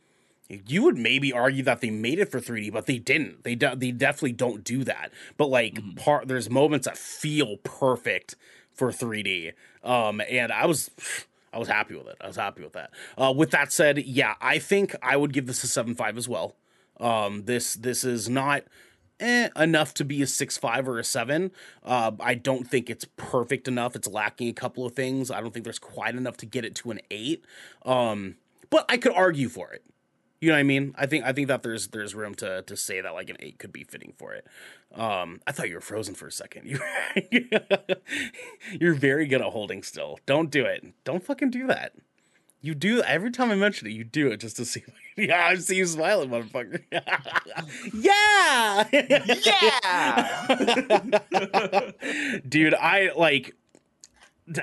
you 0.68 0.84
would 0.84 0.98
maybe 0.98 1.32
argue 1.32 1.64
that 1.64 1.82
they 1.82 1.90
made 1.90 2.20
it 2.20 2.30
for 2.30 2.40
3D, 2.40 2.72
but 2.72 2.86
they 2.86 2.98
didn't. 2.98 3.44
They 3.44 3.56
de- 3.56 3.76
they 3.76 3.92
definitely 3.92 4.34
don't 4.34 4.64
do 4.64 4.84
that. 4.84 5.12
But 5.38 5.48
like 5.48 5.80
part, 5.96 6.28
there's 6.28 6.50
moments 6.50 6.88
that 6.88 6.98
feel 6.98 7.58
perfect 7.58 8.36
for 8.74 8.92
3D. 8.92 9.54
Um, 9.84 10.22
and 10.30 10.52
I 10.52 10.66
was 10.66 10.92
I 11.54 11.60
was 11.60 11.68
happy 11.68 11.96
with 11.96 12.08
it. 12.08 12.18
I 12.22 12.28
was 12.28 12.36
happy 12.36 12.64
with 12.64 12.74
that. 12.74 12.92
Uh, 13.18 13.34
with 13.36 13.52
that 13.52 13.72
said, 13.72 14.00
yeah, 14.00 14.36
I 14.42 14.60
think 14.60 14.96
I 15.02 15.18
would 15.18 15.34
give 15.34 15.48
this 15.48 15.64
a 15.64 15.68
seven 15.68 15.96
five 15.96 16.18
as 16.18 16.28
well. 16.28 16.56
Um, 17.02 17.46
this 17.46 17.74
this 17.74 18.04
is 18.04 18.30
not 18.30 18.64
eh, 19.20 19.50
enough 19.56 19.94
to 19.96 20.06
be 20.06 20.22
a 20.22 20.28
six 20.28 20.58
five 20.58 20.88
or 20.88 21.00
a 21.00 21.04
seven. 21.04 21.52
Uh, 21.84 22.12
I 22.20 22.36
don't 22.36 22.68
think 22.68 22.90
it's 22.90 23.06
perfect 23.18 23.68
enough. 23.68 23.96
It's 23.96 24.08
lacking 24.08 24.48
a 24.50 24.54
couple 24.54 24.86
of 24.86 24.94
things. 24.94 25.32
I 25.32 25.42
don't 25.42 25.54
think 25.54 25.64
there's 25.64 25.80
quite 25.80 26.16
enough 26.16 26.38
to 26.38 26.46
get 26.46 26.64
it 26.64 26.76
to 26.76 26.92
an 26.92 27.00
eight. 27.10 27.44
Um, 27.86 28.36
but 28.70 28.86
I 28.88 28.98
could 28.98 29.14
argue 29.14 29.50
for 29.50 29.72
it. 29.74 29.84
You 30.40 30.50
know 30.50 30.56
what 30.56 30.62
I 30.62 30.64
mean? 30.64 30.96
I 30.98 31.06
think 31.06 31.24
I 31.24 31.34
think 31.34 31.50
that 31.50 31.62
there's 31.62 31.90
there's 31.90 32.16
room 32.16 32.34
to 32.36 32.64
to 32.64 32.76
say 32.76 33.00
that 33.00 33.14
like 33.14 33.30
an 33.30 33.38
eight 33.40 33.60
could 33.60 33.72
be 33.72 33.84
fitting 33.84 34.14
for 34.18 34.34
it. 34.34 34.48
Um, 34.94 35.40
I 35.46 35.52
thought 35.52 35.70
you 35.70 35.76
were 35.76 35.82
frozen 35.82 36.16
for 36.16 36.28
a 36.28 36.32
second. 36.32 36.68
You 37.32 37.48
you're 38.80 38.94
very 38.94 39.28
good 39.28 39.42
at 39.42 39.48
holding 39.52 39.84
still. 39.84 40.20
Don't 40.26 40.50
do 40.50 40.66
it. 40.66 40.84
Don't 41.04 41.24
fucking 41.24 41.52
do 41.52 41.68
that. 41.68 41.94
You 42.64 42.76
do 42.76 43.02
every 43.02 43.32
time 43.32 43.50
I 43.50 43.56
mention 43.56 43.88
it. 43.88 43.92
You 43.92 44.04
do 44.04 44.28
it 44.32 44.38
just 44.38 44.56
to 44.58 44.66
see. 44.66 44.84
Yeah, 45.18 45.46
I 45.46 45.56
see 45.56 45.76
you 45.76 45.86
smiling, 45.86 46.30
motherfucker. 46.30 46.82
yeah, 47.94 48.88
Yeah. 51.52 52.40
dude. 52.48 52.74
I 52.74 53.12
like. 53.16 53.56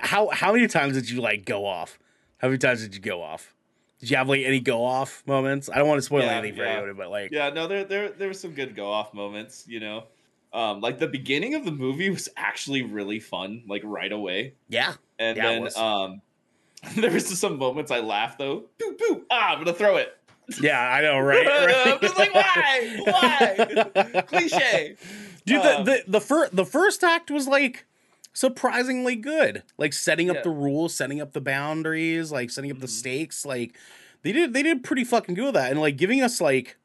How 0.00 0.28
how 0.30 0.52
many 0.52 0.66
times 0.66 0.94
did 0.94 1.08
you 1.10 1.20
like 1.20 1.44
go 1.44 1.64
off? 1.66 1.98
How 2.38 2.48
many 2.48 2.58
times 2.58 2.80
did 2.82 2.94
you 2.94 3.00
go 3.00 3.22
off? 3.22 3.54
Did 4.00 4.10
you 4.10 4.16
have 4.16 4.28
like 4.28 4.40
any 4.44 4.60
go 4.60 4.84
off 4.84 5.22
moments? 5.26 5.68
I 5.72 5.76
don't 5.78 5.88
want 5.88 5.98
to 5.98 6.02
spoil 6.02 6.22
Yeah, 6.22 6.38
anything 6.38 6.56
for 6.58 6.64
yeah. 6.86 6.92
but 6.96 7.10
like, 7.10 7.30
yeah, 7.30 7.50
no, 7.50 7.66
there 7.66 7.84
there 7.84 8.08
there 8.10 8.28
were 8.28 8.34
some 8.34 8.52
good 8.52 8.74
go 8.74 8.90
off 8.90 9.12
moments, 9.14 9.64
you 9.68 9.80
know. 9.80 10.04
Um, 10.52 10.80
like 10.80 10.98
the 10.98 11.08
beginning 11.08 11.54
of 11.54 11.64
the 11.66 11.72
movie 11.72 12.08
was 12.08 12.28
actually 12.36 12.82
really 12.82 13.20
fun, 13.20 13.64
like 13.68 13.82
right 13.84 14.10
away. 14.10 14.54
yeah, 14.68 14.94
And 15.18 15.36
Yeah, 15.36 15.60
then 15.60 15.68
um 15.76 16.22
there 16.96 17.10
was 17.10 17.28
just 17.28 17.40
some 17.40 17.58
moments 17.58 17.90
I 17.90 18.00
laughed 18.00 18.38
though. 18.38 18.64
Boo 18.78 18.96
boo. 18.98 19.24
Ah, 19.30 19.52
I'm 19.52 19.58
gonna 19.64 19.72
throw 19.76 19.96
it. 19.96 20.14
yeah, 20.60 20.80
I 20.80 21.00
know, 21.02 21.18
right? 21.18 21.46
I 21.46 21.98
was 22.00 22.16
like, 22.16 22.34
why? 22.34 23.00
Why? 23.04 24.22
Cliche. 24.28 24.96
Dude, 25.44 25.62
the 25.62 25.78
Um, 25.78 25.84
the 25.84 26.04
the, 26.06 26.20
fir- 26.20 26.48
the 26.52 26.64
first 26.64 27.02
act 27.04 27.30
was 27.30 27.46
like 27.48 27.84
surprisingly 28.32 29.16
good. 29.16 29.62
Like 29.76 29.92
setting 29.92 30.30
up 30.30 30.36
Yeah. 30.36 30.42
the 30.42 30.50
rules, 30.50 30.94
setting 30.94 31.20
up 31.20 31.32
the 31.32 31.40
boundaries, 31.40 32.30
like 32.32 32.50
setting 32.50 32.70
up 32.70 32.78
the 32.78 32.86
Mhm. 32.86 32.90
stakes. 32.90 33.44
Like 33.44 33.76
they 34.22 34.32
did 34.32 34.52
they 34.52 34.62
did 34.62 34.84
pretty 34.84 35.04
fucking 35.04 35.34
good 35.34 35.46
with 35.46 35.54
that, 35.54 35.70
and 35.70 35.80
like 35.80 35.96
giving 35.96 36.22
us 36.22 36.40
like 36.40 36.76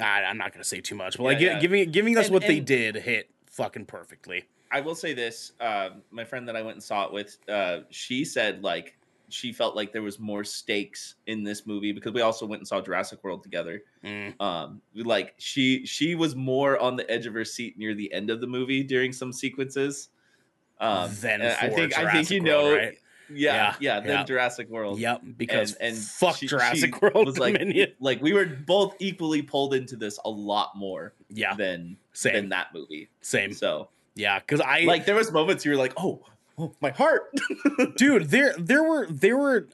I, 0.00 0.22
I'm 0.24 0.38
not 0.38 0.52
gonna 0.52 0.64
say 0.64 0.80
too 0.80 0.94
much, 0.94 1.16
but 1.18 1.24
like 1.24 1.40
Yeah, 1.40 1.48
gi- 1.50 1.54
yeah. 1.54 1.60
giving 1.60 1.90
giving 1.90 2.16
us 2.16 2.26
And- 2.26 2.34
what 2.34 2.42
they 2.46 2.60
did 2.60 2.96
hit 2.96 3.30
fucking 3.50 3.86
perfectly. 3.86 4.44
I 4.72 4.80
will 4.80 4.94
say 4.94 5.12
this: 5.12 5.52
uh, 5.60 5.90
my 6.10 6.24
friend 6.24 6.48
that 6.48 6.56
I 6.56 6.62
went 6.62 6.76
and 6.76 6.82
saw 6.82 7.04
it 7.06 7.12
with, 7.12 7.36
uh, 7.48 7.80
she 7.90 8.24
said 8.24 8.62
like 8.64 8.96
she 9.28 9.52
felt 9.52 9.74
like 9.74 9.92
there 9.92 10.02
was 10.02 10.18
more 10.18 10.44
stakes 10.44 11.14
in 11.26 11.42
this 11.42 11.66
movie 11.66 11.92
because 11.92 12.12
we 12.12 12.20
also 12.20 12.44
went 12.44 12.60
and 12.60 12.68
saw 12.68 12.80
Jurassic 12.80 13.22
World 13.24 13.42
together. 13.42 13.82
Mm. 14.04 14.38
Um, 14.40 14.82
like 14.94 15.34
she 15.38 15.86
she 15.86 16.14
was 16.14 16.34
more 16.36 16.78
on 16.78 16.96
the 16.96 17.10
edge 17.10 17.26
of 17.26 17.34
her 17.34 17.44
seat 17.44 17.78
near 17.78 17.94
the 17.94 18.12
end 18.12 18.30
of 18.30 18.40
the 18.40 18.46
movie 18.46 18.82
during 18.82 19.12
some 19.12 19.32
sequences. 19.32 20.08
Um, 20.80 21.10
Then 21.20 21.42
I 21.42 21.68
think 21.68 21.96
I 21.96 22.00
think 22.12 22.28
Jurassic 22.28 22.30
you 22.32 22.42
World, 22.42 22.64
know, 22.64 22.74
right? 22.76 22.98
yeah, 23.30 23.54
Yeah, 23.54 23.74
yeah, 23.80 24.00
then 24.00 24.10
yeah. 24.10 24.24
Jurassic 24.24 24.68
World. 24.68 24.98
Yep, 24.98 25.22
because 25.38 25.74
and 25.74 25.96
fuck 25.96 26.36
she- 26.36 26.48
Jurassic 26.48 26.94
she 26.94 27.00
World 27.00 27.24
was 27.26 27.38
like 27.38 27.54
Dominion. 27.58 27.92
like 28.00 28.20
we 28.20 28.32
were 28.32 28.46
both 28.46 28.96
equally 28.98 29.42
pulled 29.42 29.74
into 29.74 29.96
this 29.96 30.18
a 30.24 30.30
lot 30.30 30.72
more 30.76 31.14
Yeah, 31.30 31.54
than 31.54 31.96
same, 32.12 32.34
than 32.34 32.48
that 32.50 32.68
movie. 32.74 33.08
same. 33.20 33.52
So 33.54 33.88
Yeah, 34.14 34.38
because 34.38 34.60
I 34.60 34.80
like 34.80 35.06
there 35.06 35.14
was 35.14 35.32
moments 35.32 35.64
you 35.64 35.70
were 35.70 35.76
like, 35.76 35.94
oh, 35.96 36.22
oh 36.58 36.74
my 36.80 36.90
heart. 36.90 37.34
dude 37.96 38.30
there 38.30 38.54
there 38.58 38.82
were 38.82 39.06
there 39.06 39.36
were 39.36 39.68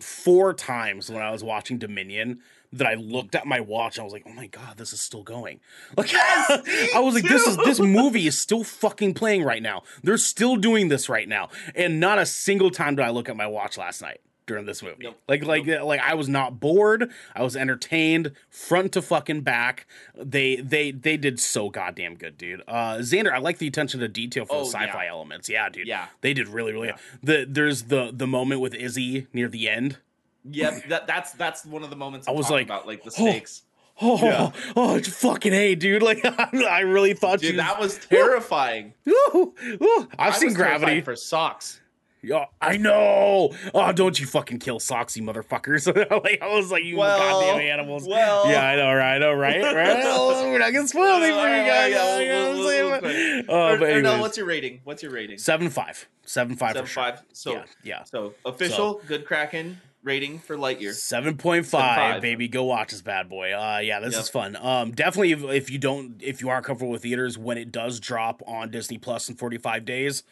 four 0.00 0.52
times 0.52 1.10
when 1.10 1.22
i 1.22 1.30
was 1.30 1.44
watching 1.44 1.78
dominion 1.78 2.40
that 2.72 2.86
i 2.86 2.94
looked 2.94 3.34
at 3.36 3.46
my 3.46 3.60
watch 3.60 3.96
and 3.96 4.02
i 4.02 4.04
was 4.04 4.12
like 4.12 4.24
oh 4.26 4.32
my 4.32 4.46
god 4.48 4.76
this 4.76 4.92
is 4.92 5.00
still 5.00 5.22
going. 5.22 5.60
Like 5.96 6.10
i 6.14 6.98
was 7.00 7.14
like 7.14 7.24
this 7.24 7.46
is 7.46 7.56
this 7.58 7.78
movie 7.78 8.26
is 8.26 8.38
still 8.38 8.64
fucking 8.64 9.14
playing 9.14 9.44
right 9.44 9.62
now. 9.62 9.82
They're 10.02 10.16
still 10.16 10.56
doing 10.56 10.88
this 10.88 11.08
right 11.08 11.28
now. 11.28 11.50
And 11.74 12.00
not 12.00 12.18
a 12.18 12.26
single 12.26 12.70
time 12.70 12.96
did 12.96 13.04
i 13.04 13.10
look 13.10 13.28
at 13.28 13.36
my 13.36 13.46
watch 13.46 13.76
last 13.76 14.00
night 14.02 14.20
during 14.46 14.66
this 14.66 14.82
movie 14.82 14.96
Nope. 15.04 15.20
like 15.28 15.44
like 15.44 15.66
like 15.66 16.00
i 16.00 16.14
was 16.14 16.28
not 16.28 16.58
bored 16.60 17.10
i 17.34 17.42
was 17.42 17.56
entertained 17.56 18.32
front 18.50 18.92
to 18.92 19.02
fucking 19.02 19.42
back 19.42 19.86
they 20.16 20.56
they 20.56 20.90
they 20.90 21.16
did 21.16 21.38
so 21.40 21.70
goddamn 21.70 22.16
good 22.16 22.36
dude 22.36 22.62
uh 22.66 22.96
xander 22.98 23.32
i 23.32 23.38
like 23.38 23.58
the 23.58 23.66
attention 23.66 24.00
to 24.00 24.08
detail 24.08 24.44
for 24.44 24.56
Oh, 24.56 24.58
the 24.64 24.70
sci-fi 24.70 25.04
yeah. 25.04 25.10
elements 25.10 25.48
yeah 25.48 25.68
dude 25.68 25.86
yeah. 25.86 26.06
they 26.20 26.34
did 26.34 26.48
really, 26.48 26.72
really. 26.72 26.88
Yeah. 26.88 26.96
The 27.22 27.46
there's 27.48 27.84
the 27.84 28.10
the 28.12 28.26
moment 28.26 28.60
with 28.60 28.74
Izzy 28.74 29.26
near 29.32 29.48
the 29.48 29.68
end. 29.68 29.98
Yep, 30.44 30.88
that, 30.88 31.06
that's 31.06 31.32
that's 31.32 31.64
one 31.64 31.82
of 31.84 31.90
the 31.90 31.96
moments 31.96 32.26
I 32.26 32.32
I'm 32.32 32.36
was 32.36 32.50
like, 32.50 32.66
about, 32.66 32.86
like 32.86 33.02
the 33.04 33.10
oh, 33.10 33.28
stakes. 33.28 33.62
Oh, 34.00 34.18
Yeah. 34.22 34.50
oh, 34.74 34.96
it's 34.96 35.08
fucking 35.08 35.52
hey, 35.52 35.74
dude! 35.74 36.02
Like 36.12 36.24
I 36.24 36.80
really 36.80 37.14
thought 37.14 37.40
Dude, 37.40 37.52
you. 37.52 37.56
that 37.58 37.78
was 37.78 37.98
terrifying. 38.08 38.94
Ooh, 39.08 39.54
ooh. 39.80 40.08
I've 40.18 40.34
I 40.34 40.38
seen 40.38 40.54
Gravity. 40.54 41.00
for 41.02 41.14
socks. 41.14 41.80
Yeah, 42.24 42.44
I 42.60 42.76
know. 42.76 43.52
Oh, 43.74 43.92
don't 43.92 44.18
you 44.20 44.26
fucking 44.26 44.60
kill 44.60 44.78
Soxy 44.78 45.20
motherfuckers! 45.20 45.86
like 46.24 46.40
I 46.40 46.54
was 46.54 46.70
like, 46.70 46.84
you 46.84 46.96
Well, 46.96 47.18
goddamn 47.18 47.60
animals. 47.60 48.06
Well, 48.06 48.48
yeah, 48.48 48.64
I 48.64 48.76
know, 48.76 48.92
right? 48.94 49.14
I 49.16 49.18
know, 49.18 49.32
right? 49.32 49.60
Right? 49.74 50.04
We're 50.44 50.58
not 50.58 50.72
gonna 50.72 50.86
spoil 50.86 51.14
anything 51.22 51.34
for 51.34 51.48
you 51.48 51.66
guys. 51.66 51.90
Yeah, 51.92 51.96
know 51.98 52.58
we'll- 52.58 52.90
what 52.90 52.94
I'm 52.94 53.02
we'll- 53.02 53.10
saying? 53.12 53.44
we'll- 53.48 53.56
Oh, 53.56 53.76
but 53.78 53.80
no, 53.80 53.86
anyways. 53.96 54.20
what's 54.20 54.36
your 54.36 54.46
rating? 54.46 54.80
What's 54.84 55.02
your 55.02 55.10
rating? 55.12 55.38
seven 55.38 55.68
five, 55.68 56.08
seven 56.24 56.54
five 56.56 56.74
Seven 56.74 56.86
sure. 56.86 57.02
five. 57.02 57.22
So 57.32 57.52
yeah, 57.54 57.64
yeah. 57.82 58.02
so 58.04 58.34
official 58.44 59.00
good 59.08 59.24
Kraken 59.26 59.80
rating 60.04 60.38
for 60.38 60.56
Lightyear. 60.56 60.92
Seven 60.92 61.36
point 61.36 61.66
five, 61.66 62.18
7.5. 62.18 62.20
baby. 62.20 62.46
Go 62.48 62.64
watch 62.64 62.90
this 62.92 63.02
bad 63.02 63.28
boy. 63.28 63.52
Uh, 63.52 63.78
yeah, 63.82 63.98
this 64.00 64.14
Yep. 64.14 64.22
is 64.22 64.28
fun. 64.28 64.56
Um, 64.56 64.92
definitely 64.92 65.32
if, 65.32 65.42
if 65.42 65.70
you 65.70 65.78
don't, 65.78 66.20
if 66.22 66.40
you 66.40 66.48
aren't 66.50 66.64
comfortable 66.66 66.92
with 66.92 67.02
theaters 67.02 67.36
when 67.36 67.58
it 67.58 67.72
does 67.72 67.98
drop 67.98 68.42
on 68.46 68.70
Disney 68.70 68.98
Plus 68.98 69.28
in 69.28 69.34
forty 69.34 69.58
five 69.58 69.84
days, 69.84 70.22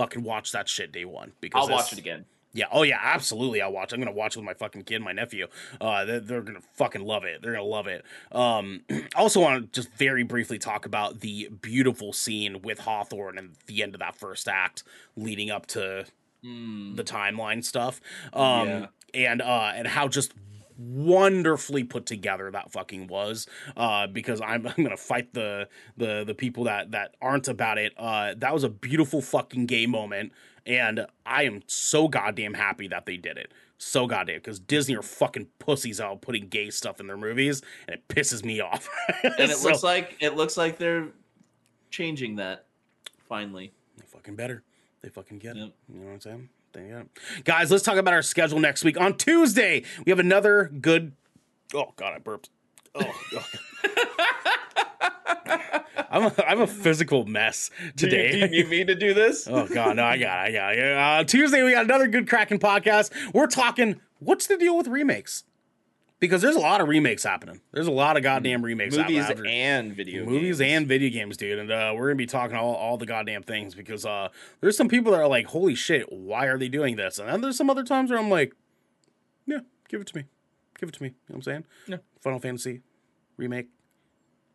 fucking 0.00 0.22
watch 0.22 0.52
that 0.52 0.68
shit 0.68 0.92
day 0.92 1.04
one 1.04 1.32
because 1.40 1.68
I'll 1.68 1.74
watch 1.76 1.92
it 1.92 1.98
again. 1.98 2.24
Yeah. 2.52 2.64
Oh 2.72 2.82
yeah. 2.82 2.98
Absolutely. 3.00 3.62
I'll 3.62 3.72
watch. 3.72 3.92
I'm 3.92 4.00
gonna 4.00 4.10
watch 4.10 4.34
with 4.34 4.44
my 4.44 4.54
fucking 4.54 4.82
kid, 4.82 5.02
my 5.02 5.12
nephew. 5.12 5.46
Uh, 5.80 6.04
they're, 6.04 6.20
they're 6.20 6.40
gonna 6.42 6.62
fucking 6.74 7.02
love 7.04 7.24
it. 7.24 7.42
They're 7.42 7.52
gonna 7.52 7.64
love 7.64 7.86
it. 7.86 8.04
Um, 8.32 8.82
I 8.90 9.06
also 9.14 9.40
want 9.40 9.72
to 9.72 9.80
just 9.80 9.92
very 9.96 10.24
briefly 10.24 10.58
talk 10.58 10.84
about 10.84 11.20
the 11.20 11.48
beautiful 11.62 12.12
scene 12.12 12.60
with 12.62 12.80
Hawthorne 12.80 13.38
and 13.38 13.50
the 13.66 13.82
end 13.82 13.94
of 13.94 14.00
that 14.00 14.16
first 14.16 14.48
act, 14.48 14.82
leading 15.16 15.50
up 15.50 15.66
to 15.68 16.06
Mm, 16.42 16.96
the 16.96 17.04
timeline 17.04 17.62
stuff. 17.62 18.00
Um, 18.32 18.66
Yeah. 18.66 18.86
and 19.12 19.42
uh, 19.42 19.72
and 19.74 19.86
how 19.86 20.08
just 20.08 20.32
wonderfully 20.80 21.84
put 21.84 22.06
together 22.06 22.50
that 22.50 22.72
fucking 22.72 23.06
was 23.06 23.46
uh 23.76 24.06
because 24.06 24.40
I'm, 24.40 24.66
I'm 24.76 24.82
gonna 24.82 24.96
fight 24.96 25.34
the 25.34 25.68
the 25.96 26.24
the 26.24 26.34
people 26.34 26.64
that 26.64 26.90
that 26.92 27.14
aren't 27.20 27.48
about 27.48 27.78
it 27.78 27.92
uh 27.98 28.34
that 28.38 28.52
was 28.54 28.64
a 28.64 28.68
beautiful 28.70 29.20
fucking 29.20 29.66
gay 29.66 29.86
moment 29.86 30.32
and 30.66 31.06
i 31.26 31.44
am 31.44 31.62
so 31.66 32.08
goddamn 32.08 32.54
happy 32.54 32.88
that 32.88 33.04
they 33.06 33.16
did 33.16 33.36
it 33.36 33.52
so 33.78 34.06
goddamn 34.06 34.36
because 34.36 34.58
disney 34.58 34.96
are 34.96 35.02
fucking 35.02 35.46
pussies 35.58 36.00
out 36.00 36.20
putting 36.22 36.48
gay 36.48 36.70
stuff 36.70 36.98
in 37.00 37.06
their 37.06 37.16
movies 37.16 37.62
and 37.86 37.94
it 37.96 38.08
pisses 38.08 38.44
me 38.44 38.60
off 38.60 38.88
and 39.22 39.34
it 39.38 39.50
So- 39.56 39.68
looks 39.68 39.82
like 39.82 40.16
it 40.20 40.34
looks 40.36 40.56
like 40.56 40.78
they're 40.78 41.08
changing 41.90 42.36
that 42.36 42.66
finally. 43.28 43.72
They 43.96 44.06
fucking 44.06 44.36
better. 44.36 44.62
They 45.02 45.08
fucking 45.08 45.38
get 45.40 45.56
it. 45.56 45.72
You 45.88 45.98
know 46.00 46.06
what 46.06 46.12
I'm 46.12 46.20
saying? 46.20 46.48
It. 46.74 47.08
Guys, 47.44 47.70
let's 47.70 47.82
talk 47.82 47.96
about 47.96 48.14
our 48.14 48.22
schedule 48.22 48.60
next 48.60 48.84
week. 48.84 48.98
On 49.00 49.16
Tuesday, 49.16 49.82
we 50.04 50.10
have 50.10 50.18
another 50.18 50.70
good. 50.80 51.12
Oh 51.74 51.92
God, 51.96 52.14
I 52.14 52.18
burped. 52.18 52.50
Oh, 52.94 53.20
God. 53.32 53.44
I'm 56.10 56.24
a, 56.24 56.34
I'm 56.46 56.60
a 56.60 56.66
physical 56.66 57.24
mess 57.24 57.70
today. 57.96 58.32
Do 58.32 58.38
you, 58.38 58.48
do 58.48 58.56
you 58.56 58.68
need 58.68 58.86
to 58.88 58.94
do 58.94 59.14
this? 59.14 59.46
Oh 59.48 59.66
god, 59.66 59.96
no, 59.96 60.04
I 60.04 60.18
got, 60.18 60.48
it, 60.48 60.56
I 60.56 60.74
got. 60.74 60.78
it. 60.78 60.96
Uh, 60.96 61.24
Tuesday 61.24 61.62
we 61.62 61.72
got 61.72 61.84
another 61.84 62.08
good 62.08 62.28
Kraken 62.28 62.58
podcast. 62.58 63.12
We're 63.32 63.46
talking. 63.46 64.00
What's 64.18 64.46
the 64.46 64.56
deal 64.56 64.76
with 64.76 64.86
remakes? 64.88 65.44
Because 66.20 66.42
there's 66.42 66.56
a 66.56 66.60
lot 66.60 66.82
of 66.82 66.88
remakes 66.88 67.24
happening. 67.24 67.60
There's 67.72 67.86
a 67.86 67.90
lot 67.90 68.18
of 68.18 68.22
goddamn 68.22 68.62
remakes 68.62 68.94
Movies 68.96 69.24
and 69.30 69.94
video 69.94 70.26
movies 70.26 70.58
games. 70.58 70.60
and 70.60 70.86
video 70.86 71.10
games, 71.10 71.36
dude. 71.38 71.58
And 71.58 71.70
uh, 71.72 71.94
we're 71.96 72.08
gonna 72.08 72.16
be 72.16 72.26
talking 72.26 72.56
all, 72.56 72.74
all 72.74 72.98
the 72.98 73.06
goddamn 73.06 73.42
things 73.42 73.74
because 73.74 74.04
uh, 74.04 74.28
there's 74.60 74.76
some 74.76 74.88
people 74.88 75.12
that 75.12 75.20
are 75.20 75.28
like, 75.28 75.46
"Holy 75.46 75.74
shit, 75.74 76.12
why 76.12 76.46
are 76.46 76.58
they 76.58 76.68
doing 76.68 76.96
this?" 76.96 77.18
And 77.18 77.28
then 77.28 77.40
there's 77.40 77.56
some 77.56 77.70
other 77.70 77.82
times 77.82 78.10
where 78.10 78.18
I'm 78.18 78.28
like, 78.28 78.52
"Yeah, 79.46 79.60
give 79.88 80.02
it 80.02 80.08
to 80.08 80.16
me, 80.18 80.24
give 80.78 80.90
it 80.90 80.94
to 80.96 81.02
me." 81.02 81.08
You 81.08 81.14
know 81.14 81.18
what 81.28 81.36
I'm 81.36 81.42
saying? 81.42 81.64
Yeah. 81.88 81.96
Final 82.20 82.38
Fantasy 82.38 82.82
remake, 83.38 83.68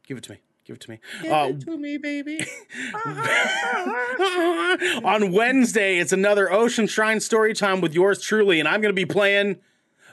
give 0.07 0.17
it 0.17 0.23
to 0.25 0.33
me, 0.33 0.41
give 0.65 0.75
it 0.75 0.81
to 0.81 0.91
me. 0.91 0.99
Give 1.23 1.31
Uh, 1.31 1.47
it 1.49 1.61
to 1.61 1.77
me, 1.79 1.97
baby. 1.97 2.45
on 5.03 5.31
Wednesday, 5.31 5.97
it's 5.97 6.13
another 6.13 6.51
Ocean 6.51 6.85
Shrine 6.85 7.19
story 7.19 7.55
time 7.55 7.81
with 7.81 7.95
yours 7.95 8.21
truly, 8.21 8.59
and 8.59 8.69
I'm 8.69 8.81
going 8.81 8.93
to 8.93 8.95
be 8.95 9.05
playing 9.05 9.55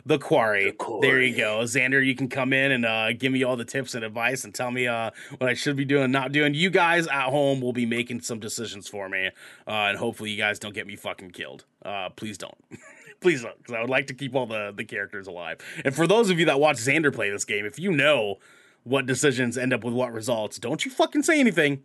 the 0.04 0.18
Quarry. 0.18 0.72
There 1.00 1.20
you 1.20 1.36
go, 1.36 1.60
Xander. 1.60 2.04
You 2.04 2.14
can 2.14 2.28
come 2.28 2.52
in 2.52 2.72
and 2.72 2.84
uh, 2.84 3.12
give 3.12 3.32
me 3.32 3.44
all 3.44 3.56
the 3.56 3.64
tips 3.64 3.94
and 3.94 4.04
advice, 4.04 4.44
and 4.44 4.54
tell 4.54 4.70
me 4.70 4.86
uh, 4.86 5.10
what 5.38 5.48
I 5.48 5.54
should 5.54 5.76
be 5.76 5.84
doing, 5.84 6.10
not 6.10 6.32
doing. 6.32 6.54
You 6.54 6.70
guys 6.70 7.06
at 7.06 7.28
home 7.28 7.60
will 7.60 7.72
be 7.72 7.86
making 7.86 8.20
some 8.22 8.40
decisions 8.40 8.88
for 8.88 9.08
me, 9.08 9.26
uh, 9.66 9.70
and 9.70 9.98
hopefully, 9.98 10.30
you 10.30 10.36
guys 10.38 10.58
don't 10.58 10.74
get 10.74 10.86
me 10.86 10.96
fucking 10.96 11.30
killed. 11.30 11.64
Uh, 11.84 12.08
please 12.10 12.38
don't. 12.38 12.56
Please 13.20 13.40
don't, 13.42 13.56
because 13.58 13.74
I 13.74 13.80
would 13.80 13.88
like 13.88 14.08
to 14.08 14.14
keep 14.14 14.34
all 14.34 14.46
the, 14.46 14.72
the 14.76 14.82
characters 14.84 15.28
alive. 15.28 15.58
And 15.84 15.94
for 15.94 16.08
those 16.08 16.28
of 16.28 16.40
you 16.40 16.46
that 16.46 16.58
watch 16.58 16.78
Xander 16.78 17.14
play 17.14 17.30
this 17.30 17.44
game, 17.44 17.64
if 17.64 17.78
you 17.78 17.92
know 17.92 18.40
what 18.82 19.06
decisions 19.06 19.56
end 19.56 19.72
up 19.72 19.84
with 19.84 19.94
what 19.94 20.12
results, 20.12 20.58
don't 20.58 20.84
you 20.84 20.90
fucking 20.90 21.22
say 21.22 21.38
anything. 21.38 21.84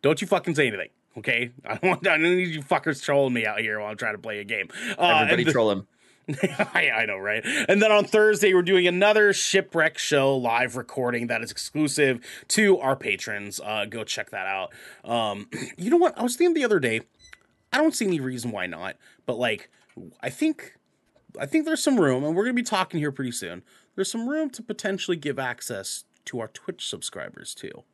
Don't 0.00 0.22
you 0.22 0.26
fucking 0.26 0.54
say 0.54 0.68
anything. 0.68 0.88
Okay, 1.18 1.50
I 1.66 1.74
don't 1.74 1.84
want. 1.84 2.06
I 2.06 2.16
don't 2.16 2.22
need 2.22 2.48
you 2.48 2.62
fuckers 2.62 3.02
trolling 3.02 3.34
me 3.34 3.44
out 3.44 3.60
here 3.60 3.78
while 3.78 3.90
I'm 3.90 3.98
trying 3.98 4.14
to 4.14 4.22
play 4.22 4.38
a 4.38 4.44
game. 4.44 4.68
Uh, 4.98 5.18
Everybody 5.24 5.44
the- 5.44 5.52
troll 5.52 5.70
him. 5.70 5.86
I, 6.74 6.90
I 6.90 7.06
know, 7.06 7.18
right? 7.18 7.42
And 7.68 7.80
then 7.82 7.92
on 7.92 8.04
Thursday, 8.04 8.54
we're 8.54 8.62
doing 8.62 8.86
another 8.86 9.32
shipwreck 9.32 9.98
show 9.98 10.36
live 10.36 10.76
recording 10.76 11.26
that 11.28 11.42
is 11.42 11.50
exclusive 11.50 12.20
to 12.48 12.78
our 12.78 12.96
patrons. 12.96 13.60
Uh, 13.62 13.84
go 13.86 14.04
check 14.04 14.30
that 14.30 14.46
out. 14.46 14.72
Um, 15.04 15.48
you 15.76 15.90
know 15.90 15.96
what? 15.96 16.18
I 16.18 16.22
was 16.22 16.36
thinking 16.36 16.54
the 16.54 16.64
other 16.64 16.80
day. 16.80 17.02
I 17.72 17.78
don't 17.78 17.94
see 17.94 18.06
any 18.06 18.20
reason 18.20 18.50
why 18.50 18.66
not, 18.66 18.96
but 19.26 19.38
like, 19.38 19.70
I 20.20 20.30
think, 20.30 20.76
I 21.38 21.46
think 21.46 21.64
there's 21.64 21.82
some 21.82 22.00
room, 22.00 22.24
and 22.24 22.34
we're 22.34 22.44
gonna 22.44 22.54
be 22.54 22.62
talking 22.62 22.98
here 22.98 23.12
pretty 23.12 23.32
soon. 23.32 23.62
There's 23.94 24.10
some 24.10 24.28
room 24.28 24.50
to 24.50 24.62
potentially 24.62 25.16
give 25.16 25.38
access 25.38 26.04
to 26.26 26.40
our 26.40 26.48
Twitch 26.48 26.88
subscribers 26.88 27.54
too. 27.54 27.84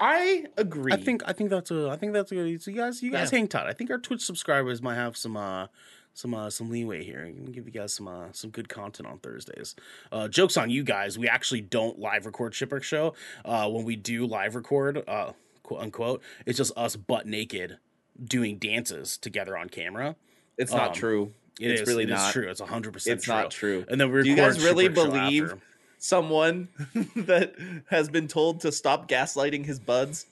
I 0.00 0.46
agree. 0.56 0.92
I 0.92 0.96
think 0.96 1.22
I 1.26 1.32
think 1.32 1.50
that's 1.50 1.70
a 1.70 1.88
I 1.90 1.96
think 1.96 2.12
that's 2.12 2.32
a 2.32 2.58
so 2.58 2.70
you 2.70 2.76
guys 2.76 3.02
you 3.02 3.10
guys 3.12 3.30
Yeah. 3.30 3.38
hang 3.38 3.48
tight. 3.48 3.66
I 3.68 3.72
think 3.72 3.90
our 3.90 3.98
Twitch 3.98 4.22
subscribers 4.22 4.82
might 4.82 4.94
have 4.96 5.16
some 5.16 5.36
uh 5.36 5.66
some 6.14 6.34
uh 6.34 6.50
some 6.50 6.70
leeway 6.70 7.02
here. 7.04 7.24
Can 7.24 7.52
give 7.52 7.66
you 7.66 7.72
guys 7.72 7.92
some 7.94 8.08
uh 8.08 8.26
some 8.32 8.50
good 8.50 8.68
content 8.68 9.08
on 9.08 9.18
Thursdays. 9.18 9.74
Uh 10.10 10.28
jokes 10.28 10.56
on 10.56 10.70
you 10.70 10.82
guys. 10.84 11.18
We 11.18 11.28
actually 11.28 11.60
don't 11.62 11.98
live 11.98 12.26
record 12.26 12.54
Shipwreck 12.54 12.82
Show. 12.82 13.14
Uh 13.44 13.68
when 13.68 13.84
we 13.84 13.96
do 13.96 14.26
live 14.26 14.54
record, 14.54 15.02
uh 15.08 15.32
quote 15.62 15.80
unquote, 15.80 16.22
it's 16.46 16.58
just 16.58 16.72
us 16.76 16.96
butt 16.96 17.26
naked 17.26 17.78
doing 18.22 18.58
dances 18.58 19.16
together 19.16 19.56
on 19.56 19.68
camera. 19.68 20.16
it's 20.58 20.72
not 20.72 20.88
um, 20.88 20.94
true. 20.94 21.32
It 21.60 21.70
It's 21.70 21.82
is- 21.82 21.88
really 21.88 22.04
it 22.04 22.10
is 22.10 22.16
not. 22.16 22.32
true. 22.32 22.48
It's 22.48 22.60
hundred 22.60 22.92
percent 22.92 23.18
It's 23.18 23.28
not 23.28 23.50
true. 23.50 23.84
And 23.88 24.00
then 24.00 24.10
we 24.12 24.22
Do 24.22 24.28
you 24.30 24.36
guys 24.36 24.62
really 24.62 24.86
Shipwreck 24.86 25.10
believe. 25.10 25.54
Someone 25.98 26.68
that 27.14 27.54
has 27.88 28.08
been 28.08 28.26
told 28.26 28.60
to 28.62 28.72
stop 28.72 29.08
gaslighting 29.08 29.64
his 29.64 29.78
buds. 29.78 30.26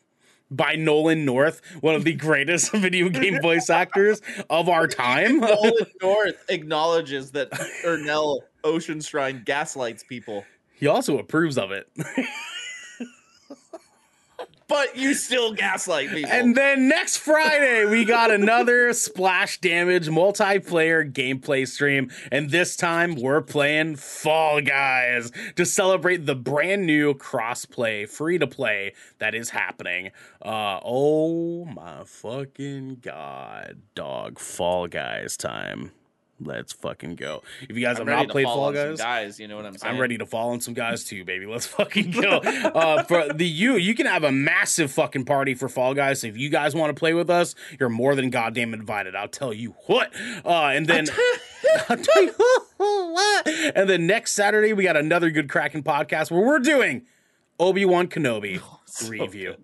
By 0.51 0.75
Nolan 0.75 1.25
North, 1.25 1.61
one 1.81 1.95
of 1.95 2.05
the 2.05 2.13
greatest 2.15 2.73
video 2.75 3.09
game 3.09 3.41
voice 3.41 3.71
actors 3.71 4.21
of 4.49 4.69
our 4.69 4.87
time? 4.87 5.39
Nolan 5.39 5.87
North 6.03 6.45
acknowledges 6.49 7.33
that 7.33 7.51
Ernell 7.85 8.41
Ocean 8.65 9.01
Shrine 9.01 9.43
gaslights 9.45 10.05
people. 10.05 10.45
He 10.75 10.87
also 10.87 11.19
approves 11.19 11.59
of 11.59 11.71
it. 11.73 11.89
But 14.71 14.97
you 14.97 15.15
still 15.15 15.53
gaslight 15.53 16.11
people. 16.11 16.31
And 16.31 16.57
then 16.57 16.89
next 16.89 17.19
Friday, 17.19 17.85
we 17.85 18.05
got 18.05 18.31
another 18.31 18.93
Splash 18.93 19.61
Damage 19.61 20.07
multiplayer 20.09 21.13
gameplay 21.13 21.67
stream. 21.67 22.11
And 22.31 22.51
this 22.51 22.77
time, 22.77 23.17
we're 23.17 23.43
playing 23.43 23.97
Fall 23.97 24.61
Guys 24.61 25.33
to 25.57 25.67
celebrate 25.67 26.25
the 26.25 26.37
brand 26.37 26.87
new 26.87 27.15
cross-play, 27.15 28.07
free-to-play 28.07 28.95
that 29.19 29.35
is 29.35 29.51
happening. 29.51 30.13
Uh, 30.41 30.79
oh 30.85 31.65
my 31.65 32.05
fucking 32.05 32.99
god, 33.03 33.83
dog. 33.95 34.39
Fall 34.39 34.87
Guys 34.87 35.37
time. 35.37 35.91
Let's 36.43 36.73
fucking 36.73 37.17
go. 37.17 37.43
If 37.69 37.77
you 37.77 37.85
guys 37.85 38.01
I'm 38.01 38.07
have 38.07 38.27
not 38.27 38.29
played 38.31 38.45
fall 38.45 38.57
Fall 38.57 38.73
Guys, 38.73 38.99
guys, 38.99 39.39
you 39.39 39.47
know 39.47 39.57
what 39.57 39.67
I'm 39.67 39.77
saying? 39.77 39.95
I'm 39.95 40.01
ready 40.01 40.17
to 40.19 40.27
fall 40.27 40.51
on 40.51 40.61
some 40.61 40.75
guys 40.75 41.05
too, 41.05 41.25
baby. 41.25 41.45
Let's 41.47 41.67
fucking 41.67 42.13
go. 42.13 42.39
uh, 42.39 43.03
for 43.03 43.33
the 43.33 43.47
you, 43.47 43.77
you 43.77 43.95
can 43.95 44.07
have 44.07 44.25
a 44.25 44.33
massive 44.33 44.91
fucking 44.91 45.27
party 45.27 45.55
for 45.55 45.69
Fall 45.69 45.93
Guys. 45.95 46.25
If 46.25 46.37
you 46.39 46.49
guys 46.49 46.75
want 46.75 46.95
to 46.95 46.99
play 46.99 47.13
with 47.13 47.29
us, 47.29 47.55
you're 47.79 47.91
more 47.91 48.15
than 48.15 48.31
goddamn 48.31 48.73
invited. 48.73 49.15
I'll 49.15 49.29
tell 49.29 49.53
you 49.53 49.75
what. 49.87 50.13
Uh, 50.45 50.71
and 50.75 50.87
then. 50.87 51.07
I'll 51.89 51.97
tell 51.97 52.23
you 52.23 52.35
what. 52.79 53.49
And 53.77 53.89
then 53.89 54.07
next 54.07 54.33
Saturday 54.33 54.73
we 54.73 54.85
got 54.85 54.97
another 54.97 55.31
good 55.31 55.49
Kraken 55.49 55.83
podcast 55.83 56.31
where 56.31 56.41
we're 56.41 56.59
doing 56.59 57.03
Obi 57.59 57.85
Wan 57.85 58.09
Kenobi 58.09 58.61
review. 59.09 59.57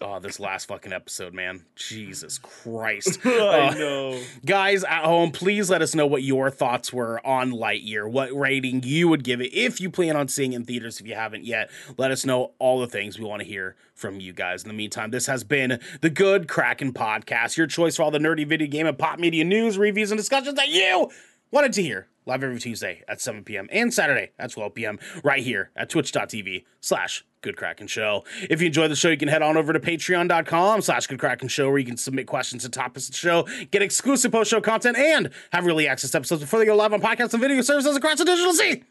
Oh, 0.00 0.18
this 0.20 0.38
last 0.40 0.66
fucking 0.66 0.92
episode, 0.92 1.32
man. 1.34 1.64
Jesus 1.76 2.38
Christ. 2.38 3.18
I 3.24 3.68
Uh, 3.68 3.74
know. 3.74 4.20
Guys 4.44 4.84
at 4.84 5.04
home, 5.04 5.30
please 5.30 5.70
let 5.70 5.82
us 5.82 5.94
know 5.94 6.06
what 6.06 6.22
your 6.22 6.50
thoughts 6.50 6.92
were 6.92 7.24
on 7.26 7.50
Lightyear, 7.52 8.10
what 8.10 8.32
rating 8.34 8.82
you 8.84 9.08
would 9.08 9.24
give 9.24 9.40
it 9.40 9.52
if 9.54 9.80
you 9.80 9.90
plan 9.90 10.16
on 10.16 10.28
seeing 10.28 10.52
in 10.52 10.64
theaters 10.64 11.00
if 11.00 11.06
you 11.06 11.14
haven't 11.14 11.44
yet. 11.44 11.70
Let 11.96 12.10
us 12.10 12.24
know 12.24 12.52
all 12.58 12.80
the 12.80 12.86
things 12.86 13.18
we 13.18 13.24
want 13.24 13.42
to 13.42 13.48
hear 13.48 13.76
from 13.94 14.20
you 14.20 14.32
guys. 14.32 14.62
In 14.62 14.68
the 14.68 14.74
meantime, 14.74 15.10
this 15.10 15.26
has 15.26 15.44
been 15.44 15.80
the 16.00 16.10
Good 16.10 16.48
Kraken 16.48 16.92
Podcast, 16.92 17.56
your 17.56 17.66
choice 17.66 17.96
for 17.96 18.02
all 18.02 18.10
the 18.10 18.18
nerdy 18.18 18.46
video 18.46 18.68
game 18.68 18.86
and 18.86 18.98
pop 18.98 19.18
media 19.18 19.44
news, 19.44 19.78
reviews, 19.78 20.10
and 20.10 20.18
discussions 20.18 20.54
that 20.56 20.68
you 20.68 21.10
wanted 21.50 21.72
to 21.74 21.82
hear. 21.82 22.06
Live 22.26 22.44
every 22.44 22.60
Tuesday 22.60 23.02
at 23.08 23.20
7 23.20 23.44
p.m. 23.44 23.68
and 23.72 23.92
Saturday 23.92 24.30
at 24.38 24.50
12 24.50 24.74
p.m. 24.74 24.98
right 25.24 25.42
here 25.42 25.70
at 25.74 25.88
twitch.tv 25.88 26.64
slash 26.80 27.24
Good 27.40 27.56
Kraken 27.56 27.86
Show. 27.86 28.24
If 28.50 28.60
you 28.60 28.66
enjoy 28.66 28.88
the 28.88 28.96
show, 28.96 29.08
you 29.08 29.16
can 29.16 29.28
head 29.28 29.40
on 29.40 29.56
over 29.56 29.72
to 29.72 29.80
patreon.com 29.80 30.82
slash 30.82 31.06
Good 31.06 31.18
Kraken 31.18 31.48
Show 31.48 31.70
where 31.70 31.78
you 31.78 31.86
can 31.86 31.96
submit 31.96 32.26
questions 32.26 32.62
to 32.64 32.68
topics 32.68 33.06
of 33.06 33.12
the 33.12 33.18
show, 33.18 33.46
get 33.70 33.80
exclusive 33.82 34.32
post-show 34.32 34.60
content, 34.60 34.98
and 34.98 35.30
have 35.52 35.66
early 35.66 35.88
access 35.88 36.10
to 36.10 36.18
episodes 36.18 36.42
before 36.42 36.58
they 36.58 36.66
go 36.66 36.76
live 36.76 36.92
on 36.92 37.00
podcasts 37.00 37.32
and 37.32 37.40
video 37.40 37.62
services 37.62 37.96
across 37.96 38.18
the 38.18 38.24
digital 38.26 38.52
sea. 38.52 38.84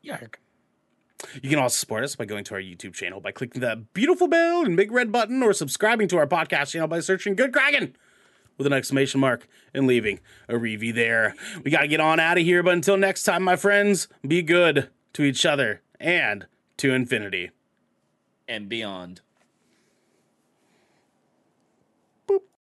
Yark. 0.00 0.40
You 1.42 1.50
can 1.50 1.58
also 1.58 1.76
support 1.76 2.02
us 2.02 2.16
by 2.16 2.24
going 2.24 2.44
to 2.44 2.54
our 2.54 2.60
YouTube 2.60 2.94
channel 2.94 3.20
by 3.20 3.30
clicking 3.30 3.60
that 3.60 3.92
beautiful 3.92 4.26
bell 4.26 4.64
and 4.64 4.74
big 4.74 4.90
red 4.90 5.12
button 5.12 5.42
or 5.42 5.52
subscribing 5.52 6.08
to 6.08 6.16
our 6.16 6.26
podcast 6.26 6.70
channel 6.70 6.88
by 6.88 7.00
searching 7.00 7.34
Good 7.34 7.52
Kraken 7.52 7.94
with 8.60 8.66
an 8.66 8.74
exclamation 8.74 9.20
mark 9.20 9.48
and 9.72 9.86
leaving 9.86 10.20
a 10.46 10.58
review 10.58 10.92
there. 10.92 11.34
We 11.64 11.70
got 11.70 11.80
to 11.80 11.88
get 11.88 11.98
on 11.98 12.20
out 12.20 12.36
of 12.36 12.44
here, 12.44 12.62
but 12.62 12.74
until 12.74 12.98
next 12.98 13.22
time, 13.22 13.42
my 13.42 13.56
friends, 13.56 14.06
be 14.26 14.42
good 14.42 14.90
to 15.14 15.22
each 15.22 15.46
other 15.46 15.80
and 15.98 16.46
to 16.76 16.92
infinity. 16.92 17.52
And 18.46 18.68
beyond. 18.68 19.22